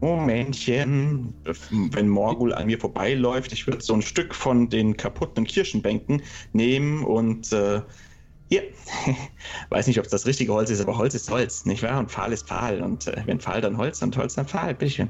Momentchen. 0.00 1.32
Wenn 1.70 2.08
Morgul 2.08 2.52
an 2.52 2.66
mir 2.66 2.78
vorbeiläuft, 2.78 3.52
ich 3.52 3.66
würde 3.66 3.80
so 3.80 3.94
ein 3.94 4.02
Stück 4.02 4.34
von 4.34 4.68
den 4.68 4.96
kaputten 4.96 5.44
Kirschenbänken 5.44 6.20
nehmen 6.52 7.04
und 7.04 7.50
äh, 7.52 7.80
hier. 8.50 8.64
Weiß 9.70 9.86
nicht, 9.86 9.98
ob 9.98 10.04
es 10.04 10.10
das 10.10 10.26
richtige 10.26 10.52
Holz 10.52 10.68
ist, 10.68 10.80
aber 10.82 10.98
Holz 10.98 11.14
ist 11.14 11.30
Holz, 11.30 11.64
nicht 11.64 11.82
wahr? 11.82 11.98
Und 11.98 12.10
Pfahl 12.10 12.32
ist 12.32 12.46
Pfahl. 12.46 12.82
Und 12.82 13.06
äh, 13.06 13.22
wenn 13.24 13.40
Pfahl, 13.40 13.62
dann 13.62 13.78
Holz 13.78 14.02
und 14.02 14.14
Holz, 14.16 14.34
dann 14.34 14.46
Pfahl. 14.46 14.74
Bitteschön. 14.74 15.08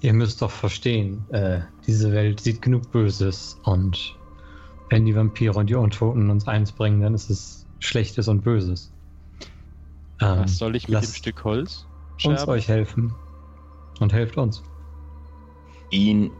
Ihr 0.00 0.14
müsst 0.14 0.40
doch 0.40 0.50
verstehen, 0.50 1.24
äh, 1.30 1.60
diese 1.86 2.10
Welt 2.10 2.40
sieht 2.40 2.62
genug 2.62 2.90
Böses 2.90 3.58
und 3.64 4.16
wenn 4.92 5.06
die 5.06 5.16
Vampire 5.16 5.54
und 5.54 5.70
die 5.70 5.74
Untoten 5.74 6.28
uns 6.28 6.46
eins 6.46 6.70
bringen, 6.70 7.00
dann 7.00 7.14
ist 7.14 7.30
es 7.30 7.66
Schlechtes 7.78 8.28
und 8.28 8.42
Böses. 8.42 8.92
Ähm, 10.20 10.40
Was 10.40 10.58
soll 10.58 10.76
ich 10.76 10.86
mit 10.86 11.02
dem 11.02 11.08
Stück 11.08 11.42
Holz? 11.44 11.86
uns 12.12 12.40
scherben? 12.40 12.50
euch 12.50 12.68
helfen 12.68 13.14
und 14.00 14.12
helft 14.12 14.36
uns. 14.36 14.62
Ihn 15.90 16.30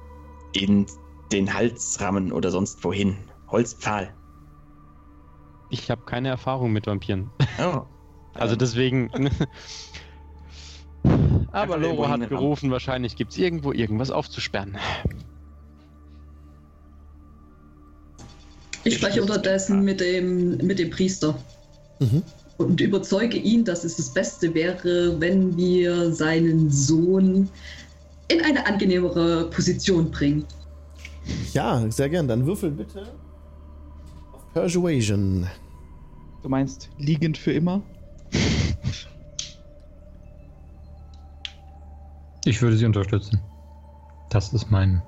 in 0.52 0.84
den 1.32 1.52
Hals 1.52 1.98
rammen 1.98 2.30
oder 2.30 2.50
sonst 2.50 2.84
wohin. 2.84 3.16
Holz, 3.48 3.72
Pfahl. 3.72 4.14
Ich 5.70 5.90
habe 5.90 6.02
keine 6.04 6.28
Erfahrung 6.28 6.72
mit 6.72 6.86
Vampiren. 6.86 7.30
Oh. 7.58 7.82
Also 8.34 8.56
deswegen. 8.56 9.10
Aber 11.52 11.76
Loro 11.76 12.08
hat 12.08 12.30
gerufen, 12.30 12.70
wahrscheinlich 12.70 13.14
gibt 13.14 13.32
es 13.32 13.36
irgendwo 13.36 13.72
irgendwas 13.72 14.10
aufzusperren. 14.10 14.78
Ich 18.84 18.94
spreche 18.96 19.22
unterdessen 19.22 19.84
mit 19.84 20.00
dem, 20.00 20.56
mit 20.58 20.78
dem 20.78 20.90
Priester 20.90 21.38
Mhm. 22.00 22.22
und 22.56 22.80
überzeuge 22.80 23.36
ihn, 23.36 23.64
dass 23.64 23.84
es 23.84 23.96
das 23.96 24.10
Beste 24.12 24.52
wäre, 24.54 25.20
wenn 25.20 25.56
wir 25.56 26.12
seinen 26.12 26.68
Sohn 26.70 27.48
in 28.28 28.40
eine 28.40 28.66
angenehmere 28.66 29.48
Position 29.50 30.10
bringen. 30.10 30.44
Ja, 31.52 31.88
sehr 31.90 32.08
gern. 32.08 32.26
Dann 32.26 32.44
würfel 32.46 32.70
bitte 32.72 33.06
auf 34.32 34.52
Persuasion. 34.52 35.46
Du 36.42 36.48
meinst 36.48 36.88
liegend 36.96 37.38
für 37.38 37.52
immer? 37.52 37.82
Ich 42.44 42.60
würde 42.60 42.76
sie 42.76 42.86
unterstützen. 42.86 43.40
Das 44.28 44.52
ist 44.52 44.70
mein. 44.70 45.02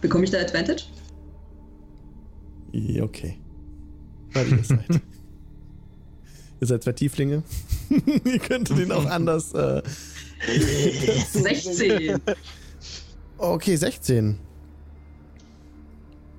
Bekomme 0.00 0.24
ich 0.24 0.30
da 0.30 0.38
Advantage? 0.38 0.84
Ja, 2.72 3.02
okay. 3.04 3.38
Weil 4.32 4.52
ihr 4.52 4.64
seid. 4.64 4.84
ihr 6.60 6.66
seid 6.66 6.82
zwei 6.84 6.92
Tieflinge. 6.92 7.42
ihr 8.24 8.38
könntet 8.38 8.78
ihn 8.78 8.92
auch 8.92 9.06
anders. 9.06 9.52
Äh, 9.54 9.82
16. 11.32 12.20
okay, 13.38 13.76
16. 13.76 14.38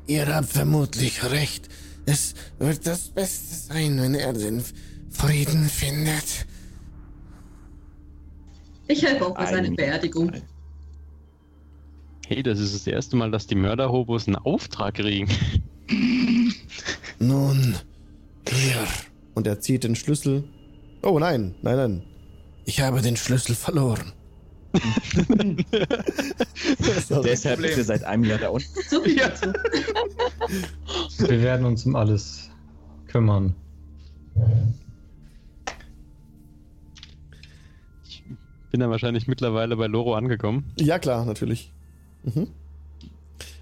Ihr 0.07 0.27
habt 0.33 0.49
vermutlich 0.49 1.23
recht. 1.31 1.67
Es 2.05 2.33
wird 2.57 2.88
das 2.88 3.09
Beste 3.09 3.73
sein, 3.73 3.99
wenn 4.01 4.15
er 4.15 4.33
den 4.33 4.63
Frieden 5.11 5.65
findet. 5.65 6.47
Ich 8.88 9.03
helfe 9.03 9.27
auch 9.27 9.35
bei 9.35 9.45
seiner 9.45 9.67
Ein- 9.67 9.75
Beerdigung. 9.75 10.31
Hey, 12.30 12.43
das 12.43 12.59
ist 12.59 12.75
das 12.75 12.85
erste 12.85 13.16
Mal, 13.16 13.32
dass 13.32 13.48
die 13.48 13.56
Mörderhobos 13.56 14.27
einen 14.27 14.35
Auftrag 14.35 14.93
kriegen. 14.93 15.27
Nun, 17.19 17.75
hier. 18.48 18.88
Und 19.33 19.48
er 19.48 19.59
zieht 19.61 19.83
den 19.83 19.95
Schlüssel. 19.95 20.43
Oh 21.01 21.17
nein, 21.17 21.56
nein, 21.64 21.75
nein. 21.75 22.03
Ich 22.66 22.82
habe 22.82 23.01
den 23.01 23.17
Schlüssel 23.17 23.56
verloren. 23.56 24.14
Deshalb 27.24 27.61
ist 27.61 27.77
er 27.80 27.83
seit 27.83 28.03
einem 28.03 28.25
Jahr 28.25 28.38
da 28.38 28.49
unten. 28.49 28.69
So 28.88 29.03
dazu. 29.03 29.51
Wir 31.17 31.41
werden 31.41 31.66
uns 31.66 31.83
um 31.88 31.95
alles 31.95 32.51
kümmern. 33.08 33.56
Ich 38.08 38.24
bin 38.69 38.82
dann 38.82 38.91
wahrscheinlich 38.91 39.27
mittlerweile 39.27 39.75
bei 39.77 39.88
Loro 39.88 40.14
angekommen. 40.14 40.72
Ja, 40.77 40.99
klar, 40.99 41.25
natürlich. 41.25 41.74
Mhm. 42.23 42.48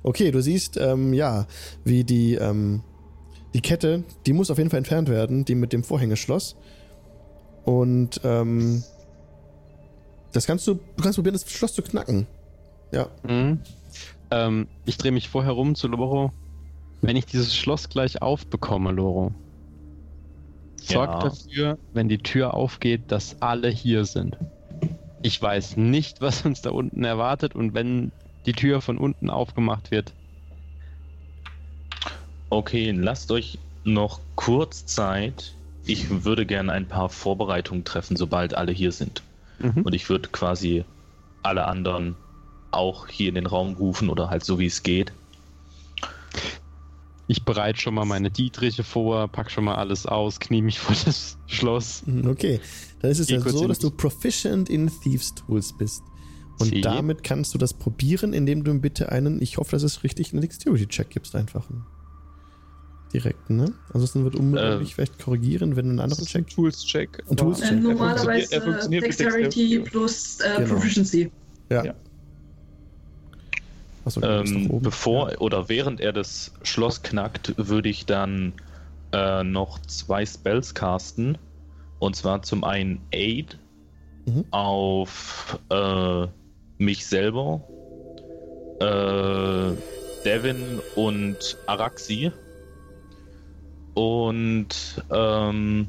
Okay, 0.04 0.32
du 0.32 0.42
siehst, 0.42 0.78
ähm, 0.78 1.14
ja, 1.14 1.48
wie 1.84 2.04
die, 2.04 2.36
ähm, 2.36 2.82
die 3.54 3.62
Kette, 3.62 4.04
die 4.26 4.34
muss 4.34 4.50
auf 4.52 4.58
jeden 4.58 4.70
Fall 4.70 4.78
entfernt 4.80 5.10
werden, 5.10 5.46
die 5.46 5.56
mit 5.56 5.74
dem 5.74 5.84
Vorhängeschloss. 5.84 6.56
Und 7.66 8.22
ähm, 8.24 8.84
das 10.32 10.46
kannst 10.48 10.66
du, 10.68 10.76
du 10.76 11.04
kannst 11.04 11.18
probieren, 11.18 11.34
das 11.34 11.50
Schloss 11.50 11.74
zu 11.74 11.82
knacken. 11.82 12.28
Ja. 12.92 13.10
Mhm. 13.28 13.60
Ähm, 14.32 14.68
ich 14.86 14.98
drehe 14.98 15.12
mich 15.12 15.30
vorher 15.30 15.52
rum 15.52 15.76
zu 15.76 15.88
Loro. 15.88 16.32
Wenn 17.02 17.16
ich 17.16 17.26
dieses 17.26 17.56
Schloss 17.56 17.90
gleich 17.90 18.22
aufbekomme, 18.22 18.92
Loro, 18.92 19.34
sorg 20.78 21.10
Ja. 21.12 21.20
dafür, 21.20 21.78
wenn 21.94 22.08
die 22.10 22.18
Tür 22.20 22.54
aufgeht, 22.54 23.12
dass 23.12 23.42
alle 23.42 23.70
hier 23.70 24.06
sind. 24.06 24.38
Ich 25.22 25.42
weiß 25.42 25.78
nicht, 25.78 26.22
was 26.22 26.46
uns 26.46 26.62
da 26.62 26.72
unten 26.72 27.04
erwartet 27.04 27.56
und 27.56 27.74
wenn 27.74 28.12
die 28.48 28.54
Tür 28.54 28.82
von 28.82 28.98
unten 28.98 29.30
aufgemacht 29.30 29.92
wird, 29.92 30.14
Okay, 32.50 32.92
lasst 32.92 33.32
euch 33.32 33.60
noch 33.84 34.22
kurz 34.36 34.86
Zeit. 34.86 35.54
Ich 35.86 36.24
würde 36.24 36.46
gerne 36.46 36.72
ein 36.72 36.88
paar 36.88 37.10
Vorbereitungen 37.10 37.84
treffen, 37.84 38.16
sobald 38.16 38.54
alle 38.56 38.72
hier 38.72 38.92
sind. 38.92 39.22
Mhm. 39.60 39.82
Und 39.84 39.94
ich 39.94 40.10
würde 40.10 40.30
quasi 40.30 40.86
alle 41.44 41.66
anderen 41.66 42.16
auch 42.72 43.08
hier 43.08 43.30
in 43.30 43.36
den 43.36 43.46
Raum 43.46 43.76
rufen 43.76 44.10
oder 44.10 44.30
halt 44.30 44.44
so 44.44 44.60
wie 44.60 44.66
es 44.66 44.84
geht. 44.84 45.12
ich 47.30 47.44
bereite 47.44 47.80
schon 47.80 47.94
mal 47.94 48.06
meine 48.06 48.32
Dietriche 48.32 48.84
vor, 48.84 49.28
pack 49.28 49.52
schon 49.52 49.66
mal 49.66 49.76
alles 49.76 50.06
aus, 50.06 50.40
knie 50.40 50.62
mich 50.62 50.80
vor 50.80 50.96
das 51.06 51.38
Schloss. 51.48 52.04
Okay, 52.26 52.62
dann 53.02 53.12
ist 53.12 53.20
es 53.20 53.30
ja 53.30 53.42
so, 53.42 53.68
dass 53.68 53.80
du 53.80 53.92
proficient 53.92 54.70
in 54.70 54.90
Thieves 55.04 55.36
Tools 55.36 55.74
bist. 55.78 56.02
Und 56.60 56.70
Sie. 56.70 56.82
damit 56.82 57.24
kannst 57.24 57.54
du 57.54 57.58
das 57.58 57.74
probieren, 57.74 58.34
indem 58.34 58.64
du 58.64 58.72
ihm 58.72 58.82
bitte 58.82 59.12
einen, 59.12 59.42
ich 59.42 59.58
hoffe, 59.58 59.72
dass 59.72 59.84
es 59.84 60.04
richtig, 60.04 60.32
einen 60.34 60.42
Dexterity-Check 60.42 61.10
gibst 61.12 61.36
einfach. 61.36 61.66
Direkt, 63.14 63.50
ne? 63.50 63.74
Ansonsten 63.94 64.24
wird 64.24 64.36
unmöglich 64.36 64.90
Ähm. 64.90 64.96
vielleicht 64.96 65.20
korrigieren, 65.20 65.76
wenn 65.76 65.86
du 65.86 65.92
einen 65.92 66.00
anderen 66.00 66.26
Check. 66.26 66.50
Tools-Check. 66.50 67.24
Ein 67.30 67.38
Tools- 67.38 67.62
Äh, 67.62 67.66
Er 67.68 67.72
normalerweise 67.76 68.54
er 68.56 68.62
funktioniert 68.64 69.04
mit 69.04 69.20
Dexterity 69.20 69.70
Dexterity. 69.70 69.80
plus 69.90 70.40
äh, 70.42 70.56
Genau. 70.58 70.74
Proficiency. 70.74 71.32
Ja. 71.70 71.86
Ja. 71.86 71.94
Achso, 74.06 74.22
Ähm, 74.22 74.80
bevor 74.82 75.32
Ja. 75.32 75.38
oder 75.40 75.70
während 75.70 76.00
er 76.02 76.14
das 76.14 76.52
Schloss 76.64 77.02
knackt, 77.04 77.54
würde 77.58 77.90
ich 77.90 78.06
dann 78.06 78.54
äh, 79.14 79.44
noch 79.44 79.80
zwei 79.84 80.26
Spells 80.26 80.74
casten. 80.74 81.38
Und 82.00 82.16
zwar 82.18 82.42
zum 82.44 82.64
einen 82.66 83.00
Aid 83.12 83.58
Mhm. 84.26 84.44
auf 84.52 85.58
äh, 85.70 86.28
mich 86.78 87.06
selber, 87.06 87.62
äh, 88.80 89.76
Devin 90.26 90.80
und 90.96 91.58
Araxi. 91.66 92.32
Und 93.94 95.04
ähm, 95.10 95.88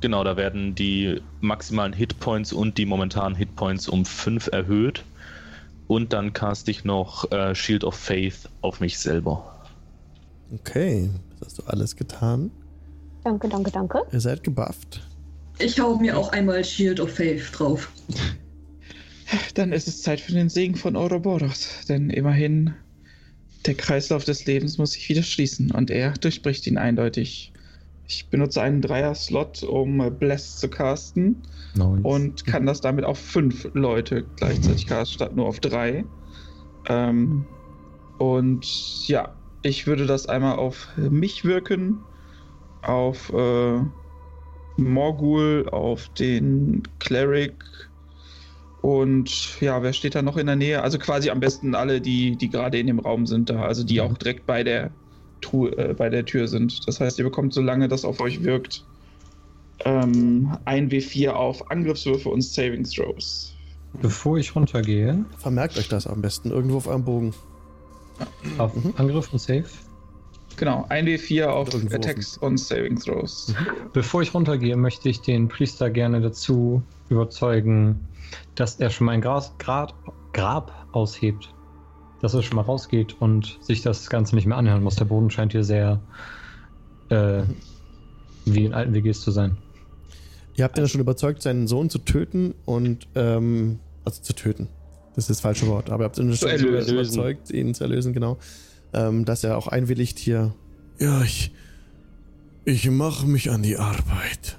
genau, 0.00 0.24
da 0.24 0.36
werden 0.36 0.74
die 0.74 1.20
maximalen 1.40 1.92
Hitpoints 1.92 2.52
und 2.52 2.78
die 2.78 2.86
momentanen 2.86 3.36
Hitpoints 3.36 3.88
um 3.88 4.04
5 4.04 4.48
erhöht. 4.52 5.04
Und 5.88 6.12
dann 6.12 6.32
cast 6.32 6.68
ich 6.68 6.84
noch 6.84 7.30
äh, 7.30 7.54
Shield 7.54 7.84
of 7.84 7.94
Faith 7.94 8.48
auf 8.60 8.80
mich 8.80 8.98
selber. 8.98 9.56
Okay, 10.52 11.10
das 11.38 11.48
hast 11.48 11.58
du 11.58 11.62
alles 11.64 11.96
getan. 11.96 12.50
Danke, 13.24 13.48
danke, 13.48 13.70
danke. 13.70 14.02
Ihr 14.12 14.20
seid 14.20 14.42
gebufft. 14.42 15.02
Ich 15.58 15.80
hau 15.80 15.96
mir 15.96 16.16
auch 16.16 16.32
einmal 16.32 16.62
Shield 16.64 17.00
of 17.00 17.10
Faith 17.10 17.50
drauf. 17.52 17.90
Dann 19.54 19.72
ist 19.72 19.88
es 19.88 20.02
Zeit 20.02 20.20
für 20.20 20.32
den 20.32 20.48
Segen 20.48 20.74
von 20.74 20.96
Ouroboros. 20.96 21.86
Denn 21.88 22.10
immerhin, 22.10 22.74
der 23.64 23.74
Kreislauf 23.74 24.24
des 24.24 24.46
Lebens 24.46 24.78
muss 24.78 24.92
sich 24.92 25.08
wieder 25.08 25.22
schließen 25.22 25.70
und 25.70 25.90
er 25.90 26.12
durchbricht 26.12 26.66
ihn 26.66 26.78
eindeutig. 26.78 27.52
Ich 28.08 28.28
benutze 28.28 28.62
einen 28.62 28.82
Dreier-Slot, 28.82 29.64
um 29.64 30.16
Bless 30.18 30.58
zu 30.58 30.68
casten 30.68 31.42
Nice. 31.74 32.00
und 32.04 32.46
kann 32.46 32.64
das 32.64 32.80
damit 32.80 33.04
auf 33.04 33.18
fünf 33.18 33.68
Leute 33.74 34.24
gleichzeitig 34.36 34.86
casten, 34.86 35.14
statt 35.14 35.34
nur 35.34 35.46
auf 35.46 35.58
drei. 35.58 36.04
Ähm, 36.88 37.44
und 38.18 38.64
ja, 39.08 39.34
ich 39.62 39.88
würde 39.88 40.06
das 40.06 40.28
einmal 40.28 40.56
auf 40.56 40.88
mich 40.96 41.44
wirken, 41.44 41.98
auf 42.82 43.32
äh, 43.32 43.80
Morgul, 44.76 45.68
auf 45.70 46.08
den 46.10 46.82
Cleric 47.00 47.54
und 48.86 49.60
ja, 49.60 49.82
wer 49.82 49.92
steht 49.92 50.14
da 50.14 50.22
noch 50.22 50.36
in 50.36 50.46
der 50.46 50.54
Nähe? 50.54 50.80
Also 50.80 50.96
quasi 51.00 51.28
am 51.30 51.40
besten 51.40 51.74
alle, 51.74 52.00
die, 52.00 52.36
die 52.36 52.48
gerade 52.48 52.78
in 52.78 52.86
dem 52.86 53.00
Raum 53.00 53.26
sind 53.26 53.50
da, 53.50 53.62
also 53.62 53.82
die 53.82 54.00
auch 54.00 54.16
direkt 54.16 54.46
bei 54.46 54.62
der, 54.62 54.92
Tru 55.40 55.66
äh, 55.66 55.92
bei 55.92 56.08
der 56.08 56.24
Tür 56.24 56.46
sind. 56.46 56.86
Das 56.86 57.00
heißt, 57.00 57.18
ihr 57.18 57.24
bekommt, 57.24 57.52
solange 57.52 57.88
das 57.88 58.04
auf 58.04 58.20
euch 58.20 58.44
wirkt, 58.44 58.84
ähm, 59.84 60.56
ein 60.66 60.88
W4 60.88 61.30
auf 61.30 61.68
Angriffswürfe 61.68 62.28
und 62.28 62.42
Saving 62.42 62.84
Throws. 62.84 63.56
Bevor 64.02 64.38
ich 64.38 64.54
runtergehe, 64.54 65.24
Vermerkt 65.38 65.76
euch 65.78 65.88
das 65.88 66.06
am 66.06 66.22
besten 66.22 66.52
irgendwo 66.52 66.76
auf 66.76 66.86
eurem 66.86 67.04
Bogen. 67.04 67.34
auf 68.58 68.72
Mhm. 68.72 68.94
Angriff 68.98 69.32
und 69.32 69.40
Save. 69.40 69.64
Genau, 70.58 70.86
ein 70.90 71.08
W4 71.08 71.46
auf 71.46 71.74
Irgendwo 71.74 71.96
Attacks 71.96 72.38
und 72.38 72.58
Saving 72.58 73.00
Throws. 73.00 73.52
Bevor 73.92 74.22
ich 74.22 74.32
runtergehe, 74.32 74.76
möchte 74.76 75.08
ich 75.08 75.22
den 75.22 75.48
Priester 75.48 75.90
gerne 75.90 76.20
dazu 76.20 76.84
überzeugen, 77.08 77.98
dass 78.54 78.76
er 78.76 78.90
schon 78.90 79.06
mal 79.06 79.12
ein 79.12 79.20
Gras, 79.20 79.52
Grad, 79.58 79.94
Grab 80.32 80.72
aushebt. 80.92 81.52
Dass 82.20 82.34
er 82.34 82.42
schon 82.42 82.56
mal 82.56 82.62
rausgeht 82.62 83.16
und 83.20 83.58
sich 83.60 83.82
das 83.82 84.08
Ganze 84.08 84.34
nicht 84.34 84.46
mehr 84.46 84.56
anhören 84.56 84.82
muss. 84.82 84.96
Der 84.96 85.04
Boden 85.04 85.30
scheint 85.30 85.52
hier 85.52 85.64
sehr 85.64 86.00
äh, 87.10 87.42
wie 88.46 88.64
in 88.64 88.74
alten 88.74 88.94
WGs 88.94 89.20
zu 89.20 89.30
sein. 89.30 89.58
Ihr 90.54 90.64
habt 90.64 90.78
ihn 90.78 90.84
ja 90.84 90.88
schon 90.88 91.00
überzeugt, 91.00 91.42
seinen 91.42 91.66
Sohn 91.66 91.90
zu 91.90 91.98
töten 91.98 92.54
und, 92.64 93.06
ähm, 93.14 93.78
also 94.04 94.22
zu 94.22 94.32
töten. 94.32 94.68
Das 95.14 95.24
ist 95.24 95.30
das 95.30 95.40
falsche 95.40 95.66
Wort, 95.66 95.90
aber 95.90 96.04
ihr 96.04 96.06
habt 96.06 96.18
ihn 96.18 96.34
schon 96.34 96.48
erlösen. 96.48 96.94
überzeugt, 96.94 97.50
ihn 97.50 97.74
zu 97.74 97.84
erlösen, 97.84 98.12
genau. 98.12 98.38
Ähm, 98.92 99.24
dass 99.24 99.44
er 99.44 99.58
auch 99.58 99.66
einwilligt 99.66 100.18
hier. 100.18 100.54
Ja, 100.98 101.22
ich. 101.22 101.52
Ich 102.64 102.90
mache 102.90 103.26
mich 103.26 103.50
an 103.50 103.62
die 103.62 103.76
Arbeit. 103.76 104.58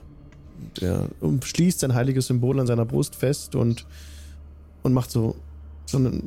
Er 0.81 1.09
umschließt 1.21 1.79
sein 1.79 1.93
heiliges 1.93 2.27
Symbol 2.27 2.59
an 2.59 2.67
seiner 2.67 2.85
Brust 2.85 3.15
fest 3.15 3.55
und, 3.55 3.85
und 4.83 4.93
macht 4.93 5.11
so, 5.11 5.35
so 5.85 5.97
eine, 5.97 6.21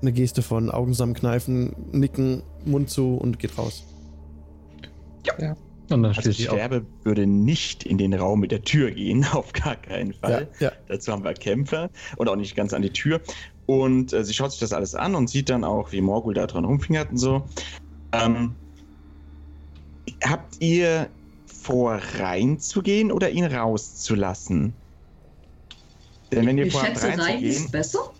eine 0.00 0.12
Geste 0.12 0.42
von 0.42 0.70
Augen 0.70 0.92
zusammenkneifen, 0.92 1.74
nicken, 1.92 2.42
Mund 2.64 2.90
zu 2.90 3.16
und 3.16 3.38
geht 3.38 3.58
raus. 3.58 3.84
Und 5.90 6.02
dann 6.02 6.06
Also 6.06 6.20
steht 6.20 6.34
sie 6.34 6.48
auf. 6.48 6.56
Sterbe 6.56 6.84
würde 7.02 7.26
nicht 7.26 7.84
in 7.84 7.96
den 7.98 8.12
Raum 8.14 8.40
mit 8.40 8.52
der 8.52 8.62
Tür 8.62 8.90
gehen, 8.90 9.24
auf 9.32 9.52
gar 9.52 9.76
keinen 9.76 10.12
Fall. 10.12 10.48
Ja, 10.60 10.66
ja. 10.66 10.72
Dazu 10.88 11.12
haben 11.12 11.24
wir 11.24 11.34
Kämpfer 11.34 11.90
und 12.16 12.28
auch 12.28 12.36
nicht 12.36 12.54
ganz 12.54 12.72
an 12.72 12.82
die 12.82 12.90
Tür. 12.90 13.20
Und 13.66 14.12
äh, 14.12 14.24
sie 14.24 14.34
schaut 14.34 14.50
sich 14.52 14.60
das 14.60 14.72
alles 14.72 14.94
an 14.94 15.14
und 15.14 15.28
sieht 15.28 15.50
dann 15.50 15.64
auch, 15.64 15.92
wie 15.92 16.00
Morgul 16.00 16.34
da 16.34 16.46
dran 16.46 16.64
rumfingert 16.64 17.10
und 17.10 17.18
so. 17.18 17.44
Ähm, 18.12 18.54
habt 20.24 20.60
ihr 20.60 21.08
vor, 21.60 22.00
reinzugehen 22.18 23.12
oder 23.12 23.30
ihn 23.30 23.44
rauszulassen? 23.44 24.74
Denn 26.32 26.46
wenn 26.46 26.58
ihr 26.58 26.66
ich 26.66 26.72
vorhabt, 26.72 26.98
schätze, 26.98 27.08
rein 27.08 27.18
ist 27.18 27.26
reinzugehen, 27.28 27.70
besser. 27.70 28.14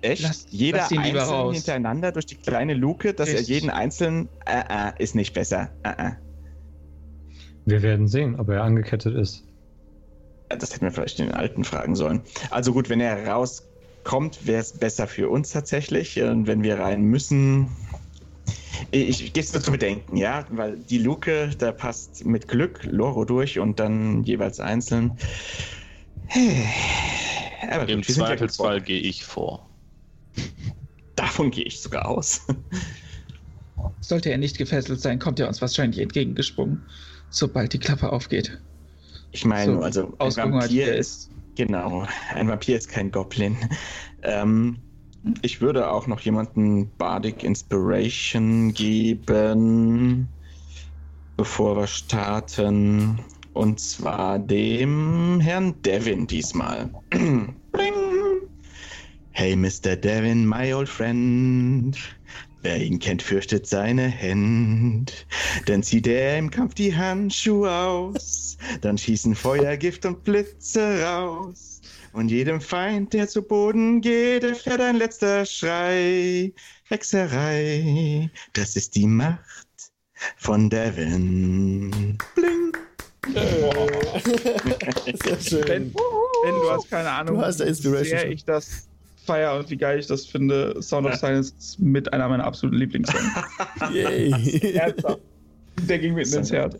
echt, 0.00 0.22
Lass- 0.22 0.46
jeder 0.50 0.78
lass 0.78 0.92
einzeln 0.92 1.16
raus. 1.18 1.54
hintereinander 1.54 2.12
durch 2.12 2.26
die 2.26 2.36
kleine 2.36 2.74
Luke, 2.74 3.14
dass 3.14 3.28
Richtig. 3.28 3.48
er 3.48 3.54
jeden 3.54 3.70
einzelnen, 3.70 4.28
äh, 4.46 4.62
äh, 4.68 4.92
ist 5.02 5.14
nicht 5.14 5.32
besser. 5.34 5.72
Äh, 5.84 5.90
äh. 5.98 6.12
Wir 7.64 7.82
werden 7.82 8.08
sehen, 8.08 8.38
ob 8.38 8.48
er 8.50 8.62
angekettet 8.62 9.14
ist. 9.16 9.44
Das 10.50 10.74
hätten 10.74 10.84
wir 10.84 10.92
vielleicht 10.92 11.18
den 11.18 11.32
Alten 11.32 11.64
fragen 11.64 11.94
sollen. 11.96 12.22
Also 12.50 12.72
gut, 12.72 12.90
wenn 12.90 13.00
er 13.00 13.26
rauskommt, 13.26 14.46
wäre 14.46 14.60
es 14.60 14.76
besser 14.78 15.06
für 15.06 15.30
uns 15.30 15.50
tatsächlich. 15.50 16.20
Und 16.20 16.46
wenn 16.46 16.62
wir 16.62 16.78
rein 16.78 17.02
müssen. 17.02 17.83
Ich, 18.90 19.22
ich 19.22 19.32
gebe 19.32 19.40
es 19.44 19.52
nur 19.52 19.62
zu 19.62 19.70
bedenken, 19.72 20.16
ja, 20.16 20.46
weil 20.50 20.78
die 20.78 20.98
Luke, 20.98 21.50
da 21.58 21.72
passt 21.72 22.24
mit 22.24 22.48
Glück 22.48 22.84
Loro 22.84 23.24
durch 23.24 23.58
und 23.58 23.80
dann 23.80 24.22
jeweils 24.24 24.60
einzeln. 24.60 25.18
Aber 27.68 27.88
Im 27.88 28.02
gut, 28.06 28.06
ja 28.08 28.14
Zweifelsfall 28.16 28.36
gezwungen. 28.36 28.82
gehe 28.82 29.00
ich 29.00 29.24
vor. 29.24 29.70
Davon 31.16 31.50
gehe 31.50 31.64
ich 31.64 31.80
sogar 31.80 32.06
aus. 32.06 32.46
Sollte 34.00 34.30
er 34.30 34.38
nicht 34.38 34.56
gefesselt 34.56 35.00
sein, 35.00 35.18
kommt 35.18 35.40
er 35.40 35.48
uns 35.48 35.60
wahrscheinlich 35.60 35.98
entgegengesprungen, 36.00 36.88
sobald 37.28 37.72
die 37.72 37.80
Klappe 37.80 38.12
aufgeht. 38.12 38.62
Ich 39.30 39.44
meine, 39.44 39.80
So, 39.80 39.80
also 39.80 40.16
ein 40.18 40.36
Vampir 40.36 40.94
ist. 40.94 41.30
Genau, 41.56 42.06
ein 42.30 42.48
Vampir 42.48 42.76
ist 42.76 42.88
kein 42.88 43.10
Goblin. 43.10 43.56
Ähm, 44.22 44.83
ich 45.42 45.60
würde 45.60 45.90
auch 45.90 46.06
noch 46.06 46.20
jemanden 46.20 46.90
Bardic 46.98 47.44
Inspiration 47.44 48.72
geben, 48.74 50.28
bevor 51.36 51.76
wir 51.76 51.86
starten. 51.86 53.18
Und 53.52 53.78
zwar 53.78 54.38
dem 54.38 55.40
Herrn 55.40 55.80
Devin 55.82 56.26
diesmal. 56.26 56.90
Bling. 57.10 57.94
Hey, 59.30 59.56
Mr. 59.56 59.96
Devin, 59.96 60.46
my 60.46 60.72
old 60.74 60.88
friend. 60.88 61.96
Wer 62.64 62.80
ihn 62.80 62.98
kennt, 62.98 63.20
fürchtet 63.20 63.66
seine 63.66 64.08
Hände. 64.08 65.12
Denn 65.68 65.82
zieht 65.82 66.06
er 66.06 66.38
im 66.38 66.50
Kampf 66.50 66.72
die 66.72 66.96
Handschuhe 66.96 67.70
aus, 67.70 68.56
dann 68.80 68.96
schießen 68.96 69.34
Feuergift 69.34 70.06
und 70.06 70.24
Blitze 70.24 71.02
raus. 71.04 71.82
Und 72.14 72.30
jedem 72.30 72.62
Feind, 72.62 73.12
der 73.12 73.28
zu 73.28 73.42
Boden 73.42 74.00
geht, 74.00 74.44
erfährt 74.44 74.80
ein 74.80 74.96
letzter 74.96 75.44
Schrei. 75.44 76.54
Hexerei, 76.84 78.30
das 78.54 78.76
ist 78.76 78.94
die 78.94 79.08
Macht 79.08 79.92
von 80.38 80.70
Devin. 80.70 82.16
Bling. 82.34 82.72
Sehr 85.22 85.38
schön. 85.38 85.68
Wenn, 85.68 85.94
wenn 86.44 86.54
du 86.54 86.70
hast 86.70 86.88
keine 86.88 87.10
Ahnung, 87.10 87.36
Du 87.36 87.42
hast 87.42 87.60
da 87.60 87.66
wie 87.66 87.68
Inspiration 87.68 88.18
sehr 88.18 88.30
ich 88.30 88.44
das 88.46 88.88
feier 89.24 89.56
und 89.56 89.70
wie 89.70 89.76
geil 89.76 89.98
ich 89.98 90.06
das 90.06 90.26
finde. 90.26 90.80
Sound 90.82 91.06
of 91.06 91.14
Silence 91.14 91.54
ist 91.58 91.80
mit 91.80 92.12
einer 92.12 92.28
meiner 92.28 92.44
absoluten 92.44 92.78
Lieblingssongs. 92.78 93.24
Yay. 93.92 94.74
Ernsthaft. 94.74 95.20
Der 95.88 95.98
ging 95.98 96.14
mitten 96.14 96.34
ins 96.34 96.52
Herz. 96.52 96.76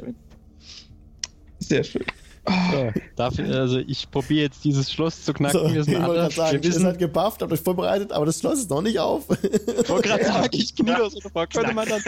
Sehr 1.58 1.82
schön. 1.82 2.04
So, 2.46 2.92
dafür, 3.16 3.58
also 3.58 3.78
ich 3.78 4.10
probiere 4.10 4.42
jetzt 4.42 4.64
dieses 4.64 4.92
Schloss 4.92 5.24
zu 5.24 5.32
knacken. 5.32 5.60
So, 5.60 5.72
wir 5.72 5.80
ich 5.80 5.86
sind 5.86 6.06
wollte 6.06 6.34
sagen, 6.34 6.52
wir 6.52 6.58
ihr 6.58 6.68
wissen, 6.68 6.82
seid 6.82 6.98
gebufft, 6.98 7.40
habt 7.40 7.50
euch 7.50 7.60
vorbereitet, 7.60 8.12
aber 8.12 8.26
das 8.26 8.40
Schloss 8.40 8.58
ist 8.58 8.70
noch 8.70 8.82
nicht 8.82 8.98
auf. 8.98 9.24
ich 9.30 9.88
wollte 9.88 10.08
gerade 10.08 10.24
sagen, 10.24 10.48
ich 10.52 10.76
knie 10.76 10.92
das 10.92 11.16
oder 11.16 11.46
könnte 11.46 11.72
man 11.72 11.88
dann 11.88 12.02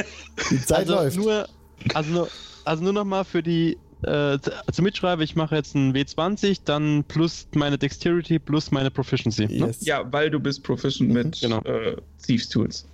Die 0.50 0.60
Zeit 0.60 0.90
also 0.90 0.94
läuft. 0.94 1.16
Nur, 1.16 1.48
also 1.94 2.10
nur, 2.10 2.28
also 2.64 2.84
nur 2.84 2.92
noch 2.92 3.04
mal 3.04 3.24
für 3.24 3.42
die 3.42 3.78
äh, 4.02 4.38
zum 4.72 4.84
Mitschreiben, 4.84 5.24
ich 5.24 5.36
mache 5.36 5.54
jetzt 5.56 5.74
ein 5.74 5.94
W20, 5.94 6.60
dann 6.64 7.04
plus 7.04 7.46
meine 7.54 7.78
Dexterity 7.78 8.38
plus 8.38 8.70
meine 8.70 8.90
Proficiency. 8.90 9.46
Ne? 9.46 9.66
Yes. 9.66 9.78
Ja, 9.84 10.10
weil 10.12 10.30
du 10.30 10.38
bist 10.38 10.62
proficient 10.62 11.10
mit 11.10 11.40
Genau. 11.40 11.62
äh, 11.62 11.96
Thieves 12.24 12.48
Tools. 12.48 12.86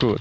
Gut. 0.00 0.20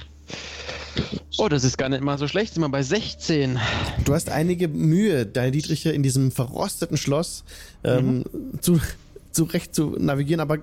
Oh, 1.37 1.47
das 1.47 1.63
ist 1.63 1.77
gar 1.77 1.89
nicht 1.89 2.01
mal 2.03 2.17
so 2.17 2.27
schlecht, 2.27 2.53
sind 2.53 2.63
wir 2.63 2.69
bei 2.69 2.81
16. 2.83 3.59
Du 4.05 4.13
hast 4.13 4.29
einige 4.29 4.67
Mühe, 4.67 5.25
deine 5.25 5.51
Dietriche 5.51 5.91
in 5.91 6.01
diesem 6.03 6.31
verrosteten 6.31 6.97
Schloss 6.97 7.43
ähm, 7.83 8.23
zu, 8.61 8.79
zurecht 9.31 9.75
zu 9.75 9.95
navigieren, 9.99 10.39
aber 10.39 10.57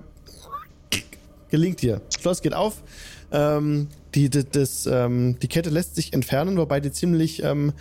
gelingt 1.49 1.81
dir. 1.81 2.01
Das 2.11 2.21
Schloss 2.21 2.41
geht 2.41 2.53
auf. 2.53 2.83
Ähm, 3.31 3.87
die, 4.13 4.29
die, 4.29 4.43
das, 4.43 4.85
ähm, 4.85 5.37
die 5.39 5.47
Kette 5.47 5.69
lässt 5.69 5.95
sich 5.95 6.13
entfernen, 6.13 6.57
wobei 6.57 6.79
die 6.79 6.91
ziemlich 6.91 7.41
ähm, 7.43 7.73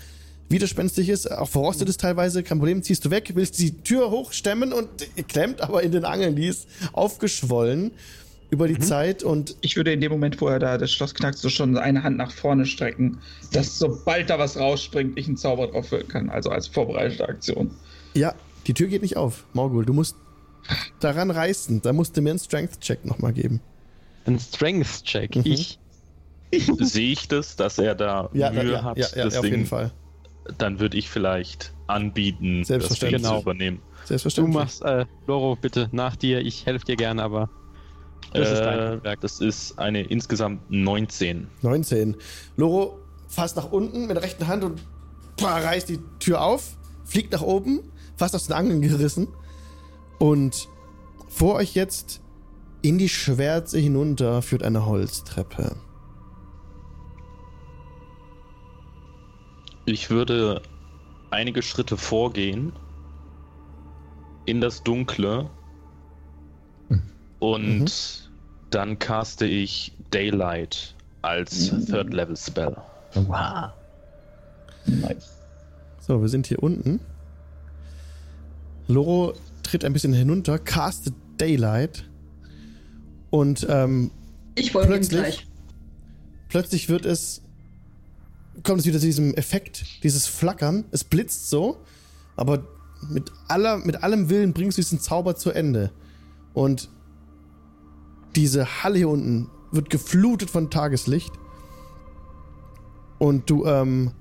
widerspenstig 0.54 1.08
ist, 1.08 1.30
auch 1.30 1.48
verrostet 1.48 1.88
ist 1.88 2.00
teilweise. 2.00 2.42
Kein 2.42 2.58
Problem, 2.58 2.82
ziehst 2.82 3.04
du 3.04 3.10
weg, 3.10 3.32
willst 3.34 3.58
die 3.58 3.72
Tür 3.82 4.10
hochstemmen 4.10 4.72
und 4.72 4.88
klemmt 5.28 5.60
aber 5.60 5.82
in 5.82 5.92
den 5.92 6.04
Angeln. 6.04 6.36
Die 6.36 6.46
ist 6.46 6.68
aufgeschwollen 6.92 7.90
über 8.50 8.68
die 8.68 8.78
Zeit 8.78 9.24
und 9.24 9.56
Ich 9.62 9.74
würde 9.76 9.92
in 9.92 10.00
dem 10.00 10.12
Moment, 10.12 10.40
wo 10.40 10.46
er 10.46 10.60
da 10.60 10.78
das 10.78 10.92
Schloss 10.92 11.14
knackt, 11.14 11.38
so 11.38 11.48
schon 11.48 11.76
eine 11.76 12.04
Hand 12.04 12.16
nach 12.16 12.30
vorne 12.30 12.66
strecken, 12.66 13.18
dass 13.52 13.78
sobald 13.78 14.30
da 14.30 14.38
was 14.38 14.56
rausspringt, 14.56 15.18
ich 15.18 15.26
einen 15.26 15.36
Zauber 15.36 15.66
drauf 15.66 15.90
wirken 15.90 16.08
kann. 16.08 16.30
Also 16.30 16.50
als 16.50 16.68
vorbereitete 16.68 17.28
Aktion. 17.28 17.72
ja, 18.14 18.34
die 18.66 18.72
Tür 18.74 18.86
geht 18.86 19.02
nicht 19.02 19.16
auf. 19.18 19.44
Morgul, 19.52 19.84
du 19.84 19.92
musst 19.92 20.16
daran 21.00 21.30
reißen. 21.30 21.82
Da 21.82 21.92
musst 21.92 22.16
du 22.16 22.22
mir 22.22 22.30
einen 22.30 22.38
Strength-Check 22.38 23.04
nochmal 23.04 23.32
geben. 23.34 23.60
Ein 24.24 24.38
Strength-Check. 24.38 25.36
Mhm. 25.36 25.42
Ich. 25.44 25.78
Sehe 26.78 27.10
ich 27.12 27.26
das, 27.28 27.56
dass 27.56 27.78
er 27.78 27.94
da 27.96 28.30
Ja, 28.32 28.50
Mühe 28.50 28.72
ja, 28.72 28.82
hat, 28.84 28.96
ja, 28.96 29.06
ja, 29.16 29.24
das 29.24 29.34
auf 29.36 29.42
Ding, 29.42 29.50
jeden 29.52 29.66
Fall. 29.66 29.90
Dann 30.58 30.78
würde 30.80 30.96
ich 30.96 31.08
vielleicht 31.10 31.72
anbieten, 31.86 32.60
das 32.60 32.68
Ding 32.68 32.80
Selbstverständlich. 32.80 33.22
zu 33.22 33.28
Genau. 33.28 33.40
übernehmen. 33.42 33.78
Du 34.02 34.06
Selbstverständlich. 34.08 34.54
machst, 34.54 34.82
äh, 34.82 35.06
Loro, 35.26 35.56
bitte 35.56 35.88
nach 35.92 36.16
dir. 36.16 36.40
Ich 36.40 36.66
helfe 36.66 36.84
dir 36.84 36.96
gerne, 36.96 37.22
aber 37.22 37.48
das 38.32 38.50
ist 38.50 38.60
dein 38.60 38.78
Äh, 38.78 38.82
Handwerk. 38.88 39.20
das 39.20 39.40
ist 39.40 39.78
eine 39.78 40.02
insgesamt 40.02 40.70
19. 40.70 41.48
19. 41.62 42.16
Loro 42.56 42.98
fasst 43.28 43.56
nach 43.56 43.70
unten 43.72 44.06
mit 44.06 44.16
der 44.16 44.22
rechten 44.22 44.46
Hand 44.46 44.64
und 44.64 44.82
pah, 45.36 45.58
reißt 45.58 45.88
die 45.88 45.98
Tür 46.20 46.42
auf, 46.42 46.76
fliegt 47.04 47.32
nach 47.32 47.42
oben, 47.42 47.80
fast 48.16 48.34
aus 48.34 48.46
den 48.46 48.54
Angeln 48.54 48.80
gerissen. 48.82 49.28
Und 50.18 50.68
vor 51.28 51.54
euch 51.56 51.74
jetzt 51.74 52.20
in 52.82 52.98
die 52.98 53.08
Schwärze 53.08 53.78
hinunter 53.78 54.42
führt 54.42 54.62
eine 54.62 54.86
Holztreppe. 54.86 55.76
Ich 59.86 60.10
würde 60.10 60.62
einige 61.30 61.62
Schritte 61.62 61.96
vorgehen 61.96 62.72
in 64.46 64.60
das 64.60 64.82
Dunkle 64.82 65.50
und 67.38 67.80
Mhm. 67.80 67.86
dann 68.70 68.98
caste 68.98 69.46
ich 69.46 69.92
Daylight 70.10 70.94
als 71.22 71.68
Third 71.86 72.12
Level 72.12 72.36
Spell. 72.36 72.76
Wow. 73.14 73.70
Nice. 74.86 75.30
So, 76.00 76.20
wir 76.20 76.28
sind 76.28 76.46
hier 76.46 76.62
unten. 76.62 77.00
Loro 78.88 79.32
tritt 79.62 79.84
ein 79.84 79.92
bisschen 79.94 80.12
hinunter, 80.12 80.58
castet 80.58 81.14
Daylight. 81.38 82.04
Und 83.30 83.66
ähm, 83.68 84.10
Ich 84.56 84.70
Plötzlich- 84.72 85.08
gleich. 85.08 85.46
plötzlich 86.48 86.88
wird 86.88 87.06
es, 87.06 87.42
kommt 88.62 88.80
es 88.80 88.86
wieder 88.86 88.98
zu 88.98 89.06
diesem 89.06 89.34
Effekt, 89.34 90.02
dieses 90.02 90.26
Flackern. 90.26 90.84
Es 90.90 91.04
blitzt 91.04 91.50
so, 91.50 91.82
aber 92.36 92.64
mit, 93.10 93.32
aller, 93.48 93.78
mit 93.78 94.02
allem 94.02 94.28
Willen 94.28 94.52
bringst 94.52 94.78
du 94.78 94.82
diesen 94.82 95.00
Zauber 95.00 95.36
zu 95.36 95.50
Ende. 95.50 95.90
Und 96.52 96.88
diese 98.36 98.82
Halle 98.82 98.98
hier 98.98 99.08
unten 99.08 99.50
wird 99.72 99.90
geflutet 99.90 100.50
von 100.50 100.70
Tageslicht. 100.70 101.32
Und 103.18 103.50
du, 103.50 103.64
ähm, 103.66 104.12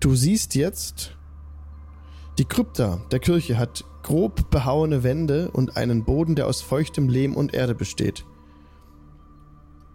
du 0.00 0.14
siehst 0.14 0.54
jetzt, 0.54 1.16
die 2.38 2.44
Krypta 2.44 3.00
der 3.10 3.18
Kirche 3.18 3.58
hat 3.58 3.84
grob 4.02 4.50
behauene 4.50 5.02
Wände 5.02 5.50
und 5.50 5.76
einen 5.76 6.04
Boden, 6.04 6.34
der 6.34 6.46
aus 6.46 6.60
feuchtem 6.60 7.08
Lehm 7.08 7.36
und 7.36 7.54
Erde 7.54 7.74
besteht. 7.74 8.24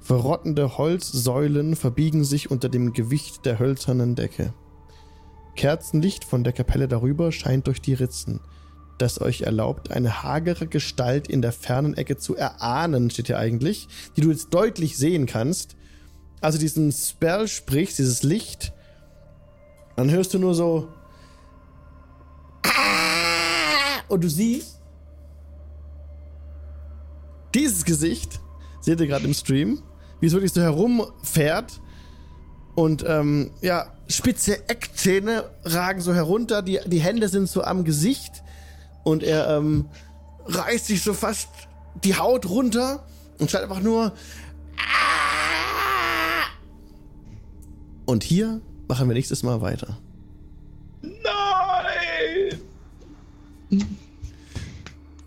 Verrottende 0.07 0.77
Holzsäulen 0.77 1.75
verbiegen 1.75 2.23
sich 2.23 2.49
unter 2.49 2.69
dem 2.69 2.93
Gewicht 2.93 3.45
der 3.45 3.59
hölzernen 3.59 4.15
Decke. 4.15 4.53
Kerzenlicht 5.57 6.23
von 6.23 6.45
der 6.45 6.53
Kapelle 6.53 6.87
darüber 6.87 7.33
scheint 7.33 7.67
durch 7.67 7.81
die 7.81 7.93
Ritzen, 7.93 8.39
das 8.99 9.19
euch 9.19 9.41
erlaubt, 9.41 9.91
eine 9.91 10.23
hagere 10.23 10.65
Gestalt 10.65 11.27
in 11.27 11.41
der 11.41 11.51
fernen 11.51 11.93
Ecke 11.93 12.15
zu 12.15 12.37
erahnen, 12.37 13.09
steht 13.09 13.27
hier 13.27 13.37
eigentlich, 13.37 13.89
die 14.15 14.21
du 14.21 14.31
jetzt 14.31 14.53
deutlich 14.53 14.95
sehen 14.95 15.25
kannst. 15.25 15.75
Also 16.39 16.57
diesen 16.57 16.93
Spell 16.93 17.49
sprichst, 17.49 17.99
dieses 17.99 18.23
Licht, 18.23 18.71
dann 19.97 20.09
hörst 20.09 20.33
du 20.33 20.39
nur 20.39 20.55
so 20.55 20.87
und 24.07 24.23
du 24.23 24.29
siehst 24.29 24.79
dieses 27.53 27.83
Gesicht, 27.83 28.39
seht 28.79 29.01
ihr 29.01 29.07
gerade 29.07 29.25
im 29.25 29.33
Stream, 29.33 29.83
wie 30.19 30.27
es 30.27 30.33
wirklich 30.33 30.53
so 30.53 30.61
herumfährt 30.61 31.79
und 32.75 33.03
ähm, 33.07 33.51
ja, 33.61 33.87
spitze 34.07 34.69
Eckzähne 34.69 35.45
ragen 35.63 36.01
so 36.01 36.13
herunter, 36.13 36.61
die, 36.61 36.79
die 36.85 36.99
Hände 36.99 37.27
sind 37.27 37.49
so 37.49 37.63
am 37.63 37.83
Gesicht 37.83 38.43
und 39.03 39.23
er 39.23 39.49
ähm, 39.57 39.85
reißt 40.45 40.85
sich 40.87 41.01
so 41.03 41.13
fast 41.13 41.49
die 42.03 42.15
Haut 42.15 42.47
runter 42.47 43.05
und 43.39 43.49
schreit 43.49 43.63
einfach 43.63 43.81
nur 43.81 44.13
"Ah!" 44.77 46.47
und 48.05 48.23
hier 48.23 48.61
machen 48.87 49.07
wir 49.07 49.15
nächstes 49.15 49.43
Mal 49.43 49.61
weiter. 49.61 49.97
Nein! 51.01 52.59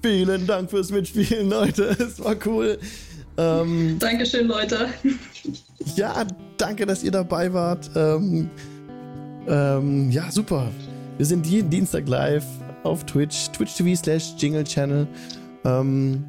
Vielen 0.02 0.47
Dank 0.47 0.70
fürs 0.70 0.91
Mitspielen, 0.91 1.51
Leute. 1.51 1.85
Es 2.01 2.23
war 2.23 2.36
cool. 2.47 2.78
Ähm, 3.41 3.99
Dankeschön, 3.99 4.47
Leute. 4.47 4.89
ja, 5.97 6.27
danke, 6.59 6.85
dass 6.85 7.02
ihr 7.02 7.10
dabei 7.10 7.52
wart. 7.52 7.91
Ähm, 7.97 8.51
ähm, 9.49 10.10
ja, 10.10 10.31
super. 10.31 10.69
Wir 11.17 11.27
sind 11.27 11.47
jeden 11.47 11.70
Dienstag 11.70 12.07
live 12.07 12.44
auf 12.83 13.05
Twitch, 13.05 13.51
twitch.tv 13.51 13.94
slash 13.97 14.35
Jingle 14.36 14.65
Channel. 14.65 15.07
Ähm, 15.65 16.25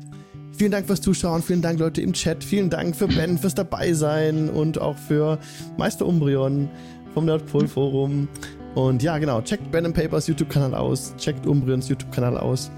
vielen 0.57 0.71
Dank 0.71 0.87
fürs 0.87 1.01
Zuschauen, 1.01 1.41
vielen 1.41 1.61
Dank, 1.61 1.79
Leute 1.79 2.01
im 2.01 2.13
Chat, 2.13 2.43
vielen 2.43 2.69
Dank 2.69 2.95
für 2.95 3.07
Ben 3.07 3.37
fürs 3.37 3.55
dabei 3.55 3.93
sein 3.93 4.49
und 4.49 4.79
auch 4.79 4.97
für 4.97 5.37
Meister 5.77 6.05
Umbrion 6.05 6.69
vom 7.13 7.25
Nerdpol 7.25 7.67
Forum. 7.67 8.27
Und 8.75 9.03
ja, 9.03 9.17
genau, 9.17 9.41
checkt 9.41 9.69
Ben 9.71 9.91
Papers 9.91 10.27
YouTube-Kanal 10.27 10.73
aus, 10.75 11.13
checkt 11.17 11.45
Umbrions 11.45 11.89
YouTube-Kanal 11.89 12.37
aus. 12.37 12.71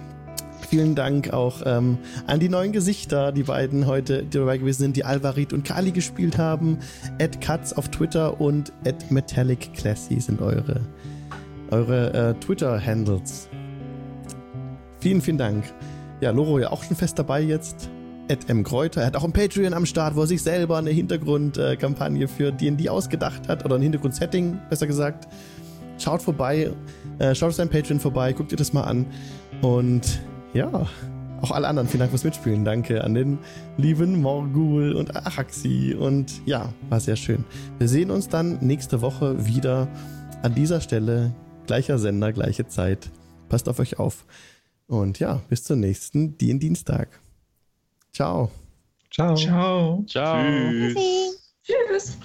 Vielen 0.73 0.95
Dank 0.95 1.31
auch 1.31 1.61
ähm, 1.67 1.99
an 2.25 2.39
die 2.39 2.49
neuen 2.49 2.71
Gesichter, 2.71 3.31
die 3.31 3.43
beiden 3.43 3.85
heute 3.85 4.23
die 4.23 4.39
dabei 4.39 4.57
gewesen 4.57 4.81
sind, 4.81 4.95
die 4.95 5.05
Alvarit 5.05 5.53
und 5.53 5.63
Kali 5.63 5.91
gespielt 5.91 6.39
haben. 6.39 6.79
Ed 7.19 7.41
Katz 7.41 7.73
auf 7.73 7.89
Twitter 7.89 8.41
und 8.41 8.73
Ed 8.83 9.11
Metallic 9.11 9.75
Classy 9.75 10.19
sind 10.19 10.41
eure, 10.41 10.81
eure 11.69 12.13
äh, 12.31 12.33
Twitter-Handles. 12.39 13.49
Vielen, 14.99 15.21
vielen 15.21 15.37
Dank. 15.37 15.63
ja, 16.21 16.31
Loro 16.31 16.57
ja 16.57 16.71
auch 16.71 16.83
schon 16.83 16.97
fest 16.97 17.19
dabei 17.19 17.43
jetzt. 17.43 17.91
Ed 18.27 18.49
M. 18.49 18.63
Kräuter. 18.63 19.01
Er 19.01 19.07
hat 19.07 19.15
auch 19.15 19.25
ein 19.25 19.31
Patreon 19.31 19.75
am 19.75 19.85
Start, 19.85 20.15
wo 20.15 20.21
er 20.21 20.27
sich 20.27 20.41
selber 20.41 20.79
eine 20.79 20.89
Hintergrundkampagne 20.89 22.27
für 22.27 22.51
D&D 22.51 22.89
ausgedacht 22.89 23.47
hat. 23.47 23.63
Oder 23.63 23.75
ein 23.75 23.83
Hintergrundsetting, 23.83 24.59
besser 24.71 24.87
gesagt. 24.87 25.27
Schaut 25.99 26.23
vorbei. 26.23 26.71
Äh, 27.19 27.35
schaut 27.35 27.49
auf 27.49 27.55
sein 27.57 27.69
Patreon 27.69 27.99
vorbei. 27.99 28.33
Guckt 28.33 28.51
ihr 28.51 28.57
das 28.57 28.73
mal 28.73 28.85
an. 28.85 29.05
Und 29.61 30.19
ja, 30.53 30.87
auch 31.43 31.51
alle 31.51 31.67
anderen, 31.67 31.89
vielen 31.89 31.99
Dank 31.99 32.11
fürs 32.11 32.23
Mitspielen. 32.23 32.63
Danke 32.63 33.03
an 33.03 33.13
den 33.13 33.37
lieben 33.75 34.21
Morgul 34.21 34.93
und 34.93 35.13
Araxi. 35.13 35.93
Und 35.93 36.41
ja, 36.45 36.73
war 36.89 37.01
sehr 37.01 37.17
schön. 37.17 37.43
Wir 37.79 37.89
sehen 37.89 38.11
uns 38.11 38.29
dann 38.29 38.59
nächste 38.61 39.01
Woche 39.01 39.45
wieder 39.45 39.89
an 40.41 40.55
dieser 40.55 40.79
Stelle. 40.79 41.33
Gleicher 41.67 41.99
Sender, 41.99 42.31
gleiche 42.31 42.67
Zeit. 42.67 43.09
Passt 43.49 43.67
auf 43.67 43.79
euch 43.79 43.99
auf. 43.99 44.25
Und 44.87 45.19
ja, 45.19 45.41
bis 45.49 45.65
zum 45.65 45.81
nächsten 45.81 46.37
Dien 46.37 46.59
Dienstag. 46.59 47.19
Ciao. 48.13 48.49
Ciao. 49.11 49.35
Ciao. 49.35 50.05
Ciao. 50.07 50.41
Tschüss. 50.41 51.53
Tschüss. 51.63 52.17